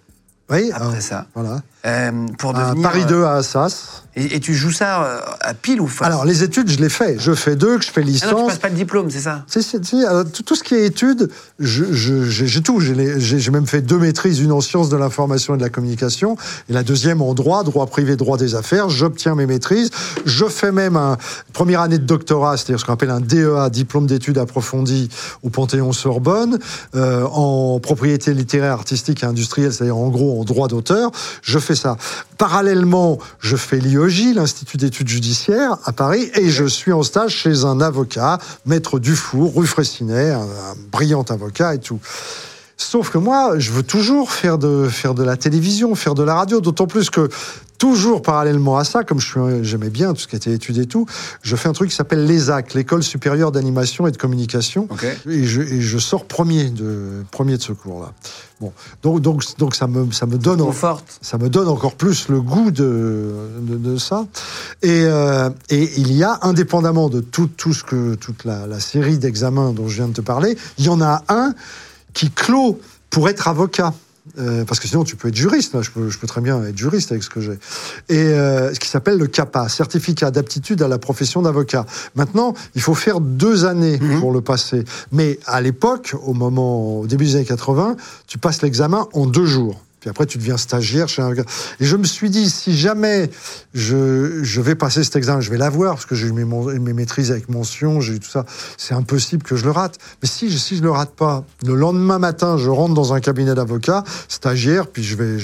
Oui, 0.50 0.72
après 0.74 1.02
ça, 1.02 1.26
Voilà. 1.36 1.62
euh, 1.86 2.26
pour 2.38 2.56
À 2.58 2.70
devenir. 2.70 2.84
Paris 2.90 3.04
euh, 3.04 3.08
2 3.10 3.24
à 3.26 3.34
Assas. 3.36 4.04
Et, 4.18 4.36
et 4.36 4.40
tu 4.40 4.54
joues 4.54 4.72
ça 4.72 5.04
euh, 5.04 5.20
à 5.42 5.54
pile 5.54 5.80
ou 5.80 5.88
face? 5.88 6.08
Alors, 6.08 6.26
les 6.26 6.44
études, 6.44 6.70
je 6.70 6.80
les 6.80 6.90
fais. 6.90 7.18
Je 7.20 7.34
fais 7.34 7.56
deux, 7.56 7.78
que 7.78 7.86
je 7.86 7.92
fais 7.92 8.02
Ah 8.02 8.06
non, 8.06 8.12
tu 8.12 8.12
licence. 8.12 8.48
passes 8.48 8.58
pas 8.58 8.70
le 8.70 8.76
diplôme, 8.76 9.10
c'est 9.12 9.20
ça? 9.20 9.44
Si, 9.48 9.62
si, 9.62 9.78
si, 9.84 10.04
alors, 10.04 10.26
tout, 10.26 10.44
tout 10.44 10.56
ce 10.56 10.64
qui 10.64 10.76
est 10.76 10.86
études, 10.86 11.30
j'ai 11.60 12.62
tout. 12.62 12.80
J'ai 12.82 13.52
même 13.52 13.68
fait 13.68 13.82
deux 13.82 14.00
maîtrises, 14.00 14.40
une 14.40 14.52
en 14.52 14.62
sciences 14.62 14.90
de 14.90 14.98
l'information 14.98 15.54
et 15.54 15.58
de 15.58 15.64
la 15.64 15.70
communication, 15.70 16.36
et 16.70 16.74
la 16.74 16.84
deuxième 16.84 17.22
en 17.22 17.34
droit, 17.34 17.64
droit 17.64 17.86
privé, 17.86 18.16
droit 18.16 18.38
des 18.38 18.56
affaires. 18.56 18.90
J'obtiens 18.90 19.36
mes 19.36 19.46
maîtrises. 19.46 19.92
Je 20.26 20.46
fais 20.46 20.72
même 20.72 20.96
un 20.96 21.18
première 21.54 21.82
année 21.82 22.00
de 22.00 22.06
doctorat, 22.06 22.58
c'est-à-dire 22.58 22.80
ce 22.80 22.86
qu'on 22.86 22.94
appelle 22.94 23.12
un 23.12 23.22
DEA, 23.22 23.70
diplôme 23.70 24.08
d'études 24.08 24.40
approfondies 24.40 25.10
au 25.44 25.50
Panthéon-Sorbonne, 25.50 26.58
euh, 26.96 27.24
en 27.26 27.80
propriété 27.80 28.34
littéraire, 28.34 28.72
artistique 28.74 29.24
et 29.24 29.26
industrielle, 29.26 29.72
c'est-à-dire 29.72 29.98
en 29.98 30.10
gros 30.10 30.42
en 30.42 30.44
droit 30.44 30.68
d'auteur. 30.68 31.12
Je 31.42 31.60
fais 31.60 31.76
ça. 31.76 31.98
Parallèlement, 32.38 33.20
je 33.40 33.56
fais 33.56 33.80
l'Institut 34.08 34.78
d'études 34.78 35.10
judiciaires, 35.10 35.78
à 35.84 35.92
Paris, 35.92 36.32
et 36.36 36.50
je 36.50 36.64
suis 36.64 36.94
en 36.94 37.04
stage 37.04 37.36
chez 37.36 37.66
un 37.66 37.82
avocat, 37.82 38.40
maître 38.66 39.00
Dufour, 39.00 39.54
rue 39.54 39.68
Fraissinet, 39.68 40.32
un 40.32 40.48
brillant 40.92 41.24
avocat 41.24 41.76
et 41.76 41.80
tout. 41.80 42.00
Sauf 42.80 43.10
que 43.10 43.18
moi, 43.18 43.58
je 43.58 43.72
veux 43.72 43.82
toujours 43.84 44.32
faire 44.32 44.60
de, 44.60 44.88
faire 44.88 45.16
de 45.16 45.24
la 45.24 45.36
télévision, 45.36 45.96
faire 45.96 46.14
de 46.14 46.22
la 46.24 46.36
radio, 46.36 46.62
d'autant 46.62 46.86
plus 46.86 47.10
que 47.10 47.28
toujours 47.80 48.22
parallèlement 48.22 48.78
à 48.78 48.84
ça, 48.84 49.04
comme 49.04 49.20
j'aimais 49.20 49.90
bien 49.90 50.14
tout 50.14 50.22
ce 50.22 50.28
qui 50.28 50.36
était 50.36 50.52
études 50.54 50.78
et 50.78 50.86
tout, 50.86 51.06
je 51.42 51.56
fais 51.56 51.70
un 51.70 51.74
truc 51.74 51.90
qui 51.90 51.96
s'appelle 51.96 52.26
l'ESAC, 52.26 52.74
l'École 52.76 53.04
supérieure 53.04 53.52
d'animation 53.52 54.08
et 54.08 54.12
de 54.12 54.18
communication. 54.18 54.88
Et 55.28 55.46
je, 55.46 55.62
et 55.62 55.82
je 55.82 55.98
sors 55.98 56.26
premier 56.26 56.70
de, 56.70 57.24
premier 57.32 57.58
de 57.58 57.62
ce 57.62 57.74
cours-là. 57.74 58.14
Bon, 58.62 58.72
donc, 59.04 59.22
donc, 59.22 59.44
donc 59.60 59.76
ça, 59.76 59.86
me, 59.88 60.12
ça 60.12 60.26
me 60.28 60.38
donne... 60.38 60.62
en- 60.62 60.72
ça 61.22 61.38
me 61.38 61.50
donne 61.50 61.68
encore 61.68 61.94
plus 61.96 62.30
le 62.30 62.42
goût 62.42 62.72
de, 62.72 63.32
de, 63.62 63.76
de 63.78 63.98
ça. 63.98 64.26
Et, 64.82 65.04
euh, 65.06 65.50
et 65.70 65.92
il 65.98 66.14
y 66.14 66.24
a, 66.24 66.40
indépendamment 66.44 67.10
de 67.10 67.22
tout, 67.22 67.48
tout 67.48 67.74
ce 67.74 67.84
que, 67.84 68.16
toute 68.16 68.44
la, 68.44 68.66
la 68.66 68.80
série 68.80 69.18
d'examens 69.20 69.74
dont 69.74 69.88
je 69.88 69.96
viens 69.98 70.08
de 70.08 70.14
te 70.14 70.22
parler, 70.22 70.58
il 70.80 70.86
y 70.86 70.90
en 70.90 71.02
a 71.02 71.24
un 71.30 71.54
qui 72.14 72.32
clôt 72.32 72.80
pour 73.10 73.30
être 73.30 73.48
avocat. 73.48 73.94
Euh, 74.40 74.66
parce 74.66 74.80
que 74.80 74.88
sinon, 74.88 75.04
tu 75.04 75.16
peux 75.16 75.30
être 75.30 75.36
juriste. 75.36 75.74
Là. 75.74 75.82
Je, 75.82 75.90
peux, 75.90 76.10
je 76.10 76.20
peux 76.20 76.28
très 76.28 76.42
bien 76.42 76.62
être 76.64 76.78
juriste 76.78 77.12
avec 77.12 77.24
ce 77.24 77.30
que 77.30 77.40
j'ai. 77.40 77.58
Et 78.10 78.18
euh, 78.18 78.74
ce 78.74 78.80
qui 78.80 78.90
s'appelle 78.90 79.18
le 79.18 79.28
CAPA, 79.28 79.70
certificat 79.70 80.32
d'aptitude 80.32 80.82
à 80.82 80.88
la 80.88 80.98
profession 80.98 81.42
d'avocat. 81.42 81.86
Maintenant, 82.16 82.54
il 82.76 82.82
faut 82.82 82.94
faire 82.94 83.22
deux 83.22 83.66
années 83.66 84.00
pour 84.20 84.32
le 84.32 84.42
passer. 84.42 84.84
Mais 85.12 85.40
à 85.46 85.62
l'époque, 85.62 86.14
au 86.26 86.34
moment, 86.34 87.00
au 87.00 87.08
début 87.08 87.26
des 87.26 87.36
années 87.36 87.46
80, 87.46 87.96
tu 88.28 88.38
passes 88.38 88.62
l'examen 88.62 89.08
en 89.14 89.26
deux 89.26 89.46
jours. 89.46 89.82
Puis 90.08 90.12
après, 90.12 90.26
tu 90.26 90.38
deviens 90.38 90.56
stagiaire 90.56 91.10
chez 91.10 91.22
un 91.22 91.34
gars. 91.34 91.44
Et 91.82 91.86
je 91.86 91.98
me 91.98 92.06
suis 92.06 92.30
dit, 92.30 92.50
si 92.50 92.78
jamais 92.78 93.30
je, 93.74 94.62
vais 94.62 94.74
passer 94.76 95.04
cet 95.04 95.18
examen, 95.18 95.42
je 95.42 95.50
vais 95.50 95.58
l'avoir, 95.58 95.96
parce 95.96 96.06
que 96.06 96.16
j'ai 96.16 96.28
eu 96.28 96.32
mes, 96.32 96.46
mes 96.46 96.94
maîtrises 96.94 97.30
avec 97.30 97.50
mention, 97.50 98.00
j'ai 98.00 98.14
eu 98.14 98.20
tout 98.22 98.30
ça, 98.30 98.46
c'est 98.78 98.94
impossible 98.94 99.44
que 99.44 99.58
je 99.58 99.66
le 99.66 99.72
rate. 99.72 99.98
Mais 100.24 100.30
si, 100.30 100.50
je- 100.50 100.56
si 100.56 100.78
je 100.78 100.82
le 100.82 100.92
rate 100.92 101.12
pas, 101.14 101.44
le 101.66 101.76
lendemain 101.76 102.20
matin, 102.20 102.58
je 102.58 102.70
rentre 102.70 102.94
dans 102.94 103.12
un 103.14 103.20
cabinet 103.20 103.54
d'avocat, 103.54 104.06
stagiaire, 104.30 104.88
puis 104.88 105.04
je 105.04 105.18
vais, 105.18 105.38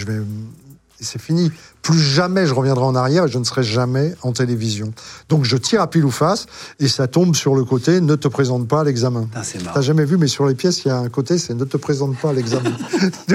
c'est 1.01 1.21
fini. 1.21 1.51
Plus 1.83 1.99
jamais 1.99 2.47
je 2.47 2.53
reviendrai 2.53 2.85
en 2.85 2.95
arrière 2.95 3.25
et 3.25 3.27
je 3.29 3.37
ne 3.37 3.43
serai 3.43 3.61
jamais 3.61 4.15
en 4.23 4.31
télévision. 4.31 4.91
Donc 5.29 5.43
je 5.43 5.57
tire 5.57 5.81
à 5.81 5.89
pile 5.89 6.05
ou 6.05 6.11
face 6.11 6.47
et 6.79 6.87
ça 6.87 7.07
tombe 7.07 7.35
sur 7.35 7.55
le 7.55 7.63
côté 7.63 8.01
ne 8.01 8.15
te 8.15 8.27
présente 8.27 8.67
pas 8.67 8.81
à 8.81 8.83
l'examen. 8.83 9.27
Marrant. 9.33 9.73
T'as 9.73 9.81
jamais 9.81 10.05
vu, 10.05 10.17
mais 10.17 10.27
sur 10.27 10.47
les 10.47 10.55
pièces, 10.55 10.85
il 10.85 10.87
y 10.87 10.91
a 10.91 10.97
un 10.97 11.09
côté, 11.09 11.37
c'est 11.37 11.53
ne 11.53 11.65
te 11.65 11.77
présente 11.77 12.17
pas 12.17 12.29
à 12.29 12.33
l'examen. 12.33 12.71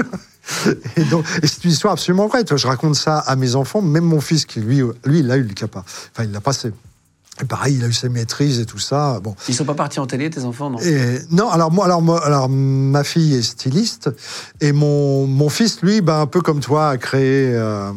et 0.97 1.03
donc, 1.05 1.25
c'est 1.43 1.63
une 1.63 1.71
histoire 1.71 1.93
absolument 1.93 2.27
vraie. 2.27 2.43
Je 2.53 2.67
raconte 2.67 2.95
ça 2.95 3.19
à 3.19 3.35
mes 3.35 3.55
enfants, 3.55 3.81
même 3.81 4.03
mon 4.03 4.19
fils 4.19 4.45
qui, 4.45 4.59
lui, 4.59 4.81
lui, 5.05 5.19
il 5.19 5.31
a 5.31 5.37
eu 5.37 5.43
le 5.43 5.53
CAPA. 5.53 5.79
Enfin, 5.79 6.23
il 6.23 6.31
l'a 6.31 6.41
passé. 6.41 6.71
Et 7.41 7.45
pareil, 7.45 7.75
il 7.77 7.83
a 7.83 7.87
eu 7.87 7.93
ses 7.93 8.09
maîtrises 8.09 8.59
et 8.59 8.65
tout 8.65 8.79
ça. 8.79 9.19
Bon. 9.21 9.33
Ils 9.47 9.55
sont 9.55 9.63
pas 9.65 9.73
partis 9.73 9.99
en 9.99 10.05
télé, 10.07 10.29
tes 10.29 10.43
enfants, 10.43 10.69
non? 10.69 10.79
Et, 10.79 11.19
non, 11.31 11.49
alors 11.49 11.71
moi, 11.71 11.85
alors 11.85 12.01
moi, 12.01 12.23
alors 12.25 12.49
ma 12.49 13.03
fille 13.05 13.33
est 13.35 13.41
styliste 13.41 14.09
et 14.59 14.73
mon, 14.73 15.25
mon 15.25 15.47
fils, 15.49 15.81
lui, 15.81 16.01
bah, 16.01 16.19
un 16.19 16.27
peu 16.27 16.41
comme 16.41 16.59
toi, 16.59 16.89
a 16.89 16.97
créé, 16.97 17.51
euh, 17.53 17.91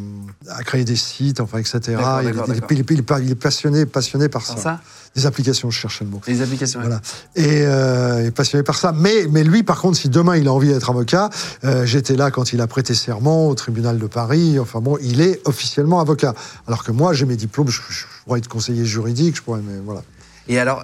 a 0.49 0.63
créé 0.63 0.85
des 0.85 0.95
sites, 0.97 1.41
enfin, 1.41 1.59
etc. 1.59 1.81
Il, 1.89 1.93
il- 2.29 2.31
il- 2.31 2.79
il- 2.79 2.85
il- 2.99 3.25
il 3.25 3.31
est 3.33 3.35
passionné, 3.35 3.85
passionné 3.87 4.29
par 4.29 4.45
Par 4.47 4.57
ça. 4.59 4.63
ça? 4.63 4.81
Des 5.15 5.27
applications, 5.27 5.71
je 5.71 5.79
cherchais 5.79 6.05
le 6.05 6.11
mot. 6.11 6.21
Les 6.27 6.41
applications. 6.41 6.81
Voilà. 6.81 7.01
Et 7.37 7.67
euh, 7.67 8.21
il 8.23 8.27
est 8.29 8.31
passionné 8.31 8.63
par 8.63 8.77
ça. 8.79 8.93
Mais, 8.93 9.27
mais 9.31 9.45
lui, 9.45 9.63
par 9.63 9.81
contre, 9.81 9.99
si 9.99 10.09
demain 10.09 10.37
il 10.37 10.49
a 10.49 10.53
envie 10.53 10.69
d'être 10.69 10.89
avocat, 10.89 11.29
euh, 11.65 11.85
j'étais 11.85 12.17
là 12.17 12.31
quand 12.31 12.53
il 12.55 12.61
a 12.63 12.67
prêté 12.67 12.95
serment 12.95 13.49
au 13.49 13.55
tribunal 13.55 13.99
de 13.99 14.07
Paris. 14.07 14.59
Enfin 14.59 14.81
bon, 14.81 14.97
il 15.03 15.21
est 15.21 15.41
officiellement 15.45 16.01
avocat. 16.01 16.35
Alors 16.67 16.83
que 16.83 16.93
moi, 16.93 17.13
j'ai 17.13 17.27
mes 17.27 17.37
diplômes, 17.37 17.69
je, 17.69 17.81
je 17.91 18.05
pourrais 18.25 18.39
être 18.39 18.49
conseiller 18.49 18.87
juridique, 18.87 19.37
je 19.37 19.43
pourrais, 19.43 19.61
mais 19.61 19.81
voilà. 19.85 20.03
Et 20.49 20.59
alors, 20.59 20.83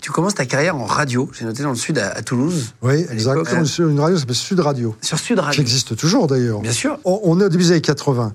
tu 0.00 0.10
commences 0.12 0.34
ta 0.34 0.46
carrière 0.46 0.74
en 0.76 0.86
radio, 0.86 1.28
j'ai 1.38 1.44
noté 1.44 1.62
dans 1.62 1.70
le 1.70 1.76
sud, 1.76 1.98
à, 1.98 2.10
à 2.10 2.22
Toulouse. 2.22 2.72
Oui, 2.80 3.04
exactement. 3.10 3.64
Sur 3.66 3.88
Une 3.88 4.00
radio 4.00 4.14
qui 4.16 4.20
s'appelle 4.20 4.34
Sud 4.36 4.60
Radio, 4.60 4.96
Sur 5.02 5.18
Sud 5.18 5.36
qui 5.36 5.42
Radio. 5.42 5.62
existe 5.62 5.94
toujours 5.96 6.26
d'ailleurs. 6.26 6.60
Bien 6.60 6.72
sûr. 6.72 6.98
On, 7.04 7.20
on 7.24 7.40
est 7.40 7.44
au 7.44 7.48
début 7.50 7.64
des 7.64 7.72
années 7.72 7.80
80. 7.82 8.32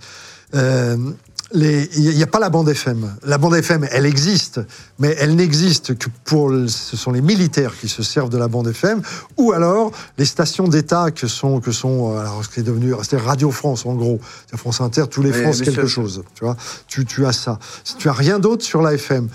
Euh, 0.56 0.98
Il 1.56 2.16
n'y 2.16 2.24
a 2.24 2.28
pas 2.28 2.40
la 2.40 2.50
bande 2.50 2.68
FM. 2.68 3.16
La 3.24 3.38
bande 3.38 3.56
FM, 3.56 3.88
elle 3.92 4.08
existe, 4.08 4.60
mais 4.98 5.16
elle 5.20 5.36
n'existe 5.36 5.96
que 5.98 6.08
pour. 6.24 6.52
Ce 6.68 6.98
sont 6.98 7.12
les 7.12 7.22
militaires 7.22 7.78
qui 7.80 7.88
se 7.88 8.02
servent 8.02 8.30
de 8.30 8.40
la 8.40 8.48
bande 8.48 8.68
FM, 8.68 9.02
ou 9.38 9.52
alors 9.52 9.92
les 10.18 10.26
stations 10.26 10.68
d'État 10.68 11.12
que 11.12 11.28
sont, 11.28 11.60
que 11.60 11.72
sont 11.72 12.12
euh, 12.12 12.20
alors, 12.20 12.44
ce 12.44 12.50
qui 12.50 12.60
est 12.60 12.64
devenu 12.64 12.94
c'est 13.04 13.18
Radio 13.18 13.52
France 13.52 13.86
en 13.86 13.94
gros. 13.94 14.20
France 14.56 14.82
Inter, 14.82 15.06
tous 15.10 15.22
les 15.22 15.32
Oui, 15.32 15.42
France 15.42 15.62
quelque 15.62 15.88
chose. 15.88 16.24
Tu 16.34 16.44
vois, 16.44 16.58
tu, 16.88 17.06
tu 17.06 17.26
as 17.26 17.34
ça. 17.34 17.60
Tu 17.98 18.10
as 18.10 18.14
rien 18.14 18.40
d'autre 18.40 18.64
sur 18.64 18.82
la 18.82 18.94
FM. 18.94 19.30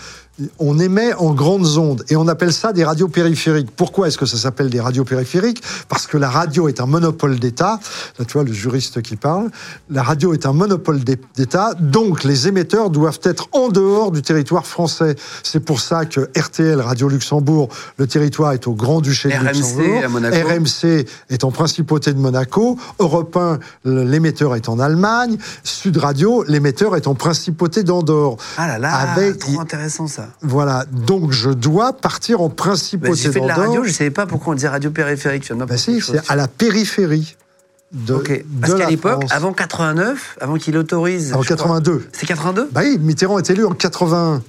On 0.59 0.79
émet 0.79 1.13
en 1.15 1.33
grandes 1.35 1.79
ondes 1.79 2.05
et 2.09 2.17
on 2.17 2.29
appelle 2.29 2.53
ça 2.53 2.73
des 2.73 2.85
radios 2.85 3.09
périphériques. 3.09 3.71
Pourquoi 3.75 4.09
est-ce 4.09 4.19
que 4.19 4.27
ça 4.27 4.37
s'appelle 4.37 4.71
des 4.71 4.81
radios 4.81 5.05
périphériques? 5.05 5.63
Parce 5.89 6.07
que 6.07 6.17
la 6.17 6.31
radio 6.31 6.69
est 6.69 6.81
un 6.81 6.87
monopole 6.87 7.39
d'État. 7.39 7.81
Là, 8.19 8.25
tu 8.25 8.35
vois 8.35 8.45
le 8.45 8.53
juriste 8.53 9.03
qui 9.03 9.17
parle. 9.17 9.51
La 9.91 10.03
radio 10.03 10.33
est 10.35 10.47
un 10.47 10.53
monopole 10.53 11.01
d'État, 11.01 11.75
donc 11.81 12.25
les 12.25 12.49
émetteurs 12.49 12.91
doivent 12.91 13.21
être 13.25 13.49
en 13.53 13.69
dehors 13.69 14.11
du 14.13 14.23
territoire 14.23 14.67
français. 14.67 15.17
C'est 15.43 15.61
pour 15.61 15.81
ça 15.81 16.05
que 16.05 16.31
RTL, 16.39 16.81
Radio 16.81 17.09
Luxembourg, 17.09 17.69
le 17.97 18.07
territoire 18.07 18.53
est 18.53 18.67
au 18.67 18.75
Grand-Duché 18.75 19.29
de 19.31 19.35
RMC 19.35 19.53
Luxembourg. 19.55 20.05
à 20.05 20.09
Monaco. 20.09 20.49
RMC 20.49 21.07
est 21.31 21.45
en 21.45 21.51
principauté 21.51 22.13
de 22.13 22.19
Monaco. 22.19 22.79
Europe 23.01 23.37
1, 23.37 23.59
l'émetteur 23.85 24.55
est 24.55 24.69
en 24.69 24.79
Allemagne. 24.79 25.37
Sud 25.65 25.97
Radio, 25.97 26.45
l'émetteur 26.47 26.95
est 26.97 27.07
en 27.07 27.15
principauté 27.15 27.83
d'Andorre. 27.83 28.37
Ah 28.57 28.69
là 28.69 28.79
là, 28.79 28.95
Avec- 28.95 29.39
trop 29.39 29.61
intéressant 29.61 30.07
ça. 30.07 30.28
Voilà, 30.43 30.85
donc 31.07 31.33
je 31.33 31.51
dois 31.51 31.93
partir 31.93 32.41
en 32.41 32.49
Bah, 32.49 32.55
principauté 32.57 33.15
J'ai 33.15 33.33
fait 33.33 33.41
de 33.41 33.47
la 33.47 33.55
radio, 33.55 33.85
je 33.85 33.93
savais 33.93 34.11
pas 34.11 34.27
pourquoi 34.27 34.53
on 34.53 34.55
disait 34.57 34.69
radio 34.69 34.91
périphérique. 34.91 35.51
Bah 35.53 35.77
si, 35.77 36.01
c'est 36.01 36.21
à 36.31 36.37
la 36.37 36.49
périphérie 36.49 37.37
de, 37.93 38.15
Ok. 38.15 38.31
de 38.31 38.45
Parce 38.61 38.75
qu'à 38.75 38.91
l'époque, 38.91 39.25
avant 39.31 39.53
89, 39.53 40.37
avant 40.41 40.55
qu'il 40.57 40.77
autorise. 40.77 41.33
En 41.35 41.43
je 41.43 41.55
crois- 41.55 41.57
82. 41.57 42.07
C'est 42.13 42.27
82 42.27 42.69
Bah 42.73 42.81
oui, 42.85 42.99
Mitterrand 43.01 43.39
est 43.39 43.49
élu 43.51 43.65
en 43.65 43.73
81. 43.73 44.43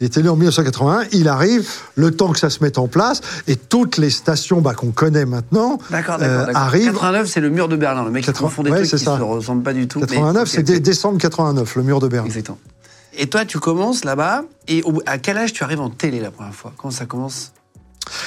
Il 0.00 0.04
est 0.06 0.16
élu 0.16 0.28
en 0.28 0.34
1981, 0.34 1.04
il 1.12 1.28
arrive, 1.28 1.68
le 1.94 2.10
temps 2.10 2.32
que 2.32 2.38
ça 2.40 2.50
se 2.50 2.62
mette 2.64 2.78
en 2.78 2.88
place, 2.88 3.20
et 3.46 3.54
toutes 3.54 3.96
les 3.96 4.10
stations 4.10 4.60
bah, 4.60 4.74
qu'on 4.74 4.90
connaît 4.90 5.24
maintenant 5.24 5.78
D'accord, 5.88 6.18
d'accord. 6.18 6.48
euh, 6.48 6.52
arrivent. 6.52 6.86
89, 6.92 7.28
c'est 7.28 7.40
le 7.40 7.48
mur 7.48 7.68
de 7.68 7.76
Berlin. 7.76 8.04
Le 8.04 8.10
mec 8.10 8.24
80 8.24 8.32
qui 8.36 8.42
confond 8.42 8.62
des 8.64 8.70
ouais, 8.72 8.78
trucs 8.78 8.90
qui 8.90 9.04
ça. 9.04 9.16
se 9.16 9.22
ressemblent 9.22 9.62
pas 9.62 9.72
du 9.72 9.86
tout. 9.86 10.00
mais- 10.00 10.06
89, 10.06 10.42
ok, 10.42 10.48
c'est 10.66 10.80
décembre 10.80 11.18
89, 11.18 11.76
le 11.76 11.82
mur 11.84 12.00
de 12.00 12.08
Berlin. 12.08 12.26
Exactement. 12.26 12.58
Et 13.16 13.26
toi, 13.28 13.44
tu 13.44 13.58
commences 13.60 14.04
là-bas, 14.04 14.42
et 14.68 14.82
au- 14.82 15.02
à 15.06 15.18
quel 15.18 15.38
âge 15.38 15.52
tu 15.52 15.62
arrives 15.64 15.80
en 15.80 15.90
télé 15.90 16.20
la 16.20 16.30
première 16.30 16.54
fois? 16.54 16.72
Comment 16.76 16.90
ça 16.90 17.06
commence? 17.06 17.52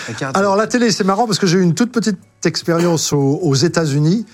La 0.07 0.13
carte- 0.15 0.35
Alors 0.37 0.55
la 0.55 0.65
télé, 0.67 0.91
c'est 0.91 1.03
marrant 1.03 1.27
parce 1.27 1.37
que 1.39 1.45
j'ai 1.45 1.57
eu 1.57 1.61
une 1.61 1.75
toute 1.75 1.91
petite 1.91 2.17
expérience 2.45 3.13
aux, 3.13 3.39
aux 3.41 3.53
États-Unis 3.55 4.25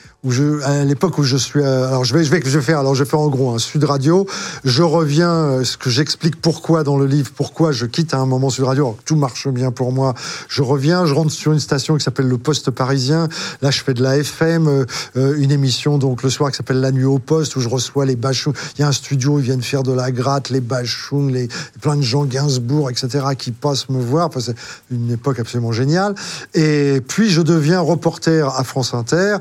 à 0.64 0.86
l'époque 0.86 1.18
où 1.18 1.24
je 1.24 1.36
suis, 1.36 1.60
euh, 1.60 1.88
alors 1.88 2.06
je 2.06 2.14
vais, 2.14 2.24
je 2.24 2.32
vais, 2.32 2.42
je 2.44 2.58
vais 2.58 2.64
faire, 2.64 2.80
alors 2.80 2.96
je 2.96 3.04
faire 3.04 3.20
en 3.20 3.28
gros 3.28 3.54
un 3.54 3.60
Sud 3.60 3.84
Radio. 3.84 4.26
Je 4.64 4.82
reviens, 4.82 5.30
euh, 5.30 5.64
ce 5.66 5.76
que 5.76 5.90
j'explique 5.90 6.40
pourquoi 6.40 6.84
dans 6.84 6.98
le 6.98 7.06
livre, 7.06 7.32
pourquoi 7.36 7.74
je 7.74 7.86
quitte 7.86 8.14
à 8.14 8.20
un 8.20 8.26
moment 8.26 8.50
Sud 8.50 8.64
Radio. 8.64 8.98
tout 9.04 9.18
marche 9.18 9.50
bien 9.50 9.72
pour 9.72 9.92
moi. 9.92 10.14
Je 10.48 10.62
reviens, 10.62 11.06
je 11.06 11.14
rentre 11.14 11.32
sur 11.32 11.52
une 11.52 11.60
station 11.60 11.98
qui 11.98 12.04
s'appelle 12.06 12.30
le 12.30 12.38
Poste 12.38 12.72
Parisien. 12.72 13.28
Là, 13.62 13.70
je 13.70 13.84
fais 13.84 13.94
de 13.94 14.02
la 14.02 14.18
FM, 14.18 14.86
euh, 15.18 15.36
une 15.38 15.52
émission 15.52 15.98
donc 15.98 16.24
le 16.24 16.30
soir 16.30 16.52
qui 16.52 16.56
s'appelle 16.56 16.80
La 16.80 16.94
Nuit 16.94 17.04
au 17.04 17.20
Poste 17.20 17.58
où 17.58 17.60
je 17.60 17.68
reçois 17.68 18.06
les 18.06 18.16
bachung. 18.16 18.54
Il 18.78 18.82
y 18.82 18.84
a 18.86 18.88
un 18.88 18.94
studio, 18.94 19.40
ils 19.40 19.44
viennent 19.44 19.62
faire 19.62 19.84
de 19.84 19.92
la 19.92 20.12
gratte, 20.12 20.50
les 20.52 20.62
bachung, 20.62 21.32
les 21.34 21.50
plein 21.82 21.98
de 21.98 22.02
gens 22.02 22.24
Gainsbourg, 22.24 22.90
etc. 22.90 23.26
qui 23.38 23.52
passent 23.52 23.90
me 23.90 24.02
voir. 24.02 24.30
C'est 24.40 24.56
une 24.90 25.12
époque 25.12 25.40
absolument 25.40 25.74
géniale. 25.74 26.16
Et 26.54 27.02
puis 27.06 27.30
je 27.30 27.42
deviens 27.42 27.82
reporter 27.82 28.48
à 28.58 28.64
France 28.64 28.94
Inter. 28.94 29.38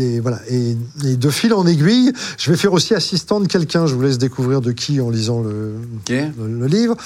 Et 0.00 0.20
voilà. 0.20 0.40
Et, 0.48 0.76
et 1.04 1.16
de 1.16 1.30
fil 1.30 1.52
en 1.54 1.66
aiguille, 1.66 2.12
je 2.38 2.50
vais 2.50 2.56
faire 2.56 2.72
aussi 2.72 2.94
assistant 2.94 3.40
de 3.40 3.46
quelqu'un. 3.46 3.86
Je 3.86 3.94
vous 3.94 4.02
laisse 4.02 4.18
découvrir 4.18 4.60
de 4.60 4.72
qui 4.72 5.00
en 5.00 5.10
lisant 5.10 5.40
le, 5.42 5.76
Ok. 6.00 6.10
le, 6.10 6.32
le 6.60 6.66
livre. 6.66 6.96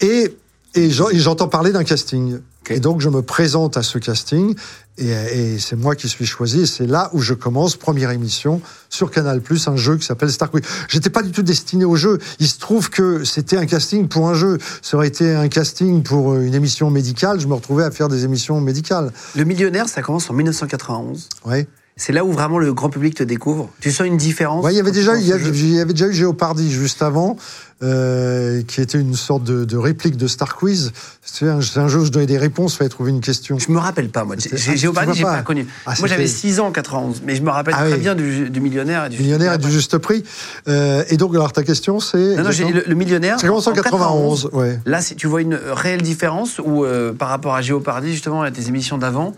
Et, 0.00 0.34
et 0.74 0.90
j'en- 0.90 1.08
et 1.10 1.18
j'entends 1.18 1.48
parler 1.48 1.72
d'un 1.72 1.84
casting. 1.84 2.38
Et 2.68 2.78
donc 2.78 3.00
je 3.00 3.08
me 3.08 3.20
présente 3.22 3.76
à 3.76 3.82
ce 3.82 3.98
casting. 3.98 4.54
Et, 4.96 5.08
et 5.08 5.58
c'est 5.58 5.74
moi 5.74 5.96
qui 5.96 6.08
suis 6.08 6.26
choisi. 6.26 6.60
Et 6.60 6.66
c'est 6.66 6.86
là 6.86 7.10
où 7.14 7.20
je 7.20 7.34
commence, 7.34 7.74
première 7.74 8.10
émission, 8.12 8.60
sur 8.90 9.10
Canal+, 9.10 9.40
un 9.66 9.76
jeu 9.76 9.96
qui 9.96 10.06
s'appelle 10.06 10.30
Star 10.30 10.50
Quiz. 10.52 10.62
J'étais 10.88 11.10
pas 11.10 11.22
du 11.22 11.32
tout 11.32 11.42
destiné 11.42 11.84
au 11.84 11.96
jeu. 11.96 12.18
Il 12.38 12.46
se 12.46 12.60
trouve 12.60 12.88
que 12.90 13.24
c'était 13.24 13.56
un 13.56 13.66
casting 13.66 14.06
pour 14.06 14.28
un 14.28 14.34
jeu. 14.34 14.58
Ça 14.82 14.96
aurait 14.98 15.08
été 15.08 15.34
un 15.34 15.48
casting 15.48 16.04
pour 16.04 16.36
une 16.36 16.54
émission 16.54 16.90
médicale. 16.90 17.40
Je 17.40 17.48
me 17.48 17.54
retrouvais 17.54 17.82
à 17.82 17.90
faire 17.90 18.08
des 18.08 18.24
émissions 18.24 18.60
médicales. 18.60 19.10
Le 19.34 19.42
millionnaire, 19.44 19.88
ça 19.88 20.02
commence 20.02 20.30
en 20.30 20.34
1991. 20.34 21.28
Ouais. 21.46 21.66
C'est 22.00 22.14
là 22.14 22.24
où 22.24 22.32
vraiment 22.32 22.58
le 22.58 22.72
grand 22.72 22.88
public 22.88 23.14
te 23.14 23.22
découvre. 23.22 23.68
Tu 23.82 23.92
sens 23.92 24.06
une 24.06 24.16
différence 24.16 24.64
Ouais, 24.64 24.72
il 24.72 24.76
y 24.78 24.80
avait 24.80 24.90
déjà, 24.90 25.16
il 25.16 25.22
y, 25.22 25.28
y 25.28 25.32
avait 25.80 25.92
eu 25.92 26.12
Géopardy 26.14 26.72
juste 26.72 27.02
avant, 27.02 27.36
euh, 27.82 28.62
qui 28.62 28.80
était 28.80 28.98
une 28.98 29.14
sorte 29.14 29.44
de, 29.44 29.66
de 29.66 29.76
réplique 29.76 30.16
de 30.16 30.26
Star 30.26 30.56
Quiz. 30.56 30.92
C'est 31.20 31.46
un, 31.46 31.60
c'est 31.60 31.78
un 31.78 31.88
jeu 31.88 31.98
où 32.00 32.04
je 32.06 32.10
donnais 32.10 32.24
des 32.24 32.38
réponses, 32.38 32.72
il 32.72 32.76
fallait 32.78 32.88
trouver 32.88 33.10
une 33.10 33.20
question. 33.20 33.58
Je 33.58 33.70
me 33.70 33.76
rappelle 33.76 34.08
pas, 34.08 34.24
moi. 34.24 34.36
J'ai 34.38 34.48
ah, 34.50 34.76
j'ai 34.76 34.88
pas. 34.90 35.04
pas 35.04 35.42
connu. 35.42 35.66
Ah, 35.84 35.92
moi, 35.98 36.08
j'avais 36.08 36.26
c'était- 36.26 36.48
6 36.48 36.60
ans 36.60 36.68
en 36.68 36.72
91, 36.72 37.20
mais 37.26 37.36
je 37.36 37.42
me 37.42 37.50
rappelle 37.50 37.74
Ah 37.76 37.82
très 37.84 37.92
oui. 37.92 38.00
bien 38.00 38.14
du, 38.14 38.48
du 38.48 38.60
millionnaire 38.62 39.04
et 39.04 39.10
du 39.10 39.18
Millionnaire 39.18 39.52
et 39.52 39.58
du 39.58 39.70
juste 39.70 39.98
prix. 39.98 40.24
Euh, 40.68 41.04
et 41.10 41.18
donc, 41.18 41.34
alors 41.34 41.52
ta 41.52 41.64
question, 41.64 42.00
c'est. 42.00 42.34
Non, 42.36 42.44
non, 42.44 42.50
j'ai 42.50 42.64
le, 42.72 42.82
le 42.86 42.94
millionnaire. 42.94 43.38
Ça 43.38 43.46
commence 43.46 43.66
en 43.66 43.72
91, 43.74 44.48
ouais. 44.54 44.78
Là, 44.86 45.00
tu 45.02 45.26
vois 45.26 45.42
une 45.42 45.54
réelle 45.70 46.00
différence 46.00 46.60
ou 46.64 46.86
euh, 46.86 47.12
par 47.12 47.28
rapport 47.28 47.54
à 47.54 47.60
Géopardy, 47.60 48.12
justement, 48.12 48.40
à 48.40 48.50
tes 48.50 48.68
émissions 48.68 48.96
d'avant, 48.96 49.34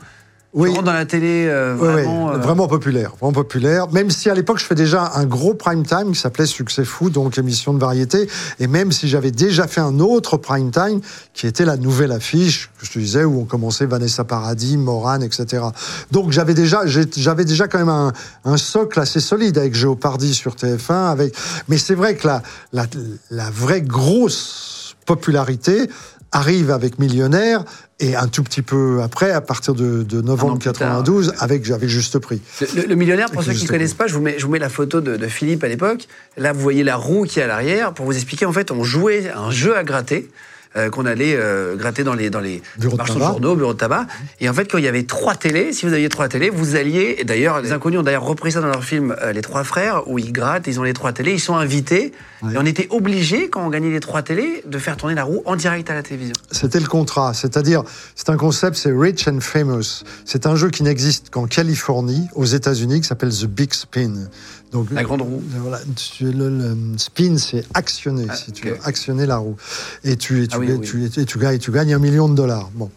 Oui. 0.54 0.74
dans 0.84 0.92
la 0.92 1.06
télé 1.06 1.46
euh, 1.48 1.74
vraiment. 1.74 2.32
euh, 2.32 2.36
vraiment 2.36 2.68
populaire, 2.68 3.12
vraiment 3.18 3.32
populaire. 3.32 3.90
Même 3.90 4.10
si 4.10 4.28
à 4.28 4.34
l'époque 4.34 4.58
je 4.58 4.66
fais 4.66 4.74
déjà 4.74 5.12
un 5.14 5.24
gros 5.24 5.54
prime 5.54 5.84
time 5.86 6.12
qui 6.12 6.20
s'appelait 6.20 6.44
Succès 6.44 6.84
Fou, 6.84 7.08
donc 7.08 7.38
émission 7.38 7.72
de 7.72 7.78
variété, 7.78 8.28
et 8.60 8.66
même 8.66 8.92
si 8.92 9.08
j'avais 9.08 9.30
déjà 9.30 9.66
fait 9.66 9.80
un 9.80 9.98
autre 9.98 10.36
prime 10.36 10.70
time 10.70 11.00
qui 11.32 11.46
était 11.46 11.64
la 11.64 11.78
nouvelle 11.78 12.12
affiche 12.12 12.70
que 12.78 12.84
je 12.84 12.92
te 12.92 12.98
disais 12.98 13.24
où 13.24 13.40
on 13.40 13.44
commençait 13.44 13.86
Vanessa 13.86 14.24
Paradis, 14.24 14.76
Morane, 14.76 15.22
etc. 15.22 15.64
Donc 16.10 16.32
j'avais 16.32 16.54
déjà, 16.54 16.82
j'avais 16.86 17.44
déjà 17.46 17.66
quand 17.66 17.78
même 17.78 17.88
un, 17.88 18.12
un 18.44 18.56
socle 18.58 19.00
assez 19.00 19.20
solide 19.20 19.56
avec 19.56 19.74
Géopardy 19.74 20.34
sur 20.34 20.54
TF1, 20.56 21.10
avec. 21.10 21.34
Mais 21.68 21.78
c'est 21.78 21.94
vrai 21.94 22.14
que 22.16 22.26
la, 22.26 22.42
la, 22.74 22.86
la 23.30 23.48
vraie 23.50 23.80
grosse 23.82 24.96
popularité 25.06 25.88
arrive 26.32 26.70
avec 26.70 26.98
Millionnaire 26.98 27.64
et 28.00 28.16
un 28.16 28.26
tout 28.26 28.42
petit 28.42 28.62
peu 28.62 29.00
après, 29.02 29.30
à 29.30 29.40
partir 29.40 29.74
de, 29.74 30.04
novembre 30.22 30.58
plus 30.58 30.72
tard. 30.72 30.88
92, 31.04 31.34
avec, 31.38 31.70
avec 31.70 31.88
Juste 31.88 32.18
Prix. 32.18 32.40
Le, 32.60 32.82
le- 32.82 32.88
le 32.88 32.94
millionnaire, 32.94 33.30
pour 33.30 33.42
ceux 33.42 33.52
qui 33.52 33.64
ne 33.64 33.68
connaissent 33.68 33.94
pas, 33.94 34.06
je 34.06 34.14
vous, 34.14 34.20
mets, 34.22 34.38
je 34.38 34.44
vous 34.46 34.50
mets 34.52 34.58
la 34.58 34.68
photo 34.68 35.00
de, 35.00 35.16
de 35.16 35.26
Philippe 35.28 35.62
à 35.62 35.68
l'époque. 35.68 36.08
Là, 36.36 36.52
vous 36.52 36.60
voyez 36.60 36.82
la 36.84 36.96
roue 36.96 37.24
qui 37.24 37.38
est 37.38 37.42
à 37.42 37.46
l'arrière. 37.46 37.92
Pour 37.92 38.06
vous 38.06 38.14
expliquer, 38.14 38.46
en 38.46 38.52
fait, 38.52 38.70
on 38.70 38.82
jouait 38.82 39.28
à 39.28 39.38
un 39.38 39.50
jeu 39.50 39.76
à 39.76 39.84
gratter. 39.84 40.30
Euh, 40.76 40.90
qu'on 40.90 41.06
allait 41.06 41.36
euh, 41.36 41.76
gratter 41.76 42.04
dans 42.04 42.14
les, 42.14 42.30
dans 42.30 42.40
les 42.40 42.62
marchands 42.96 43.14
de 43.14 43.20
journaux, 43.20 43.56
bureaux 43.56 43.74
de 43.74 43.78
tabac. 43.78 44.06
Et 44.40 44.48
en 44.48 44.52
fait, 44.54 44.70
quand 44.70 44.78
il 44.78 44.84
y 44.84 44.88
avait 44.88 45.02
trois 45.02 45.34
télés, 45.34 45.72
si 45.72 45.86
vous 45.86 45.92
aviez 45.92 46.08
trois 46.08 46.28
télés, 46.28 46.50
vous 46.50 46.76
alliez. 46.76 47.16
Et 47.18 47.24
d'ailleurs, 47.24 47.60
les 47.60 47.72
inconnus 47.72 48.00
ont 48.00 48.02
d'ailleurs 48.02 48.24
repris 48.24 48.52
ça 48.52 48.60
dans 48.60 48.68
leur 48.68 48.84
film 48.84 49.14
euh, 49.22 49.32
Les 49.32 49.42
Trois 49.42 49.64
Frères, 49.64 50.08
où 50.08 50.18
ils 50.18 50.32
grattent, 50.32 50.66
ils 50.66 50.80
ont 50.80 50.82
les 50.82 50.94
trois 50.94 51.12
télés, 51.12 51.32
ils 51.32 51.40
sont 51.40 51.56
invités. 51.56 52.12
Et 52.50 52.58
on 52.58 52.66
était 52.66 52.88
obligés, 52.90 53.48
quand 53.48 53.64
on 53.64 53.70
gagnait 53.70 53.90
les 53.90 54.00
trois 54.00 54.22
télés, 54.22 54.64
de 54.66 54.78
faire 54.78 54.96
tourner 54.96 55.14
la 55.14 55.22
roue 55.22 55.42
en 55.44 55.54
direct 55.54 55.88
à 55.90 55.94
la 55.94 56.02
télévision. 56.02 56.34
C'était 56.50 56.80
le 56.80 56.88
contrat, 56.88 57.34
c'est-à-dire, 57.34 57.84
c'est 58.16 58.30
un 58.30 58.36
concept, 58.36 58.76
c'est 58.76 58.90
Rich 58.92 59.28
and 59.28 59.38
Famous. 59.40 60.02
C'est 60.24 60.46
un 60.46 60.56
jeu 60.56 60.70
qui 60.70 60.82
n'existe 60.82 61.30
qu'en 61.30 61.46
Californie, 61.46 62.26
aux 62.34 62.44
États-Unis, 62.44 63.02
qui 63.02 63.06
s'appelle 63.06 63.30
The 63.30 63.46
Big 63.46 63.72
Spin. 63.72 64.14
Donc, 64.72 64.90
La 64.90 65.02
grande 65.04 65.20
roue. 65.22 65.42
euh, 65.54 65.58
Voilà, 65.60 65.80
tu- 65.96 66.32
le, 66.32 66.48
le 66.48 66.76
spin, 66.96 67.36
c'est 67.36 67.64
actionner, 67.74 68.24
Ah, 68.28 68.34
si 68.34 68.52
tu 68.52 68.68
ok. 68.70 68.74
veux, 68.74 68.78
actionner 68.86 69.26
la 69.26 69.36
roue. 69.36 69.56
Et 70.02 70.16
tu, 70.16 70.42
et 70.42 70.48
tu, 70.48 70.54
Ah 70.54 70.58
oui, 70.58 70.66
gagnes- 70.68 70.78
oui. 70.78 71.10
tu- 71.10 71.20
et 71.20 71.24
tu 71.26 71.38
gagnes, 71.38 71.58
tu 71.58 71.70
gagnes 71.70 71.92
un 71.92 71.98
million 71.98 72.26
de 72.28 72.34
dollars. 72.34 72.70
Bon. 72.74 72.90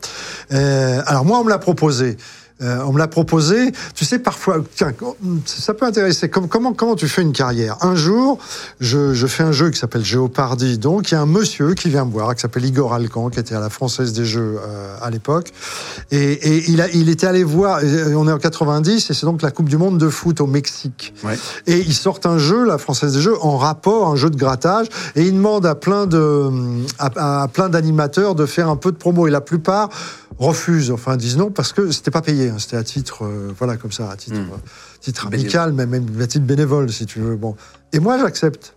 Euh, 0.54 1.02
alors 1.06 1.26
moi, 1.26 1.38
on 1.40 1.44
me 1.44 1.50
l'a 1.50 1.60
proposé. 1.60 2.16
Euh, 2.62 2.80
on 2.86 2.94
me 2.94 3.00
l'a 3.00 3.08
proposé. 3.08 3.74
Tu 3.96 4.06
sais, 4.06 4.18
parfois, 4.18 4.64
tiens, 4.76 4.94
ça 5.46 5.74
peut 5.74 5.86
intéresser. 5.86 6.30
Comme, 6.30 6.48
comment, 6.48 6.74
comment 6.74 6.96
tu 6.96 7.10
fais 7.10 7.22
une 7.22 7.34
carrière? 7.34 7.78
Un 7.82 7.96
jour, 7.96 8.40
je, 8.80 9.14
je 9.14 9.28
fais 9.28 9.44
un 9.44 9.52
jeu 9.52 9.72
qui 9.72 9.80
s'appelle 9.80 10.06
Géopardy. 10.06 10.78
Donc, 10.78 11.12
il 11.12 11.16
y 11.16 11.18
a 11.18 11.22
un 11.22 11.26
monsieur 11.26 11.74
qui 11.74 11.90
vient 11.90 12.06
me 12.06 12.12
voir, 12.12 12.34
qui 12.34 12.42
s'appelle 12.42 12.64
Igor 12.64 12.94
Alcan, 12.94 13.30
qui 13.30 13.40
était 13.40 13.56
à 13.56 13.60
la 13.60 13.70
Française 13.70 14.14
des 14.14 14.24
Jeux 14.24 14.58
euh, 14.58 14.96
à 15.02 15.10
l'époque. 15.10 15.52
Et, 16.12 16.18
et 16.18 16.70
il, 16.70 16.80
a, 16.82 16.88
il 16.90 17.10
était 17.10 17.28
allé 17.28 17.44
voir, 17.44 17.80
euh, 17.84 18.14
on 18.16 18.28
est 18.28 18.32
en 18.32 18.38
90, 18.38 19.10
et 19.10 19.14
c'est 19.14 19.26
donc 19.26 19.42
la 19.42 19.52
Coupe 19.52 19.68
du 19.68 19.78
Monde 19.78 19.98
de 19.98 20.08
foot 20.08 20.40
au 20.40 20.48
Mexique. 20.48 21.14
Ouais. 21.26 21.38
Et 21.68 21.80
ils 21.80 21.94
sortent 21.94 22.26
un 22.26 22.38
jeu, 22.38 22.64
la 22.66 22.78
Française 22.78 23.14
des 23.14 23.22
Jeux, 23.22 23.38
en 23.42 23.58
rapport, 23.58 24.08
un 24.08 24.16
jeu 24.16 24.30
de 24.30 24.38
grattage, 24.38 24.88
et 25.16 25.24
ils 25.24 25.34
demandent 25.34 25.66
à 25.66 25.76
plein 25.76 26.06
de, 26.08 26.50
à, 27.00 27.44
à 27.44 27.48
plein 27.50 27.68
d'animateurs 27.68 28.34
de 28.34 28.46
faire 28.46 28.70
un 28.70 28.78
peu 28.78 28.94
de 28.94 28.98
promo. 28.98 29.28
Et 29.28 29.32
la 29.32 29.42
plupart 29.42 29.90
refusent, 30.38 30.92
enfin 30.92 31.18
disent 31.18 31.38
non, 31.38 31.50
parce 31.50 31.74
que 31.74 31.92
c'était 31.92 32.12
pas 32.12 32.22
payé. 32.22 32.45
Hein. 32.50 32.58
C'était 32.60 32.78
à 32.78 32.84
titre, 32.84 33.26
euh, 33.26 33.54
voilà, 33.58 33.78
comme 33.78 33.92
ça, 33.92 34.10
à 34.10 34.16
titre, 34.16 34.38
Mm. 34.38 34.50
euh, 34.52 34.58
titre 35.02 35.28
amical, 35.28 35.74
mais 35.74 35.86
même 35.86 36.06
à 36.22 36.28
titre 36.28 36.46
bénévole, 36.46 36.92
si 36.92 37.06
tu 37.06 37.20
veux. 37.20 37.36
Bon. 37.36 37.56
Et 37.94 38.00
moi, 38.00 38.18
j'accepte. 38.20 38.76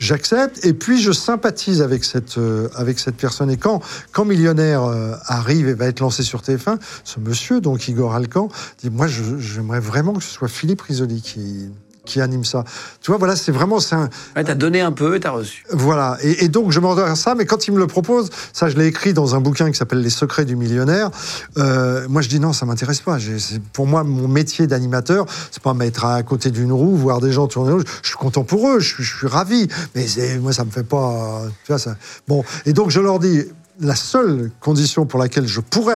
J'accepte 0.00 0.64
et 0.66 0.74
puis 0.74 1.00
je 1.00 1.12
sympathise 1.12 1.80
avec 1.80 2.04
cette 2.04 2.36
euh, 2.36 2.68
avec 2.74 2.98
cette 2.98 3.14
personne 3.16 3.48
et 3.48 3.56
quand 3.56 3.80
quand 4.10 4.24
millionnaire 4.24 4.82
euh, 4.82 5.14
arrive 5.26 5.68
et 5.68 5.74
va 5.74 5.86
être 5.86 6.00
lancé 6.00 6.24
sur 6.24 6.42
TF1 6.42 6.78
ce 7.04 7.20
monsieur 7.20 7.60
donc 7.60 7.86
Igor 7.86 8.12
Alcan 8.12 8.48
dit 8.82 8.90
moi 8.90 9.06
j'aimerais 9.06 9.78
vraiment 9.78 10.14
que 10.14 10.22
ce 10.24 10.30
soit 10.30 10.48
Philippe 10.48 10.82
Risoli 10.82 11.22
qui 11.22 11.70
qui 12.04 12.20
anime 12.20 12.44
ça. 12.44 12.64
Tu 13.00 13.10
vois, 13.10 13.18
voilà, 13.18 13.36
c'est 13.36 13.52
vraiment 13.52 13.80
c'est 13.80 13.94
un, 13.94 14.08
Ouais, 14.36 14.44
t'as 14.44 14.54
donné 14.54 14.80
un 14.80 14.92
peu 14.92 15.16
et 15.16 15.20
t'as 15.20 15.30
reçu. 15.30 15.64
voilà. 15.70 16.18
Et, 16.22 16.44
et 16.44 16.48
donc, 16.48 16.70
je 16.70 16.80
m'en 16.80 16.92
à 16.96 17.16
ça, 17.16 17.34
mais 17.34 17.46
quand 17.46 17.66
il 17.66 17.72
me 17.74 17.78
le 17.78 17.86
propose, 17.86 18.30
ça, 18.52 18.68
je 18.68 18.76
l'ai 18.76 18.86
écrit 18.86 19.12
dans 19.14 19.34
un 19.34 19.40
bouquin 19.40 19.70
qui 19.70 19.76
s'appelle 19.78 20.00
Les 20.02 20.10
secrets 20.10 20.44
du 20.44 20.56
millionnaire. 20.56 21.10
euh, 21.58 22.06
moi, 22.08 22.22
je 22.22 22.28
dis 22.28 22.40
non, 22.40 22.52
ça 22.52 22.66
m'intéresse 22.66 23.00
pas. 23.00 23.18
Pour 23.72 23.86
moi, 23.86 24.04
mon 24.04 24.28
métier 24.28 24.66
d'animateur, 24.66 25.26
c'est 25.50 25.62
pas 25.62 25.74
mettre 25.74 26.04
à 26.04 26.22
côté 26.22 26.50
d'une 26.50 26.72
roue, 26.72 26.94
voir 26.96 27.20
des 27.20 27.32
gens 27.32 27.46
tourner. 27.46 27.82
Je 28.02 28.08
suis 28.08 28.16
content 28.16 28.44
pour 28.44 28.68
eux, 28.68 28.80
je, 28.80 28.94
suis- 28.94 29.02
je 29.04 29.16
suis 29.16 29.26
ravi. 29.26 29.68
Mais 29.94 30.06
moi, 30.40 30.52
ça 30.52 30.64
me 30.64 30.70
fait 30.70 30.84
pas. 30.84 31.42
Tu 31.64 31.72
vois, 31.72 31.78
ça. 31.78 31.96
Bon. 32.28 32.44
Et 32.66 32.72
donc, 32.72 32.90
je 32.90 33.00
leur 33.00 33.18
dis, 33.18 33.44
la 33.80 33.94
seule 33.96 34.50
condition 34.60 35.06
pour 35.06 35.18
laquelle 35.18 35.46
je 35.48 35.60
pourrais 35.60 35.94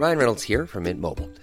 Ryan 0.00 0.18
Reynolds 0.18 0.42
here 0.48 0.66
from 0.66 0.82
Mint 0.84 0.98
Mobile. 1.00 1.28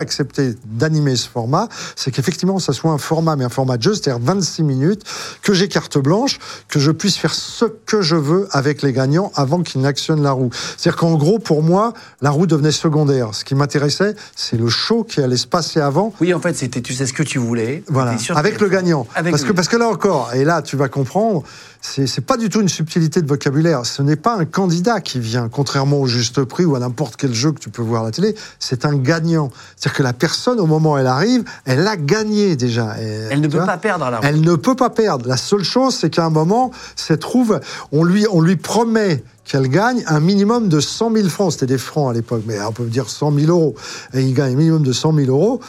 accepter 0.00 0.54
d'animer 0.66 1.16
ce 1.16 1.28
format, 1.28 1.68
c'est 1.96 2.10
qu'effectivement, 2.10 2.58
ça 2.58 2.72
soit 2.72 2.90
un 2.92 2.98
format, 2.98 3.36
mais 3.36 3.44
un 3.44 3.48
format 3.48 3.76
de 3.76 3.82
jeu, 3.82 3.94
c'est-à-dire 3.94 4.20
26 4.24 4.62
minutes, 4.62 5.02
que 5.42 5.52
j'ai 5.52 5.68
carte 5.68 5.98
blanche, 5.98 6.38
que 6.68 6.78
je 6.78 6.90
puisse 6.90 7.16
faire 7.16 7.34
ce 7.34 7.64
que 7.64 8.02
je 8.02 8.16
veux 8.16 8.48
avec 8.52 8.82
les 8.82 8.92
gagnants 8.92 9.32
avant 9.34 9.62
qu'ils 9.62 9.80
n'actionnent 9.80 10.22
la 10.22 10.32
roue. 10.32 10.50
C'est-à-dire 10.76 10.96
qu'en 10.98 11.14
gros, 11.14 11.38
pour 11.38 11.62
moi, 11.62 11.92
la 12.20 12.30
roue 12.30 12.46
devenait 12.46 12.72
secondaire. 12.72 13.34
Ce 13.34 13.44
qui 13.44 13.54
m'intéressait, 13.54 14.14
c'est 14.36 14.56
le 14.56 14.68
show 14.68 15.04
qui 15.04 15.20
allait 15.20 15.36
se 15.36 15.46
passer 15.46 15.80
avant, 15.80 16.12
Oui, 16.20 16.32
en 16.34 16.40
fait, 16.40 16.54
c'était 16.56 16.80
tu 16.80 16.94
sais 16.94 17.06
ce 17.06 17.12
que 17.12 17.22
tu 17.22 17.38
voulais. 17.38 17.82
voilà, 17.88 18.14
avec 18.34 18.60
le 18.60 18.68
gagnant. 18.68 19.06
Avec 19.14 19.32
parce, 19.32 19.42
lui. 19.42 19.50
que, 19.50 19.54
parce 19.54 19.68
que 19.68 19.76
là 19.76 19.88
encore, 19.88 20.32
et 20.34 20.44
là 20.44 20.62
tu 20.62 20.76
vas 20.76 20.88
comprendre, 20.88 21.42
c'est 21.80 22.06
c'est 22.06 22.20
pas 22.22 22.36
du 22.36 22.48
tout 22.48 22.60
une 22.60 22.68
subtilité 22.68 23.22
de 23.22 23.26
vocabulaire. 23.28 23.86
Ce 23.86 24.02
n'est 24.02 24.16
pas 24.16 24.36
un 24.36 24.44
candidat 24.44 25.00
qui 25.00 25.20
vient, 25.20 25.48
contrairement 25.48 25.98
au 26.00 26.06
juste 26.06 26.42
prix 26.44 26.64
ou 26.64 26.74
à 26.74 26.78
n'importe 26.80 27.16
quel 27.16 27.32
jeu 27.32 27.52
que 27.52 27.60
tu 27.60 27.70
peux 27.70 27.82
voir 27.82 28.02
à 28.02 28.06
la 28.06 28.10
télé. 28.10 28.34
C'est 28.58 28.84
un 28.84 28.96
gagnant. 28.96 29.50
C'est-à-dire 29.88 29.96
que 29.96 30.02
la 30.02 30.12
personne, 30.12 30.60
au 30.60 30.66
moment 30.66 30.92
où 30.92 30.98
elle 30.98 31.06
arrive, 31.06 31.44
elle 31.64 31.86
a 31.86 31.96
gagné 31.96 32.56
déjà. 32.56 32.96
Elle 32.98 33.40
ne 33.40 33.48
peut 33.48 33.56
vois, 33.56 33.66
pas 33.66 33.78
perdre 33.78 34.04
roue. 34.18 34.26
Elle 34.26 34.42
ne 34.42 34.54
peut 34.54 34.76
pas 34.76 34.90
perdre. 34.90 35.26
La 35.26 35.38
seule 35.38 35.64
chose, 35.64 35.94
c'est 35.94 36.10
qu'à 36.10 36.26
un 36.26 36.30
moment, 36.30 36.70
trouve, 37.14 37.60
on 37.90 38.04
lui, 38.04 38.26
on 38.30 38.42
lui 38.42 38.56
promet 38.56 39.24
qu'elle 39.44 39.68
gagne 39.68 40.02
un 40.06 40.20
minimum 40.20 40.68
de 40.68 40.78
100 40.78 41.14
000 41.14 41.28
francs. 41.28 41.52
C'était 41.52 41.66
des 41.66 41.78
francs 41.78 42.10
à 42.10 42.12
l'époque, 42.12 42.42
mais 42.46 42.60
on 42.60 42.72
peut 42.72 42.84
dire 42.84 43.08
100 43.08 43.32
000 43.32 43.50
euros. 43.50 43.76
Et 44.12 44.20
il 44.20 44.34
gagne 44.34 44.52
un 44.52 44.56
minimum 44.56 44.82
de 44.82 44.92
100 44.92 45.14
000 45.14 45.30
euros 45.30 45.60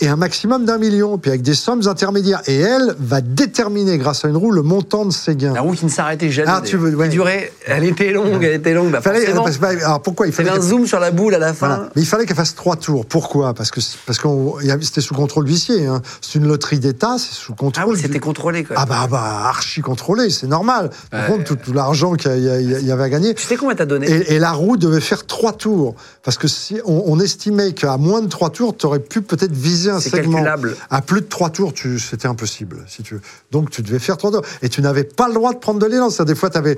et 0.00 0.08
un 0.08 0.16
maximum 0.16 0.64
d'un 0.64 0.78
million, 0.78 1.18
puis 1.18 1.30
avec 1.30 1.42
des 1.42 1.54
sommes 1.54 1.86
intermédiaires. 1.88 2.40
Et 2.46 2.56
elle 2.56 2.94
va 3.00 3.20
déterminer, 3.20 3.98
grâce 3.98 4.24
à 4.24 4.28
une 4.28 4.36
roue, 4.36 4.52
le 4.52 4.62
montant 4.62 5.04
de 5.04 5.10
ses 5.12 5.34
gains. 5.34 5.52
La 5.54 5.60
roue 5.60 5.72
qui 5.72 5.84
ne 5.86 5.90
s'arrêtait 5.90 6.30
jamais. 6.30 6.48
Ah, 6.50 6.60
tu 6.64 6.76
veux- 6.76 6.90
Qui 6.90 6.96
ouais. 6.96 7.08
durait, 7.08 7.52
elle 7.66 7.84
était 7.84 8.12
longue, 8.12 8.42
elle 8.44 8.54
était 8.54 8.74
longue. 8.74 8.90
Bah, 8.92 9.00
Fallait- 9.00 9.24
parce 9.34 9.56
que- 9.58 9.64
alors 9.84 10.00
pourquoi 10.02 10.26
il 10.26 10.32
fallait 10.32 10.50
un 10.50 10.60
zoom 10.60 10.86
sur 10.86 11.00
la 11.00 11.10
boule 11.10 11.34
à 11.34 11.38
la 11.38 11.52
fin. 11.52 11.66
Voilà. 11.68 11.90
Mais 11.96 12.02
il 12.02 12.06
fallait 12.06 12.26
qu'elle 12.26 12.36
fasse 12.36 12.54
trois 12.54 12.76
tours. 12.76 13.06
Pourquoi? 13.06 13.54
Parce 13.54 13.70
que 13.70 13.80
parce 14.06 14.18
avait- 14.24 14.84
c'était 14.84 15.00
sous 15.00 15.14
contrôle 15.14 15.44
d'huissier. 15.46 15.86
Hein. 15.86 16.00
C'est 16.20 16.38
une 16.38 16.46
loterie 16.46 16.78
d'État, 16.78 17.16
c'est 17.18 17.34
sous 17.34 17.54
contrôle. 17.54 17.84
Ah 17.84 17.88
oui, 17.90 17.96
du- 17.96 18.02
c'était 18.02 18.20
contrôlé 18.20 18.62
quand 18.64 18.74
même. 18.74 18.82
Ah 18.82 18.86
bah, 18.86 19.08
bah 19.10 19.46
archi 19.48 19.80
contrôlé, 19.80 20.30
c'est 20.30 20.46
normal. 20.46 20.90
Par 21.10 21.22
Ouais. 21.22 21.26
contre, 21.28 21.44
tout, 21.44 21.56
tout 21.56 21.72
l'argent 21.72 22.14
qu'il 22.14 22.30
y, 22.38 22.90
avait 22.92 23.02
à 23.04 23.08
gagner. 23.08 23.34
Tu 23.34 23.44
sais 23.44 23.56
combien 23.56 23.74
t'as 23.74 23.84
donné? 23.84 24.08
Et, 24.08 24.34
et 24.34 24.38
la 24.38 24.52
roue 24.52 24.76
devait 24.76 25.00
faire 25.00 25.26
trois 25.26 25.52
tours. 25.52 25.94
Parce 26.22 26.38
que 26.38 26.46
si 26.48 26.80
on, 26.84 27.02
on 27.06 27.18
estimait 27.20 27.72
qu'à 27.72 27.96
moins 27.96 28.22
de 28.22 28.28
trois 28.28 28.50
tours, 28.50 28.76
tu 28.76 28.86
aurais 28.86 29.00
pu 29.00 29.22
peut-être 29.22 29.52
viser 29.52 29.87
un 29.90 30.00
C'est 30.00 30.10
segment. 30.10 30.32
calculable. 30.34 30.76
À 30.90 31.02
plus 31.02 31.20
de 31.20 31.26
trois 31.26 31.50
tours, 31.50 31.72
c'était 31.98 32.28
impossible, 32.28 32.84
si 32.86 33.02
tu 33.02 33.14
veux. 33.14 33.20
Donc 33.50 33.70
tu 33.70 33.82
devais 33.82 33.98
faire 33.98 34.16
trois 34.16 34.30
tours. 34.30 34.42
Et 34.62 34.68
tu 34.68 34.82
n'avais 34.82 35.04
pas 35.04 35.28
le 35.28 35.34
droit 35.34 35.52
de 35.52 35.58
prendre 35.58 35.78
de 35.78 35.86
l'élan. 35.86 36.08
Des 36.08 36.34
fois, 36.34 36.50
tu 36.50 36.58
avais, 36.58 36.76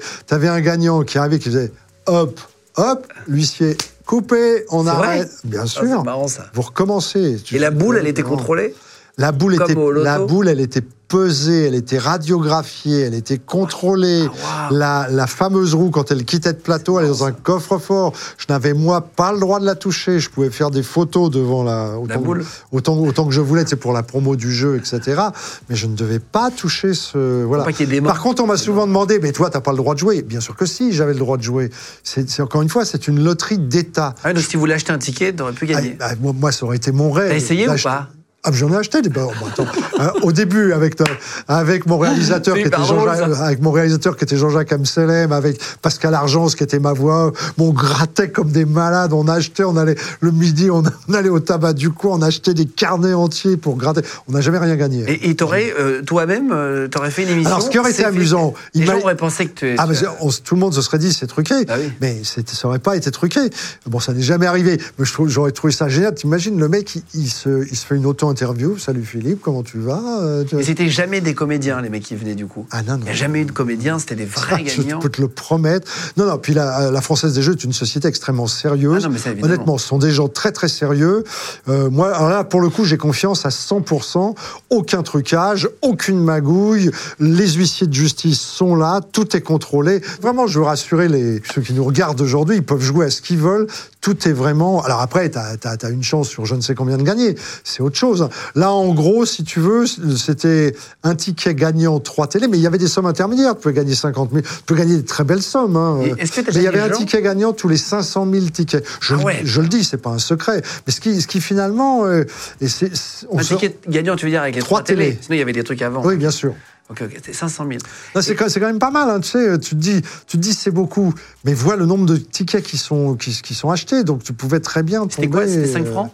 un 0.49 0.61
gagnant 0.61 1.03
qui 1.03 1.19
arrivait, 1.19 1.39
qui 1.39 1.49
faisait 1.51 1.73
hop, 2.07 2.41
hop, 2.77 3.07
l'huissier 3.27 3.77
coupé, 4.07 4.65
on 4.71 4.87
arrête. 4.87 5.31
Bien 5.45 5.67
sûr. 5.67 5.83
C'est 5.83 6.05
marrant 6.05 6.29
ça. 6.29 6.47
Vous 6.55 6.63
recommencez. 6.63 7.41
Et 7.53 7.59
la 7.59 7.71
boule, 7.71 7.97
elle 7.97 8.09
était 8.09 8.23
contrôlée? 8.23 8.75
La 9.19 9.33
boule, 9.33 9.57
Comme 9.57 9.71
était, 9.71 10.03
la 10.03 10.19
boule, 10.19 10.49
elle 10.49 10.61
était 10.61 10.83
pesée, 11.11 11.67
elle 11.67 11.75
était 11.75 11.99
radiographiée, 11.99 13.01
elle 13.01 13.15
était 13.15 13.39
contrôlée. 13.39 14.27
Ah, 14.47 14.69
la, 14.71 15.09
la 15.11 15.27
fameuse 15.27 15.75
roue, 15.75 15.91
quand 15.91 16.11
elle 16.13 16.25
quittait 16.25 16.53
le 16.53 16.59
plateau, 16.59 16.99
elle 17.01 17.07
est 17.07 17.09
dans 17.09 17.25
un 17.25 17.33
coffre-fort. 17.33 18.13
Je 18.39 18.47
n'avais, 18.49 18.73
moi, 18.73 19.01
pas 19.01 19.33
le 19.33 19.41
droit 19.41 19.59
de 19.59 19.67
la 19.67 19.75
toucher. 19.75 20.21
Je 20.21 20.31
pouvais 20.31 20.51
faire 20.51 20.71
des 20.71 20.85
photos 20.85 21.31
devant 21.31 21.65
la, 21.65 21.99
autant, 21.99 22.21
boule. 22.21 22.47
autant, 22.71 22.97
autant 22.97 23.27
que 23.27 23.33
je 23.33 23.41
voulais. 23.41 23.65
C'est 23.67 23.77
pour 23.77 23.93
la 23.93 24.05
promo 24.05 24.37
du 24.37 24.53
jeu, 24.53 24.77
etc. 24.77 25.21
Mais 25.69 25.75
je 25.75 25.87
ne 25.87 25.97
devais 25.97 26.21
pas 26.21 26.51
toucher 26.51 26.95
ce. 26.95 27.43
Voilà. 27.43 27.65
pas. 27.65 27.73
Par 28.05 28.23
contre, 28.23 28.43
on 28.45 28.47
m'a 28.47 28.57
souvent 28.57 28.87
demandé, 28.87 29.19
mais 29.21 29.33
toi, 29.33 29.51
t'as 29.51 29.61
pas 29.61 29.73
le 29.73 29.79
droit 29.79 29.95
de 29.95 29.99
jouer. 29.99 30.23
Bien 30.23 30.41
sûr 30.41 30.55
que 30.55 30.65
si, 30.65 30.93
j'avais 30.93 31.13
le 31.13 31.19
droit 31.19 31.37
de 31.37 31.43
jouer. 31.43 31.71
C'est, 32.05 32.41
encore 32.41 32.63
une 32.63 32.69
fois, 32.69 32.85
c'est 32.85 33.09
une 33.09 33.23
loterie 33.23 33.59
d'État. 33.59 34.15
Ah, 34.23 34.33
donc 34.33 34.45
si 34.45 34.55
vous 34.55 34.61
voulez 34.61 34.75
acheter 34.75 34.93
un 34.93 34.99
ticket, 34.99 35.33
t'aurais 35.33 35.53
pu 35.53 35.67
gagner. 35.67 35.97
Ah, 35.99 36.15
bah, 36.15 36.33
moi, 36.35 36.53
ça 36.53 36.65
aurait 36.65 36.77
été 36.77 36.93
mon 36.93 37.11
rêve. 37.11 37.31
T'as 37.31 37.37
essayé 37.37 37.69
ou 37.69 37.75
pas? 37.77 38.09
Ah, 38.43 38.51
j'en 38.53 38.73
ai 38.73 38.77
acheté 38.77 39.03
des. 39.03 39.11
Bon, 39.11 39.31
attends. 39.47 39.67
Hein, 39.99 40.13
au 40.23 40.33
début, 40.33 40.73
avec 40.73 40.97
ton- 40.97 41.05
avec 41.47 41.85
mon 41.87 41.99
réalisateur 41.99 42.55
qui 42.57 42.63
était 42.63 42.77
Jean-Jacques, 42.77 43.35
ça. 43.35 43.45
avec 43.45 43.61
mon 43.61 43.71
réalisateur 43.71 44.17
qui 44.17 44.25
était 44.25 44.37
Jean-Jacques 44.39 44.73
Amselem, 44.73 45.31
avec 45.33 45.61
Pascal 45.83 46.15
Argence 46.15 46.55
qui 46.55 46.63
était 46.63 46.79
ma 46.79 46.95
voix, 46.95 47.33
on 47.59 47.71
grattait 47.71 48.31
comme 48.31 48.51
des 48.51 48.65
malades, 48.65 49.13
on 49.13 49.29
achetait, 49.29 49.65
on 49.65 49.77
allait 49.77 49.97
le 50.21 50.31
midi, 50.31 50.71
on, 50.71 50.83
allait 51.13 51.29
au 51.29 51.41
tabac 51.41 51.75
du 51.75 51.91
coin, 51.91 52.17
on 52.17 52.23
achetait 52.23 52.55
des 52.55 52.65
carnets 52.65 53.13
entiers 53.13 53.59
pour 53.59 53.77
gratter. 53.77 54.01
On 54.27 54.33
n'a 54.33 54.41
jamais 54.41 54.59
rien 54.59 54.77
gagné. 54.77 55.05
Et 55.29 55.35
t'aurais, 55.37 55.75
euh, 55.79 56.01
toi-même, 56.03 56.51
euh, 56.53 56.89
t'aurais 56.89 57.11
fait 57.11 57.25
une 57.25 57.31
émission. 57.31 57.51
Alors, 57.51 57.63
ce 57.63 57.69
qui 57.71 57.79
aurait 57.79 57.91
été 57.91 58.05
amusant, 58.07 58.55
les 58.75 58.87
gens 58.87 58.99
auraient 59.01 59.17
pensé 59.17 59.47
que 59.47 59.53
tu. 59.61 59.75
Ah, 59.77 59.87
mais 59.87 59.97
on- 60.21 60.31
tout 60.31 60.55
le 60.55 60.61
monde 60.61 60.73
se 60.73 60.81
serait 60.81 60.99
dit 60.99 61.13
c'est 61.13 61.27
truqué, 61.27 61.55
Ah 61.69 61.75
oui. 61.79 61.93
mais 62.01 62.23
ça 62.25 62.69
aurait 62.69 62.79
pas 62.79 62.97
été 62.97 63.11
truqué. 63.11 63.41
Bon, 63.87 64.01
ça 64.01 64.15
n'est 64.15 64.23
jamais 64.23 64.47
arrivé. 64.47 64.81
Mais 64.99 65.05
j'aurais 65.27 65.53
trouvé 65.53 65.73
ça 65.75 65.89
génial. 65.89 66.15
T'imagines 66.15 66.59
le 66.59 66.69
mec, 66.69 66.95
il, 66.97 67.03
il 67.15 67.29
se, 67.31 67.67
il 67.71 67.77
se 67.77 67.85
fait 67.85 67.97
une 67.97 68.07
auto-interview. 68.31 68.79
Salut 68.79 69.05
Philippe, 69.05 69.41
comment 69.43 69.63
tu 69.63 69.79
vas 69.79 70.01
Euh, 70.21 70.45
tu- 70.45 70.59
Et 70.59 70.63
c'était 70.63 70.89
jamais 70.89 71.21
des 71.21 71.35
comédiens, 71.35 71.81
les 71.81 71.89
mecs 71.89 72.03
qui 72.05 72.15
venaient 72.15 72.35
du 72.35 72.47
coup. 72.47 72.67
Ah 72.71 72.83
non, 72.83 72.93
non. 72.95 72.99
Il 73.01 73.05
n'y 73.05 73.11
a 73.11 73.15
jamais 73.15 73.41
eu 73.41 73.45
de 73.45 73.53
comédiens, 73.53 73.99
c'était 73.99 74.15
des 74.17 74.25
vrais 74.25 74.63
Je 74.67 74.83
gagnants. 74.83 74.99
peux 75.01 75.09
te 75.09 75.21
le 75.21 75.29
promettre. 75.29 75.91
Non, 76.17 76.27
non, 76.27 76.39
puis 76.39 76.55
la, 76.55 76.91
la 76.91 77.01
Française 77.01 77.35
des 77.35 77.43
Jeux 77.43 77.53
est 77.53 77.65
une 77.65 77.73
société 77.73 78.09
extrêmement 78.09 78.47
sérieuse. 78.47 79.03
Ah 79.05 79.09
non, 79.09 79.13
mais 79.15 79.19
ça. 79.19 79.31
Honnêtement, 79.43 79.79
ce 79.79 79.87
sont 79.89 79.99
des 79.99 80.11
gens 80.13 80.29
très, 80.29 80.53
très 80.53 80.69
sérieux. 80.69 81.25
Euh, 81.69 81.91
moi, 81.91 82.15
alors 82.15 82.29
là, 82.31 82.45
pour 82.45 82.61
le 82.61 82.69
coup, 82.69 82.85
j'ai 82.85 82.97
confiance 82.99 83.45
à 83.47 83.51
100%. 83.51 84.35
Aucun 84.71 85.03
trucage, 85.03 85.69
aucune 85.83 86.23
magouille. 86.23 86.91
Les 87.19 87.49
huissiers 87.53 87.87
de 87.87 87.95
justice 87.95 88.41
sont 88.41 88.75
là, 88.77 89.01
tout 89.13 89.37
est 89.37 89.41
contrôlé. 89.41 90.01
Vraiment, 90.23 90.47
je 90.47 90.59
veux 90.59 90.65
rassurer 90.65 91.09
les, 91.09 91.43
ceux 91.55 91.63
qui 91.63 91.73
nous 91.73 91.85
regardent 91.85 92.21
aujourd'hui, 92.21 92.57
ils 92.57 92.63
peuvent 92.65 92.81
jouer 92.83 93.07
à 93.07 93.11
ce 93.11 93.21
qu'ils 93.23 93.39
veulent. 93.39 93.67
Tout 94.01 94.27
est 94.29 94.33
vraiment... 94.33 94.83
Alors 94.83 95.01
après, 95.01 95.31
tu 95.31 95.39
as, 95.39 95.91
une 95.91 96.03
chance 96.03 96.29
sur 96.29 96.47
je 96.47 96.55
ne 96.55 96.61
sais 96.61 96.75
combien 96.75 96.97
de 96.97 97.03
gagner. 97.03 97.35
C'est 97.65 97.83
autre 97.83 97.97
chose. 97.97 98.20
Là, 98.55 98.73
en 98.73 98.93
gros, 98.95 99.25
si 99.27 99.45
tu 99.45 99.61
veux, 99.61 99.85
c'était 99.87 100.75
un 101.03 101.15
ticket 101.15 101.55
gagnant, 101.55 101.99
trois 102.01 102.27
télés, 102.27 102.49
mais 102.49 102.59
il 102.59 102.63
y 102.63 102.67
avait 102.67 102.79
des 102.79 102.89
sommes 102.89 103.07
intermédiaires. 103.07 103.55
Tu 103.55 103.61
pouvais 103.63 103.75
gagner 103.75 103.95
50 103.95 104.31
000, 104.33 104.43
tu 104.43 104.49
peux 104.67 104.75
gagner 104.75 104.97
des 104.97 105.05
très 105.05 105.25
belles 105.25 105.43
sommes. 105.43 105.77
hein. 105.77 105.99
Mais 106.03 106.13
il 106.55 106.63
y 106.63 106.67
avait 106.67 106.81
un 106.81 106.91
ticket 106.91 107.23
gagnant 107.23 107.53
tous 107.53 107.69
les 107.69 107.77
500 107.77 108.27
000 108.31 108.47
tickets. 108.47 108.85
Je, 109.01 109.15
Ah 109.15 109.25
ouais. 109.25 109.41
je 109.45 109.61
le 109.61 109.69
dis, 109.69 109.85
c'est 109.85 109.97
pas 110.03 110.11
un 110.11 110.19
secret. 110.19 110.63
Mais 110.87 110.93
ce 110.93 111.01
qui, 111.01 111.21
ce 111.21 111.27
qui 111.27 111.41
finalement... 111.41 112.05
euh, 112.07 112.25
et 112.61 112.69
c'est, 112.69 112.95
c'est- 112.97 113.27
on 113.31 113.39
Un 113.39 113.43
se- 113.43 113.55
ticket 113.55 113.79
gagnant, 113.89 114.17
tu 114.17 114.27
veux 114.27 114.31
dire, 114.33 114.43
avec 114.43 114.55
les 114.57 114.61
Trois 114.63 114.83
télés. 114.83 115.05
télés. 115.11 115.19
Sinon, 115.21 115.35
il 115.37 115.39
y 115.39 115.43
avait 115.43 115.53
des 115.53 115.65
trucs 115.65 115.83
avant. 115.83 116.05
Oui, 116.05 116.17
bien 116.17 116.31
sûr. 116.31 116.55
Ok, 116.91 117.03
ok, 117.03 117.13
c'était 117.15 117.33
500 117.33 117.67
000. 117.69 117.79
Non, 118.17 118.21
c'est, 118.21 118.35
quand, 118.35 118.49
c'est 118.49 118.59
quand 118.59 118.67
même 118.67 118.81
pas 118.81 118.91
mal, 118.91 119.09
hein, 119.09 119.21
tu 119.21 119.29
sais. 119.31 119.59
Tu 119.61 119.71
te 119.77 119.81
dis, 119.81 120.03
tu 120.27 120.37
te 120.39 120.43
dis 120.43 120.53
c'est 120.53 120.73
beaucoup, 120.73 121.15
mais 121.45 121.55
vois 121.55 121.77
le 121.77 121.87
nombre 121.87 122.05
de 122.05 122.17
tickets 122.17 122.65
qui 122.65 122.79
sont, 122.79 123.15
qui, 123.15 123.31
qui 123.43 123.55
sont 123.55 123.71
achetés. 123.71 124.03
Donc 124.03 124.25
tu 124.25 124.33
pouvais 124.33 124.59
très 124.59 124.83
bien 124.83 125.03
tomber... 125.07 125.11
C'était 125.15 125.29
quoi? 125.29 125.47
C'était 125.47 125.67
5 125.69 125.87
euh, 125.87 125.91
francs? 125.93 126.11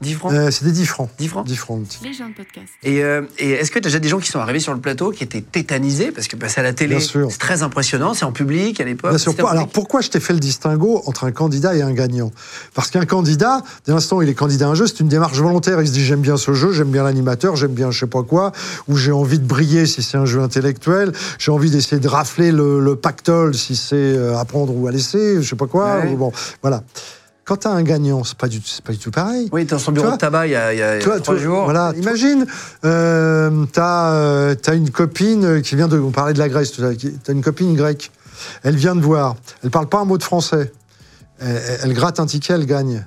10 0.00 0.14
francs 0.14 0.32
euh, 0.32 0.50
C'était 0.50 0.72
10 0.72 0.86
francs. 0.86 1.08
10 1.18 1.28
francs 1.28 1.46
10 1.46 1.56
francs. 1.56 1.98
Les 2.02 2.12
gens 2.12 2.28
de 2.28 2.34
podcast. 2.34 2.68
Et, 2.82 3.02
euh, 3.02 3.22
et 3.38 3.52
est-ce 3.52 3.70
que 3.70 3.78
tu 3.78 3.86
as 3.86 3.90
déjà 3.90 3.98
des 3.98 4.08
gens 4.08 4.18
qui 4.18 4.28
sont 4.30 4.38
arrivés 4.40 4.60
sur 4.60 4.74
le 4.74 4.80
plateau 4.80 5.10
qui 5.10 5.24
étaient 5.24 5.40
tétanisés 5.40 6.12
Parce 6.12 6.28
que 6.28 6.36
passer 6.36 6.60
à 6.60 6.62
la 6.64 6.72
télé, 6.72 6.96
Bien 6.96 7.04
sûr. 7.04 7.28
c'est 7.30 7.38
très 7.38 7.62
impressionnant, 7.62 8.14
c'est 8.14 8.24
en 8.24 8.32
public 8.32 8.80
à 8.80 8.84
l'époque. 8.84 9.10
Bien 9.10 9.18
sûr. 9.18 9.34
Alors 9.48 9.68
pourquoi 9.68 10.00
je 10.00 10.10
t'ai 10.10 10.20
fait 10.20 10.32
le 10.32 10.38
distinguo 10.40 11.02
entre 11.06 11.24
un 11.24 11.32
candidat 11.32 11.74
et 11.76 11.82
un 11.82 11.92
gagnant? 11.92 12.30
Parce 12.74 12.90
qu'un 12.90 13.04
candidat, 13.06 13.62
dès 13.86 13.92
l'instant 13.92 14.18
où 14.18 14.22
il 14.22 14.28
est 14.28 14.34
candidat 14.34 14.66
à 14.66 14.70
un 14.70 14.74
jeu, 14.74 14.86
c'est 14.86 15.00
une 15.00 15.08
démarche 15.08 15.38
volontaire. 15.38 15.80
Il 15.80 15.88
se 15.88 15.92
dit 15.92 16.04
j'aime 16.04 16.20
bien 16.20 16.36
ce 16.36 16.52
jeu, 16.52 16.72
j'aime 16.72 16.90
bien 16.90 17.02
l'animateur, 17.04 17.56
j'aime 17.56 17.72
bien 17.72 17.90
je 17.90 18.00
sais 18.00 18.06
pas 18.06 18.22
quoi, 18.22 18.52
ou 18.88 18.96
j'ai 18.96 19.12
envie 19.12 19.38
de 19.38 19.46
briller 19.46 19.86
si 19.86 20.02
c'est 20.02 20.16
un 20.18 20.26
jeu 20.26 20.40
intellectuel, 20.42 21.12
j'ai 21.38 21.50
envie 21.52 21.70
d'essayer 21.70 22.00
de 22.00 22.08
rafler 22.08 22.52
le, 22.52 22.80
le 22.80 22.96
pactole 22.96 23.54
si 23.54 23.76
c'est 23.76 23.94
euh, 23.96 24.36
à 24.38 24.44
prendre 24.44 24.74
ou 24.76 24.86
à 24.86 24.90
laisser, 24.90 25.42
je 25.42 25.48
sais 25.48 25.56
pas 25.56 25.66
quoi. 25.66 25.98
Ouais. 25.98 26.12
ou 26.12 26.16
Bon, 26.16 26.32
voilà. 26.62 26.82
Quand 27.46 27.58
tu 27.58 27.68
as 27.68 27.70
un 27.70 27.82
gagnant, 27.84 28.24
c'est 28.24 28.36
pas, 28.36 28.48
du- 28.48 28.60
pas 28.84 28.92
du 28.92 28.98
tout 28.98 29.10
pareil. 29.12 29.48
Oui, 29.52 29.64
t'es 29.64 29.70
dans 29.76 29.78
son 29.78 29.92
Tu 29.92 29.94
bureau 29.94 30.08
vois, 30.08 30.16
de 30.16 30.20
tabac 30.20 30.46
il 30.48 30.50
y 30.50 30.56
a, 30.56 30.72
il 30.74 30.78
y 30.80 30.82
a 30.82 30.98
toi, 30.98 31.20
trois 31.20 31.36
toi, 31.36 31.42
jours. 31.42 31.64
Voilà, 31.64 31.92
imagine, 31.96 32.44
euh, 32.84 33.64
t'as 33.72 34.12
euh, 34.14 34.54
t'as 34.56 34.74
une 34.74 34.90
copine 34.90 35.62
qui 35.62 35.76
vient 35.76 35.86
de. 35.88 35.98
On 35.98 36.10
parlait 36.10 36.32
de 36.34 36.38
la 36.40 36.48
Grèce, 36.48 36.72
tout 36.72 36.82
à 36.82 36.86
l'heure, 36.88 36.96
qui- 36.96 37.12
t'as 37.12 37.32
une 37.32 37.42
copine 37.42 37.74
grecque. 37.76 38.10
Elle 38.64 38.74
vient 38.76 38.96
de 38.96 39.00
voir. 39.00 39.36
Elle 39.62 39.70
parle 39.70 39.86
pas 39.88 40.00
un 40.00 40.04
mot 40.04 40.18
de 40.18 40.22
français. 40.24 40.72
Elle, 41.38 41.60
elle 41.84 41.94
gratte 41.94 42.18
un 42.20 42.26
ticket, 42.26 42.54
elle 42.54 42.66
gagne. 42.66 43.06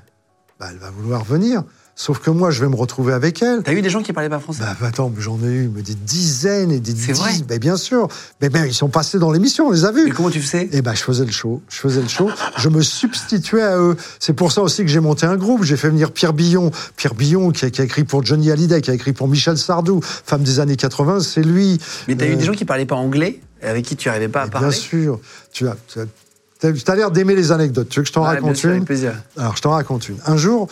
Bah, 0.60 0.68
elle 0.72 0.78
va 0.78 0.90
vouloir 0.90 1.24
venir. 1.26 1.64
Sauf 2.02 2.20
que 2.20 2.30
moi, 2.30 2.50
je 2.50 2.62
vais 2.62 2.70
me 2.70 2.78
retrouver 2.78 3.12
avec 3.12 3.41
elle. 3.41 3.62
T'as 3.62 3.74
eu 3.74 3.82
des 3.82 3.89
gens 3.89 4.02
qui 4.02 4.14
parlaient 4.14 4.30
pas 4.30 4.39
français? 4.39 4.62
Bah, 4.64 4.88
attends, 4.88 5.12
j'en 5.20 5.38
ai 5.43 5.47
eu 5.52 5.68
mais 5.68 5.82
des 5.82 5.95
dizaines 5.95 6.72
et 6.72 6.80
des 6.80 6.95
C'est 6.95 7.12
vrai 7.12 7.32
dizaines. 7.32 7.47
Mais 7.50 7.60
bien 7.60 7.76
sûr. 7.76 8.08
Mais 8.41 8.47
ben, 8.47 8.66
ils 8.66 8.74
sont 8.74 8.88
passés 8.88 9.20
dans 9.20 9.34
l'émission, 9.34 9.68
on 9.68 9.72
les 9.72 9.84
a 9.84 9.91
vus. 9.91 10.08
Et 10.08 10.12
comment 10.12 10.30
tu 10.30 10.41
sais 10.41 10.70
Et 10.72 10.82
ben, 10.82 10.95
je 10.95 11.04
faisais 11.04 11.26
le 11.26 11.32
show. 11.34 11.62
Je 11.68 11.76
faisais 11.76 12.02
le 12.02 12.08
show. 12.08 12.30
je 12.56 12.70
me 12.70 12.82
substituais 12.82 13.64
à 13.64 13.78
eux. 13.78 13.97
C'est 14.18 14.32
pour 14.32 14.54
ça 14.54 14.62
aussi 14.62 14.84
que 14.84 14.88
j'ai 14.88 15.02
monté 15.02 15.26
un 15.26 15.36
groupe. 15.36 15.66
J'ai 15.66 15.76
fait 15.76 15.89
venir 15.89 16.14
Pierre 16.14 16.32
Billon. 16.32 16.72
Pierre 16.95 17.16
Billon, 17.16 17.52
qui 17.52 17.66
a, 17.66 17.70
qui 17.70 17.82
a 17.82 17.84
écrit 17.84 18.06
pour 18.06 18.26
Johnny 18.26 18.50
Hallyday, 18.50 18.80
qui 18.80 18.91
a 18.91 18.93
écrit 18.93 19.12
pour 19.12 19.28
Michel 19.28 19.58
Sardou, 19.58 20.00
femme 20.02 20.43
des 20.43 20.62
années 20.62 20.78
80, 20.78 21.20
c'est 21.20 21.41
lui. 21.43 21.80
Mais 22.08 22.16
t'as 22.16 22.28
eu 22.28 22.32
Euh, 22.32 22.36
des 22.38 22.45
gens 22.45 22.54
qui 22.54 22.64
parlaient 22.64 22.86
pas 22.86 22.95
anglais, 22.95 23.41
et 23.62 23.66
avec 23.66 23.84
qui 23.84 23.97
tu 23.97 24.08
arrivais 24.08 24.30
pas 24.30 24.43
à 24.43 24.45
mais 24.45 24.52
parler? 24.52 24.70
Bien 24.70 24.78
sûr. 24.78 25.20
Tu 25.52 25.68
as, 25.68 25.76
tu 25.89 26.00
as, 26.00 26.95
l'air 26.95 27.12
d'aimer 27.12 27.36
les 27.36 27.52
anecdotes. 27.52 27.89
Tu 27.89 28.00
veux 28.00 28.04
que 28.04 28.08
je 28.08 28.14
t'en 28.14 28.22
Ouais, 28.22 28.28
raconte 28.30 28.56
sûr, 28.56 28.70
avec 28.70 28.80
une? 28.80 28.86
plaisir. 28.86 29.16
Alors, 29.36 29.58
je 29.58 29.62
t'en 29.62 29.72
raconte 29.72 30.08
une. 30.08 30.18
Un 30.26 30.38
jour, 30.38 30.70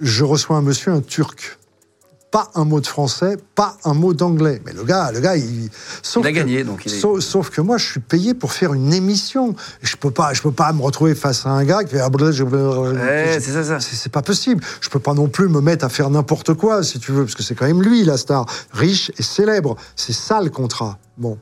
je 0.00 0.24
reçois 0.24 0.56
un 0.56 0.62
monsieur, 0.62 0.92
un 0.92 1.00
turc. 1.00 1.58
Pas 2.30 2.50
un 2.54 2.66
mot 2.66 2.78
de 2.78 2.86
français, 2.86 3.38
pas 3.54 3.78
un 3.84 3.94
mot 3.94 4.12
d'anglais. 4.12 4.60
Mais 4.66 4.74
le 4.74 4.84
gars, 4.84 5.10
le 5.12 5.20
gars, 5.20 5.34
il. 5.36 5.70
Sauf 6.02 6.22
Il 6.22 6.26
a 6.26 6.30
que- 6.32 6.36
gagné, 6.36 6.62
donc 6.62 6.82
il 6.84 6.92
est- 6.92 7.00
Sauf, 7.00 7.20
sauf 7.20 7.48
que 7.48 7.62
moi, 7.62 7.78
je 7.78 7.86
suis 7.86 8.00
payé 8.00 8.34
pour 8.34 8.52
faire 8.52 8.74
une 8.74 8.92
émission. 8.92 9.56
Je 9.80 9.96
peux 9.96 10.10
pas, 10.10 10.34
je 10.34 10.42
peux 10.42 10.52
pas 10.52 10.70
me 10.74 10.82
retrouver 10.82 11.14
face 11.14 11.46
à 11.46 11.50
un 11.50 11.64
gars 11.64 11.84
qui 11.84 11.92
fait. 11.92 12.00
ah, 12.00 12.10
je- 12.30 12.42
Ouais, 12.44 13.38
c'est 13.40 13.52
ça, 13.52 13.64
ça. 13.64 13.80
c'est 13.80 14.12
pas 14.12 14.20
possible. 14.20 14.62
Je 14.82 14.90
peux 14.90 14.98
pas 14.98 15.14
non 15.14 15.28
plus 15.28 15.48
me 15.48 15.62
mettre 15.62 15.86
à 15.86 15.88
faire 15.88 16.10
n'importe 16.10 16.52
quoi, 16.52 16.82
si 16.82 16.98
tu 16.98 17.12
veux, 17.12 17.24
parce 17.24 17.34
que 17.34 17.42
c'est 17.42 17.54
quand 17.54 17.66
même 17.66 17.82
lui, 17.82 18.04
la 18.04 18.18
star, 18.18 18.44
riche 18.72 19.10
et 19.16 19.22
célèbre. 19.22 19.76
C'est 19.96 20.12
ça 20.12 20.42
le 20.42 20.50
contrat. 20.50 20.98
Bon. 21.16 21.38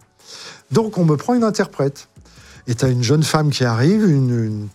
Donc, 0.71 0.99
on 0.99 1.05
me 1.05 1.17
prend 1.17 1.35
une 1.35 1.43
interprète. 1.45 2.07
Et 2.69 2.75
t'as 2.75 2.89
une 2.91 3.03
jeune 3.05 3.23
femme 3.23 3.51
qui 3.51 3.65
arrive, 3.65 4.09
une, 4.09 4.45
une 4.45 4.69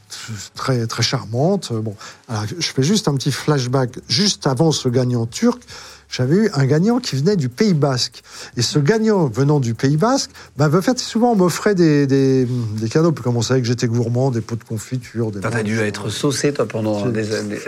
très, 0.55 0.87
très 0.87 1.03
charmante. 1.03 1.73
Bon, 1.73 1.93
alors, 2.29 2.45
je 2.57 2.67
fais 2.67 2.83
juste 2.83 3.07
un 3.07 3.15
petit 3.15 3.31
flashback. 3.31 3.99
Juste 4.07 4.47
avant 4.47 4.71
ce 4.71 4.87
gagnant 4.87 5.25
turc, 5.25 5.61
j'avais 6.09 6.35
eu 6.35 6.49
un 6.53 6.65
gagnant 6.65 6.99
qui 6.99 7.17
venait 7.17 7.35
du 7.35 7.49
Pays 7.49 7.73
Basque. 7.73 8.23
Et 8.55 8.61
ce 8.61 8.79
gagnant 8.79 9.27
venant 9.27 9.59
du 9.59 9.73
Pays 9.73 9.97
Basque, 9.97 10.29
ben, 10.57 10.73
en 10.73 10.81
fait, 10.81 10.99
souvent, 10.99 11.33
on 11.33 11.35
m'offrait 11.35 11.75
des, 11.75 12.07
des, 12.07 12.45
des 12.45 12.87
cadeaux. 12.87 13.11
Puis 13.11 13.23
comme 13.25 13.35
on 13.35 13.41
savait 13.41 13.59
que 13.61 13.67
j'étais 13.67 13.87
gourmand, 13.87 14.31
des 14.31 14.39
pots 14.41 14.55
de 14.55 14.63
confiture. 14.63 15.31
Des 15.31 15.41
T'as 15.41 15.61
dû 15.63 15.79
être 15.81 16.09
saucé, 16.09 16.53
toi, 16.53 16.65
pendant 16.65 17.05
des 17.07 17.35
années. 17.35 17.59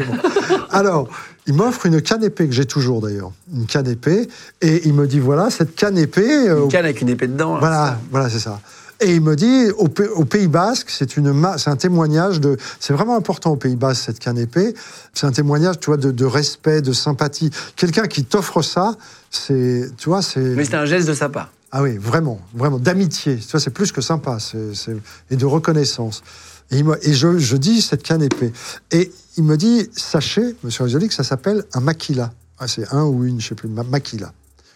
alors, 0.72 1.10
il 1.48 1.54
m'offre 1.54 1.86
une 1.86 2.02
canne 2.02 2.24
épée 2.24 2.48
que 2.48 2.54
j'ai 2.54 2.66
toujours 2.66 3.02
d'ailleurs, 3.02 3.32
une 3.54 3.66
canne 3.66 3.88
épée, 3.90 4.30
et 4.62 4.88
il 4.88 4.94
me 4.94 5.06
dit 5.06 5.20
voilà 5.20 5.50
cette 5.50 5.76
canne 5.76 5.98
épée. 5.98 6.48
euh, 6.48 6.64
Une 6.64 6.70
canne 6.70 6.86
avec 6.86 7.02
une 7.02 7.10
épée 7.10 7.28
dedans. 7.28 7.56
là, 7.56 7.60
voilà, 7.60 8.00
voilà, 8.12 8.30
c'est 8.30 8.40
ça. 8.40 8.62
Et 9.06 9.16
il 9.16 9.22
me 9.22 9.36
dit 9.36 9.70
au, 9.78 9.89
Pays 9.89 10.47
Basque, 10.47 10.89
c'est 10.89 11.10
c'est 11.58 11.70
un 11.70 11.76
témoignage 11.76 12.39
de, 12.39 12.56
c'est 12.80 12.93
vraiment 12.93 13.18
important 13.18 13.51
au 13.51 13.56
Pays 13.58 13.76
Basque 13.76 14.04
cette 14.06 14.20
canne 14.20 14.38
épée. 14.38 14.74
C'est 15.14 15.28
un 15.28 15.32
témoignage, 15.34 15.80
tu 15.82 15.88
vois, 15.88 15.97
de, 15.97 16.10
de 16.12 16.24
respect, 16.26 16.82
de 16.82 16.93
sympathie. 16.93 17.49
Quelqu'un 17.76 18.08
qui 18.08 18.24
t'offre 18.24 18.62
ça, 18.62 18.95
c'est, 19.30 19.89
tu 19.97 20.08
vois, 20.08 20.22
c'est. 20.22 20.39
Mais 20.39 20.64
c'était 20.64 20.78
un 20.78 20.86
geste 20.86 21.08
de 21.10 21.14
sa 21.14 21.28
part. 21.28 21.51
Ah 21.74 21.82
oui, 21.84 21.97
vraiment, 21.97 22.39
vraiment, 22.54 22.80
d'amitié. 22.80 23.36
Tu 23.38 23.47
vois, 23.51 23.60
c'est 23.60 23.72
plus 23.72 23.91
que 23.91 23.99
sympa, 23.99 24.39
c'est, 24.39 24.74
c'est- 24.74 24.95
et 25.30 25.36
de 25.36 25.45
reconnaissance. 25.45 26.24
Et, 26.72 26.78
il 26.78 26.86
me- 26.86 27.06
et 27.06 27.14
je, 27.14 27.38
je 27.39 27.58
dis 27.58 27.82
cette 27.82 28.04
canne 28.04 28.22
épée. 28.24 28.54
Et 28.91 29.12
il 29.36 29.43
me 29.43 29.58
dit, 29.58 29.89
sachez, 29.93 30.56
monsieur 30.64 30.86
Risoli, 30.86 31.10
que 31.10 31.14
ça 31.14 31.24
s'appelle 31.26 31.66
un 31.74 31.82
maquila. 31.82 32.32
Ah, 32.58 32.70
c'est 32.70 32.88
un 32.93 33.04
ou 33.04 33.26
une, 33.26 33.41
je 33.41 33.49
sais 33.49 33.56
plus, 33.56 33.68
ma- 33.68 33.84
maquila. 33.84 34.32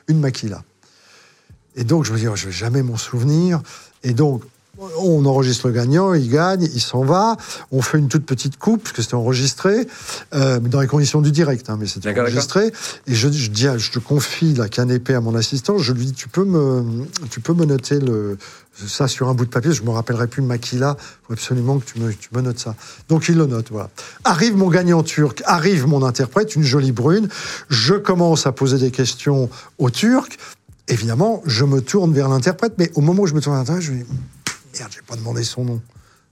Une 0.10 0.20
maquila. 0.20 0.64
Et 1.76 1.84
donc, 1.84 2.06
je 2.06 2.12
me 2.12 2.18
dis, 2.18 2.28
oh, 2.28 2.36
je 2.36 2.48
vais 2.48 2.52
jamais 2.52 2.82
m'en 2.82 2.98
souvenir. 2.98 3.62
Et 4.04 4.14
donc, 4.14 4.44
on 5.00 5.26
enregistre 5.26 5.68
le 5.70 5.74
gagnant, 5.74 6.14
il 6.14 6.30
gagne, 6.30 6.70
il 6.72 6.80
s'en 6.82 7.04
va. 7.04 7.36
On 7.72 7.82
fait 7.82 7.98
une 7.98 8.10
toute 8.10 8.28
petite 8.28 8.60
coupe, 8.60 8.84
parce 8.84 8.94
que 8.94 9.02
c'était 9.02 9.16
enregistré, 9.16 9.88
euh, 10.36 10.60
dans 10.60 10.82
les 10.82 10.86
conditions 10.88 11.20
du 11.22 11.32
direct, 11.32 11.68
hein, 11.72 11.78
mais 11.80 11.88
c'était 11.88 12.10
enregistré. 12.22 12.72
Et 13.08 13.16
je, 13.16 13.28
je 13.32 13.50
dis, 13.50 13.68
à- 13.68 13.80
je 13.80 13.90
te 13.90 13.98
confie 13.98 14.54
la 14.54 14.70
canne 14.70 14.92
épée 14.92 15.16
à 15.16 15.20
mon 15.20 15.34
assistant. 15.34 15.80
Je 15.80 15.94
lui 15.94 16.06
dis, 16.06 16.14
tu 16.14 16.28
peux 16.28 16.44
me, 16.46 16.84
tu 17.32 17.40
peux 17.40 17.54
me 17.56 17.66
noter 17.66 18.00
le, 18.00 18.38
ça 18.86 19.08
sur 19.08 19.30
un 19.30 19.34
bout 19.34 19.46
de 19.46 19.50
papier. 19.50 19.72
Je 19.72 19.82
me 19.82 19.90
rappellerai 19.90 20.28
plus 20.28 20.44
Makila. 20.44 20.96
Faut 21.26 21.34
absolument 21.34 21.80
que 21.80 21.86
tu 21.92 22.00
me, 22.00 22.14
tu 22.14 22.30
me 22.34 22.42
notes 22.42 22.60
ça. 22.60 22.76
Donc 23.10 23.30
il 23.30 23.36
le 23.36 23.48
note. 23.48 23.70
Voilà. 23.72 23.90
Arrive 24.26 24.56
mon 24.58 24.70
gagnant 24.70 25.02
turc, 25.02 25.42
arrive 25.46 25.88
mon 25.88 26.04
interprète, 26.06 26.56
une 26.56 26.62
jolie 26.62 26.92
brune. 26.92 27.30
Je 27.70 27.96
commence 27.96 28.46
à 28.46 28.52
poser 28.52 28.78
des 28.78 28.92
questions 28.92 29.50
au 29.80 29.90
turc. 29.90 30.38
Évidemment, 30.88 31.42
je 31.46 31.66
me 31.66 31.82
tourne 31.82 32.14
vers 32.14 32.30
l'interprète, 32.30 32.74
mais 32.78 32.92
au 32.96 33.02
moment 33.02 33.24
où 33.24 33.28
je 33.28 33.34
me 33.34 33.42
tourne 33.42 33.56
vers 33.56 33.62
l'interprète, 33.62 33.86
je 33.86 33.92
me 33.92 34.04
dis 34.04 34.10
merde, 34.80 34.92
j'ai 34.94 35.02
pas 35.02 35.16
demandé 35.16 35.44
son 35.44 35.66
nom. 35.66 35.82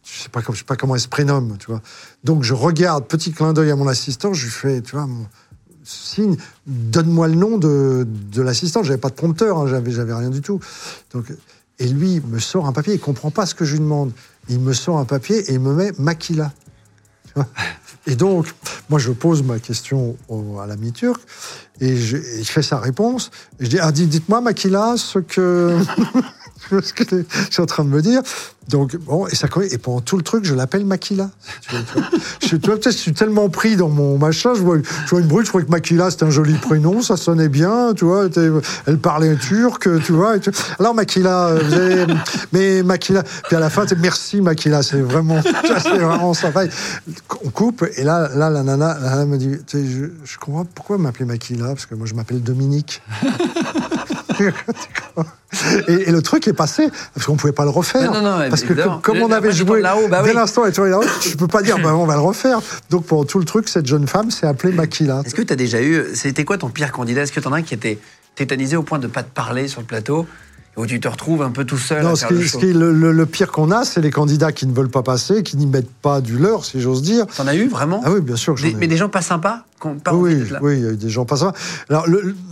Je 0.03 0.21
sais 0.21 0.29
pas, 0.29 0.41
sais 0.41 0.63
pas 0.63 0.75
comment 0.75 0.95
elle 0.95 1.01
se 1.01 1.07
prénomme, 1.07 1.57
tu 1.57 1.67
vois. 1.67 1.81
Donc 2.23 2.43
je 2.43 2.53
regarde, 2.53 3.07
petit 3.07 3.31
clin 3.31 3.53
d'œil 3.53 3.71
à 3.71 3.75
mon 3.75 3.87
assistant, 3.87 4.33
je 4.33 4.45
lui 4.45 4.51
fais, 4.51 4.81
tu 4.81 4.95
vois, 4.95 5.07
mon 5.07 5.25
signe, 5.83 6.37
donne-moi 6.67 7.27
le 7.27 7.35
nom 7.35 7.57
de, 7.57 8.07
de 8.07 8.41
l'assistant. 8.41 8.83
J'avais 8.83 8.99
pas 8.99 9.09
de 9.09 9.15
prompteur, 9.15 9.57
hein, 9.57 9.67
j'avais, 9.67 10.13
rien 10.13 10.29
du 10.29 10.41
tout. 10.41 10.59
Donc, 11.11 11.25
et 11.79 11.87
lui 11.87 12.21
me 12.21 12.39
sort 12.39 12.67
un 12.67 12.71
papier, 12.71 12.93
il 12.93 12.99
comprend 12.99 13.31
pas 13.31 13.45
ce 13.45 13.55
que 13.55 13.65
je 13.65 13.73
lui 13.73 13.79
demande. 13.79 14.11
Il 14.47 14.59
me 14.59 14.73
sort 14.73 14.97
un 14.99 15.05
papier 15.05 15.37
et 15.49 15.53
il 15.53 15.59
me 15.59 15.73
met 15.73 15.91
Makila. 15.97 16.53
Tu 17.27 17.33
vois 17.35 17.47
Et 18.07 18.15
donc, 18.15 18.47
moi, 18.89 18.99
je 18.99 19.11
pose 19.11 19.41
ma 19.43 19.59
question 19.59 20.15
à 20.61 20.67
l'ami 20.67 20.91
turc 20.91 21.21
et 21.81 21.97
je, 21.97 22.17
et 22.17 22.39
il 22.39 22.45
fait 22.45 22.61
sa 22.61 22.79
réponse. 22.79 23.31
Et 23.59 23.65
je 23.65 23.69
dis, 23.71 23.79
ah, 23.79 23.91
dites- 23.91 24.09
dites-moi, 24.09 24.41
Makila, 24.41 24.95
ce 24.97 25.19
que, 25.19 25.77
ce 26.81 26.93
que 26.93 27.03
je 27.09 27.23
suis 27.51 27.61
en 27.61 27.65
train 27.65 27.83
de 27.83 27.89
me 27.89 28.01
dire. 28.01 28.21
Donc, 28.67 28.95
bon, 28.95 29.27
et 29.27 29.77
pendant 29.77 30.01
tout 30.01 30.17
le 30.17 30.23
truc, 30.23 30.43
je 30.43 30.55
l'appelle 30.55 30.85
Makila. 30.85 31.29
Je, 32.41 32.89
suis 32.91 33.13
tellement 33.13 33.49
pris 33.49 33.75
dans 33.75 33.89
mon 33.89 34.17
machin, 34.17 34.53
je 34.53 34.61
vois, 34.61 34.77
une 34.77 35.27
brute, 35.27 35.45
je 35.45 35.49
crois 35.49 35.63
que 35.63 35.69
Makila, 35.69 36.11
c'était 36.11 36.25
un 36.25 36.29
joli 36.29 36.53
prénom, 36.53 37.01
ça 37.01 37.17
sonnait 37.17 37.49
bien, 37.49 37.93
tu 37.95 38.05
vois. 38.05 38.27
elle 38.85 38.97
parlait 38.99 39.35
turc, 39.35 39.87
tu 40.03 40.11
vois. 40.11 40.35
Alors, 40.79 40.93
Makila, 40.93 41.49
euh, 41.49 42.05
mais 42.53 42.83
Makila, 42.83 43.23
puis 43.23 43.55
à 43.55 43.59
la 43.59 43.69
fin, 43.69 43.85
merci 43.99 44.41
Makila, 44.41 44.83
c'est 44.83 45.01
vraiment, 45.01 45.41
c'est 45.81 45.97
vraiment 45.97 46.33
sympa. 46.33 46.65
On 47.43 47.49
coupe, 47.49 47.85
et 47.97 48.03
là, 48.03 48.29
là, 48.35 48.49
la 48.49 48.63
nana, 48.63 48.97
la 49.01 49.25
me 49.25 49.37
dit, 49.37 49.55
je, 49.73 50.05
je 50.23 50.37
comprends 50.37 50.65
pourquoi 50.65 50.97
m'appeler 50.97 51.25
Makila, 51.25 51.67
parce 51.67 51.87
que 51.87 51.95
moi, 51.95 52.05
je 52.05 52.13
m'appelle 52.13 52.41
Dominique. 52.41 53.01
Et, 55.87 55.93
et 55.93 56.11
le 56.11 56.21
truc 56.21 56.47
est 56.47 56.53
passé, 56.53 56.89
parce 57.13 57.25
qu'on 57.25 57.35
pouvait 57.37 57.53
pas 57.53 57.63
le 57.63 57.69
refaire. 57.69 58.11
Non, 58.11 58.21
non, 58.21 58.39
non, 58.39 58.49
parce 58.49 58.63
que 58.63 58.73
évidemment. 58.73 58.99
comme, 59.01 59.19
on 59.19 59.31
avait 59.31 59.53
joué 59.53 59.81
bah 59.81 59.95
dès 60.21 60.29
oui. 60.29 60.35
l'instant, 60.35 60.69
tu 60.69 60.87
là-haut, 60.89 61.03
je 61.21 61.35
peux 61.35 61.47
pas 61.47 61.61
dire, 61.61 61.77
bah, 61.79 61.95
on 61.95 62.05
va 62.05 62.15
le 62.15 62.21
refaire. 62.21 62.59
Donc 62.89 63.05
pendant 63.05 63.23
tout 63.23 63.39
le 63.39 63.45
truc, 63.45 63.69
cette 63.69 63.85
jeune 63.85 64.07
femme 64.07 64.31
s'est 64.31 64.47
appelée 64.47 64.73
Makila. 64.73 65.21
Est-ce 65.25 65.35
que 65.35 65.41
tu 65.41 65.53
as 65.53 65.55
déjà 65.55 65.81
eu. 65.81 66.07
C'était 66.13 66.43
quoi 66.43 66.57
ton 66.57 66.69
pire 66.69 66.91
candidat? 66.91 67.21
Est-ce 67.21 67.31
que 67.31 67.39
tu 67.39 67.47
en 67.47 67.53
as 67.53 67.57
un 67.57 67.61
qui 67.61 67.73
était 67.73 67.99
tétanisé 68.35 68.75
au 68.75 68.83
point 68.83 68.99
de 68.99 69.07
pas 69.07 69.23
te 69.23 69.33
parler 69.33 69.67
sur 69.67 69.79
le 69.79 69.87
plateau? 69.87 70.27
Où 70.77 70.85
tu 70.85 70.99
te 70.99 71.07
retrouves 71.07 71.41
un 71.41 71.51
peu 71.51 71.63
tout 71.65 71.77
seul 71.77 72.03
Non, 72.03 72.11
à 72.11 72.15
ce 72.15 72.21
faire 72.21 72.29
qui, 72.29 72.33
le 72.35 72.47
ce 72.47 72.57
qui 72.57 72.69
est 72.69 72.73
le, 72.73 72.91
le- 72.91 73.11
le 73.11 73.25
pire 73.25 73.51
qu'on 73.51 73.71
a, 73.71 73.85
c'est 73.85 74.01
les 74.01 74.11
candidats 74.11 74.51
qui 74.51 74.67
ne 74.67 74.73
veulent 74.73 74.89
pas 74.89 75.03
passer, 75.03 75.41
qui 75.43 75.55
n'y 75.57 75.65
mettent 75.67 75.89
pas 76.01 76.21
du 76.21 76.37
leur, 76.37 76.65
si 76.65 76.81
j'ose 76.81 77.01
dire. 77.01 77.25
T'en 77.27 77.47
as 77.47 77.55
eu 77.55 77.67
vraiment 77.67 78.01
Ah 78.03 78.11
oui, 78.11 78.21
bien 78.21 78.35
sûr 78.35 78.53
que 78.55 78.59
j'en 78.59 78.67
Des- 78.67 78.73
ai 78.73 78.77
Mais 78.77 78.85
eu. 78.85 78.89
des 78.89 78.97
gens 78.97 79.09
pas 79.09 79.21
sympas 79.21 79.63
pas 80.03 80.13
Oui, 80.15 80.41
oui, 80.63 80.77
il 80.77 80.83
y 80.83 80.87
a 80.87 80.91
eu 80.93 80.95
des 80.95 81.09
gens 81.09 81.25
pas 81.25 81.37
sympas. 81.37 81.53
Alors, 81.89 82.07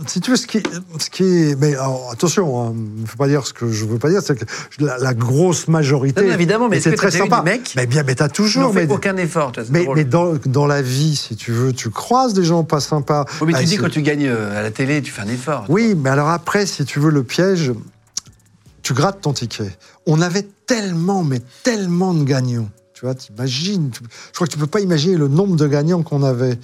si 0.06 0.20
tu 0.20 0.30
veux, 0.30 0.36
ce 0.36 0.46
qui, 0.46 0.62
ce 1.00 1.10
qui 1.10 1.24
est. 1.24 1.58
Mais 1.60 1.74
alors, 1.74 2.10
attention, 2.12 2.72
il 2.96 3.02
ne 3.02 3.06
faut 3.08 3.16
pas 3.16 3.26
dire 3.26 3.44
ce 3.44 3.52
que 3.52 3.72
je 3.72 3.84
veux 3.86 3.98
pas 3.98 4.08
dire, 4.08 4.20
c'est 4.22 4.36
que 4.38 4.44
la, 4.78 4.98
la 4.98 5.14
grosse 5.14 5.66
majorité. 5.66 6.20
Non, 6.20 6.28
non, 6.28 6.34
évidemment, 6.34 6.68
mais 6.68 6.78
t'as 6.78 6.92
très 6.92 7.08
eu 7.08 7.18
sympa. 7.18 7.38
des 7.40 7.50
mecs 7.50 7.72
mais 7.76 7.86
bien, 7.86 8.04
mais 8.06 8.14
t'as 8.14 8.28
toujours. 8.28 8.72
fait 8.72 8.86
Mais, 8.86 8.92
aucun 8.94 9.16
effort. 9.16 9.50
c'est 9.56 9.68
mais, 9.70 9.84
mais 9.96 10.04
dans, 10.04 10.34
dans 10.46 10.66
la 10.66 10.80
vie, 10.80 11.16
si 11.16 11.34
tu 11.34 11.50
veux, 11.50 11.72
tu 11.72 11.90
croises 11.90 12.34
des 12.34 12.44
gens 12.44 12.62
pas 12.62 12.78
sympas. 12.80 13.24
Oui, 13.40 13.48
mais 13.48 13.52
Ah, 13.56 13.58
tu 13.60 13.64
dis 13.64 13.70
c'est- 13.72 13.78
quand 13.78 13.90
tu 13.90 14.02
gagnes 14.02 14.28
euh, 14.28 14.56
à 14.56 14.62
la 14.62 14.70
télé, 14.70 15.02
tu 15.02 15.10
fais 15.10 15.22
un 15.22 15.28
effort. 15.28 15.64
Oui, 15.68 15.96
mais 16.00 16.10
alors 16.10 16.28
après, 16.28 16.66
si 16.66 16.84
tu 16.84 17.00
veux 17.00 17.10
le 17.10 17.24
piège, 17.24 17.72
tu 18.84 18.94
grattes 18.94 19.22
ton 19.22 19.32
ticket. 19.32 19.76
On 20.06 20.20
avait 20.20 20.46
tellement, 20.66 21.24
mais 21.24 21.40
tellement 21.64 22.14
de 22.14 22.22
gagnants. 22.22 22.68
Tu 22.92 23.06
vois, 23.06 23.14
t'imagines. 23.14 23.90
Je 23.92 24.34
crois 24.34 24.46
que 24.46 24.52
tu 24.52 24.58
peux 24.58 24.68
pas 24.68 24.80
imaginer 24.80 25.16
le 25.16 25.26
nombre 25.26 25.56
de 25.56 25.66
gagnants 25.66 26.02
qu'on 26.02 26.22
avait. 26.22 26.58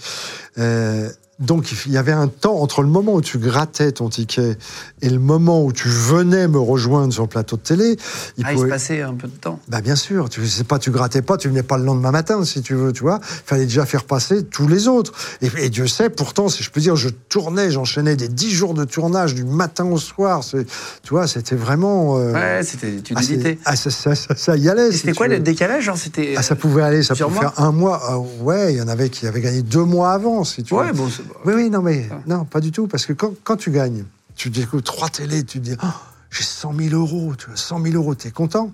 Euh, 0.59 1.11
donc 1.41 1.73
il 1.87 1.93
y 1.93 1.97
avait 1.97 2.13
un 2.13 2.29
temps 2.29 2.61
entre 2.61 2.83
le 2.83 2.89
moment 2.89 3.15
où 3.15 3.23
tu 3.23 3.39
grattais 3.39 3.93
ton 3.93 4.11
ticket 4.11 4.59
et 5.01 5.09
le 5.09 5.19
moment 5.19 5.65
où 5.65 5.73
tu 5.73 5.89
venais 5.89 6.47
me 6.49 6.59
rejoindre 6.59 7.13
sur 7.13 7.23
le 7.23 7.29
plateau 7.29 7.57
de 7.57 7.63
télé. 7.63 7.97
Il, 8.37 8.45
ah, 8.47 8.53
il 8.53 8.59
se 8.59 8.65
passait 8.67 9.01
un 9.01 9.15
peu 9.15 9.27
de 9.27 9.33
temps. 9.33 9.59
Bah 9.69 9.81
bien 9.81 9.97
sûr, 9.97 10.29
tu 10.29 10.47
sais 10.47 10.65
pas, 10.65 10.79
tu 10.79 10.91
grattais 10.91 11.23
pas, 11.23 11.39
tu 11.39 11.49
venais 11.49 11.63
pas 11.63 11.79
le 11.79 11.85
lendemain 11.85 12.11
matin 12.11 12.45
si 12.45 12.61
tu 12.61 12.75
veux, 12.75 12.93
tu 12.93 13.03
vois. 13.03 13.21
Il 13.23 13.43
fallait 13.47 13.65
déjà 13.65 13.87
faire 13.87 14.05
passer 14.05 14.45
tous 14.45 14.69
les 14.69 14.87
autres. 14.87 15.13
Et, 15.41 15.71
Dieu 15.71 15.87
sait, 15.87 16.11
pourtant, 16.11 16.49
si 16.49 16.63
je 16.63 16.71
peux 16.71 16.81
dire, 16.81 16.97
je 16.97 17.09
tournais, 17.09 17.71
j'enchaînais 17.71 18.17
des 18.17 18.29
dix 18.29 18.51
jours 18.51 18.75
de 18.75 18.85
tournage 18.85 19.35
du 19.35 19.45
matin 19.45 19.87
au 19.87 19.99
soir. 19.99 20.43
Tu 20.45 20.67
vois, 21.11 21.27
c'était 21.27 21.57
vraiment. 21.57 22.19
Euh, 22.19 22.33
ouais, 22.33 22.63
c'était 22.63 23.01
tu 23.03 23.19
hésitais. 23.19 23.59
Ah, 23.65 23.77
ça, 23.77 23.91
ça, 23.91 24.15
ça, 24.15 24.57
y 24.57 24.69
allait. 24.69 24.93
C'était 24.93 25.13
quoi 25.13 25.29
le 25.29 25.39
décalage 25.39 25.85
genre, 25.85 25.97
c'était. 25.97 26.35
Ah, 26.37 26.43
ça 26.43 26.55
pouvait 26.55 26.83
aller, 26.83 27.03
ça 27.03 27.15
pouvait 27.15 27.39
faire 27.39 27.59
un 27.59 27.73
mois. 27.73 28.01
Ah, 28.05 28.19
ouais, 28.19 28.75
il 28.75 28.79
y 28.79 28.83
en 28.83 28.89
avait 28.89 29.09
qui 29.09 29.27
avaient 29.27 29.41
gagné 29.41 29.63
deux 29.63 29.85
mois 29.85 30.13
avant, 30.13 30.45
si 30.45 30.63
tu 30.63 30.75
ouais, 30.75 30.93
Bon, 30.93 31.09
oui, 31.45 31.55
oui, 31.55 31.71
non, 31.71 31.83
mais 31.83 32.09
Ah. 32.11 32.21
non, 32.27 32.45
pas 32.45 32.61
du 32.61 32.73
tout. 32.73 32.87
Parce 32.87 33.07
que 33.07 33.13
quand, 33.13 33.33
quand 33.45 33.57
tu 33.57 33.71
gagnes, 33.71 34.05
tu 34.37 34.51
découvres 34.51 34.83
trois 34.83 35.09
télés, 35.09 35.45
tu 35.45 35.59
te 35.61 35.65
dis, 35.65 35.77
Oh, 35.83 35.87
j'ai 36.31 36.43
100 36.45 36.75
000 36.77 36.95
euros, 36.95 37.35
tu 37.37 37.47
vois, 37.47 37.57
100 37.57 37.83
000 37.83 37.95
euros, 37.97 38.15
t'es 38.15 38.31
content. 38.31 38.73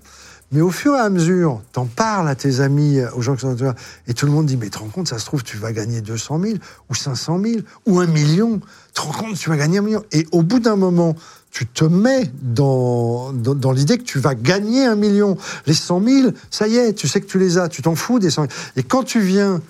Mais 0.52 0.60
au 0.60 0.70
fur 0.70 0.94
et 0.94 1.00
à 1.00 1.10
mesure, 1.10 1.60
t'en 1.72 1.86
parles 1.86 2.28
à 2.28 2.36
tes 2.36 2.60
amis, 2.60 3.00
aux 3.16 3.20
gens 3.22 3.34
qui 3.34 3.40
sont 3.40 3.48
autour, 3.50 3.72
et 4.06 4.14
tout 4.14 4.26
le 4.26 4.32
monde 4.32 4.46
dit, 4.46 4.56
mais 4.56 4.70
te 4.70 4.78
rends 4.78 4.86
compte, 4.88 5.08
ça 5.08 5.18
se 5.18 5.24
trouve, 5.26 5.42
tu 5.42 5.56
vas 5.56 5.72
gagner 5.72 6.00
200 6.02 6.40
000, 6.40 6.54
ou 6.88 6.94
500 6.94 7.40
000, 7.42 7.60
ou 7.86 7.98
un 7.98 8.06
million. 8.06 8.60
Te 8.94 9.00
rends 9.00 9.10
compte, 9.12 9.36
tu 9.36 9.48
vas 9.50 9.56
gagner 9.56 9.78
un 9.78 9.82
million. 9.82 10.04
Et 10.12 10.24
au 10.30 10.42
bout 10.42 10.60
d'un 10.60 10.76
moment, 10.76 11.16
tu 11.50 11.66
te 11.66 11.84
mets 11.84 12.30
dans, 12.42 13.32
dans, 13.32 13.56
dans 13.56 13.72
l'idée 13.72 13.98
que 13.98 14.04
tu 14.04 14.20
vas 14.20 14.36
gagner 14.36 14.84
un 14.84 14.94
million. 14.94 15.36
Les 15.66 15.74
100 15.74 16.04
000, 16.04 16.30
ça 16.50 16.68
y 16.68 16.76
est, 16.76 16.92
tu 16.92 17.08
sais 17.08 17.20
que 17.20 17.26
tu 17.26 17.40
les 17.40 17.58
as, 17.58 17.68
tu 17.68 17.82
t'en 17.82 17.96
fous 17.96 18.20
des 18.20 18.30
100 18.30 18.42
000. 18.42 18.52
Et 18.76 18.84
quand 18.84 19.02
tu 19.02 19.18
viens, 19.20 19.60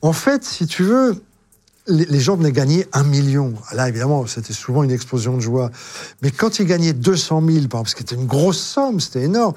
en 0.00 0.14
fait, 0.14 0.42
si 0.42 0.66
tu 0.66 0.84
veux, 0.84 1.20
les, 1.88 2.20
gens 2.20 2.36
venaient 2.36 2.52
gagner 2.52 2.86
un 2.92 3.02
million. 3.02 3.54
Là, 3.72 3.88
évidemment, 3.88 4.26
c'était 4.26 4.52
souvent 4.52 4.82
une 4.82 4.90
explosion 4.90 5.36
de 5.36 5.40
joie. 5.40 5.70
Mais 6.22 6.30
quand 6.30 6.58
ils 6.58 6.66
gagnaient 6.66 6.92
200 6.92 7.42
000, 7.46 7.46
par 7.46 7.52
exemple, 7.52 7.70
parce 7.70 7.94
que 7.94 8.00
c'était 8.00 8.14
une 8.16 8.26
grosse 8.26 8.60
somme, 8.60 9.00
c'était 9.00 9.22
énorme, 9.22 9.54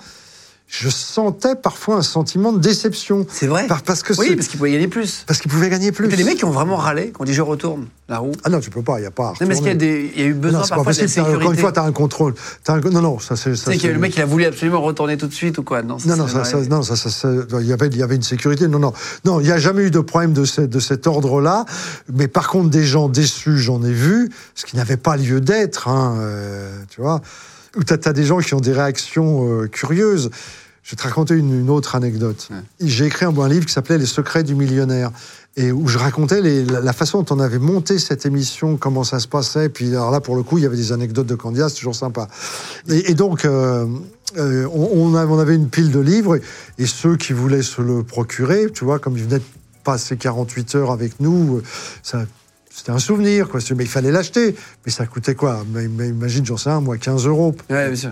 je 0.73 0.87
sentais 0.87 1.55
parfois 1.55 1.97
un 1.97 2.01
sentiment 2.01 2.53
de 2.53 2.59
déception. 2.59 3.25
C'est 3.29 3.47
vrai. 3.47 3.67
Par- 3.67 3.81
parce 3.83 4.03
que 4.03 4.13
oui, 4.17 4.37
parce 4.37 4.47
qu'ils 4.47 4.57
pouvaient 4.57 4.71
gagner 4.71 4.87
plus. 4.87 5.25
parce 5.27 5.41
qu'ils 5.41 5.51
pouvaient 5.51 5.69
gagner 5.69 5.91
plus. 5.91 6.05
Il 6.05 6.11
y 6.11 6.13
a 6.13 6.17
des 6.17 6.23
mecs 6.23 6.37
qui 6.37 6.45
ont 6.45 6.51
vraiment 6.51 6.77
râlé, 6.77 7.07
qui 7.13 7.21
ont 7.21 7.25
dit 7.25 7.33
je 7.33 7.41
retourne 7.41 7.87
la 8.07 8.19
roue. 8.19 8.31
Ah 8.45 8.49
non, 8.49 8.61
tu 8.61 8.69
peux 8.69 8.81
pas, 8.81 8.97
il 8.97 9.01
n'y 9.01 9.07
a 9.07 9.11
pas. 9.11 9.27
à 9.27 9.31
Non, 9.41 9.47
mais 9.47 9.53
est-ce 9.53 9.57
qu'il 9.59 9.67
y 9.67 9.71
a, 9.71 9.75
des, 9.75 10.13
y 10.15 10.21
a 10.21 10.25
eu 10.25 10.33
besoin 10.33 10.61
Non, 10.61 10.67
parfois 10.67 10.93
de 10.93 10.97
sécurité 11.07 11.35
Encore 11.35 11.51
une 11.51 11.57
fois, 11.57 11.73
tu 11.73 11.79
as 11.79 11.83
un 11.83 11.91
contrôle. 11.91 12.35
T'as 12.63 12.75
un- 12.75 12.79
Non, 12.79 13.01
non, 13.01 13.19
ça 13.19 13.35
c'est. 13.35 13.53
C'est- 13.55 13.75
le 13.91 13.99
mec, 13.99 14.15
il 14.15 14.21
a 14.21 14.25
voulu 14.25 14.45
absolument 14.45 14.79
retourner 14.81 15.17
tout 15.17 15.27
de 15.27 15.33
suite 15.33 15.57
ou 15.57 15.63
quoi? 15.63 15.81
Non, 15.83 15.97
Non, 16.05 16.15
non, 16.15 16.27
ça, 16.29 16.43
non, 16.69 16.83
ça, 16.83 16.95
ça- 16.95 17.09
ça- 17.09 17.29
il 17.59 17.67
y 17.67 17.73
avait, 17.73 17.87
il 17.87 17.97
y 17.97 18.03
avait 18.03 18.15
une 18.15 18.23
sécurité. 18.23 18.69
Non, 18.69 18.79
non, 18.79 18.93
non, 19.25 19.41
il 19.41 19.47
n'y 19.47 19.51
a 19.51 19.57
jamais 19.57 19.83
eu 19.83 19.91
de 19.91 19.99
problème 19.99 20.31
de, 20.31 20.45
ce- 20.45 20.61
de 20.61 20.79
cet 20.79 21.05
ordre-là. 21.05 21.65
Mais 22.13 22.29
par 22.29 22.47
contre, 22.47 22.69
des 22.69 22.85
gens 22.85 23.09
déçus, 23.09 23.57
j'en 23.57 23.83
ai 23.83 23.91
vu, 23.91 24.29
ce 24.55 24.65
qui 24.65 24.77
n'avait 24.77 24.95
pas 24.97 25.17
lieu 25.17 25.41
d'être, 25.41 25.89
hein, 25.89 26.15
euh, 26.21 26.77
tu 26.89 27.01
vois. 27.01 27.19
Ou 27.77 27.83
t'as 27.83 27.97
as 28.09 28.13
des 28.13 28.25
gens 28.25 28.39
qui 28.39 28.53
ont 28.53 28.59
des 28.59 28.73
réactions 28.73 29.47
euh, 29.61 29.67
curieuses. 29.67 30.29
Je 30.83 30.91
vais 30.91 30.97
te 30.97 31.03
raconter 31.03 31.35
une, 31.35 31.61
une 31.61 31.69
autre 31.69 31.95
anecdote. 31.95 32.49
J'ai 32.81 33.05
écrit 33.05 33.25
un, 33.25 33.37
un 33.37 33.47
livre 33.47 33.65
qui 33.65 33.71
s'appelait 33.71 33.97
Les 33.99 34.05
secrets 34.05 34.43
du 34.43 34.55
millionnaire. 34.55 35.11
Et 35.57 35.71
où 35.71 35.87
je 35.87 35.97
racontais 35.97 36.41
les- 36.41 36.63
la, 36.63 36.93
façon 36.93 37.21
dont 37.21 37.35
on 37.35 37.39
avait 37.39 37.59
monté 37.59 37.99
cette 37.99 38.25
émission, 38.25 38.77
comment 38.77 39.03
ça 39.03 39.19
se 39.19 39.27
passait. 39.27 39.67
Puis 39.69 39.89
alors 39.89 40.09
là, 40.11 40.21
pour 40.21 40.35
le 40.35 40.43
coup, 40.43 40.57
il 40.57 40.63
y 40.63 40.65
avait 40.65 40.77
des 40.77 40.91
anecdotes 40.93 41.27
de 41.27 41.35
candidats, 41.35 41.67
c'est 41.69 41.75
toujours 41.75 41.95
sympa. 41.95 42.29
Et, 42.87 43.11
et 43.11 43.13
donc, 43.15 43.43
euh, 43.43 43.85
euh, 44.37 44.65
on, 44.73 45.13
avait 45.13 45.55
une 45.55 45.67
pile 45.67 45.91
de 45.91 45.99
livres, 45.99 46.37
et, 46.37 46.41
et 46.79 46.85
ceux 46.85 47.17
qui 47.17 47.33
voulaient 47.33 47.63
se 47.63 47.81
le 47.81 48.01
procurer, 48.03 48.71
tu 48.73 48.85
vois, 48.85 48.97
comme 48.99 49.17
ils 49.17 49.25
venaient 49.25 49.39
de 49.39 49.43
passer 49.83 50.15
48 50.15 50.75
heures 50.75 50.91
avec 50.91 51.19
nous, 51.19 51.61
ça, 52.01 52.25
c'était 52.81 52.91
un 52.93 52.97
souvenir, 52.99 53.47
quoi. 53.47 53.59
Mais 53.77 53.83
il 53.83 53.89
fallait 53.89 54.11
l'acheter. 54.11 54.55
Mais 54.85 54.91
ça 54.91 55.05
coûtait 55.05 55.35
quoi? 55.35 55.63
Mais- 55.71 55.87
mais 55.87 56.07
Imagine, 56.09 56.43
j'en 56.43 56.57
sais 56.57 56.71
un, 56.71 56.81
moi, 56.81 56.97
15 56.97 57.27
euros. 57.27 57.53
Ouais, 57.69 57.87
bien 57.87 57.95
sûr. 57.95 58.09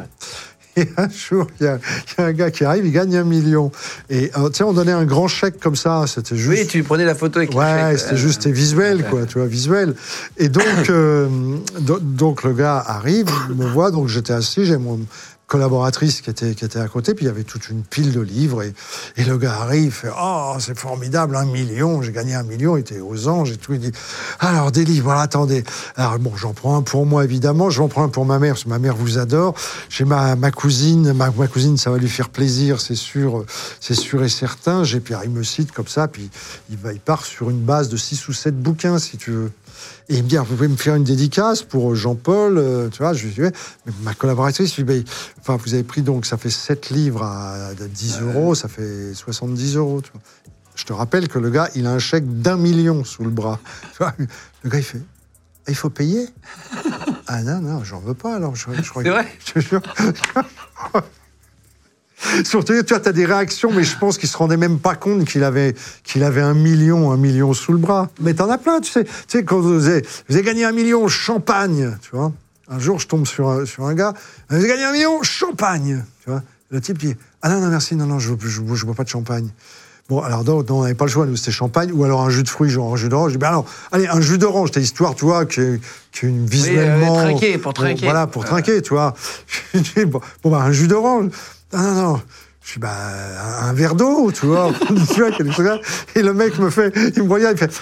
Et 0.77 0.87
un 0.97 1.09
jour, 1.09 1.47
il 1.59 1.63
y, 1.65 1.67
a 1.67 1.79
il 1.79 2.21
y 2.21 2.21
a 2.21 2.25
un 2.27 2.31
gars 2.31 2.51
qui 2.51 2.63
arrive, 2.63 2.85
il 2.85 2.91
gagne 2.91 3.17
un 3.17 3.23
million. 3.23 3.71
Et 4.11 4.29
euh, 4.37 4.49
tu 4.49 4.57
sais, 4.57 4.63
on 4.63 4.71
donnait 4.73 4.91
un 4.91 5.03
grand 5.05 5.27
chèque 5.27 5.59
comme 5.59 5.75
ça, 5.75 6.05
c'était 6.07 6.35
juste. 6.37 6.61
Oui, 6.61 6.67
tu 6.67 6.83
prenais 6.83 7.03
la 7.05 7.15
photo 7.15 7.39
avec 7.39 7.51
le 7.51 7.57
Ouais, 7.59 7.97
c'était 7.97 8.13
euh, 8.13 8.17
juste 8.17 8.45
visuel, 8.47 9.03
quoi, 9.09 9.25
tu 9.25 9.39
vois, 9.39 9.47
visuel. 9.47 9.95
Et 10.37 10.47
donc, 10.49 10.63
euh, 10.91 11.27
do- 11.79 11.99
donc 11.99 12.43
le 12.43 12.53
gars 12.53 12.77
arrive, 12.77 13.25
il 13.49 13.55
me 13.55 13.65
voit, 13.65 13.89
donc 13.89 14.07
j'étais 14.07 14.33
assis, 14.33 14.65
j'ai 14.65 14.77
mon 14.77 14.99
collaboratrice 15.49 16.21
qui 16.21 16.29
était, 16.29 16.53
qui 16.53 16.63
était 16.63 16.79
à 16.79 16.87
côté, 16.87 17.13
puis 17.13 17.25
il 17.25 17.27
y 17.27 17.31
avait 17.31 17.43
toute 17.43 17.69
une 17.69 17.83
pile 17.83 18.13
de 18.13 18.21
livres, 18.21 18.63
et, 18.63 18.73
et 19.17 19.25
le 19.25 19.37
gars 19.37 19.55
arrive, 19.61 19.85
il 19.85 19.91
fait 19.91 20.11
«Oh, 20.21 20.55
c'est 20.59 20.77
formidable, 20.77 21.35
un 21.35 21.45
million, 21.45 22.01
j'ai 22.01 22.11
gagné 22.11 22.35
un 22.35 22.43
million, 22.43 22.77
il 22.77 22.81
était 22.81 22.99
aux 22.99 23.27
anges, 23.27 23.51
et 23.51 23.57
tout.» 23.57 23.73
Il 23.73 23.79
dit 23.79 23.91
«Alors, 24.39 24.71
des 24.71 24.85
livres, 24.85 25.05
voilà, 25.05 25.21
attendez. 25.21 25.63
Alors, 25.95 26.19
bon, 26.19 26.35
j'en 26.37 26.53
prends 26.53 26.77
un 26.77 26.83
pour 26.83 27.05
moi, 27.05 27.23
évidemment, 27.23 27.69
j'en 27.71 27.87
prends 27.87 28.03
un 28.03 28.09
pour 28.09 28.25
ma 28.25 28.37
mère, 28.37 28.53
parce 28.53 28.63
que 28.63 28.69
ma 28.69 28.79
mère 28.79 28.95
vous 28.95 29.17
adore. 29.17 29.55
J'ai 29.89 30.05
ma, 30.05 30.35
ma 30.35 30.51
cousine, 30.51 31.13
ma, 31.13 31.31
cousine, 31.47 31.77
ça 31.77 31.89
va 31.89 31.97
lui 31.97 32.09
faire 32.09 32.29
plaisir, 32.29 32.79
c'est 32.79 32.95
sûr, 32.95 33.43
c'est 33.79 33.95
sûr 33.95 34.23
et 34.23 34.29
certain. 34.29 34.83
J'ai, 34.83 34.99
puis 34.99 35.15
il 35.23 35.31
me 35.31 35.43
cite 35.43 35.71
comme 35.71 35.87
ça, 35.87 36.07
puis 36.07 36.29
il, 36.69 36.77
va, 36.77 36.93
il 36.93 36.99
part 36.99 37.25
sur 37.25 37.49
une 37.49 37.61
base 37.61 37.89
de 37.89 37.97
six 37.97 38.27
ou 38.27 38.33
sept 38.33 38.55
bouquins, 38.55 38.99
si 38.99 39.17
tu 39.17 39.31
veux. 39.31 39.51
Et 40.09 40.15
il 40.17 40.23
me 40.23 40.29
dit, 40.29 40.37
Ah, 40.37 40.41
vous 40.41 40.55
pouvez 40.55 40.67
me 40.67 40.75
faire 40.75 40.95
une 40.95 41.03
dédicace 41.03 41.63
pour 41.63 41.95
Jean-Paul, 41.95 42.57
euh, 42.57 42.89
tu 42.89 42.99
vois, 42.99 43.13
je 43.13 43.25
lui 43.25 43.33
dis. 43.33 43.41
Mais 43.41 43.93
ma 44.03 44.13
collaboratrice, 44.13 44.71
je 44.71 44.77
lui 44.77 44.83
Ben, 44.83 45.03
enfin, 45.39 45.57
vous 45.57 45.73
avez 45.73 45.83
pris 45.83 46.01
donc, 46.01 46.25
ça 46.25 46.37
fait 46.37 46.49
7 46.49 46.89
livres 46.89 47.23
à, 47.23 47.67
à 47.67 47.73
10 47.73 48.21
euros, 48.21 48.55
ça 48.55 48.67
fait 48.67 49.13
70 49.13 49.75
euros, 49.75 50.01
tu 50.01 50.11
vois. 50.11 50.21
Je 50.75 50.85
te 50.85 50.93
rappelle 50.93 51.27
que 51.27 51.39
le 51.39 51.49
gars, 51.49 51.69
il 51.75 51.85
a 51.87 51.91
un 51.91 51.99
chèque 51.99 52.41
d'un 52.41 52.55
million 52.55 53.03
sous 53.03 53.23
le 53.23 53.29
bras. 53.29 53.59
Le 54.63 54.69
gars, 54.69 54.77
il 54.77 54.83
fait, 54.83 55.01
Ah, 55.67 55.69
il 55.71 55.75
faut 55.75 55.89
payer 55.89 56.27
Ah 57.27 57.43
non, 57.43 57.59
non, 57.59 57.83
j'en 57.83 57.99
veux 57.99 58.13
pas, 58.13 58.35
alors. 58.35 58.55
Je, 58.55 58.67
je 58.81 58.93
vrai 58.93 59.27
je 59.55 59.75
Surtout, 62.43 62.73
tu 62.83 62.93
vois, 62.93 63.07
as 63.07 63.11
des 63.11 63.25
réactions, 63.25 63.71
mais 63.71 63.83
je 63.83 63.97
pense 63.97 64.17
qu'il 64.17 64.27
se 64.29 64.37
rendait 64.37 64.57
même 64.57 64.79
pas 64.79 64.95
compte 64.95 65.25
qu'il 65.25 65.43
avait, 65.43 65.73
qu'il 66.03 66.23
avait 66.23 66.41
un 66.41 66.53
million, 66.53 67.11
un 67.11 67.17
million 67.17 67.53
sous 67.53 67.71
le 67.71 67.77
bras. 67.77 68.09
Mais 68.19 68.33
t'en 68.33 68.49
as 68.49 68.57
plein, 68.57 68.81
tu 68.81 68.91
sais. 68.91 69.05
Tu 69.05 69.11
sais, 69.27 69.43
quand 69.43 69.59
vous 69.59 69.87
avez, 69.87 70.01
vous 70.27 70.35
avez 70.35 70.43
gagné 70.43 70.65
un 70.65 70.71
million, 70.71 71.07
champagne, 71.07 71.97
tu 72.01 72.15
vois. 72.15 72.31
Un 72.69 72.79
jour, 72.79 72.99
je 72.99 73.07
tombe 73.07 73.25
sur 73.25 73.49
un, 73.49 73.65
sur 73.65 73.85
un 73.85 73.95
gars, 73.95 74.13
vous 74.49 74.57
avez 74.57 74.67
gagné 74.67 74.83
un 74.83 74.91
million, 74.91 75.23
champagne, 75.23 76.03
tu 76.23 76.29
vois. 76.29 76.43
Le 76.69 76.81
type 76.81 76.97
dit, 76.99 77.15
ah 77.41 77.49
non, 77.49 77.61
non, 77.61 77.69
merci, 77.69 77.95
non, 77.95 78.05
non, 78.05 78.19
je, 78.19 78.33
je, 78.39 78.61
je 78.75 78.85
bois 78.85 78.93
pas 78.93 79.03
de 79.03 79.09
champagne. 79.09 79.49
Bon, 80.09 80.21
alors, 80.21 80.43
non, 80.43 80.63
non, 80.63 80.79
on 80.79 80.81
n'avait 80.81 80.95
pas 80.95 81.05
le 81.05 81.11
choix, 81.11 81.25
nous, 81.27 81.35
c'était 81.35 81.51
champagne, 81.51 81.91
ou 81.93 82.03
alors 82.03 82.21
un 82.21 82.29
jus 82.31 82.43
de 82.43 82.49
fruits, 82.49 82.69
genre 82.69 82.93
un 82.93 82.97
jus 82.97 83.09
d'orange. 83.09 83.29
Je 83.31 83.35
dis, 83.35 83.39
ben 83.39 83.47
alors, 83.47 83.65
allez, 83.91 84.07
un 84.07 84.21
jus 84.21 84.39
d'orange, 84.39 84.71
t'as 84.71 84.81
histoire, 84.81 85.13
tu 85.15 85.25
vois, 85.25 85.45
qui 85.45 85.61
est, 85.61 85.79
qui 86.11 86.25
est 86.25 86.29
une 86.29 86.45
visuellement. 86.47 87.15
trinquer, 87.15 87.57
pour 87.59 87.73
Bon, 87.73 87.81
trinquer. 87.81 88.05
Voilà, 88.05 88.27
pour 88.27 88.43
trinquer, 88.43 88.81
tu 88.81 88.93
vois. 88.93 89.13
Bon, 90.07 90.19
bon, 90.43 90.49
bah, 90.49 90.61
un 90.63 90.71
jus 90.71 90.87
d'orange. 90.87 91.29
Ah, 91.73 91.81
non, 91.81 91.93
non. 91.93 92.21
Je 92.61 92.71
suis, 92.71 92.79
bah, 92.79 92.93
un, 93.61 93.73
verre 93.73 93.95
d'eau, 93.95 94.31
tu 94.31 94.45
vois. 94.45 94.71
Et 96.15 96.21
le 96.21 96.33
mec 96.33 96.59
me 96.59 96.69
fait, 96.69 96.93
il 97.15 97.23
me 97.23 97.31
regarde, 97.31 97.57
il 97.57 97.59
fait, 97.59 97.73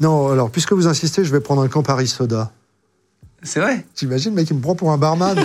non, 0.00 0.30
alors, 0.30 0.50
puisque 0.50 0.72
vous 0.72 0.86
insistez, 0.86 1.24
je 1.24 1.32
vais 1.32 1.40
prendre 1.40 1.62
un 1.62 1.68
Campari 1.68 2.06
Soda. 2.06 2.52
C'est 3.42 3.60
vrai? 3.60 3.84
T'imagines, 3.94 4.32
le 4.32 4.36
mec, 4.36 4.50
il 4.50 4.56
me 4.56 4.60
prend 4.60 4.74
pour 4.74 4.92
un 4.92 4.98
barman. 4.98 5.36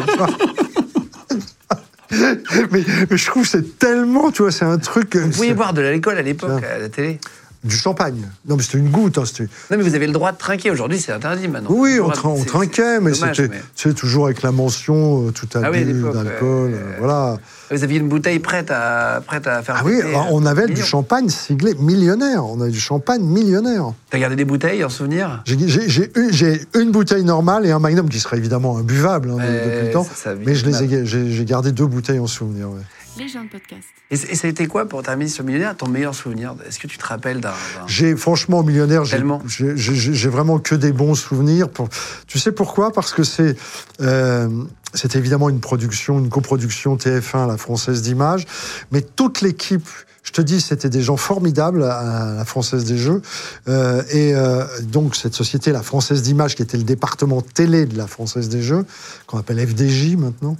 mais, 2.71 2.83
mais 3.09 3.17
je 3.17 3.25
trouve 3.25 3.43
que 3.43 3.49
c'est 3.49 3.79
tellement, 3.79 4.31
tu 4.31 4.43
vois, 4.43 4.51
c'est 4.51 4.65
un 4.65 4.77
truc. 4.77 5.15
Vous 5.15 5.29
pouviez 5.31 5.53
boire 5.53 5.73
de 5.73 5.81
l'alcool 5.81 6.17
à 6.17 6.21
l'époque 6.21 6.63
à 6.63 6.77
la 6.77 6.89
télé? 6.89 7.19
Du 7.63 7.77
champagne. 7.77 8.27
Non, 8.45 8.57
mais 8.57 8.63
c'était 8.63 8.77
une 8.77 8.89
goutte. 8.89 9.17
hein, 9.17 9.23
Non, 9.71 9.77
mais 9.77 9.83
vous 9.83 9.95
avez 9.95 10.05
le 10.07 10.11
droit 10.11 10.33
de 10.33 10.37
trinquer. 10.37 10.69
Aujourd'hui, 10.69 10.99
c'est 10.99 11.13
interdit 11.13 11.47
maintenant. 11.47 11.69
Oui, 11.71 11.97
on, 12.01 12.11
on 12.27 12.43
trinquait, 12.43 12.99
mais 12.99 13.13
c'était 13.13 13.47
mais- 13.47 13.93
toujours 13.93 14.25
avec 14.25 14.41
la 14.41 14.51
mention 14.51 15.27
euh, 15.27 15.31
tout 15.31 15.47
Ah 15.55 15.59
oui, 15.71 15.77
à 15.77 15.81
abus 15.81 15.93
l'époque, 15.93 16.13
d'alcool. 16.13 16.71
euh, 16.73 16.95
voilà. 16.99 17.37
Vous 17.71 17.83
aviez 17.83 17.99
une 17.99 18.09
bouteille 18.09 18.39
prête 18.39 18.69
à, 18.69 19.21
prête 19.25 19.47
à 19.47 19.63
faire. 19.63 19.77
Ah 19.79 19.83
oui, 19.85 20.01
alors, 20.01 20.23
euh, 20.25 20.29
on 20.31 20.45
avait 20.45 20.67
du 20.67 20.81
champagne 20.81 21.29
siglé 21.29 21.73
millionnaire. 21.75 22.45
On 22.45 22.59
avait 22.59 22.71
du 22.71 22.79
champagne 22.81 23.23
millionnaire. 23.23 23.93
T'as 24.09 24.19
gardé 24.19 24.35
des 24.35 24.45
bouteilles 24.45 24.83
en 24.83 24.89
souvenir 24.89 25.41
J'ai 25.45 26.61
une, 26.75 26.91
bouteille 26.91 27.23
normale 27.23 27.65
et 27.65 27.71
un 27.71 27.79
magnum 27.79 28.09
qui 28.09 28.19
serait 28.19 28.37
évidemment 28.37 28.77
imbuvable 28.77 29.31
hein, 29.31 29.37
depuis 29.37 29.87
le 29.87 29.91
temps. 29.91 30.03
ça, 30.03 30.09
ça, 30.15 30.35
mais 30.35 30.53
je 30.53 30.65
les 30.65 30.81
ai, 30.81 30.83
évidemment. 30.83 31.05
j'ai 31.05 31.31
j'ai 31.31 31.45
gardé 31.45 31.71
deux 31.71 31.85
bouteilles 31.85 32.19
en 32.19 32.27
souvenir. 32.27 32.69
ouais. 32.69 32.81
Les 33.17 33.27
gens 33.27 33.43
de 33.43 33.49
podcast. 33.49 33.83
Et, 34.09 34.15
ça 34.17 34.47
a 34.47 34.49
été 34.49 34.65
quoi 34.67 34.87
pour 34.87 35.03
terminer 35.03 35.29
sur 35.29 35.43
Millionnaire 35.43 35.77
ton 35.77 35.87
meilleur 35.87 36.15
souvenir? 36.15 36.55
Est-ce 36.67 36.79
que 36.79 36.87
tu 36.87 36.97
te 36.97 37.05
rappelles 37.05 37.41
d'un. 37.41 37.53
J'ai 37.85 38.15
franchement 38.15 38.63
millionnaire, 38.63 39.05
j'ai 39.05 39.17
Tellement. 39.17 39.41
j'ai- 39.47 39.77
j'ai- 39.77 40.13
j'ai 40.13 40.29
vraiment 40.29 40.57
que 40.59 40.73
des 40.73 40.91
bons 40.91 41.13
souvenirs. 41.15 41.69
Pour... 41.69 41.89
Tu 42.25 42.39
sais 42.39 42.51
pourquoi? 42.51 42.91
Parce 42.91 43.13
que 43.13 43.23
c'est 43.23 43.55
euh, 44.01 44.49
c'est 44.95 45.15
évidemment 45.15 45.49
une 45.49 45.59
production, 45.59 46.17
une 46.19 46.29
coproduction 46.29 46.95
TF1, 46.97 47.47
la 47.47 47.57
Française 47.57 48.01
d'Images, 48.01 48.45
mais 48.91 49.01
toute 49.01 49.41
l'équipe. 49.41 49.87
Je 50.23 50.31
te 50.31 50.41
dis, 50.41 50.61
c'était 50.61 50.89
des 50.89 51.01
gens 51.01 51.17
formidables 51.17 51.83
à 51.83 52.33
la 52.37 52.45
Française 52.45 52.85
des 52.85 52.97
Jeux. 52.97 53.21
Euh, 53.67 54.01
et 54.09 54.33
euh, 54.33 54.63
donc, 54.83 55.17
cette 55.17 55.33
société, 55.33 55.73
la 55.73 55.83
Française 55.83 56.21
d'Images, 56.21 56.55
qui 56.55 56.61
était 56.61 56.77
le 56.77 56.83
département 56.85 57.41
télé 57.41 57.85
de 57.85 57.97
la 57.97 58.07
Française 58.07 58.47
des 58.47 58.61
Jeux, 58.61 58.85
qu'on 59.27 59.37
appelle 59.37 59.59
FDJ 59.67 60.15
maintenant, 60.15 60.55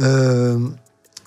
euh, 0.00 0.58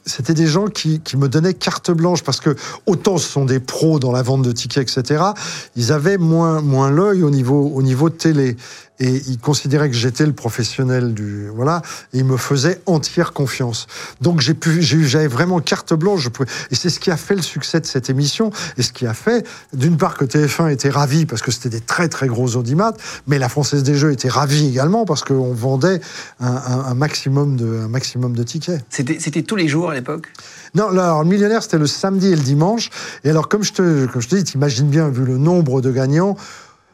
c'était 0.10 0.34
des 0.34 0.48
gens 0.48 0.68
qui, 0.68 1.02
me 1.16 1.28
donnaient 1.28 1.54
carte 1.54 1.92
blanche 1.92 2.24
parce 2.24 2.40
que 2.40 2.56
autant 2.86 3.18
ce 3.18 3.30
sont 3.30 3.46
des 3.46 3.60
pros 3.60 4.00
dans 4.00 4.12
la 4.12 4.22
vente 4.22 4.42
de 4.42 4.52
tickets, 4.52 4.90
etc. 4.90 5.24
Ils 5.76 5.92
avaient 5.92 6.18
moins 6.18 6.62
moins 6.62 6.90
l'œil 6.90 7.24
au 7.24 7.30
niveau 7.30 7.72
au 7.74 7.82
niveau 7.82 8.10
télé 8.10 8.58
et 9.00 9.22
ils 9.28 9.40
considéraient 9.40 9.90
que 9.90 9.96
j'étais 9.96 10.26
le 10.26 10.34
professionnel 10.34 11.14
du 11.14 11.48
voilà 11.50 11.82
et 12.14 12.20
ils 12.20 12.26
me 12.26 12.38
faisaient 12.38 12.82
entière 12.86 13.34
confiance. 13.34 13.88
Donc 14.22 14.42
j'ai 14.42 14.54
pu 14.54 14.82
j'avais 14.82 15.28
vraiment 15.28 15.60
carte 15.60 15.94
blanche. 15.94 16.22
Je 16.22 16.30
pouvais, 16.30 16.50
et 16.72 16.76
c'est 16.76 16.90
ce 16.90 17.00
qui 17.00 17.12
a 17.12 17.18
fait 17.18 17.36
le 17.36 17.42
succès 17.42 17.80
de 17.80 17.86
cette 17.86 18.10
émission 18.10 18.52
et 18.78 18.82
ce 18.82 18.92
qui 18.92 19.06
a 19.06 19.14
fait 19.14 19.46
d'une 19.74 19.98
part 19.98 20.16
que 20.16 20.26
TF1 20.26 20.72
était 20.72 20.90
ravi 20.90 21.26
parce 21.26 21.42
que 21.42 21.52
c'était 21.52 21.70
des 21.70 21.82
très 21.82 22.10
très 22.10 22.28
gros 22.28 22.56
audimat, 22.56 22.94
mais 23.28 23.40
la 23.40 23.50
Française 23.50 23.84
des 23.84 23.96
Jeux 23.96 24.12
était 24.12 24.30
ravie 24.30 24.68
également 24.68 25.06
parce 25.06 25.24
qu'on 25.24 25.54
vendait 25.54 26.02
un, 26.40 26.48
un, 26.48 26.86
un, 26.86 26.94
maximum 26.94 27.56
de 27.56 27.82
un 27.86 27.88
maximum 27.88 28.34
de 28.34 28.44
tickets. 28.44 28.84
C'était 28.90 29.18
c'était 29.20 29.44
tous 29.44 29.56
les 29.56 29.68
jours 29.68 29.90
à 29.92 29.94
l'époque? 29.94 30.28
Non, 30.76 30.90
alors, 30.90 31.24
le 31.24 31.30
millionnaire 31.30 31.64
c'était 31.64 31.78
le 31.78 31.88
samedi 31.88 32.28
et 32.28 32.36
le 32.36 32.42
dimanche. 32.42 32.90
Et 33.24 33.30
alors 33.30 33.48
comme 33.48 33.64
je 33.64 33.74
te 33.74 34.06
comme 34.08 34.22
je 34.22 34.28
te 34.28 34.36
dis, 34.36 34.44
t'imagines 34.44 34.90
bien 34.90 35.10
vu 35.10 35.24
le 35.24 35.38
nombre 35.38 35.82
de 35.82 35.92
gagnants 35.92 36.36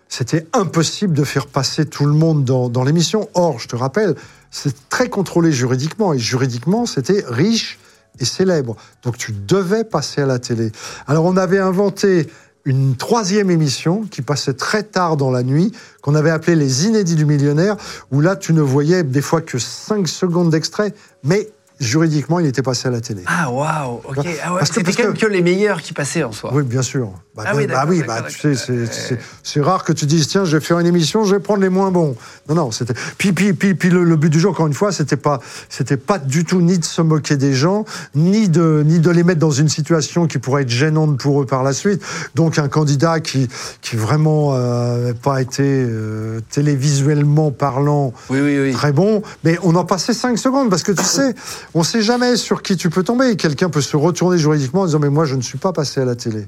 c'était 0.09 0.45
impossible 0.53 1.13
de 1.13 1.23
faire 1.23 1.47
passer 1.47 1.85
tout 1.85 2.05
le 2.05 2.13
monde 2.13 2.45
dans, 2.45 2.69
dans 2.69 2.83
l'émission. 2.83 3.29
Or, 3.33 3.59
je 3.59 3.67
te 3.67 3.75
rappelle, 3.75 4.15
c'est 4.51 4.89
très 4.89 5.09
contrôlé 5.09 5.51
juridiquement, 5.51 6.13
et 6.13 6.19
juridiquement, 6.19 6.85
c'était 6.85 7.23
riche 7.27 7.79
et 8.19 8.25
célèbre. 8.25 8.75
Donc 9.03 9.17
tu 9.17 9.33
devais 9.33 9.83
passer 9.83 10.21
à 10.21 10.25
la 10.25 10.39
télé. 10.39 10.71
Alors 11.07 11.25
on 11.25 11.37
avait 11.37 11.59
inventé 11.59 12.27
une 12.63 12.95
troisième 12.95 13.51
émission 13.51 14.03
qui 14.09 14.21
passait 14.21 14.53
très 14.53 14.83
tard 14.83 15.17
dans 15.17 15.29
la 15.29 15.43
nuit, 15.43 15.71
qu'on 16.01 16.15
avait 16.15 16.31
appelée 16.31 16.55
Les 16.55 16.85
Inédits 16.85 17.15
du 17.15 17.25
Millionnaire, 17.25 17.77
où 18.11 18.21
là 18.21 18.35
tu 18.35 18.53
ne 18.53 18.61
voyais 18.61 19.03
des 19.03 19.21
fois 19.21 19.41
que 19.41 19.59
5 19.59 20.07
secondes 20.07 20.49
d'extrait, 20.49 20.93
mais 21.23 21.49
juridiquement, 21.79 22.39
il 22.39 22.45
était 22.45 22.61
passé 22.61 22.87
à 22.87 22.91
la 22.91 23.01
télé. 23.01 23.23
Ah, 23.25 23.51
waouh, 23.51 24.01
ok. 24.03 24.25
Ah 24.43 24.53
ouais, 24.53 24.65
c'était 24.65 24.91
quand 24.91 25.03
même 25.03 25.17
que 25.17 25.25
les 25.25 25.41
meilleurs 25.41 25.81
qui 25.81 25.93
passaient 25.93 26.23
en 26.23 26.31
soi. 26.31 26.51
Oui, 26.53 26.63
bien 26.63 26.81
sûr. 26.81 27.11
Bah, 27.35 27.43
ah 27.47 27.51
oui, 27.53 27.67
bah, 27.67 27.85
oui 27.85 28.01
bah, 28.07 28.21
tu 28.21 28.55
sais, 28.55 29.19
c'est 29.43 29.61
rare 29.61 29.83
que 29.83 29.91
tu 29.91 30.05
dises, 30.05 30.27
tiens, 30.29 30.45
je 30.45 30.55
vais 30.55 30.63
faire 30.63 30.79
une 30.79 30.87
émission, 30.87 31.25
je 31.25 31.35
vais 31.35 31.41
prendre 31.41 31.61
les 31.61 31.69
moins 31.69 31.91
bons. 31.91 32.15
Non, 32.47 32.55
non, 32.55 32.71
c'était. 32.71 32.93
Puis, 33.17 33.33
puis, 33.33 33.53
puis, 33.53 33.75
puis 33.75 33.89
le, 33.89 34.05
le, 34.05 34.15
but 34.15 34.29
du 34.29 34.39
jeu, 34.39 34.47
encore 34.47 34.67
une 34.67 34.73
fois, 34.73 34.93
c'était 34.93 35.17
pas, 35.17 35.41
c'était 35.67 35.97
pas 35.97 36.17
du 36.17 36.45
tout 36.45 36.61
ni 36.61 36.79
de 36.79 36.85
se 36.85 37.01
moquer 37.01 37.35
des 37.35 37.53
gens, 37.53 37.83
ni 38.15 38.47
de, 38.47 38.83
ni 38.85 38.99
de 38.99 39.09
les 39.09 39.23
mettre 39.23 39.41
dans 39.41 39.51
une 39.51 39.67
situation 39.67 40.27
qui 40.27 40.37
pourrait 40.37 40.61
être 40.61 40.69
gênante 40.69 41.19
pour 41.19 41.41
eux 41.41 41.45
par 41.45 41.63
la 41.63 41.73
suite. 41.73 42.01
Donc, 42.35 42.57
un 42.57 42.69
candidat 42.69 43.19
qui, 43.19 43.49
qui 43.81 43.97
vraiment 43.97 44.55
euh, 44.55 45.13
pas 45.13 45.41
été 45.41 45.63
euh, 45.65 46.39
télévisuellement 46.49 47.51
parlant 47.51 48.13
oui, 48.29 48.39
oui, 48.39 48.59
oui. 48.59 48.71
très 48.71 48.93
bon, 48.93 49.23
mais 49.43 49.57
on 49.63 49.75
en 49.75 49.83
passait 49.83 50.13
5 50.13 50.37
secondes 50.37 50.69
parce 50.69 50.83
que 50.83 50.93
tu 50.93 51.03
sais, 51.03 51.35
on 51.73 51.83
sait 51.83 52.01
jamais 52.01 52.37
sur 52.37 52.61
qui 52.61 52.77
tu 52.77 52.89
peux 52.89 53.03
tomber. 53.03 53.35
Quelqu'un 53.35 53.69
peut 53.69 53.81
se 53.81 53.97
retourner 53.97 54.37
juridiquement 54.37 54.81
en 54.81 54.85
disant, 54.85 54.99
mais 54.99 55.09
moi, 55.09 55.25
je 55.25 55.35
ne 55.35 55.41
suis 55.41 55.57
pas 55.57 55.73
passé 55.73 56.01
à 56.01 56.05
la 56.05 56.15
télé. 56.15 56.47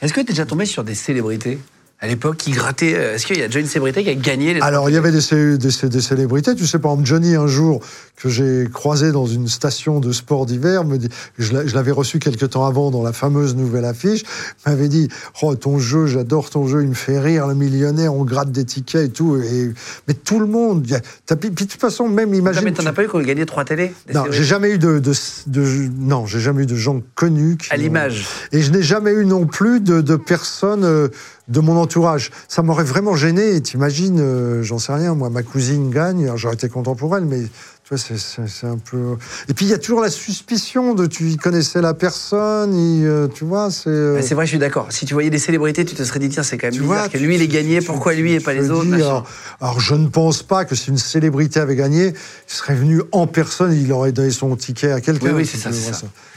Est-ce 0.00 0.12
que 0.12 0.20
tu 0.20 0.26
es 0.26 0.30
déjà 0.30 0.46
tombé 0.46 0.66
sur 0.66 0.84
des 0.84 0.94
célébrités? 0.94 1.58
À 2.02 2.08
l'époque 2.08 2.36
qui 2.36 2.50
grattaient 2.50 2.90
Est-ce 2.90 3.24
qu'il 3.24 3.38
y 3.38 3.42
a 3.42 3.46
déjà 3.46 3.60
une 3.60 3.66
célébrité 3.66 4.02
qui 4.02 4.10
a 4.10 4.14
gagné 4.14 4.54
les 4.54 4.60
Alors, 4.60 4.90
il 4.90 4.94
y 4.94 4.98
avait 4.98 5.12
des, 5.12 5.56
des, 5.56 5.88
des, 5.88 6.00
célébrités. 6.00 6.56
Tu 6.56 6.66
sais, 6.66 6.80
par 6.80 6.90
exemple, 6.90 7.06
Johnny, 7.06 7.36
un 7.36 7.46
jour, 7.46 7.80
que 8.16 8.28
j'ai 8.28 8.68
croisé 8.72 9.12
dans 9.12 9.26
une 9.26 9.46
station 9.46 10.00
de 10.00 10.10
sport 10.10 10.44
d'hiver, 10.44 10.84
me 10.84 10.98
dit, 10.98 11.08
je 11.38 11.52
l'avais 11.74 11.92
reçu 11.92 12.18
quelques 12.18 12.50
temps 12.50 12.66
avant 12.66 12.90
dans 12.90 13.04
la 13.04 13.12
fameuse 13.12 13.54
nouvelle 13.54 13.84
affiche, 13.84 14.24
m'avait 14.66 14.88
dit 14.88 15.08
Oh, 15.42 15.54
ton 15.54 15.78
jeu, 15.78 16.06
j'adore 16.08 16.50
ton 16.50 16.66
jeu, 16.66 16.82
il 16.82 16.88
me 16.88 16.94
fait 16.94 17.20
rire, 17.20 17.46
le 17.46 17.54
millionnaire, 17.54 18.12
on 18.14 18.24
gratte 18.24 18.50
des 18.50 18.64
tickets 18.64 19.06
et 19.06 19.10
tout. 19.10 19.36
Et, 19.36 19.72
mais 20.08 20.14
tout 20.14 20.40
le 20.40 20.46
monde. 20.46 20.84
Puis, 20.84 21.50
de 21.50 21.54
toute 21.54 21.72
façon, 21.72 22.08
même 22.08 22.34
imagine. 22.34 22.62
Non, 22.62 22.64
mais 22.64 22.72
t'en 22.72 22.86
as 22.86 22.92
pas 22.92 23.04
eu 23.04 23.08
qu'on 23.08 23.20
gagné 23.20 23.46
trois 23.46 23.64
télés 23.64 23.94
Non, 24.12 24.24
j'ai 24.28 24.44
jamais 24.44 24.72
eu 24.72 24.78
de, 24.78 24.98
de, 24.98 25.12
de, 25.46 25.88
non, 25.98 26.26
j'ai 26.26 26.40
jamais 26.40 26.64
eu 26.64 26.66
de 26.66 26.74
gens 26.74 27.00
connus. 27.14 27.58
à 27.70 27.76
l'image. 27.76 28.26
Et 28.50 28.60
je 28.60 28.72
n'ai 28.72 28.82
jamais 28.82 29.12
eu 29.12 29.24
non 29.24 29.46
plus 29.46 29.78
de, 29.78 30.00
de 30.00 30.16
personnes. 30.16 30.84
Euh, 30.84 31.08
de 31.48 31.60
mon 31.60 31.76
entourage. 31.76 32.30
Ça 32.48 32.62
m'aurait 32.62 32.84
vraiment 32.84 33.16
gêné. 33.16 33.60
T'imagines, 33.60 34.20
euh, 34.20 34.62
j'en 34.62 34.78
sais 34.78 34.92
rien, 34.92 35.14
moi, 35.14 35.30
ma 35.30 35.42
cousine 35.42 35.90
gagne, 35.90 36.30
j'aurais 36.36 36.54
été 36.54 36.68
content 36.68 36.94
pour 36.94 37.16
elle, 37.16 37.24
mais 37.24 37.42
tu 37.84 37.96
vois, 37.96 37.98
c'est 37.98 38.66
un 38.66 38.78
peu. 38.78 39.16
Et 39.48 39.54
puis 39.54 39.66
il 39.66 39.68
y 39.68 39.74
a 39.74 39.78
toujours 39.78 40.00
la 40.00 40.10
suspicion 40.10 40.94
de 40.94 41.06
tu 41.06 41.36
connaissais 41.36 41.80
la 41.80 41.94
personne, 41.94 42.72
et, 42.74 43.04
euh, 43.04 43.26
tu 43.26 43.44
vois, 43.44 43.72
c'est. 43.72 43.90
Euh... 43.90 44.22
C'est 44.22 44.34
vrai, 44.34 44.46
je 44.46 44.50
suis 44.50 44.58
d'accord. 44.58 44.86
Si 44.90 45.04
tu 45.04 45.14
voyais 45.14 45.30
des 45.30 45.40
célébrités, 45.40 45.84
tu 45.84 45.96
te 45.96 46.02
serais 46.04 46.20
dit 46.20 46.28
tiens, 46.28 46.44
c'est 46.44 46.58
quand 46.58 46.68
même 46.68 46.74
tu 46.74 46.82
bizarre 46.82 46.98
vois, 46.98 47.08
que 47.08 47.18
lui 47.18 47.34
il 47.34 47.42
ait 47.42 47.48
gagné, 47.48 47.80
pourquoi 47.80 48.14
lui 48.14 48.34
et 48.34 48.40
pas 48.40 48.54
les 48.54 48.70
autres 48.70 48.86
dis, 48.86 48.94
alors, 48.94 49.26
alors, 49.60 49.80
je 49.80 49.96
ne 49.96 50.06
pense 50.06 50.44
pas 50.44 50.64
que 50.64 50.76
si 50.76 50.90
une 50.90 50.98
célébrité 50.98 51.58
avait 51.58 51.76
gagné, 51.76 52.08
il 52.08 52.14
serait 52.46 52.76
venu 52.76 53.02
en 53.10 53.26
personne, 53.26 53.72
il 53.72 53.92
aurait 53.92 54.12
donné 54.12 54.30
son 54.30 54.54
ticket 54.54 54.92
à 54.92 55.00
quelqu'un. 55.00 55.32
Oui, 55.32 55.42
oui, 55.42 55.46
c'est 55.46 55.58
ça. 55.58 55.70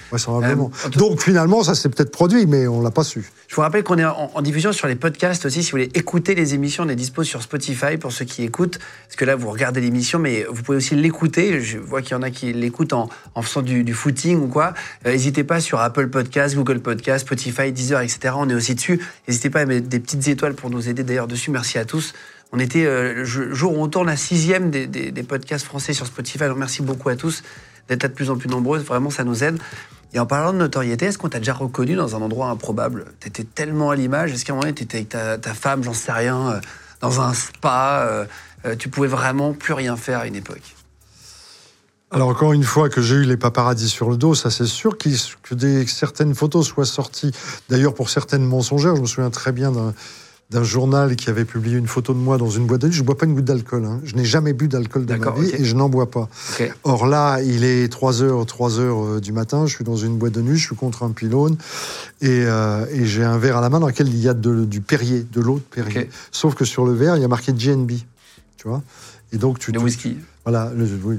Vraisemblablement. 0.09 0.71
Euh, 0.85 0.89
Donc 0.89 1.21
finalement, 1.21 1.63
ça 1.63 1.75
s'est 1.75 1.89
peut-être 1.89 2.11
produit, 2.11 2.45
mais 2.45 2.67
on 2.67 2.81
l'a 2.81 2.91
pas 2.91 3.03
su. 3.03 3.23
Je 3.47 3.55
vous 3.55 3.61
rappelle 3.61 3.83
qu'on 3.83 3.97
est 3.97 4.05
en, 4.05 4.31
en, 4.33 4.41
diffusion 4.41 4.71
sur 4.71 4.87
les 4.87 4.95
podcasts 4.95 5.45
aussi. 5.45 5.63
Si 5.63 5.71
vous 5.71 5.77
voulez 5.77 5.91
écouter 5.93 6.35
les 6.35 6.53
émissions, 6.53 6.83
on 6.83 6.89
est 6.89 6.95
dispo 6.95 7.23
sur 7.23 7.41
Spotify 7.41 7.97
pour 7.97 8.11
ceux 8.11 8.25
qui 8.25 8.43
écoutent. 8.43 8.79
Parce 9.07 9.15
que 9.15 9.25
là, 9.25 9.35
vous 9.35 9.49
regardez 9.49 9.81
l'émission, 9.81 10.19
mais 10.19 10.45
vous 10.49 10.61
pouvez 10.61 10.77
aussi 10.77 10.95
l'écouter. 10.95 11.61
Je 11.61 11.77
vois 11.77 12.01
qu'il 12.01 12.11
y 12.11 12.15
en 12.15 12.21
a 12.21 12.29
qui 12.29 12.53
l'écoutent 12.53 12.93
en, 12.93 13.09
en, 13.35 13.41
faisant 13.41 13.61
du, 13.61 13.83
du, 13.83 13.93
footing 13.93 14.39
ou 14.39 14.47
quoi. 14.47 14.73
N'hésitez 15.05 15.43
pas 15.43 15.59
sur 15.59 15.79
Apple 15.79 16.07
Podcasts, 16.07 16.55
Google 16.55 16.79
Podcasts, 16.79 17.25
Spotify, 17.25 17.71
Deezer, 17.71 18.01
etc. 18.01 18.33
On 18.37 18.49
est 18.49 18.55
aussi 18.55 18.75
dessus. 18.75 19.01
N'hésitez 19.27 19.49
pas 19.49 19.61
à 19.61 19.65
mettre 19.65 19.87
des 19.87 19.99
petites 19.99 20.27
étoiles 20.27 20.53
pour 20.53 20.69
nous 20.69 20.89
aider 20.89 21.03
d'ailleurs 21.03 21.27
dessus. 21.27 21.51
Merci 21.51 21.77
à 21.77 21.85
tous. 21.85 22.13
On 22.51 22.59
était 22.59 22.85
euh, 22.85 23.13
le 23.13 23.53
jour 23.53 23.77
où 23.77 23.81
on 23.81 23.87
tourne 23.87 24.07
la 24.07 24.17
sixième 24.17 24.69
des, 24.69 24.87
des, 24.87 25.11
des 25.11 25.23
podcasts 25.23 25.65
français 25.65 25.93
sur 25.93 26.05
Spotify. 26.05 26.43
Alors 26.43 26.57
merci 26.57 26.81
beaucoup 26.81 27.09
à 27.09 27.15
tous 27.15 27.43
d'être 27.87 28.03
de 28.03 28.13
plus 28.13 28.29
en 28.29 28.37
plus 28.37 28.49
nombreuses. 28.49 28.83
Vraiment, 28.83 29.09
ça 29.09 29.23
nous 29.23 29.43
aide. 29.43 29.59
Et 30.13 30.19
en 30.19 30.25
parlant 30.25 30.53
de 30.53 30.57
notoriété, 30.57 31.07
est-ce 31.07 31.17
qu'on 31.17 31.29
t'a 31.29 31.39
déjà 31.39 31.53
reconnu 31.53 31.95
dans 31.95 32.15
un 32.15 32.21
endroit 32.21 32.49
improbable? 32.49 33.05
T'étais 33.19 33.43
tellement 33.43 33.89
à 33.89 33.95
l'image. 33.95 34.31
Est-ce 34.31 34.45
qu'à 34.45 34.53
un 34.53 34.55
moment, 34.55 34.71
t'étais 34.71 34.97
avec 34.97 35.41
ta, 35.41 35.53
femme, 35.53 35.83
j'en 35.83 35.93
sais 35.93 36.11
rien, 36.11 36.51
euh, 36.51 36.59
dans 37.01 37.21
un 37.21 37.33
spa 37.33 38.05
euh, 38.07 38.25
euh, 38.65 38.75
Tu 38.75 38.89
pouvais 38.89 39.07
vraiment 39.07 39.53
plus 39.53 39.73
rien 39.73 39.97
faire 39.97 40.19
à 40.19 40.27
une 40.27 40.35
époque? 40.35 40.75
Alors 42.11 42.29
encore 42.29 42.53
une 42.53 42.63
fois 42.63 42.87
que 42.87 43.01
j'ai 43.01 43.15
eu 43.15 43.23
les 43.25 43.35
paparazzis 43.35 43.89
sur 43.89 44.09
le 44.09 44.15
dos, 44.15 44.35
ça 44.35 44.49
c'est 44.49 44.67
sûr 44.67 44.97
qu 44.97 45.09
que 45.43 45.55
des, 45.55 45.85
certaines 45.87 46.33
photos 46.33 46.65
soient 46.65 46.85
sorties. 46.85 47.31
D'ailleurs 47.67 47.93
pour 47.93 48.09
certaines 48.09 48.45
mensongères, 48.45 48.95
je 48.95 49.01
me 49.01 49.07
souviens 49.07 49.31
très 49.31 49.51
bien 49.51 49.71
d'un 49.71 49.93
d'un 50.51 50.63
journal 50.63 51.15
qui 51.15 51.29
avait 51.29 51.45
publié 51.45 51.77
une 51.77 51.87
photo 51.87 52.13
de 52.13 52.19
moi 52.19 52.37
dans 52.37 52.49
une 52.49 52.67
boîte 52.67 52.81
de 52.81 52.87
nuit. 52.87 52.95
Je 52.95 53.01
ne 53.01 53.05
bois 53.05 53.17
pas 53.17 53.25
une 53.25 53.33
goutte 53.33 53.45
d'alcool. 53.45 53.85
Hein. 53.85 53.99
Je 54.03 54.15
n'ai 54.15 54.25
jamais 54.25 54.53
bu 54.53 54.67
d'alcool 54.67 55.05
de 55.05 55.15
ma 55.15 55.31
vie 55.31 55.47
okay. 55.47 55.61
et 55.61 55.65
je 55.65 55.75
n'en 55.75 55.89
bois 55.89 56.09
pas. 56.11 56.29
Okay. 56.53 56.71
Or 56.83 57.07
là, 57.07 57.41
il 57.41 57.63
est 57.63 57.91
3 57.91 58.21
heures, 58.21 58.45
3 58.45 58.79
heures 58.79 59.21
du 59.21 59.33
matin. 59.33 59.65
Je 59.65 59.73
suis 59.73 59.83
dans 59.83 59.95
une 59.95 60.17
boîte 60.17 60.33
de 60.33 60.41
nuit. 60.41 60.57
Je 60.57 60.67
suis 60.67 60.75
contre 60.75 61.03
un 61.03 61.11
pylône 61.11 61.57
et, 62.21 62.43
euh, 62.45 62.85
et 62.91 63.05
j'ai 63.05 63.23
un 63.23 63.39
verre 63.39 63.57
à 63.57 63.61
la 63.61 63.69
main 63.69 63.79
dans 63.79 63.87
lequel 63.87 64.07
il 64.07 64.17
y 64.17 64.29
a 64.29 64.35
de, 64.35 64.65
du 64.65 64.81
Perrier, 64.81 65.25
de 65.31 65.41
l'eau 65.41 65.55
de 65.55 65.61
Perrier. 65.61 66.01
Okay. 66.01 66.09
Sauf 66.31 66.53
que 66.53 66.63
sur 66.63 66.85
le 66.85 66.93
verre, 66.93 67.15
il 67.17 67.21
y 67.21 67.25
a 67.25 67.27
marqué 67.27 67.51
GNB. 67.51 67.93
Tu 68.57 68.67
vois 68.67 68.83
Et 69.31 69.37
donc 69.37 69.57
tu. 69.57 69.71
Le 69.71 69.79
whisky. 69.79 70.17
Voilà. 70.43 70.71
Le, 70.75 70.87
oui, 71.03 71.17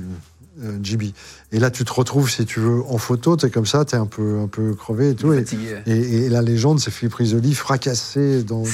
euh, 0.63 0.79
GB. 0.83 1.13
Et 1.53 1.59
là, 1.59 1.71
tu 1.71 1.85
te 1.85 1.93
retrouves, 1.93 2.31
si 2.31 2.45
tu 2.45 2.61
veux, 2.61 2.83
en 2.89 2.99
photo, 2.99 3.37
tu 3.37 3.47
es 3.47 3.51
comme 3.51 3.67
ça, 3.67 3.85
tu 3.85 3.95
es 3.95 3.99
un 3.99 4.07
peu, 4.07 4.41
un 4.41 4.49
peu 4.49 4.75
crevé 4.75 5.11
et 5.11 5.15
tout. 5.15 5.33
Et, 5.33 5.45
et, 5.87 6.25
et, 6.25 6.29
la 6.29 6.43
légende, 6.43 6.81
c'est 6.81 6.91
Philippe 6.91 7.15
Risoli 7.15 7.55
fracassé 7.55 8.43
dans 8.43 8.65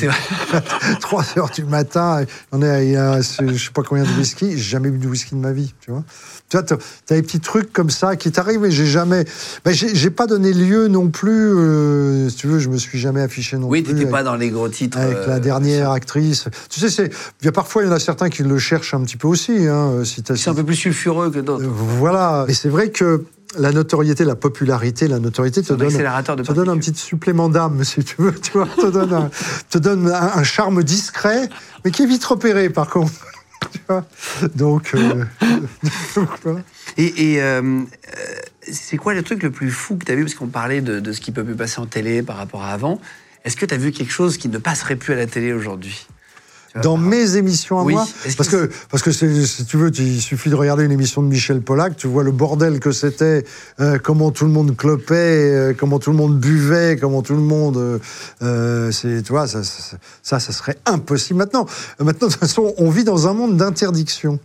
3 1.00 1.24
heures 1.36 1.50
du 1.50 1.64
matin. 1.64 2.24
On 2.50 2.62
est, 2.62 2.86
il 2.86 2.92
y 2.92 2.96
a, 2.96 3.20
je 3.20 3.56
sais 3.56 3.70
pas 3.74 3.82
combien 3.82 4.04
de 4.04 4.18
whisky. 4.18 4.52
J'ai 4.52 4.58
jamais 4.58 4.90
bu 4.90 4.98
de 4.98 5.08
whisky 5.08 5.34
de 5.34 5.40
ma 5.40 5.52
vie, 5.52 5.74
tu 5.80 5.90
vois. 5.90 6.04
Tu 6.48 6.56
vois, 6.56 6.64
tu 6.64 6.74
as 6.74 7.16
des 7.16 7.22
petits 7.22 7.40
trucs 7.40 7.72
comme 7.72 7.90
ça 7.90 8.16
qui 8.16 8.30
t'arrivent, 8.30 8.60
mais 8.60 8.70
j'ai 8.70 8.86
jamais. 8.86 9.24
Ben, 9.64 9.72
j'ai 9.74 10.10
pas 10.10 10.26
donné 10.26 10.52
lieu 10.52 10.88
non 10.88 11.08
plus. 11.08 11.30
Euh, 11.30 12.28
si 12.28 12.36
tu 12.36 12.46
veux, 12.46 12.58
je 12.58 12.68
me 12.68 12.76
suis 12.76 12.98
jamais 12.98 13.22
affiché 13.22 13.56
non 13.58 13.68
oui, 13.68 13.82
plus. 13.82 13.92
Oui, 13.92 13.98
t'étais 13.98 14.10
pas 14.10 14.22
dans 14.22 14.36
les 14.36 14.50
gros 14.50 14.68
titres. 14.68 14.98
Avec 14.98 15.16
euh, 15.16 15.26
la 15.26 15.40
dernière 15.40 15.90
actrice. 15.90 16.48
Tu 16.68 16.80
sais, 16.80 16.90
c'est. 16.90 17.10
Il 17.40 17.46
y 17.46 17.48
a 17.48 17.52
parfois, 17.52 17.82
il 17.82 17.86
y 17.86 17.88
en 17.88 17.94
a 17.94 17.98
certains 17.98 18.28
qui 18.28 18.42
le 18.42 18.58
cherchent 18.58 18.94
un 18.94 19.02
petit 19.02 19.16
peu 19.16 19.28
aussi. 19.28 19.66
Hein, 19.66 20.04
si 20.04 20.22
c'est 20.24 20.48
un 20.48 20.54
peu 20.54 20.64
plus 20.64 20.76
sulfureux 20.76 21.30
que 21.30 21.38
d'autres. 21.38 21.71
Voilà. 21.72 22.44
Et 22.48 22.54
c'est 22.54 22.68
vrai 22.68 22.90
que 22.90 23.24
la 23.58 23.72
notoriété, 23.72 24.24
la 24.24 24.36
popularité, 24.36 25.08
la 25.08 25.18
notoriété 25.18 25.62
te 25.62 25.72
donne, 25.72 25.88
de 25.88 26.42
te 26.42 26.52
donne 26.52 26.68
un 26.68 26.78
petit 26.78 26.94
supplément 26.94 27.48
d'âme, 27.48 27.84
si 27.84 28.02
tu 28.04 28.16
veux. 28.18 28.34
Tu 28.34 28.52
vois, 28.52 28.66
te 28.66 28.86
donne, 28.86 29.12
un, 29.12 29.30
te 29.70 29.78
donne 29.78 30.08
un, 30.08 30.32
un, 30.36 30.42
charme 30.42 30.82
discret, 30.82 31.48
mais 31.84 31.90
qui 31.90 32.02
est 32.02 32.06
vite 32.06 32.24
repéré, 32.24 32.70
par 32.70 32.88
contre. 32.88 33.12
Tu 33.72 33.78
vois 33.88 34.04
donc, 34.56 34.90
euh, 34.94 35.24
donc 36.16 36.28
voilà. 36.42 36.60
Et, 36.96 37.34
et 37.34 37.42
euh, 37.42 37.82
c'est 38.60 38.96
quoi 38.96 39.14
le 39.14 39.22
truc 39.22 39.44
le 39.44 39.52
plus 39.52 39.70
fou 39.70 39.96
que 39.96 40.04
tu 40.04 40.10
as 40.12 40.16
vu? 40.16 40.24
Parce 40.24 40.34
qu'on 40.34 40.48
parlait 40.48 40.80
de, 40.80 40.98
de, 40.98 41.12
ce 41.12 41.20
qui 41.20 41.30
peut 41.30 41.44
plus 41.44 41.54
passer 41.54 41.80
en 41.80 41.86
télé 41.86 42.22
par 42.22 42.36
rapport 42.36 42.64
à 42.64 42.72
avant. 42.72 43.00
Est-ce 43.44 43.56
que 43.56 43.64
tu 43.64 43.72
as 43.72 43.78
vu 43.78 43.92
quelque 43.92 44.12
chose 44.12 44.36
qui 44.36 44.48
ne 44.48 44.58
passerait 44.58 44.96
plus 44.96 45.12
à 45.12 45.16
la 45.16 45.26
télé 45.26 45.52
aujourd'hui? 45.52 46.06
Dans 46.80 46.96
mes 46.96 47.36
émissions 47.36 47.78
à 47.78 47.82
oui. 47.82 47.94
moi 47.94 48.06
parce 48.36 48.48
que 48.48 48.70
parce 48.90 49.02
que 49.02 49.10
si 49.10 49.64
tu 49.66 49.76
veux 49.76 49.90
il 49.98 50.20
suffit 50.20 50.48
de 50.48 50.54
regarder 50.54 50.84
une 50.84 50.92
émission 50.92 51.22
de 51.22 51.28
Michel 51.28 51.60
Polac 51.60 51.96
tu 51.96 52.06
vois 52.06 52.22
le 52.22 52.32
bordel 52.32 52.80
que 52.80 52.92
c'était 52.92 53.44
euh, 53.80 53.98
comment 53.98 54.30
tout 54.30 54.44
le 54.44 54.52
monde 54.52 54.76
clopait 54.76 55.14
euh, 55.14 55.74
comment 55.76 55.98
tout 55.98 56.10
le 56.10 56.16
monde 56.16 56.38
buvait 56.38 56.96
comment 57.00 57.22
tout 57.22 57.34
le 57.34 57.40
monde 57.40 58.00
euh, 58.42 58.90
tu 58.90 59.22
vois 59.28 59.46
ça, 59.46 59.62
ça 59.64 59.96
ça 60.22 60.40
ça 60.40 60.52
serait 60.52 60.78
impossible 60.86 61.38
maintenant 61.38 61.66
maintenant 61.98 62.28
de 62.28 62.32
toute 62.32 62.40
façon 62.40 62.74
on 62.78 62.90
vit 62.90 63.04
dans 63.04 63.28
un 63.28 63.34
monde 63.34 63.56
d'interdiction 63.56 64.38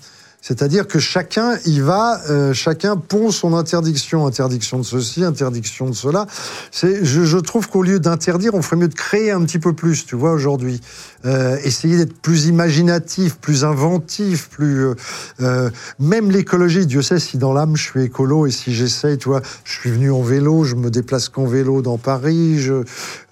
C'est-à-dire 0.47 0.88
que 0.88 0.97
chacun 0.97 1.57
y 1.65 1.82
va, 1.82 2.21
euh, 2.30 2.53
chacun 2.53 2.95
pond 2.95 3.32
son 3.32 3.53
interdiction, 3.53 4.25
interdiction 4.25 4.78
de 4.80 4.84
ceci, 4.84 5.25
interdiction 5.25 5.89
de 5.89 5.95
cela. 5.95 6.25
Je 6.71 7.38
trouve 7.39 7.67
qu'au 7.69 7.84
lieu 7.84 7.99
d'interdire, 7.99 8.53
on 8.53 8.61
ferait 8.61 8.78
mieux 8.78 8.88
de 8.88 8.93
créer 8.93 9.32
un 9.32 9.43
petit 9.43 9.59
peu 9.59 9.73
plus, 9.73 10.05
tu 10.05 10.15
vois, 10.15 10.32
aujourd'hui. 10.32 10.80
Euh, 11.26 11.57
essayer 11.63 11.97
d'être 11.97 12.13
plus 12.22 12.45
imaginatif, 12.45 13.38
plus 13.38 13.65
inventif, 13.65 14.49
plus... 14.49 14.86
euh, 14.86 14.95
euh, 15.41 15.70
même 15.99 16.30
l'écologie, 16.30 16.86
Dieu 16.86 17.01
sait 17.01 17.20
si 17.20 17.38
dans 17.38 17.53
l'âme 17.53 17.76
je 17.76 17.84
suis 17.84 18.03
écolo 18.03 18.45
et 18.45 18.51
si 18.51 18.74
j'essaye, 18.74 19.18
tu 19.18 19.30
vois, 19.30 19.41
je 19.63 19.74
suis 19.80 19.89
venu 19.89 20.11
en 20.11 20.22
vélo, 20.22 20.63
je 20.63 20.76
me 20.76 20.91
déplace 20.91 21.30
qu'en 21.30 21.45
vélo 21.45 21.82
dans 21.82 21.97
Paris, 21.97 22.59
je, 22.59 22.84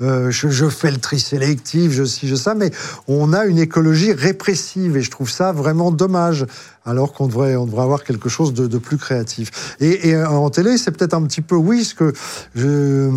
euh, 0.01 0.31
je, 0.31 0.49
je 0.49 0.67
fais 0.67 0.89
le 0.89 0.97
tri 0.97 1.19
sélectif, 1.19 1.91
je 1.91 2.03
si 2.05 2.27
je 2.27 2.35
ça, 2.35 2.55
mais 2.55 2.71
on 3.07 3.33
a 3.33 3.45
une 3.45 3.59
écologie 3.59 4.13
répressive 4.13 4.97
et 4.97 5.01
je 5.01 5.11
trouve 5.11 5.29
ça 5.29 5.51
vraiment 5.51 5.91
dommage 5.91 6.45
alors 6.87 7.13
qu'on 7.13 7.25
devrait, 7.27 7.55
on 7.55 7.65
devrait 7.65 7.81
avoir 7.83 8.03
quelque 8.03 8.29
chose 8.29 8.53
de, 8.53 8.67
de 8.67 8.77
plus 8.77 8.97
créatif. 8.97 9.75
Et, 9.79 10.09
et 10.09 10.23
en 10.23 10.49
télé, 10.51 10.77
c'est 10.77 10.91
peut-être 10.91 11.15
un 11.15 11.23
petit 11.23 11.41
peu 11.41 11.55
oui, 11.55 11.83
ce 11.83 11.95
que 11.95 12.13
je, 12.55 13.09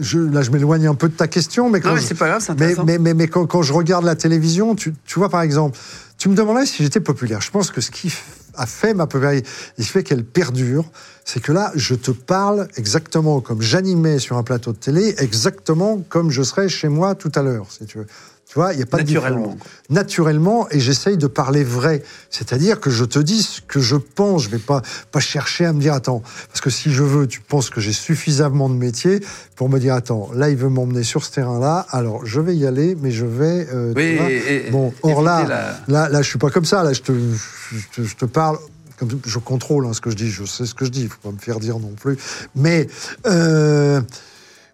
je 0.00 0.18
là, 0.18 0.40
je 0.40 0.50
m'éloigne 0.50 0.86
un 0.86 0.94
peu 0.94 1.08
de 1.08 1.14
ta 1.14 1.28
question, 1.28 1.68
mais 1.68 1.80
quand 1.80 1.90
Non, 1.90 1.96
mais 1.96 2.00
c'est 2.00 2.14
pas 2.14 2.28
grave, 2.28 2.42
c'est 2.42 2.54
mais, 2.54 2.72
intéressant. 2.72 2.84
mais, 2.86 2.98
mais, 2.98 3.12
mais 3.12 3.28
quand, 3.28 3.44
quand 3.46 3.62
je 3.62 3.74
regarde 3.74 3.95
la 4.04 4.16
télévision, 4.16 4.74
tu, 4.74 4.94
tu 5.04 5.18
vois 5.18 5.28
par 5.28 5.42
exemple, 5.42 5.78
tu 6.18 6.28
me 6.28 6.34
demandais 6.34 6.66
si 6.66 6.82
j'étais 6.82 7.00
populaire. 7.00 7.40
Je 7.40 7.50
pense 7.50 7.70
que 7.70 7.80
ce 7.80 7.90
qui 7.90 8.12
a 8.54 8.66
fait 8.66 8.94
ma 8.94 9.06
popularité, 9.06 9.48
qui 9.76 9.84
fait 9.84 10.02
qu'elle 10.02 10.24
perdure, 10.24 10.84
c'est 11.24 11.40
que 11.40 11.52
là, 11.52 11.72
je 11.74 11.94
te 11.94 12.10
parle 12.10 12.68
exactement 12.76 13.40
comme 13.40 13.60
j'animais 13.60 14.18
sur 14.18 14.36
un 14.36 14.42
plateau 14.42 14.72
de 14.72 14.78
télé, 14.78 15.14
exactement 15.18 16.02
comme 16.08 16.30
je 16.30 16.42
serais 16.42 16.68
chez 16.68 16.88
moi 16.88 17.14
tout 17.14 17.32
à 17.34 17.42
l'heure, 17.42 17.66
si 17.70 17.84
tu 17.86 17.98
veux. 17.98 18.06
Tu 18.48 18.54
vois, 18.54 18.72
il 18.72 18.76
n'y 18.76 18.82
a 18.84 18.86
pas 18.86 18.98
Naturellement, 18.98 19.40
de 19.48 19.52
différence. 19.54 19.68
Naturellement, 19.90 20.68
et 20.70 20.78
j'essaye 20.78 21.16
de 21.16 21.26
parler 21.26 21.64
vrai. 21.64 22.04
C'est-à-dire 22.30 22.78
que 22.78 22.90
je 22.90 23.04
te 23.04 23.18
dis 23.18 23.42
ce 23.42 23.60
que 23.60 23.80
je 23.80 23.96
pense. 23.96 24.44
Je 24.44 24.50
vais 24.50 24.58
pas, 24.58 24.82
pas 25.10 25.18
chercher 25.18 25.64
à 25.66 25.72
me 25.72 25.80
dire, 25.80 25.94
attends, 25.94 26.22
parce 26.48 26.60
que 26.60 26.70
si 26.70 26.92
je 26.92 27.02
veux, 27.02 27.26
tu 27.26 27.40
penses 27.40 27.70
que 27.70 27.80
j'ai 27.80 27.92
suffisamment 27.92 28.68
de 28.68 28.74
métier 28.74 29.18
pour 29.56 29.68
me 29.68 29.80
dire, 29.80 29.94
attends, 29.94 30.30
là, 30.32 30.48
il 30.48 30.56
veut 30.56 30.68
m'emmener 30.68 31.02
sur 31.02 31.24
ce 31.24 31.32
terrain-là, 31.32 31.86
alors 31.90 32.24
je 32.24 32.40
vais 32.40 32.54
y 32.54 32.64
aller, 32.66 32.96
mais 33.00 33.10
je 33.10 33.26
vais. 33.26 33.66
euh, 33.74 33.92
tu 33.92 33.98
Oui, 33.98 34.16
vois. 34.16 34.30
et- 34.30 34.66
et- 34.68 34.70
bon, 34.70 34.94
or 35.02 35.22
là, 35.22 35.44
la- 35.48 35.74
là, 35.88 36.08
là, 36.08 36.22
je 36.22 36.28
suis 36.28 36.38
pas 36.38 36.50
comme 36.50 36.64
ça. 36.64 36.84
Là, 36.84 36.92
je 36.92 37.02
te, 37.02 37.12
je 37.12 38.02
te, 38.02 38.06
je 38.06 38.14
te 38.14 38.26
parle. 38.26 38.58
Comme 38.98 39.10
je 39.26 39.38
contrôle 39.40 39.84
hein, 39.86 39.92
ce 39.92 40.00
que 40.00 40.08
je 40.08 40.16
dis, 40.16 40.30
je 40.30 40.44
sais 40.44 40.64
ce 40.64 40.74
que 40.74 40.84
je 40.86 40.90
dis, 40.90 41.02
il 41.02 41.08
faut 41.08 41.18
pas 41.22 41.30
me 41.32 41.36
faire 41.38 41.58
dire 41.60 41.78
non 41.78 41.92
plus. 42.00 42.16
Mais 42.54 42.88
euh, 43.26 44.00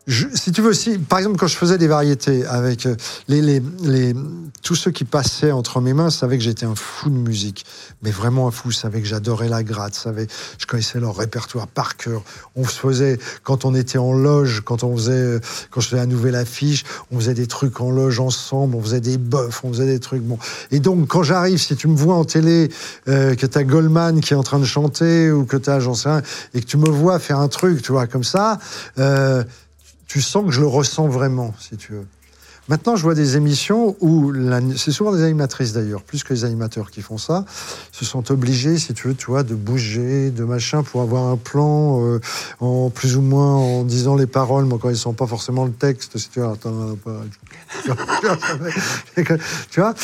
je- 0.07 0.27
si 0.35 0.51
tu 0.53 0.63
veux, 0.63 0.73
si, 0.75 0.99
par 0.99 1.19
exemple, 1.19 1.37
quand 1.39 1.47
je 1.47 1.57
faisais 1.57 1.79
des 1.79 1.87
variétés 1.87 2.45
avec 2.47 2.87
euh, 2.87 2.97
les, 3.29 3.41
les, 3.41 3.63
les, 3.85 4.15
tous 4.63 4.75
ceux 4.75 4.91
qui 4.91 5.05
passaient 5.05 5.53
entre 5.53 5.81
mes 5.81 5.93
mains 5.93 6.11
savaient 6.11 6.39
que 6.39 6.45
j'étais 6.45 6.67
un 6.67 6.75
fou 6.75 7.09
de 7.09 7.17
musique, 7.17 7.65
mais 8.03 8.11
vraiment 8.11 8.49
un 8.49 8.51
fou, 8.51 8.73
savaient 8.73 9.01
que 9.01 9.07
j'adorais 9.07 9.49
la 9.49 9.63
gratte, 9.63 9.95
savaient, 9.95 10.27
je 10.59 10.67
connaissais 10.67 10.99
leur 10.99 11.17
répertoire 11.17 11.69
par 11.69 11.97
cœur. 11.97 12.23
On 12.57 12.65
se 12.65 12.79
faisait, 12.79 13.19
quand 13.45 13.65
on 13.65 13.75
était 13.75 13.99
en 13.99 14.13
loge, 14.13 14.63
quand 14.65 14.83
on 14.83 14.97
faisait, 14.97 15.13
euh, 15.13 15.41
quand 15.71 15.81
je 15.81 15.89
faisais 15.89 16.01
la 16.01 16.07
nouvelle 16.07 16.35
affiche, 16.35 16.83
on 17.13 17.17
faisait 17.21 17.35
des 17.35 17.47
trucs 17.47 17.81
en 17.81 17.91
loge 17.91 18.19
ensemble, 18.19 18.75
on 18.75 18.83
faisait 18.83 19.01
des 19.01 19.19
bœufs, 19.19 19.51
on 19.63 19.73
faisait 19.73 19.87
des 19.87 20.01
trucs. 20.01 20.23
Bon. 20.23 20.39
Et 20.73 20.81
donc, 20.81 21.07
quand 21.07 21.23
j'arrive, 21.23 21.59
si 21.59 21.77
tu 21.77 21.87
me 21.87 21.97
vois 21.97 22.17
en 22.17 22.25
télé, 22.25 22.71
euh, 23.09 23.37
que 23.37 23.47
t'as 23.47 23.63
Goldman 23.63 24.21
qui 24.21 24.33
est 24.35 24.37
en 24.37 24.43
train 24.43 24.59
de 24.59 24.65
chanter, 24.65 25.31
ou 25.31 25.45
que 25.45 25.57
t'as, 25.57 25.79
j'en 25.79 25.95
sais 25.95 26.09
rien, 26.09 26.23
et 26.55 26.61
que 26.61 26.67
tu 26.67 26.77
me 26.77 26.89
vois 26.91 27.21
faire 27.21 27.39
un 27.39 27.49
truc, 27.49 27.83
tu 27.83 27.93
vois, 27.93 28.07
comme 28.09 28.25
ça, 28.25 28.59
euh, 28.99 29.45
tu 30.07 30.21
sens 30.21 30.45
que 30.45 30.51
je 30.51 30.61
le 30.61 30.67
ressens 30.67 31.09
vraiment, 31.09 31.55
si 31.59 31.77
tu 31.77 31.93
veux. 31.93 32.07
Maintenant, 32.69 32.95
je 32.95 33.03
vois 33.03 33.15
des 33.15 33.37
émissions 33.37 33.97
où, 34.01 34.33
c'est 34.77 34.93
souvent 34.93 35.13
des 35.13 35.23
animatrices 35.25 35.73
d'ailleurs, 35.73 36.03
plus 36.03 36.23
que 36.23 36.33
les 36.33 36.45
animateurs 36.45 36.91
qui 36.93 37.03
font 37.03 37.19
ça, 37.19 37.45
se 37.91 38.05
sont 38.05 38.31
obligés, 38.31 38.79
si 38.79 38.95
tu 38.95 39.09
veux, 39.09 39.15
tu 39.15 39.27
vois, 39.27 39.43
de 39.43 39.55
bouger, 39.57 40.31
de 40.31 40.45
machin, 40.45 40.83
pour 40.85 41.03
avoir 41.03 41.25
un 41.29 41.37
plan, 41.37 42.05
euh, 42.07 42.21
en 42.61 42.89
plus 42.89 43.17
ou 43.17 43.21
moins 43.21 43.55
en 43.57 43.83
disant 43.83 44.15
les 44.15 44.29
paroles, 44.29 44.67
mais 44.67 44.77
quand 44.81 44.89
ils 44.91 44.93
ne 44.93 44.97
sont 44.97 45.13
pas 45.13 45.27
forcément 45.27 45.65
le 45.65 45.73
texte, 45.73 46.17
si 46.19 46.29
tu 46.31 46.41
vois, 46.41 46.53
attends, 46.53 46.97
pas- 47.05 47.21
tu 49.71 49.81
vois? 49.81 49.95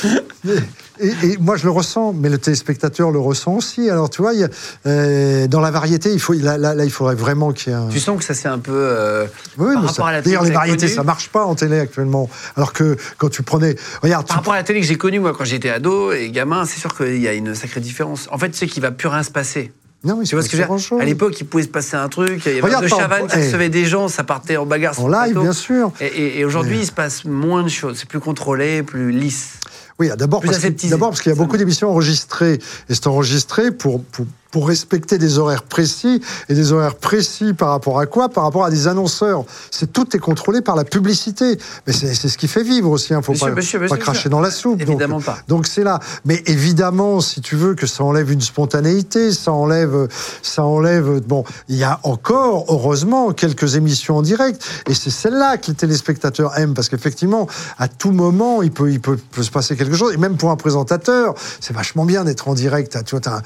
Et, 1.01 1.13
et 1.23 1.37
moi, 1.39 1.57
je 1.57 1.65
le 1.65 1.71
ressens, 1.71 2.13
mais 2.13 2.29
le 2.29 2.39
téléspectateur 2.39 3.11
le 3.13 3.21
ressent 3.21 3.55
aussi. 3.55 3.89
Alors, 3.89 4.11
tu 4.11 4.21
vois, 4.23 4.35
il 4.35 4.41
y 4.41 4.45
a, 4.45 4.49
euh, 4.87 5.47
dans 5.47 5.61
la 5.61 5.71
variété, 5.71 6.13
il 6.13 6.19
faut, 6.21 6.33
là, 6.33 6.59
là, 6.59 6.75
là, 6.75 6.85
il 6.85 6.91
faudrait 6.91 7.15
vraiment 7.15 7.53
qu'il 7.53 7.73
y 7.73 7.77
ait 7.77 7.79
un... 7.79 7.89
Tu 7.89 8.01
sens 8.01 8.19
que 8.19 8.25
ça 8.25 8.35
c'est 8.35 8.49
un 8.49 8.59
peu. 8.59 8.73
euh, 8.75 9.27
Oui, 9.59 9.75
par 9.75 9.83
rapport 9.83 9.95
ça- 9.95 10.07
à 10.07 10.13
la 10.13 10.23
D'ailleurs, 10.23 10.43
les 10.43 10.51
variétés, 10.51 10.89
ça 10.89 11.05
marche 11.05 11.29
pas 11.29 11.45
en 11.45 11.55
télé 11.55 11.79
actuellement. 11.79 12.29
Alors 12.57 12.73
que 12.73 12.97
quand 13.19 13.29
tu 13.29 13.43
prenais, 13.43 13.77
regarde, 14.03 14.25
tu 14.25 14.29
Par 14.29 14.37
rapport 14.37 14.53
à 14.55 14.57
la 14.57 14.63
télé 14.63 14.81
que 14.81 14.87
j'ai 14.87 14.97
connue, 14.97 15.21
moi, 15.21 15.33
quand 15.37 15.45
j'étais 15.45 15.71
ado 15.71 16.13
et 16.13 16.31
gamin, 16.31 16.65
c'est 16.65 16.81
sûr 16.81 16.97
qu'il 16.97 17.19
y 17.21 17.29
a 17.29 17.33
une 17.35 17.55
sacrée 17.55 17.81
différence. 17.81 18.29
En 18.31 18.39
fait, 18.39 18.51
tu 18.51 18.57
sais 18.59 18.67
qu'il 18.67 18.83
va 18.83 18.91
plus 18.91 19.09
rien 19.09 19.23
se 19.23 19.31
passer. 19.31 19.73
Non, 20.05 20.17
mais 20.19 20.25
Tu 20.25 20.37
vois 20.37 20.45
ce 20.45 20.49
que 20.49 20.57
je 20.57 20.63
veux 20.63 20.77
dire? 20.77 20.99
À 21.01 21.05
l'époque, 21.05 21.41
il 21.41 21.45
pouvait 21.47 21.65
se 21.65 21.69
passer 21.69 21.97
un 21.97 22.09
truc. 22.09 22.43
Il 22.47 22.51
y 22.51 22.53
avait 22.53 22.61
Regarde, 22.61 22.85
de 22.85 22.89
Chavannes 22.89 23.27
qui 23.27 23.37
eh. 23.39 23.45
recevait 23.47 23.69
des 23.69 23.85
gens, 23.85 24.07
ça 24.07 24.23
partait 24.23 24.57
en 24.57 24.65
bagarre. 24.65 24.99
En 25.01 25.09
live, 25.09 25.33
plateau. 25.33 25.41
bien 25.43 25.53
sûr. 25.53 25.93
Et, 26.01 26.07
et- 26.07 26.39
et 26.41 26.45
aujourd'hui, 26.45 26.77
Mais- 26.77 26.83
il 26.83 26.87
se 26.87 26.93
passe 26.93 27.25
moins 27.25 27.65
de 27.65 27.69
choses. 27.69 27.97
C'est 27.99 28.09
plus 28.09 28.21
contrôlé, 28.21 28.85
plus 28.85 29.11
lisse. 29.11 29.55
Oui, 29.99 30.09
d'abord 30.17 30.41
parce, 30.43 30.59
qu'il 30.59 31.31
y 31.31 31.33
a 31.33 31.35
beaucoup 31.35 31.57
d'émissions 31.57 31.91
enregistrées. 31.91 32.61
Et 32.89 32.95
c'est 32.95 33.09
enregistré 33.09 33.73
pour, 33.73 34.05
pour, 34.05 34.27
pour 34.51 34.69
respecter 34.69 35.19
des 35.19 35.39
horaires 35.39 35.63
précis. 35.63 36.21
Et 36.49 36.55
des 36.55 36.73
horaires 36.73 36.97
précis 36.97 37.53
par 37.53 37.71
rapport 37.71 37.99
à 38.01 38.07
quoi? 38.07 38.29
Par 38.29 38.45
rapport 38.45 38.65
à 38.65 38.71
des 38.71 38.89
annonceurs. 38.89 39.45
C'est, 39.71 39.93
tout 39.93 40.17
est 40.17 40.21
contrôlé 40.21 40.61
par 40.61 40.77
la 40.77 40.85
publicité. 40.85 41.59
Mais 41.87 41.93
c'est, 41.93 42.15
ce 42.15 42.39
qui 42.39 42.49
fait 42.49 42.63
vivre 42.63 42.91
aussi. 42.91 43.13
Il 43.13 43.17
ne 43.17 43.23
faut 43.23 43.35
pas, 43.35 43.97
cracher 43.97 44.29
dans 44.29 44.41
la 44.41 44.51
soupe. 44.51 44.81
Évidemment 44.81 45.17
donc, 45.17 45.25
pas. 45.25 45.39
Donc 45.49 45.67
c'est 45.67 45.85
là. 45.85 46.01
Mais 46.25 46.43
évidemment, 46.47 47.21
si 47.21 47.41
tu 47.41 47.57
veux 47.57 47.75
que 47.75 47.87
ça 47.87 48.05
enlève 48.05 48.31
une 48.31 48.41
spontanéité, 48.41 49.33
ça 49.33 49.53
enlève, 49.53 50.09
ça 50.43 50.65
enlève. 50.65 51.21
Bon, 51.21 51.45
il 51.69 51.77
y 51.77 51.85
a 51.85 52.01
encore, 52.03 52.67
heureusement, 52.69 53.33
quelques 53.33 53.77
émissions 53.77 54.17
en 54.17 54.23
direct, 54.23 54.63
et 54.89 54.95
c'est 54.95 55.11
celle-là 55.11 55.57
que 55.57 55.69
les 55.69 55.75
téléspectateurs 55.75 56.57
aiment 56.59 56.75
parce 56.75 56.89
qu'effectivement, 56.89 57.47
à 57.79 57.89
tout 57.89 58.13
moment, 58.13 58.63
il 58.63 58.71
peut, 58.71 58.91
il 58.91 59.01
peut, 59.01 59.17
peut 59.17 59.43
se 59.43 59.51
passer 59.51 59.77
quelque 59.77 59.97
chose. 59.97 60.13
Et 60.15 60.17
même 60.17 60.37
pour 60.37 60.51
un 60.51 60.57
présentateur, 60.57 61.35
c'est 61.61 61.75
vachement 61.75 62.05
bien 62.05 62.25
d'être 62.25 62.49
en 62.49 62.55
direct. 62.55 62.99
Tu 63.05 63.17
vois, 63.17 63.35
un- 63.35 63.43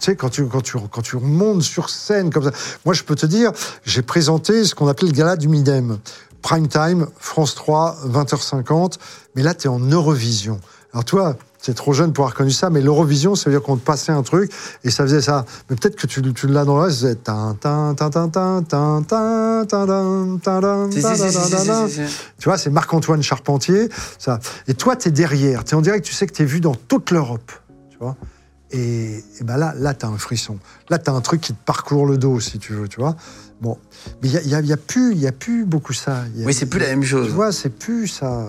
tu 0.00 0.07
sais, 0.10 0.16
quand 0.16 0.30
tu, 0.30 0.46
quand, 0.46 0.60
tu, 0.60 0.78
quand 0.90 1.02
tu 1.02 1.16
remontes 1.16 1.62
sur 1.62 1.90
scène 1.90 2.30
comme 2.30 2.44
ça. 2.44 2.52
Moi, 2.84 2.94
je 2.94 3.02
peux 3.02 3.14
te 3.14 3.26
dire, 3.26 3.52
j'ai 3.84 4.02
présenté 4.02 4.64
ce 4.64 4.74
qu'on 4.74 4.88
appelait 4.88 5.08
le 5.08 5.14
gala 5.14 5.36
du 5.36 5.48
Midem. 5.48 5.98
Prime 6.42 6.68
time, 6.68 7.08
France 7.18 7.54
3, 7.54 7.98
20h50. 8.06 8.94
Mais 9.34 9.42
là, 9.42 9.54
tu 9.54 9.66
es 9.66 9.70
en 9.70 9.80
Eurovision. 9.80 10.60
Alors, 10.92 11.04
toi, 11.04 11.36
c'est 11.58 11.74
trop 11.74 11.92
jeune 11.92 12.12
pour 12.12 12.24
avoir 12.24 12.36
connu 12.36 12.50
ça, 12.50 12.70
mais 12.70 12.80
l'Eurovision, 12.80 13.34
ça 13.34 13.50
veut 13.50 13.56
dire 13.56 13.62
qu'on 13.62 13.76
te 13.76 13.84
passait 13.84 14.12
un 14.12 14.22
truc 14.22 14.50
et 14.84 14.90
ça 14.90 15.02
faisait 15.02 15.20
ça. 15.20 15.44
Mais 15.68 15.76
peut-être 15.76 15.96
que 15.96 16.06
tu, 16.06 16.22
tu 16.32 16.46
l'as 16.46 16.64
dans 16.64 16.76
le 16.76 16.84
reste, 16.84 17.00
c'est 17.00 17.24
Tu 22.38 22.48
vois, 22.48 22.56
c'est 22.56 22.70
Marc-Antoine 22.70 23.22
Charpentier. 23.22 23.88
Ça. 24.18 24.38
Et 24.68 24.74
toi, 24.74 24.96
tu 24.96 25.08
es 25.08 25.10
derrière, 25.10 25.64
tu 25.64 25.72
es 25.72 25.74
en 25.74 25.82
direct, 25.82 26.06
tu 26.06 26.14
sais 26.14 26.26
que 26.26 26.32
tu 26.32 26.42
es 26.42 26.46
vu 26.46 26.60
dans 26.60 26.74
toute 26.74 27.10
l'Europe. 27.10 27.52
Tu 27.90 27.98
vois 27.98 28.16
et, 28.70 29.18
et 29.40 29.44
ben 29.44 29.56
là, 29.56 29.74
là 29.76 29.94
tu 29.94 30.04
as 30.06 30.08
un 30.08 30.18
frisson. 30.18 30.58
Là, 30.90 30.98
tu 30.98 31.10
as 31.10 31.12
un 31.14 31.20
truc 31.20 31.40
qui 31.40 31.52
te 31.54 31.64
parcourt 31.64 32.06
le 32.06 32.18
dos, 32.18 32.40
si 32.40 32.58
tu 32.58 32.72
veux, 32.74 32.88
tu 32.88 33.00
vois. 33.00 33.16
Bon. 33.60 33.76
Mais 34.22 34.28
il 34.28 34.32
n'y 34.32 34.36
a, 34.38 34.42
y 34.42 34.54
a, 34.54 34.60
y 34.60 34.72
a, 34.72 34.76
plus- 34.76 35.12
il 35.12 35.18
y 35.20 35.26
a 35.26 35.32
plus 35.32 35.64
beaucoup 35.64 35.92
ça. 35.92 36.24
Y 36.36 36.42
a- 36.42 36.46
Oui, 36.46 36.54
c'est 36.54 36.66
plus 36.66 36.80
la 36.80 36.86
même 36.88 37.02
chose. 37.02 37.26
Tu 37.28 37.32
vois, 37.32 37.50
c'est 37.52 37.70
plus 37.70 38.06
ça. 38.08 38.46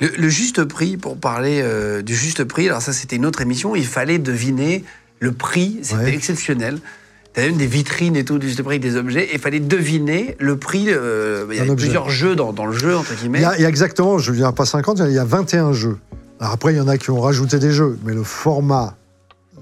Le, 0.00 0.08
le 0.16 0.28
juste 0.28 0.64
prix, 0.64 0.96
pour 0.96 1.16
parler 1.18 1.60
euh, 1.62 2.00
du 2.02 2.14
juste 2.14 2.44
prix, 2.44 2.68
alors 2.68 2.80
ça 2.80 2.92
c'était 2.92 3.16
une 3.16 3.26
autre 3.26 3.42
émission, 3.42 3.76
il 3.76 3.84
fallait 3.86 4.18
deviner 4.18 4.84
le 5.18 5.32
prix, 5.32 5.80
c'était 5.82 5.96
Ouais. 6.04 6.14
exceptionnel. 6.14 6.78
T'avais 7.34 7.48
même 7.50 7.58
des 7.58 7.66
vitrines 7.66 8.16
et 8.16 8.24
tout, 8.24 8.38
du 8.38 8.48
juste 8.48 8.62
prix, 8.62 8.76
avec 8.76 8.82
des 8.82 8.96
objets, 8.96 9.24
et 9.26 9.34
il 9.34 9.38
fallait 9.38 9.60
deviner 9.60 10.36
le 10.40 10.56
prix. 10.56 10.86
euh, 10.88 11.46
il 11.50 11.56
y 11.58 11.60
avait 11.60 11.76
plusieurs 11.76 12.08
jeux 12.08 12.34
dans, 12.34 12.52
dans 12.52 12.66
le 12.66 12.72
jeu, 12.76 12.96
entre 12.96 13.10
Il 13.12 13.18
guillemets. 13.18 13.42
y, 13.42 13.44
a, 13.44 13.56
il 13.58 13.62
y 13.62 13.66
a 13.66 13.68
exactement, 13.68 14.18
je 14.18 14.30
ne 14.32 14.36
viens 14.36 14.52
pas 14.52 14.64
50, 14.64 15.00
il 15.06 15.12
y 15.12 15.18
a 15.18 15.24
21 15.24 15.72
jeux. 15.74 15.98
Alors 16.40 16.54
après, 16.54 16.72
il 16.72 16.78
y 16.78 16.80
en 16.80 16.88
a 16.88 16.96
qui 16.96 17.10
ont 17.10 17.20
rajouté 17.20 17.58
des 17.58 17.70
jeux, 17.70 17.98
mais 18.04 18.14
le 18.14 18.22
format 18.24 18.96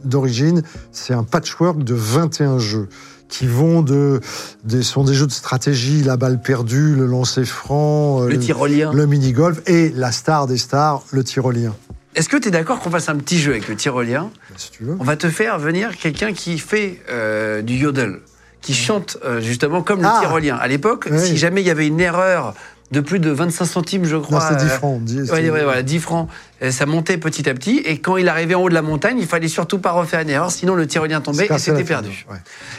d'origine, 0.04 0.62
c'est 0.92 1.14
un 1.14 1.24
patchwork 1.24 1.82
de 1.84 1.94
21 1.94 2.58
jeux 2.58 2.88
qui 3.28 3.46
vont 3.46 3.82
de 3.82 4.20
des 4.64 4.82
sont 4.82 5.04
des 5.04 5.12
jeux 5.14 5.26
de 5.26 5.32
stratégie, 5.32 6.02
la 6.02 6.16
balle 6.16 6.40
perdue, 6.40 6.94
le 6.94 7.04
lancer 7.06 7.44
franc, 7.44 8.22
euh, 8.22 8.28
Le 8.28 8.38
tyrolien. 8.38 8.90
le 8.92 9.06
mini 9.06 9.32
golf 9.32 9.60
et 9.66 9.90
la 9.90 10.12
star 10.12 10.46
des 10.46 10.56
stars, 10.56 11.02
le 11.10 11.22
tyrolien. 11.24 11.74
Est-ce 12.14 12.28
que 12.30 12.36
tu 12.38 12.48
es 12.48 12.50
d'accord 12.50 12.80
qu'on 12.80 12.90
fasse 12.90 13.08
un 13.10 13.16
petit 13.16 13.38
jeu 13.38 13.52
avec 13.52 13.68
le 13.68 13.76
tyrolien 13.76 14.30
Si 14.56 14.70
tu 14.70 14.84
veux. 14.84 14.96
On 14.98 15.04
va 15.04 15.16
te 15.16 15.28
faire 15.28 15.58
venir 15.58 15.96
quelqu'un 15.98 16.32
qui 16.32 16.58
fait 16.58 17.00
euh, 17.10 17.60
du 17.62 17.74
yodel, 17.76 18.20
qui 18.62 18.72
chante 18.74 19.18
euh, 19.24 19.40
justement 19.42 19.82
comme 19.82 20.00
le 20.00 20.06
Ah. 20.08 20.18
tyrolien. 20.22 20.56
À 20.56 20.66
l'époque, 20.66 21.06
Oui. 21.10 21.18
si 21.20 21.36
jamais 21.36 21.60
il 21.60 21.66
y 21.66 21.70
avait 21.70 21.86
une 21.86 22.00
erreur 22.00 22.54
de 22.90 23.00
plus 23.00 23.18
de 23.18 23.30
25 23.30 23.64
centimes, 23.66 24.04
je 24.04 24.16
crois. 24.16 24.40
C'est 24.40 24.56
10 24.56 24.64
euh, 24.64 24.68
francs. 24.68 25.04
10, 25.04 25.30
Ouais, 25.30 25.50
ouais, 25.50 25.62
voilà, 25.62 25.82
10 25.82 25.98
francs. 25.98 26.28
Et 26.60 26.72
ça 26.72 26.86
montait 26.86 27.18
petit 27.18 27.48
à 27.48 27.54
petit. 27.54 27.82
Et 27.84 27.98
quand 27.98 28.16
il 28.16 28.28
arrivait 28.28 28.54
en 28.54 28.62
haut 28.62 28.68
de 28.68 28.74
la 28.74 28.82
montagne, 28.82 29.18
il 29.20 29.26
fallait 29.26 29.48
surtout 29.48 29.78
pas 29.78 29.92
refaire 29.92 30.20
une 30.20 30.30
erreur, 30.30 30.50
sinon 30.50 30.74
le 30.74 30.86
tyrolien 30.86 31.20
tombait 31.20 31.48
et 31.50 31.58
c'était 31.58 31.84
perdu. 31.84 32.26
Ouais. 32.30 32.36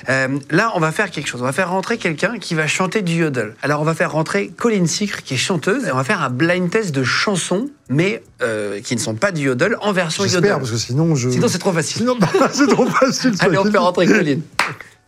Euh, 0.10 0.40
là, 0.50 0.72
on 0.76 0.80
va 0.80 0.92
faire 0.92 1.12
quelque 1.12 1.28
chose. 1.28 1.42
On 1.42 1.46
va 1.46 1.54
faire 1.54 1.70
rentrer 1.70 1.98
quelqu'un 1.98 2.40
qui 2.40 2.56
va 2.56 2.68
chanter 2.68 3.02
du 3.02 3.14
yodel. 3.14 3.54
Alors, 3.62 3.82
on 3.82 3.86
va 3.86 3.94
faire 3.94 4.12
rentrer 4.12 4.48
Colline 4.48 4.88
Sicre, 4.88 5.22
qui 5.24 5.36
est 5.36 5.38
chanteuse, 5.38 5.86
et 5.86 5.92
on 5.92 5.96
va 5.96 6.04
faire 6.04 6.24
un 6.24 6.30
blind 6.30 6.70
test 6.70 6.94
de 6.94 7.04
chansons, 7.04 7.70
mais 7.90 8.24
euh, 8.42 8.82
qui 8.82 8.96
ne 8.96 9.00
sont 9.00 9.16
pas 9.16 9.32
du 9.32 9.44
yodel, 9.44 9.78
en 9.82 9.94
version 9.94 10.24
yodel. 10.24 10.42
J'espère, 10.42 10.58
parce 10.58 10.72
que 10.72 10.78
sinon, 10.78 11.16
je. 11.16 11.30
Sinon, 11.30 11.48
c'est 11.48 11.60
trop 11.60 11.72
facile. 11.72 11.98
Sinon, 11.98 12.18
bah, 12.20 12.30
c'est 12.52 12.68
trop 12.68 12.88
facile. 12.88 13.36
Allez, 13.40 13.58
on 13.58 13.66
fait 13.66 13.78
rentrer 13.78 14.08
Colline. 14.08 14.42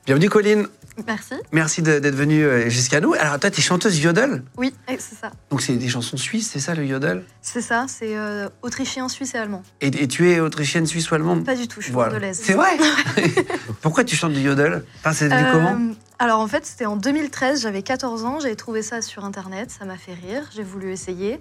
Bienvenue, 0.05 0.29
Colline. 0.29 0.67
Merci. 1.07 1.33
Merci 1.51 1.81
d'être 1.81 2.15
venue 2.15 2.43
euh, 2.43 2.69
jusqu'à 2.69 2.99
nous. 2.99 3.13
Alors, 3.13 3.39
toi, 3.39 3.49
t'es 3.49 3.61
chanteuse 3.61 3.99
yodel 3.99 4.43
Oui, 4.57 4.73
eh, 4.89 4.97
c'est 4.99 5.15
ça. 5.15 5.31
Donc, 5.49 5.61
c'est 5.61 5.75
des 5.75 5.87
chansons 5.87 6.17
suisses, 6.17 6.49
c'est 6.51 6.59
ça 6.59 6.75
le 6.75 6.85
yodel? 6.85 7.23
C'est 7.41 7.61
ça, 7.61 7.85
c'est 7.87 8.17
euh, 8.17 8.49
autrichien, 8.61 9.07
suisse 9.07 9.33
et 9.33 9.37
allemand. 9.37 9.63
et, 9.79 9.87
et 9.87 10.07
tu 10.07 10.29
es 10.29 10.39
autrichienne, 10.39 10.85
suisse 10.85 11.09
ou 11.09 11.15
allemande? 11.15 11.45
Pas 11.45 11.55
du 11.55 11.67
tout, 11.67 11.79
je 11.79 11.85
suis 11.85 11.93
Voilà. 11.93 12.33
C'est 12.33 12.53
vrai? 12.53 12.77
Pourquoi 13.81 14.03
tu 14.03 14.15
chantes 14.15 14.33
du 14.33 14.41
yodel? 14.41 14.83
Enfin, 14.99 15.13
c'est 15.13 15.29
devenu 15.29 15.43
Euh, 15.47 15.51
comment 15.53 15.77
Alors 16.19 16.39
en 16.39 16.47
fait, 16.47 16.65
c'était 16.65 16.85
en 16.87 16.97
2013, 16.97 17.61
j'avais 17.61 17.83
14 17.83 18.25
ans, 18.25 18.39
j'avais 18.41 18.55
trouvé 18.55 18.81
ça 18.81 19.01
sur 19.01 19.23
internet, 19.23 19.71
ça 19.71 19.85
m'a 19.85 19.97
fait 19.97 20.13
rire, 20.13 20.49
j'ai 20.53 20.63
voulu 20.63 20.91
essayer. 20.91 21.39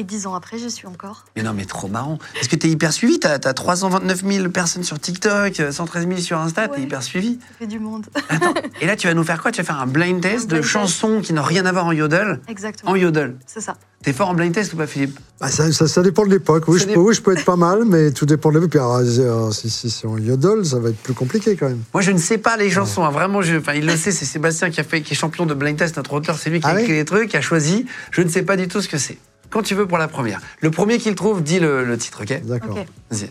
Et 0.00 0.04
10 0.04 0.26
ans 0.28 0.34
après, 0.34 0.56
j'y 0.56 0.70
suis 0.70 0.86
encore. 0.86 1.26
Mais 1.36 1.42
non, 1.42 1.52
mais 1.52 1.66
trop 1.66 1.86
marrant. 1.86 2.18
Parce 2.32 2.48
que 2.48 2.56
t'es 2.56 2.68
hyper 2.68 2.90
suivi? 2.90 3.20
T'as 3.20 3.34
as 3.34 3.52
329 3.52 4.24
000 4.26 4.48
personnes 4.48 4.82
sur 4.82 4.98
TikTok, 4.98 5.60
113 5.70 6.08
000 6.08 6.20
sur 6.20 6.38
Insta. 6.38 6.68
T'es 6.68 6.76
Ouais. 6.76 6.82
hyper 6.84 7.02
suivi. 7.02 7.38
Ça 7.38 7.54
fait 7.58 7.66
du 7.66 7.78
monde. 7.78 8.06
Attends. 8.30 8.54
Et 8.80 8.86
là, 8.86 8.96
tu 8.96 9.08
vas 9.08 9.12
nous 9.12 9.24
faire 9.24 9.42
quoi? 9.42 9.52
Tu 9.52 9.60
vas 9.60 9.66
faire 9.66 9.78
un 9.78 9.86
blind 9.86 10.22
test 10.22 10.50
Un 10.50 10.56
de 10.56 10.62
chansons 10.62 11.20
qui 11.20 11.34
n'ont 11.34 11.42
rien 11.42 11.66
à 11.66 11.72
voir 11.72 11.84
en 11.84 11.92
yodel. 11.92 12.40
Exactement. 12.48 12.92
En 12.92 12.96
yodel. 12.96 13.36
C'est 13.46 13.60
ça. 13.60 13.76
T'es 14.02 14.14
fort 14.14 14.30
en 14.30 14.34
blind 14.34 14.54
test 14.54 14.72
ou 14.72 14.78
pas, 14.78 14.86
Philippe? 14.86 15.20
Bah, 15.38 15.48
ça, 15.50 15.70
ça, 15.70 15.86
ça 15.86 16.00
dépend 16.00 16.24
de 16.24 16.30
l'époque. 16.30 16.64
Oui, 16.68 16.78
je 16.80 16.86
dé- 16.86 16.94
peux, 16.94 17.00
oui, 17.00 17.12
je 17.14 17.20
peux 17.20 17.36
être 17.36 17.44
pas 17.44 17.56
mal, 17.56 17.84
mais 17.84 18.10
tout 18.12 18.24
dépend 18.24 18.48
de 18.48 18.54
l'époque. 18.54 18.70
Puis, 18.70 18.78
alors, 18.78 18.96
euh, 18.96 19.50
si, 19.50 19.68
si 19.68 19.90
c'est 19.90 20.06
en 20.06 20.16
yodel, 20.16 20.64
ça 20.64 20.78
va 20.78 20.88
être 20.88 20.96
plus 21.02 21.12
compliqué 21.12 21.56
quand 21.56 21.68
même. 21.68 21.82
Moi, 21.92 22.00
je 22.02 22.10
ne 22.12 22.16
sais 22.18 22.38
pas 22.38 22.56
les 22.56 22.70
chansons. 22.70 23.04
hein. 23.04 23.10
Vraiment, 23.10 23.42
je, 23.42 23.56
enfin, 23.58 23.74
il 23.74 23.84
le 23.84 23.96
sait. 23.98 24.12
C'est 24.12 24.24
Sébastien 24.24 24.70
qui 24.70 24.80
a 24.80 24.84
fait, 24.84 25.02
qui 25.02 25.12
est 25.12 25.16
champion 25.16 25.44
de 25.44 25.52
blind 25.52 25.76
test, 25.76 25.98
notre 25.98 26.14
auteur. 26.14 26.38
C'est 26.38 26.48
lui 26.48 26.60
qui 26.60 26.66
a 26.66 26.70
Ah 26.70 26.74
oui 26.76 26.80
écrit 26.80 26.94
les 26.94 27.04
trucs, 27.04 27.28
qui 27.28 27.36
a 27.36 27.42
choisi. 27.42 27.84
Je 28.10 28.22
ne 28.22 28.30
sais 28.30 28.42
pas 28.42 28.56
du 28.56 28.66
tout 28.68 28.80
ce 28.80 28.88
que 28.88 28.96
c'est. 28.96 29.18
Quand 29.50 29.62
tu 29.62 29.74
veux 29.74 29.86
pour 29.86 29.98
la 29.98 30.08
première. 30.08 30.40
Le 30.60 30.70
premier 30.70 30.98
qui 30.98 31.10
le 31.10 31.16
trouve, 31.16 31.42
dit 31.42 31.58
le, 31.58 31.84
le 31.84 31.98
titre, 31.98 32.22
ok 32.22 32.40
D'accord. 32.44 32.76
Ok. 32.76 32.86
Vas-y. 33.10 33.30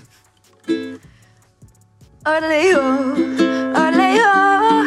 Olé 2.27 2.75
oh, 2.75 3.15
olé 3.15 4.19
oh, 4.19 4.83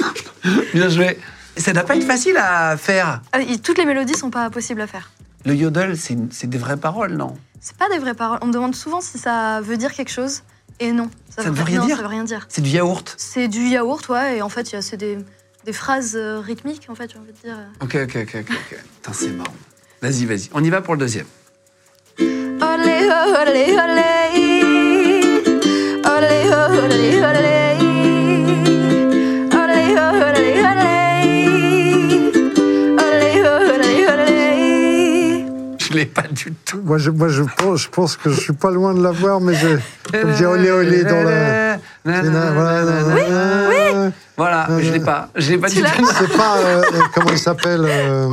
Bien 0.75 0.89
joué. 0.89 1.19
Ça 1.59 1.73
doit 1.75 1.85
pas 1.85 1.97
être 1.97 2.07
facile 2.07 2.37
à 2.39 2.77
faire. 2.79 3.21
Ah, 3.33 3.39
toutes 3.63 3.79
les 3.79 3.85
mélodies 3.85 4.15
sont 4.17 4.31
pas 4.31 4.49
possibles 4.49 4.81
à 4.81 4.87
faire. 4.87 5.11
Le 5.45 5.55
yodel, 5.55 5.97
c'est 5.97 6.49
des 6.49 6.59
vraies 6.59 6.77
paroles, 6.79 7.15
non? 7.15 7.37
C'est 7.61 7.77
pas 7.77 7.89
des 7.89 7.99
vraies 7.99 8.15
paroles. 8.15 8.39
On 8.43 8.47
me 8.47 8.53
demande 8.53 8.75
souvent 8.75 9.01
si 9.01 9.19
ça 9.19 9.61
veut 9.61 9.77
dire 9.77 9.93
quelque 9.93 10.11
chose. 10.11 10.43
Et 10.79 10.93
non. 10.93 11.11
Ça 11.31 11.45
ne 11.45 11.51
veut 11.51 11.63
rien 11.63 11.81
non, 11.81 11.87
dire 11.87 11.97
ça 11.97 12.03
veut 12.03 12.09
rien 12.09 12.25
dire. 12.25 12.47
C'est 12.49 12.61
du 12.61 12.71
yaourt 12.71 13.15
C'est 13.17 13.49
du 13.49 13.67
yaourt, 13.67 14.09
ouais, 14.09 14.39
et 14.39 14.43
en 14.43 14.49
fait, 14.49 14.77
c'est 14.81 14.97
des, 14.97 15.19
des 15.65 15.73
phrases 15.73 16.15
euh, 16.17 16.39
rythmiques, 16.39 16.87
en 16.89 16.95
fait, 16.95 17.11
j'ai 17.13 17.19
envie 17.19 17.33
de 17.33 17.39
dire. 17.39 17.57
Ok, 17.81 17.97
ok, 17.97 18.17
ok, 18.23 18.37
ok. 18.41 18.51
ok. 18.51 18.79
Putain, 18.97 19.13
c'est 19.13 19.31
marrant. 19.31 19.55
Vas-y, 20.03 20.27
vas-y. 20.27 20.51
On 20.53 20.63
y 20.63 20.71
va 20.71 20.83
pour 20.83 20.95
le 20.95 21.01
deuxième. 21.01 21.27
Olé, 22.19 22.59
olé, 22.61 23.75
olé. 23.75 24.07
Olé, 26.05 26.51
olé, 26.53 26.85
olé. 26.85 27.25
Olé, 27.25 27.56
l'ai 35.97 36.07
pas 36.07 36.23
du 36.31 36.53
tout. 36.65 36.81
Moi, 36.85 36.99
je, 36.99 37.11
moi 37.11 37.29
je, 37.29 37.43
pense, 37.43 37.83
je 37.83 37.89
pense 37.89 38.17
que 38.17 38.31
je 38.31 38.41
suis 38.41 38.53
pas 38.53 38.71
loin 38.71 38.95
de 38.95 39.03
l'avoir, 39.03 39.41
mais 39.41 39.55
je. 39.55 39.79
Comme 40.13 40.33
dire 40.33 40.51
olé 40.51 40.71
olé 40.71 41.05
dans 41.05 41.23
la. 41.23 41.79
Voilà, 42.05 44.11
Voilà, 44.37 44.67
mais 44.71 44.83
je 44.83 44.93
l'ai 44.93 45.01
pas. 45.01 45.29
Je 45.35 45.51
l'ai 45.53 45.59
pas 45.59 45.69
du 45.69 45.83
tout. 45.83 46.07
C'est 46.19 46.37
pas. 46.37 46.57
euh, 46.59 46.83
euh, 46.93 47.01
comment 47.15 47.31
il 47.31 47.39
s'appelle 47.39 47.83
euh, 47.85 48.29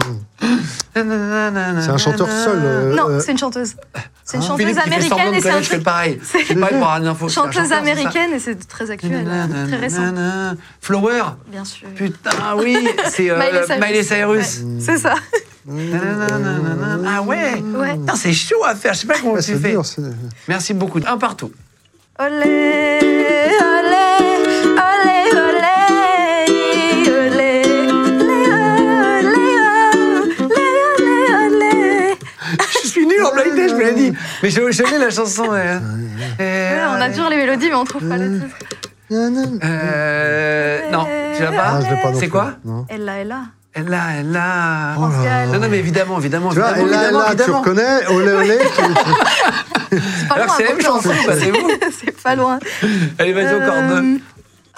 C'est 0.93 0.99
un 0.99 1.97
chanteur 1.97 2.27
seul. 2.29 2.59
euh, 2.63 2.95
Non, 2.95 3.09
euh, 3.09 3.19
c'est 3.19 3.31
une 3.31 3.37
chanteuse. 3.37 3.75
C'est 4.25 4.37
une 4.37 4.43
Ah, 4.43 4.47
chanteuse 4.47 4.77
américaine 4.77 5.33
et 5.33 5.41
c'est 5.41 5.49
un 5.49 5.53
connaître, 5.53 5.63
je 5.63 5.69
fais 5.69 5.75
truc- 5.75 5.83
pareil. 5.83 6.19
c'est- 6.23 6.55
pareil 6.55 6.77
pour 6.79 6.89
un 6.89 7.05
info. 7.05 7.27
chanteuse 7.29 7.71
américaine 7.73 8.31
et 8.33 8.39
c'est 8.39 8.55
très 8.67 8.89
actuel, 8.89 9.25
euh, 9.27 9.67
très 9.67 9.77
récent, 9.77 10.13
Flower 10.81 11.23
bien 11.47 11.65
sûr. 11.65 11.87
Putain, 11.95 12.31
oui, 12.57 12.87
c'est 13.09 13.29
euh, 13.31 13.37
Miley 13.37 13.63
Cyrus. 13.65 13.81
Miley 13.81 14.03
Cyrus. 14.03 14.59
Ouais, 14.63 14.79
c'est 14.79 14.97
ça. 14.97 15.15
Ah 15.67 17.21
ouais 17.21 17.61
Ouais. 17.61 17.99
C'est 18.15 18.33
chaud 18.33 18.63
à 18.65 18.75
faire. 18.75 18.93
Je 18.93 18.99
sais 18.99 19.07
pas 19.07 19.15
comment 19.19 19.33
ouais, 19.33 19.41
tu 19.41 19.55
fais. 19.55 19.71
dur. 19.71 19.83
Merci 20.47 20.73
beaucoup. 20.73 20.99
Un 21.05 21.17
partout. 21.17 21.51
Olé, 22.19 22.99
olé. 23.01 24.13
Je 33.67 33.73
me 33.75 33.83
l'ai 33.83 33.93
dit. 33.93 34.17
Mais 34.41 34.49
je, 34.49 34.83
connais 34.83 34.99
la 34.99 35.09
chanson. 35.09 35.45
euh. 35.51 35.79
Ouais, 36.39 36.81
on 36.89 37.01
a 37.01 37.09
toujours 37.09 37.29
les 37.29 37.37
mélodies, 37.37 37.69
mais 37.69 37.75
on 37.75 37.85
trouve 37.85 38.07
pas 38.07 38.17
le 38.17 38.39
titre. 38.39 38.55
Euh, 39.11 40.91
non, 40.91 41.05
tu 41.35 41.43
l'as 41.43 41.51
pas 41.51 41.79
Ah, 41.81 41.95
pas 42.01 42.13
C'est 42.15 42.29
quoi. 42.29 42.53
Elle 42.89 43.05
là, 43.05 43.13
elle 43.17 43.27
là. 43.27 43.43
Elle 43.75 43.87
l'a, 43.87 44.01
elle 44.19 44.31
l'a. 44.31 44.91
France 44.93 45.13
Gall. 45.23 45.49
Non, 45.49 45.59
non, 45.59 45.67
mais 45.69 45.79
évidemment, 45.79 46.19
évidemment. 46.19 46.49
Tu 46.49 46.59
vois, 46.59 46.71
là, 46.71 46.79
évidemment, 46.79 47.19
là 47.19 47.35
tu 47.43 47.49
reconnais, 47.51 48.07
olé 48.09 48.31
olé. 48.31 48.57
tu- 48.59 48.83
C'est 49.91 50.27
pas 50.27 50.35
Alors 50.35 50.45
loin. 50.47 50.55
c'est 50.57 50.63
la 50.65 50.69
même 50.73 50.81
chanson, 50.81 51.09
bah, 51.25 51.33
c'est 51.39 51.49
vous. 51.51 51.69
C'est 52.05 52.21
pas 52.21 52.35
loin. 52.35 52.59
Allez, 53.17 53.33
vas-y, 53.33 53.55
encore 53.55 53.81
deux. 53.89 54.03
Euh, 54.03 54.17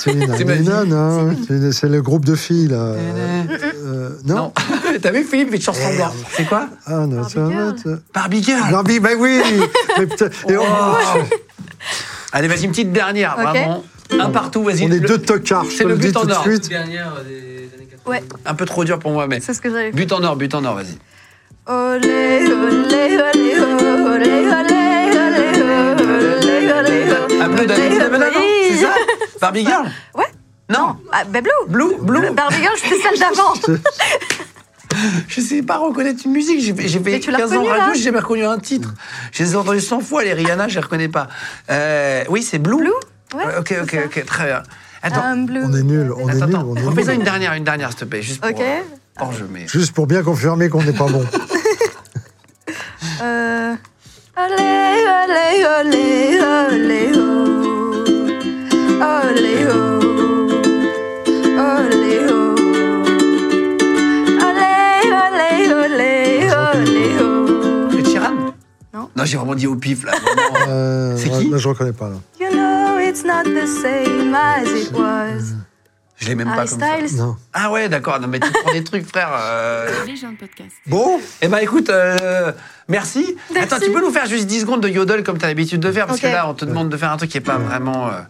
une 0.07 0.35
C'est 0.37 0.43
ma 0.45 0.53
vie. 0.55 0.63
nana. 0.67 1.19
Tu 1.47 1.53
es- 1.67 1.71
C'est 1.71 1.87
le 1.89 2.01
groupe 2.01 2.25
de 2.25 2.35
filles, 2.35 2.67
là. 2.69 2.77
Euh, 2.77 4.09
non 4.25 4.35
Non. 4.35 4.53
T'as 5.01 5.11
vu, 5.11 5.23
Philippe, 5.23 5.51
fait 5.51 5.57
de 5.57 5.63
chanson 5.63 5.93
blanc. 5.95 6.11
C'est 6.31 6.45
quoi 6.45 6.67
Ah, 6.85 7.05
non, 7.05 7.21
Barbie 7.21 7.31
ça 7.33 7.47
Girl. 7.49 7.99
Barbie 8.13 8.43
Girl. 8.43 8.71
Barbie, 8.71 8.99
ben 8.99 9.15
oui 9.17 9.41
Oh. 10.49 10.53
Allez, 12.33 12.47
vas-y, 12.47 12.65
une 12.65 12.71
petite 12.71 12.91
dernière, 12.91 13.35
vraiment. 13.37 13.83
Un 14.19 14.29
partout, 14.29 14.63
vas-y. 14.63 14.83
on 14.85 14.91
est 14.91 14.99
deux 14.99 15.17
tocards, 15.17 15.65
je 15.65 15.77
C'est 15.77 15.83
te 15.83 15.89
le 15.89 15.95
dis 15.97 16.07
but 16.07 16.17
en 16.17 16.21
tout 16.21 16.27
de 16.27 16.33
or. 16.33 16.41
suite. 16.43 16.69
Dernière 16.69 17.13
des 17.27 17.69
années 17.75 17.87
80. 17.89 18.11
Ouais, 18.11 18.23
Un 18.45 18.53
peu 18.53 18.65
trop 18.65 18.83
dur 18.83 18.99
pour 18.99 19.11
moi, 19.11 19.25
mais. 19.27 19.39
c'est 19.39 19.53
ce 19.53 19.61
que 19.61 19.69
j'avais. 19.69 19.91
But 19.91 20.11
en 20.11 20.23
or, 20.23 20.35
but 20.35 20.53
en 20.53 20.63
or, 20.65 20.75
vas-y. 20.75 20.97
Olé, 21.67 22.43
olé, 22.45 23.17
olé, 23.17 23.59
olé, 23.59 24.47
olé, 24.47 24.94
c'est 26.85 28.75
ça 28.81 28.93
Barbie 29.41 29.65
Girl 29.65 29.85
Ouais. 30.15 30.25
Non 30.69 30.95
Ah, 31.11 31.23
ben 31.29 31.43
Blue. 31.43 31.51
Blue, 31.67 31.95
Blue. 32.01 32.31
Barbie 32.31 32.57
Girl, 32.61 32.73
c'était 32.77 33.01
celle 33.01 33.19
d'avant. 33.19 33.53
Je 35.27 35.41
sais 35.41 35.61
pas 35.61 35.77
reconnaître 35.77 36.21
une 36.25 36.31
musique. 36.31 36.61
J'ai 36.61 36.73
fait, 36.73 36.87
j'ai 36.87 36.99
fait 36.99 37.11
Mais 37.11 37.19
tu 37.19 37.29
l'as 37.29 37.39
15 37.39 37.53
ans 37.53 37.63
reconnue, 37.63 37.79
radio, 37.79 37.93
j'ai 37.95 38.01
jamais 38.03 38.19
reconnu 38.19 38.45
un 38.45 38.57
titre. 38.57 38.93
Je 39.33 39.43
les 39.43 39.51
ai 39.51 39.55
entendus 39.57 39.81
100 39.81 39.99
fois, 39.99 40.23
les 40.23 40.31
Rihanna, 40.33 40.69
je 40.69 40.75
les 40.75 40.81
reconnais 40.81 41.09
pas. 41.09 41.27
Euh, 41.69 42.23
oui, 42.29 42.41
c'est 42.43 42.59
Blue. 42.59 42.77
Blue 42.77 42.91
Ouais. 43.35 43.43
ok, 43.59 43.73
ok, 43.83 43.97
ok, 44.05 44.25
très 44.25 44.45
bien. 44.45 44.63
Attends, 45.03 45.35
blue. 45.37 45.61
On 45.65 45.73
est 45.73 45.83
nuls, 45.83 46.13
on 46.15 46.29
est 46.29 46.35
attends, 46.35 46.45
nuls, 46.47 46.55
attends. 46.55 46.67
on 46.69 46.75
est 46.77 46.81
Refais-en 46.81 47.05
nuls. 47.07 47.15
une 47.15 47.23
dernière, 47.23 47.53
une 47.53 47.63
dernière, 47.65 47.89
s'il 47.89 47.99
te 47.99 48.05
plaît, 48.05 48.21
juste 48.21 48.39
pour 48.39 48.49
Ok. 48.49 48.61
euh, 48.61 48.79
hors 49.19 49.33
jeu, 49.33 49.47
mais. 49.51 49.67
Juste 49.67 49.93
pour 49.93 50.07
bien 50.07 50.23
confirmer 50.23 50.69
qu'on 50.69 50.81
n'est 50.83 50.93
pas 50.93 51.07
bon. 51.07 51.25
Euh... 53.21 53.75
Olé, 54.37 55.05
olé, 55.23 55.65
olé, 55.79 56.39
olé, 56.43 57.11
oh. 57.15 58.03
Olé, 58.99 59.55
oh. 59.71 59.99
Olé, 61.57 62.19
oh. 62.29 62.55
Olé, 64.45 64.73
olé, 65.23 65.73
olé, 65.73 66.13
olé, 66.51 67.07
oh. 67.21 67.87
C'est 67.91 68.05
Chiran 68.11 68.33
Non. 68.93 69.09
Non, 69.15 69.23
j'ai 69.25 69.37
vraiment 69.37 69.55
dit 69.55 69.67
au 69.67 69.75
pif, 69.75 70.03
là. 70.05 70.11
Euh, 70.67 71.15
C'est 71.15 71.29
qui? 71.29 71.49
Là, 71.49 71.57
je 71.57 71.67
reconnais 71.67 71.93
pas. 71.93 72.09
Là. 72.09 72.15
You 72.39 72.49
know 72.49 72.97
it's 72.99 73.23
not 73.23 73.43
the 73.43 73.67
same 73.67 74.33
as 74.33 74.63
it 74.67 74.91
was. 74.91 75.53
Je 76.25 76.29
l'ai 76.29 76.35
même 76.35 76.47
pas 76.47 76.65
comme 76.65 76.79
ça. 76.79 76.97
Styles. 77.07 77.17
Non. 77.17 77.35
Ah 77.53 77.71
ouais, 77.71 77.87
d'accord. 77.87 78.19
Non, 78.19 78.27
mais 78.27 78.39
tu 78.39 78.49
prends 78.51 78.71
des 78.73 78.83
trucs, 78.83 79.07
frère. 79.07 79.29
euh. 79.31 79.87
podcast. 80.39 80.71
Bon, 80.87 81.19
Eh 81.41 81.47
ben 81.47 81.59
écoute, 81.59 81.89
euh, 81.91 82.51
merci. 82.89 83.37
Merci. 83.53 83.73
Attends, 83.73 83.83
tu 83.85 83.91
peux 83.91 84.01
nous 84.01 84.11
faire 84.11 84.25
juste 84.25 84.47
10 84.47 84.61
secondes 84.61 84.81
de 84.81 84.89
yodel 84.89 85.23
comme 85.23 85.37
tu 85.37 85.45
as 85.45 85.49
l'habitude 85.49 85.79
de 85.81 85.91
faire 85.91 86.07
Parce 86.07 86.19
que 86.19 86.27
là, 86.27 86.49
on 86.49 86.55
te 86.55 86.65
demande 86.65 86.89
de 86.89 86.97
faire 86.97 87.11
un 87.11 87.17
truc 87.17 87.29
qui 87.29 87.37
est 87.37 87.41
pas 87.41 87.57
vraiment. 87.57 88.07
euh, 88.07 88.21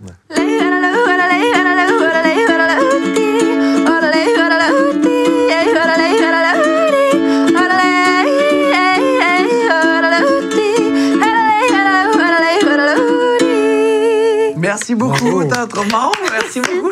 Merci 14.76 14.94
beaucoup, 14.96 15.24
Bravo. 15.24 15.44
t'es 15.46 15.68
trop 15.68 15.86
marrant, 15.86 16.12
merci 16.34 16.60
beaucoup. 16.60 16.90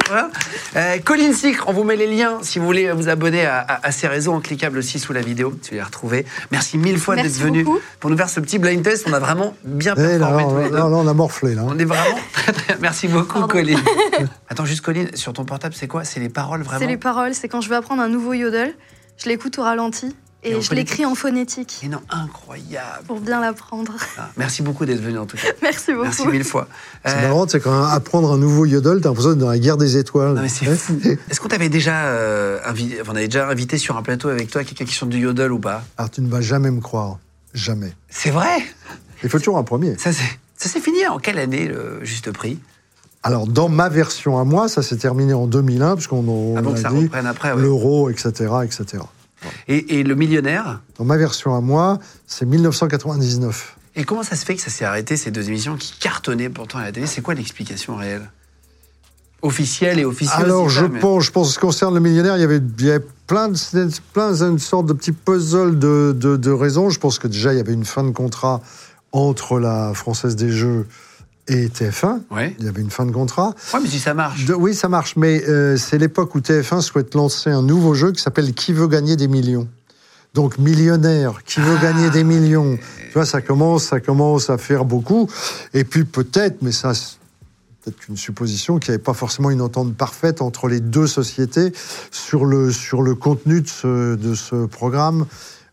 Euh, 0.77 0.97
Colin 1.03 1.33
Sicre, 1.33 1.65
on 1.67 1.73
vous 1.73 1.83
met 1.83 1.97
les 1.97 2.07
liens 2.07 2.37
si 2.41 2.57
vous 2.57 2.65
voulez 2.65 2.89
vous 2.93 3.09
abonner 3.09 3.45
à, 3.45 3.59
à- 3.59 3.87
à 3.87 3.91
ces 3.91 4.07
réseaux 4.07 4.31
en 4.31 4.39
cliquable 4.39 4.77
aussi 4.77 4.99
sous 4.99 5.11
la 5.11 5.19
vidéo, 5.19 5.53
tu 5.61 5.71
vas 5.71 5.75
les 5.77 5.83
retrouver. 5.83 6.25
Merci 6.51 6.77
mille 6.77 6.97
fois 6.97 7.17
d'être 7.17 7.27
venu 7.37 7.65
pour 7.99 8.09
nous 8.09 8.15
faire 8.15 8.29
ce 8.29 8.39
petit 8.39 8.57
blind 8.57 8.81
test. 8.83 9.05
On 9.09 9.11
a 9.13 9.19
vraiment 9.19 9.53
bien 9.65 9.95
eh, 9.97 10.17
là, 10.17 10.27
performé 10.27 10.43
tous 10.45 10.55
là, 10.55 10.63
les 10.63 10.69
deux. 10.69 10.75
là, 10.77 10.79
là, 10.79 10.95
on 10.95 11.07
a 11.07 11.13
morflé. 11.13 11.55
Là. 11.55 11.63
On 11.65 11.77
est 11.77 11.83
vraiment 11.83 12.17
très, 12.33 12.53
très- 12.53 12.77
Merci 12.79 13.09
beaucoup, 13.09 13.33
Pardon. 13.39 13.47
Colline. 13.47 13.79
Attends, 14.49 14.65
juste 14.65 14.81
Colline, 14.81 15.09
sur 15.15 15.33
ton 15.33 15.43
portable, 15.43 15.75
c'est 15.77 15.87
quoi? 15.87 16.05
C'est 16.05 16.21
les 16.21 16.29
paroles 16.29 16.61
vraiment? 16.61 16.79
C'est 16.79 16.87
les 16.87 16.97
paroles, 16.97 17.33
c'est 17.33 17.49
quand 17.49 17.59
je 17.59 17.67
veux 17.69 17.75
apprendre 17.75 18.01
un 18.01 18.07
nouveau 18.09 18.31
yodel, 18.33 18.73
je 19.17 19.27
l'écoute 19.27 19.59
au 19.59 19.63
ralenti 19.63 20.15
Et 20.45 20.59
je 20.61 20.73
l'écris 20.73 21.05
en 21.05 21.15
phonétique 21.15 21.79
Et 21.83 21.87
non, 21.87 21.99
incroyable. 22.09 23.05
pour 23.07 23.19
bien 23.21 23.39
l'apprendre. 23.39 23.93
Ah, 24.17 24.29
merci 24.37 24.61
beaucoup 24.61 24.85
d'être 24.85 25.01
venu 25.01 25.17
en 25.17 25.25
tout 25.25 25.37
cas. 25.37 25.47
Merci 25.61 25.91
beaucoup. 25.93 26.03
Merci 26.03 26.27
mille 26.27 26.43
fois. 26.43 26.67
C'est 27.05 27.15
Euh, 27.15 27.21
marrant, 27.29 27.47
c'est 27.47 27.59
quand 27.61 27.83
apprendre 27.85 28.31
un 28.33 28.37
nouveau 28.37 28.65
yodel, 28.65 28.99
t'as 29.01 29.09
l'impression 29.09 29.31
d'être 29.31 29.39
dans 29.39 29.49
la 29.49 29.59
guerre 29.59 29.77
des 29.77 29.97
étoiles. 29.97 30.33
non 30.33 30.41
mais 30.41 30.49
c'est 30.49 30.67
Ouais. 30.67 30.75
fou. 30.75 30.99
Est-ce 31.29 31.39
qu'on 31.39 31.47
t'avait 31.47 31.69
déjà 31.69 32.05
euh, 32.07 32.59
invité, 32.65 32.99
enfin, 33.01 33.11
on 33.13 33.15
avait 33.15 33.27
déjà 33.27 33.47
invité 33.47 33.77
sur 33.77 33.95
un 33.97 34.01
plateau 34.03 34.29
avec 34.29 34.49
toi 34.51 34.63
quelqu'un 34.63 34.85
qui 34.85 34.93
chante 34.93 35.09
du 35.09 35.19
yodel 35.19 35.51
ou 35.51 35.59
pas? 35.59 35.83
Alors 35.97 36.09
tu 36.09 36.21
ne 36.21 36.29
vas 36.29 36.41
jamais 36.41 36.71
me 36.71 36.81
croire. 36.81 37.19
Jamais. 37.53 37.93
C'est 38.09 38.31
vrai? 38.31 38.63
Il 39.23 39.29
faut 39.29 39.37
toujours 39.37 39.57
un 39.57 39.63
premier. 39.63 39.95
Ça 39.97 40.11
c'est 40.57 40.79
fini 40.79 41.05
en 41.07 41.19
quelle 41.19 41.39
année 41.39 41.67
le 41.67 41.99
juste 42.03 42.31
prix? 42.31 42.59
Alors, 43.25 43.47
dans 43.47 43.69
ma 43.69 43.87
version 43.87 44.37
à 44.37 44.43
moi, 44.43 44.67
ça 44.67 44.81
s'est 44.83 44.97
terminé 44.97 45.33
en 45.33 45.47
2001, 45.47 45.95
puisqu'on 45.95 46.27
on 46.27 46.57
Avant 46.57 46.73
a 46.73 46.89
dit 46.89 47.09
ouais. 47.13 47.55
l'euro, 47.55 48.09
etc., 48.09 48.31
etc. 48.65 49.03
et, 49.67 49.99
et 49.99 50.03
le 50.03 50.15
millionnaire 50.15 50.81
Dans 50.97 51.05
ma 51.05 51.17
version 51.17 51.55
à 51.55 51.61
moi, 51.61 51.99
c'est 52.27 52.45
1999. 52.45 53.77
Et 53.95 54.03
comment 54.05 54.23
ça 54.23 54.35
se 54.35 54.43
fait 54.45 54.55
que 54.55 54.61
ça 54.61 54.69
s'est 54.71 54.85
arrêté 54.85 55.17
ces 55.17 55.29
deux 55.31 55.47
émissions 55.49 55.75
qui 55.77 55.93
cartonnaient 55.99 56.49
pourtant 56.49 56.79
à 56.79 56.83
la 56.83 56.91
télé? 56.91 57.05
C'est 57.07 57.21
quoi 57.21 57.33
l'explication 57.35 57.95
réelle? 57.95 58.29
Officielle 59.41 59.99
et 59.99 60.05
officieuse 60.05 60.39
Alors, 60.41 60.69
je 60.69 60.81
ça, 60.81 60.87
mais- 60.87 60.99
pense, 60.99 61.25
je 61.25 61.31
pense, 61.31 61.47
en 61.47 61.49
ce 61.51 61.55
qui 61.55 61.61
concerne 61.65 61.93
le 61.93 61.99
millionnaire, 61.99 62.37
il 62.37 62.41
y 62.41 62.45
avait, 62.45 62.61
il 62.79 62.85
y 62.85 62.89
avait 62.89 63.03
plein, 63.27 63.49
de, 63.49 63.57
plein 64.13 64.33
une 64.41 64.57
sorte 64.57 64.85
de 64.85 64.93
petit 64.93 65.11
puzzle 65.11 65.77
de, 65.77 66.15
de, 66.17 66.37
de 66.37 66.51
raisons. 66.51 66.89
Je 66.89 66.97
pense 66.99 67.19
que 67.19 67.27
déjà, 67.27 67.53
il 67.53 67.57
y 67.57 67.59
avait 67.59 67.73
une 67.73 67.83
fin 67.85 68.03
de 68.03 68.11
contrat 68.11 68.61
entre 69.11 69.59
la 69.59 69.93
Française 69.93 70.35
des 70.37 70.49
Jeux 70.49 70.87
et 71.47 71.67
TF1. 71.67 72.21
Ouais. 72.31 72.55
Il 72.59 72.65
y 72.65 72.67
avait 72.69 72.81
une 72.81 72.89
fin 72.89 73.05
de 73.05 73.11
contrat. 73.11 73.53
Ouais, 73.73 73.79
mais 73.81 73.89
si 73.89 73.99
ça 73.99 74.13
marche. 74.13 74.45
De- 74.45 74.53
oui, 74.53 74.73
ça 74.73 74.89
marche, 74.89 75.15
mais 75.15 75.43
euh, 75.47 75.75
c'est 75.77 75.97
l'époque 75.97 76.33
où 76.35 76.39
TF1 76.39 76.81
souhaite 76.81 77.13
lancer 77.15 77.49
un 77.49 77.61
nouveau 77.61 77.93
jeu 77.93 78.11
qui 78.11 78.21
s'appelle 78.21 78.53
Qui 78.53 78.73
veut 78.73 78.87
gagner 78.87 79.15
des 79.15 79.27
millions 79.27 79.67
donc 80.33 80.57
millionnaire, 80.57 81.43
qui 81.45 81.59
veut 81.59 81.77
gagner 81.77 82.09
des 82.09 82.23
millions, 82.23 82.75
tu 82.77 83.13
vois, 83.13 83.23
ça 83.27 83.39
commence, 83.39 83.83
ça 83.83 83.99
commence 83.99 84.49
à 84.49 84.57
faire 84.57 84.83
beaucoup. 84.83 85.29
Et 85.75 85.83
puis 85.83 86.05
peut-être, 86.05 86.63
mais 86.63 86.71
ça, 86.71 86.95
c'est 86.95 87.17
peut-être 87.83 87.99
une 88.09 88.17
supposition, 88.17 88.79
qu'il 88.79 88.89
n'y 88.89 88.95
avait 88.95 89.03
pas 89.03 89.13
forcément 89.13 89.51
une 89.51 89.61
entente 89.61 89.93
parfaite 89.93 90.41
entre 90.41 90.67
les 90.67 90.79
deux 90.79 91.05
sociétés 91.05 91.71
sur 92.09 92.45
le, 92.45 92.71
sur 92.71 93.03
le 93.03 93.13
contenu 93.13 93.61
de 93.61 93.67
ce, 93.67 94.15
de 94.15 94.33
ce 94.33 94.65
programme 94.65 95.27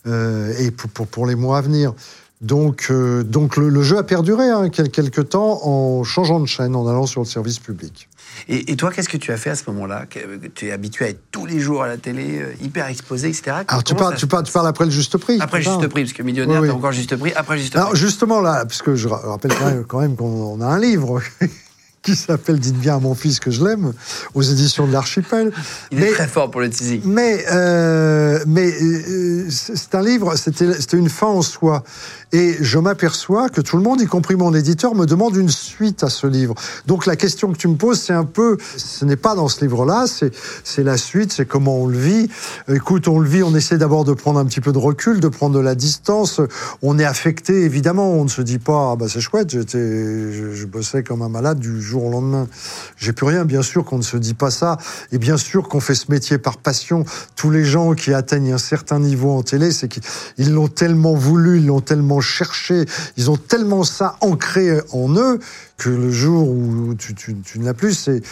euh, 0.07 0.53
et 0.59 0.71
pour, 0.71 0.91
pour, 0.91 1.07
pour 1.07 1.27
les 1.27 1.37
mois 1.37 1.57
à 1.57 1.61
venir. 1.62 1.95
Donc, 2.41 2.86
euh, 2.91 3.22
donc 3.22 3.59
le, 3.59 3.68
le 3.68 3.82
jeu 3.82 3.99
a 3.99 4.03
perduré 4.03 4.49
hein, 4.49 4.70
quel- 4.70 4.91
quelque 4.91 5.20
temps 5.20 5.61
en 5.66 6.05
changeant 6.05 6.41
de 6.41 6.47
chaîne, 6.47 6.74
en 6.74 6.86
allant 6.88 7.05
sur 7.07 7.20
le 7.20 7.26
service 7.26 7.59
public. 7.59 8.09
Et, 8.49 8.72
et 8.72 8.76
toi, 8.76 8.91
qu'est-ce 8.91 9.11
que 9.11 9.18
tu 9.18 9.30
as 9.30 9.36
fait 9.36 9.51
à 9.51 9.55
ce 9.57 9.64
moment-là? 9.70 10.07
Tu 10.55 10.66
es 10.68 10.72
habitué 10.72 11.05
à 11.05 11.09
être 11.09 11.20
tous 11.30 11.45
les 11.45 11.61
jours 11.61 11.82
à 11.82 11.88
la 11.88 11.99
télé, 11.99 12.38
euh, 12.41 12.47
hyper 12.62 12.86
exposé, 12.86 13.28
etc. 13.28 13.57
Alors 13.68 13.84
tu 13.84 13.95
parles, 13.95 14.16
tu, 14.16 14.26
parles, 14.26 14.45
tu 14.45 14.53
parles 14.53 14.68
après 14.68 14.86
le 14.86 14.91
juste 14.91 15.18
prix 15.18 15.36
Après 15.41 15.62
ça 15.62 15.72
juste 15.78 15.88
prix, 15.88 16.05
parce 16.05 16.14
que 16.14 16.22
millionnaire, 16.22 16.62
Oui, 16.62 16.68
t'as 16.68 16.72
oui. 16.72 16.78
encore 16.78 16.93
juste 16.93 17.14
prix. 17.16 17.32
Après 17.34 17.59
juste 17.59 17.76
Alors 17.76 17.91
prix. 17.91 17.99
justement 18.01 18.41
là, 18.41 18.64
parce 18.64 18.80
que 18.80 18.95
je 18.95 19.09
ra- 19.09 19.20
rappelle 19.22 19.53
quand 19.86 20.01
même, 20.01 20.16
qu'on 20.16 20.24
on 20.24 20.61
a 20.62 20.66
un 20.66 20.78
livre 20.80 21.20
qui 22.03 22.16
s'appelle 22.16 22.59
Dites 22.59 22.78
bien 22.78 22.97
à 22.97 22.99
mon 22.99 23.14
fils 23.14 23.41
que 23.41 23.51
je 23.51 23.62
l'aime, 23.62 23.93
aux 24.32 24.41
éditions 24.43 24.86
de 24.86 24.93
l'Archipel. 24.93 25.53
Il 25.91 26.03
est 26.03 26.12
très 26.12 26.26
fort 26.28 26.51
pour 26.51 26.62
le 26.62 26.70
teasing. 26.70 27.03
Mais, 27.05 27.45
euh, 27.53 28.43
mais 28.47 28.72
euh, 28.80 29.47
c'est 29.51 29.95
un 29.95 30.03
livre, 30.03 30.34
c'était 30.36 30.97
une 30.97 31.11
fin 31.11 31.26
en 31.26 31.43
soi. 31.43 31.82
Et 32.33 32.57
je 32.61 32.78
m'aperçois 32.78 33.49
que 33.49 33.61
tout 33.61 33.76
le 33.76 33.83
monde, 33.83 34.01
y 34.01 34.07
compris 34.07 34.37
mon 34.37 34.55
éditeur, 34.55 34.95
me 34.95 35.07
demande 35.07 35.37
une 35.37 35.49
suite 35.49 36.05
à 36.05 36.11
ce 36.11 36.26
livre. 36.26 36.55
Donc 36.87 37.07
la 37.07 37.16
question 37.16 37.53
que 37.53 37.57
tu 37.57 37.68
me 37.68 37.76
poses, 37.76 38.01
c'est 38.01 38.12
un 38.12 38.24
peu, 38.24 38.57
ce 38.76 39.05
n'est 39.05 39.16
pas 39.16 39.35
dans 39.35 39.49
ce 39.49 39.62
livre-là, 39.62 40.07
c'est 40.07 40.85
la 40.85 40.97
suite, 40.97 41.33
c'est 41.33 41.47
comment 41.47 41.78
on 41.78 41.87
le 41.87 41.99
vit. 41.99 42.31
Écoute, 42.68 43.09
on 43.09 43.18
le 43.18 43.28
vit, 43.28 43.43
on 43.43 43.55
essaie 43.55 43.78
d'abord 43.78 44.05
de 44.05 44.12
prendre 44.12 44.39
un 44.39 44.45
petit 44.45 44.61
peu 44.61 44.72
de 44.72 44.78
recul, 44.78 45.20
de 45.20 45.28
prendre 45.28 45.55
de 45.57 45.61
la 45.61 45.74
distance. 45.74 46.41
On 46.83 46.99
est 46.99 47.05
affecté, 47.05 47.64
évidemment, 47.64 48.12
on 48.12 48.24
ne 48.24 48.28
se 48.28 48.43
dit 48.43 48.59
pas, 48.59 48.93
ah 48.93 48.97
bah 48.97 49.07
c'est 49.09 49.20
chouette, 49.20 49.51
j'étais, 49.51 49.78
je, 50.33 50.53
je 50.55 50.66
bossais 50.66 51.03
comme 51.03 51.22
un 51.22 51.28
malade 51.28 51.59
du 51.59 51.83
jour 51.83 52.05
au 52.05 52.11
lendemain. 52.11 52.47
J'ai 52.97 53.12
plus 53.12 53.26
rien, 53.26 53.45
bien 53.45 53.62
sûr 53.62 53.85
qu'on 53.85 53.99
ne 53.99 54.03
se 54.03 54.16
dit 54.16 54.35
pas 54.35 54.51
ça. 54.51 54.78
Et 55.12 55.18
bien 55.18 55.37
sûr 55.37 55.68
qu'on 55.68 55.81
fait 55.81 55.95
ce 55.95 56.11
métier 56.11 56.39
par 56.39 56.59
passion. 56.59 57.05
Tous 57.35 57.51
les 57.51 57.64
gens 57.64 57.95
qui 57.95 58.12
atteignent 58.12 58.53
un 58.53 58.59
certain 58.59 59.01
niveau 59.01 59.31
en 59.33 59.43
télé, 59.43 59.72
c'est 59.72 59.89
qu'ils 59.89 60.03
ils 60.39 60.53
l'ont 60.53 60.68
tellement 60.68 61.14
voulu, 61.14 61.59
ils 61.59 61.66
l'ont 61.66 61.81
tellement 61.81 62.20
cherché, 62.21 62.85
ils 63.16 63.31
ont 63.31 63.37
tellement 63.37 63.85
ça 63.85 64.16
ancré 64.21 64.81
en 64.93 65.14
eux 65.16 65.39
que 65.77 65.89
le 65.89 66.11
jour 66.11 66.49
où 66.49 66.95
tu, 66.95 67.14
tu, 67.14 67.35
tu 67.43 67.59
ne 67.59 67.64
l'as 67.64 67.73
plus, 67.75 67.95
c'est, 67.95 68.23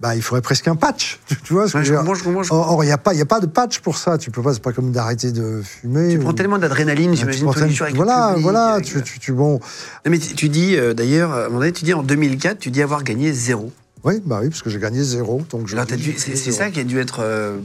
bah, 0.00 0.16
il 0.16 0.22
faudrait 0.22 0.40
presque 0.42 0.68
un 0.68 0.76
patch. 0.76 1.20
Tu, 1.44 1.52
vois 1.52 1.68
ce 1.68 1.72
que 1.74 1.78
Ouais, 1.78 1.84
je 1.84 1.92
je 1.92 1.98
comprends, 1.98 2.14
je 2.14 2.22
comprends, 2.24 2.42
je 2.42 2.52
Or, 2.52 2.72
or, 2.72 2.84
il 2.84 2.86
n'y 2.86 2.92
a 2.92 2.98
pas, 2.98 3.12
y 3.14 3.20
a 3.20 3.26
pas 3.26 3.40
de 3.40 3.46
patch 3.46 3.80
pour 3.80 3.98
ça. 3.98 4.16
Tu 4.16 4.30
peux 4.30 4.40
pas, 4.42 4.54
c'est 4.54 4.62
pas 4.62 4.72
comme 4.72 4.90
d'arrêter 4.92 5.30
de 5.32 5.60
fumer. 5.62 6.10
Tu 6.12 6.18
ou- 6.18 6.22
prends 6.22 6.32
tellement 6.32 6.58
d'adrénaline, 6.58 7.14
j'imagine, 7.14 7.46
avec 7.48 7.94
Voilà, 7.94 8.28
public, 8.30 8.42
voilà. 8.42 8.66
avec, 8.74 8.86
Tu, 8.86 8.96
euh, 8.98 9.00
tu, 9.02 9.18
tu- 9.18 9.32
bon. 9.32 9.54
Non, 9.54 10.10
mais 10.10 10.18
tu, 10.18 10.48
dis, 10.48 10.76
euh, 10.76 10.94
d'ailleurs, 10.94 11.32
à 11.32 11.40
un 11.42 11.44
moment 11.48 11.58
donné, 11.60 11.72
tu 11.72 11.84
dis 11.84 11.92
en 11.94 12.02
2004, 12.02 12.58
tu 12.58 12.70
dis 12.70 12.80
avoir 12.82 13.02
gagné 13.04 13.32
zéro. 13.32 13.70
Oui, 14.04 14.20
bah 14.24 14.40
oui, 14.42 14.50
parce 14.50 14.60
que 14.62 14.68
j'ai 14.68 14.78
gagné 14.78 15.02
zéro. 15.02 15.42
Donc 15.50 15.66
je 15.66 15.74
Alors, 15.74 15.86
t'as 15.86 15.96
dis, 15.96 16.02
dû- 16.02 16.16
j'ai 16.18 16.36
c'est 16.36 16.52
ça 16.52 16.70
qui 16.70 16.78
a 16.80 16.84
dû 16.84 16.98
être. 17.00 17.20
euh, 17.20 17.56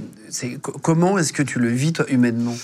comment 0.82 1.18
est-ce 1.18 1.34
que 1.34 1.44
tu 1.44 1.60
le 1.60 1.68
vis, 1.70 1.92
toi, 1.94 2.06
humainement? 2.10 2.56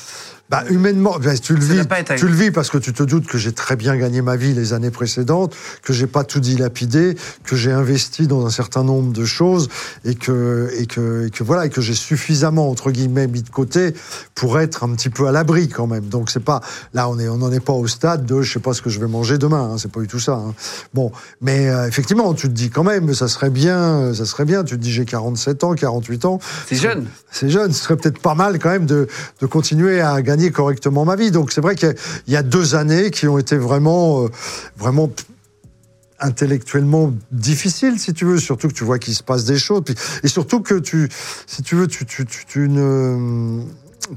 Bah, 0.48 0.64
humainement, 0.70 1.18
ben, 1.20 1.36
tu 1.40 1.54
le 1.56 1.60
vis, 1.60 1.78
tu 2.20 2.28
le 2.28 2.36
vis 2.36 2.52
parce 2.52 2.70
que 2.70 2.78
tu 2.78 2.94
te 2.94 3.02
doutes 3.02 3.26
que 3.26 3.40
j'ai 3.40 3.52
très 3.52 3.76
bien 3.76 3.96
gagné 3.98 4.22
ma 4.22 4.36
vie 4.36 4.54
les 4.54 4.74
années 4.74 4.92
précédentes, 4.92 5.56
que 5.82 5.92
j'ai 5.92 6.06
pas 6.06 6.24
tout 6.24 6.40
dilapidé, 6.40 7.18
que 7.44 7.56
j'ai 7.56 7.72
investi 7.72 8.28
dans 8.28 8.46
un 8.46 8.52
certain 8.52 8.84
nombre 8.84 9.12
de 9.12 9.26
choses 9.26 9.70
et 10.04 10.14
que 10.14 10.70
et 10.78 10.86
que 10.86 11.26
et 11.26 11.30
que 11.32 11.44
voilà 11.44 11.66
et 11.66 11.70
que 11.72 11.82
j'ai 11.82 11.96
suffisamment 11.96 12.70
entre 12.70 12.92
guillemets 12.92 13.26
mis 13.26 13.42
de 13.42 13.50
côté 13.50 13.96
pour 14.36 14.60
être 14.60 14.84
un 14.84 14.90
petit 14.94 15.10
peu 15.10 15.28
à 15.28 15.32
l'abri 15.32 15.68
quand 15.68 15.88
même. 15.88 16.06
Donc 16.10 16.30
c'est 16.30 16.44
pas 16.44 16.62
là 16.94 17.10
on 17.10 17.18
est 17.18 17.28
on 17.28 17.38
n'en 17.38 17.52
est 17.52 17.60
pas 17.60 17.74
au 17.74 17.88
stade 17.88 18.24
de 18.28 18.44
je 18.44 18.54
sais 18.54 18.60
pas 18.60 18.74
ce 18.76 18.84
que 18.84 18.92
je 18.92 19.00
vais 19.00 19.08
manger 19.08 19.40
demain. 19.40 19.72
Hein, 19.74 19.78
c'est 19.80 19.92
pas 19.92 20.00
du 20.00 20.08
tout 20.08 20.20
ça. 20.20 20.34
hein. 20.34 20.54
Bon, 20.94 21.12
mais 21.42 21.70
euh, 21.70 21.88
effectivement 21.88 22.32
tu 22.36 22.50
te 22.50 22.54
dis 22.54 22.70
quand 22.70 22.84
même 22.84 23.16
ça 23.16 23.28
serait 23.28 23.50
bien, 23.50 24.14
ça 24.14 24.26
serait 24.26 24.46
bien. 24.46 24.64
Tu 24.64 24.76
te 24.76 24.82
dis 24.82 24.92
j'ai 24.92 25.06
47 25.06 25.64
ans, 25.64 25.74
48 25.74 26.26
ans. 26.26 26.40
C'est 26.70 26.76
jeune. 26.76 27.08
C'est 27.32 27.50
jeune, 27.50 27.74
ce 27.74 27.84
serait 27.84 27.98
peut-être 27.98 28.20
pas 28.20 28.36
mal 28.36 28.60
quand 28.60 28.70
même 28.70 28.86
de, 28.86 29.08
de 29.42 29.46
continuer 29.48 30.02
à 30.02 30.22
gagner 30.22 30.35
correctement 30.52 31.06
ma 31.06 31.16
vie. 31.16 31.32
Donc 31.32 31.52
c'est 31.52 31.62
vrai 31.62 31.76
qu'il 31.76 31.90
y 31.90 31.92
a- 31.92 31.96
il 32.28 32.34
y 32.34 32.38
a 32.38 32.44
deux 32.44 32.76
années 32.76 33.12
qui 33.12 33.28
ont 33.28 33.38
été 33.38 33.58
vraiment, 33.58 34.24
euh, 34.26 34.30
vraiment 34.78 35.10
intellectuellement 36.20 37.14
difficiles, 37.32 38.00
si 38.00 38.14
tu 38.14 38.26
veux. 38.26 38.40
Surtout 38.40 38.68
que 38.70 38.74
tu 38.74 38.84
vois 38.84 39.00
qu'il 39.00 39.14
se 39.14 39.24
passe 39.24 39.44
des 39.46 39.58
choses. 39.60 39.82
Puis- 39.86 39.96
et 40.24 40.28
surtout 40.28 40.62
que 40.62 40.76
tu, 40.76 41.10
si 41.46 41.62
tu 41.62 41.76
veux, 41.76 41.88
tu, 41.88 42.06
tu, 42.06 42.26
tu, 42.26 42.46
tu 42.46 42.70
ne... 42.70 43.62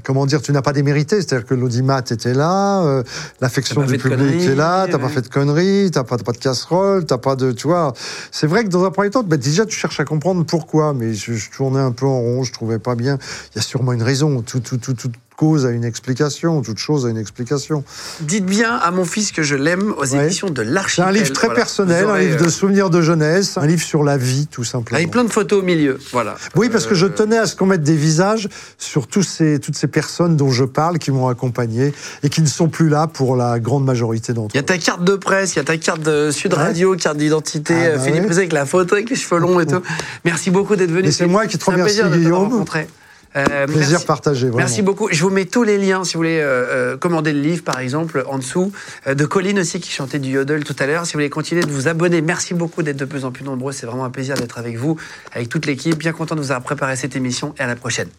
Comment 0.03 0.27
dire, 0.27 0.39
tu 0.39 0.51
n'as 0.51 0.61
pas 0.61 0.71
démérité, 0.71 1.15
c'est-à-dire 1.15 1.47
que 1.47 1.55
l'audimat 1.55 2.01
était 2.11 2.35
là, 2.35 2.83
euh, 2.83 3.03
l'affection 3.41 3.81
pas 3.81 3.87
du 3.87 3.97
public 3.97 4.39
est 4.43 4.53
là, 4.53 4.85
t'as 4.87 4.99
pas 4.99 5.07
ouais. 5.07 5.13
fait 5.13 5.23
de 5.23 5.29
conneries, 5.29 5.89
t'as 5.91 6.03
pas, 6.03 6.17
pas 6.19 6.31
de 6.31 6.37
casserole, 6.37 7.05
t'as 7.07 7.17
pas 7.17 7.35
de, 7.35 7.51
tu 7.53 7.65
vois. 7.67 7.93
C'est 8.31 8.45
vrai 8.45 8.63
que 8.63 8.69
dans 8.69 8.85
un 8.85 8.91
premier 8.91 9.09
temps, 9.09 9.23
ben, 9.23 9.37
déjà 9.39 9.65
tu 9.65 9.75
cherches 9.75 9.99
à 9.99 10.05
comprendre 10.05 10.45
pourquoi, 10.45 10.93
mais 10.93 11.15
je, 11.15 11.33
je 11.33 11.49
tournais 11.49 11.79
un 11.79 11.91
peu 11.91 12.05
en 12.05 12.19
rond, 12.19 12.43
je 12.43 12.53
trouvais 12.53 12.77
pas 12.77 12.93
bien. 12.93 13.17
Il 13.53 13.55
y 13.55 13.59
a 13.59 13.63
sûrement 13.63 13.91
une 13.91 14.03
raison. 14.03 14.43
Tout, 14.43 14.59
tout, 14.59 14.77
tout, 14.77 14.93
toute 14.93 15.13
cause 15.39 15.65
a 15.65 15.69
une 15.69 15.85
explication, 15.85 16.61
toute 16.61 16.79
chose 16.79 17.05
a 17.05 17.09
une 17.09 17.17
explication. 17.17 17.85
Dites 18.19 18.45
bien 18.45 18.75
à 18.75 18.91
mon 18.91 19.05
fils 19.05 19.31
que 19.31 19.41
je 19.41 19.55
l'aime 19.55 19.93
aux 19.97 20.13
Ouais. 20.13 20.25
éditions 20.25 20.49
de 20.49 20.63
C'est 20.63 20.69
l'Archipel. 20.69 21.05
un 21.07 21.11
livre 21.13 21.31
très 21.31 21.47
Voilà. 21.47 21.61
personnel, 21.61 22.05
un 22.09 22.17
livre 22.19 22.35
de 22.37 22.45
euh, 22.47 22.49
souvenirs 22.49 22.89
de 22.89 23.01
jeunesse, 23.01 23.57
un 23.57 23.65
livre 23.65 23.81
sur 23.81 24.03
la 24.03 24.17
vie, 24.17 24.47
tout 24.47 24.65
simplement. 24.65 24.97
Avec 24.97 25.11
plein 25.11 25.23
de 25.23 25.29
photos 25.31 25.59
au 25.59 25.65
milieu. 25.65 25.97
Voilà. 26.11 26.35
Oui, 26.57 26.67
parce 26.67 26.85
que 26.85 26.93
je 26.93 27.05
Euh, 27.05 27.09
tenais 27.09 27.37
à 27.37 27.45
ce 27.45 27.55
qu'on 27.55 27.67
mette 27.67 27.83
des 27.83 27.95
visages 27.95 28.49
sur 28.77 29.07
tous 29.07 29.23
ces, 29.23 29.59
toutes 29.59 29.77
ces 29.77 29.87
personnes 29.87 30.35
dont 30.35 30.51
je 30.51 30.65
parle, 30.65 30.99
qui 30.99 31.11
m'ont 31.11 31.29
accompagné 31.29 31.93
et 32.21 32.27
qui 32.29 32.41
ne 32.41 32.47
sont 32.47 32.67
plus 32.67 32.89
là 32.89 33.07
pour 33.07 33.37
la 33.37 33.59
grande 33.61 33.85
majorité 33.85 34.33
d'entre 34.33 34.53
Il 34.55 34.57
y 34.57 34.59
a 34.59 34.63
eux. 34.63 34.65
ta 34.65 34.77
carte 34.77 35.05
de 35.05 35.15
presse, 35.15 35.53
il 35.53 35.59
y 35.59 35.61
a 35.61 35.63
ta 35.63 35.77
carte 35.77 36.01
de 36.01 36.31
Sud 36.31 36.51
Ouais. 36.53 36.59
Radio, 36.59 36.95
carte 36.97 37.15
d'identité, 37.17 37.73
Ah 37.75 37.95
bah 37.95 37.99
Philippe 38.03 38.25
ouais. 38.25 38.37
Avec 38.39 38.51
la 38.51 38.65
photo, 38.65 38.95
avec 38.95 39.09
les 39.09 39.15
cheveux 39.15 39.39
longs 39.39 39.61
et 39.61 39.65
tout. 39.65 39.81
Merci 40.25 40.51
beaucoup 40.51 40.75
d'être 40.75 40.91
venu. 40.91 41.13
C'est 41.13 41.27
moi 41.27 41.45
qui 41.47 41.57
te 41.57 41.63
C'est 41.63 41.71
remercie, 41.71 42.01
plaisir 42.01 42.09
de 42.17 42.21
t'avoir 42.23 42.47
Guillaume. 42.49 42.65
Euh, 43.35 43.67
Plaisir 43.67 43.91
merci. 43.91 44.05
partagé, 44.05 44.47
vraiment. 44.47 44.57
Merci 44.57 44.81
beaucoup. 44.81 45.07
Je 45.11 45.21
vous 45.23 45.29
mets 45.29 45.45
tous 45.45 45.63
les 45.63 45.77
liens 45.77 46.03
si 46.03 46.13
vous 46.13 46.19
voulez 46.19 46.39
euh, 46.39 46.93
euh, 46.93 46.97
commander 46.97 47.31
le 47.31 47.41
livre, 47.41 47.63
par 47.63 47.79
exemple, 47.79 48.23
en 48.27 48.37
dessous. 48.37 48.71
Euh, 49.07 49.13
de 49.13 49.25
Colline 49.25 49.59
aussi, 49.59 49.79
qui 49.79 49.91
chantait 49.91 50.19
du 50.19 50.31
yodel 50.31 50.63
tout 50.63 50.75
à 50.79 50.87
l'heure. 50.87 51.05
Si 51.05 51.13
vous 51.13 51.17
voulez 51.17 51.29
continuer 51.29 51.61
de 51.61 51.71
vous 51.71 51.87
abonner, 51.87 52.21
merci 52.21 52.53
beaucoup 52.53 52.81
d'être 52.81 52.97
de 52.97 53.05
plus 53.05 53.25
en 53.25 53.31
plus 53.31 53.43
nombreux. 53.43 53.71
C'est 53.71 53.85
vraiment 53.85 54.05
un 54.05 54.09
plaisir 54.09 54.35
d'être 54.35 54.57
avec 54.57 54.77
vous, 54.77 54.97
avec 55.33 55.49
toute 55.49 55.65
l'équipe. 55.65 55.97
Bien 55.97 56.11
content 56.11 56.35
de 56.35 56.41
vous 56.41 56.51
avoir 56.51 56.63
préparé 56.63 56.95
cette 56.95 57.15
émission 57.15 57.53
et 57.59 57.61
à 57.61 57.67
la 57.67 57.75
prochaine. 57.75 58.09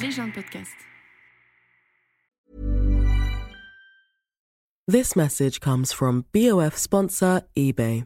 Les 0.00 0.10
gens 0.10 0.26
de 0.26 0.32
podcast. 0.32 0.70
This 4.90 5.16
message 5.16 5.60
comes 5.60 5.92
from 5.92 6.24
BOF 6.32 6.76
sponsor 6.76 7.42
eBay. 7.56 8.04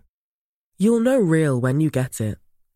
You'll 0.79 1.01
know 1.01 1.19
real 1.21 1.61
when 1.61 1.81
you 1.81 1.91
get 1.91 2.21
it. 2.21 2.39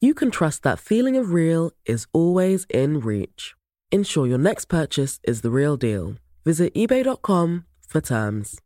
you 0.00 0.14
can 0.14 0.30
trust 0.30 0.62
that 0.62 0.78
feeling 0.78 1.16
of 1.16 1.32
real 1.32 1.70
is 1.86 2.06
always 2.12 2.66
in 2.70 3.00
reach. 3.00 3.54
Ensure 3.92 4.26
your 4.26 4.38
next 4.38 4.66
purchase 4.66 5.20
is 5.24 5.40
the 5.40 5.50
real 5.50 5.76
deal. 5.76 6.16
Visit 6.44 6.74
eBay.com 6.74 7.64
for 7.86 8.00
terms. 8.00 8.58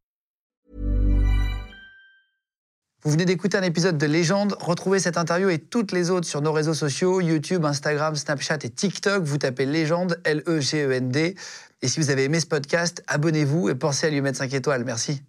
Vous 3.03 3.13
venez 3.13 3.25
d'écouter 3.25 3.57
un 3.57 3.63
épisode 3.63 3.97
de 3.97 4.07
Légende. 4.07 4.55
Retrouvez 4.61 4.99
cette 4.99 5.17
interview 5.17 5.49
et 5.49 5.59
toutes 5.59 5.93
les 5.93 6.11
autres 6.11 6.27
sur 6.27 6.43
nos 6.43 6.53
réseaux 6.53 6.75
sociaux, 6.75 7.23
YouTube, 7.23 7.65
Instagram, 7.65 8.15
Snapchat 8.15 8.59
et 8.63 8.69
TikTok. 8.69 9.23
Vous 9.25 9.39
tapez 9.39 9.65
Légende, 9.65 10.21
L-E-G-E-N-D. 10.25 11.35
Et 11.81 11.89
si 11.89 11.99
vous 11.99 12.11
avez 12.11 12.25
aimé 12.25 12.41
ce 12.41 12.47
podcast, 12.47 13.03
abonnez-vous 13.07 13.71
et 13.71 13.75
pensez 13.75 14.09
à 14.09 14.11
lui 14.11 14.21
mettre 14.21 14.37
5 14.37 14.53
étoiles. 14.53 14.85
Merci. 14.85 15.23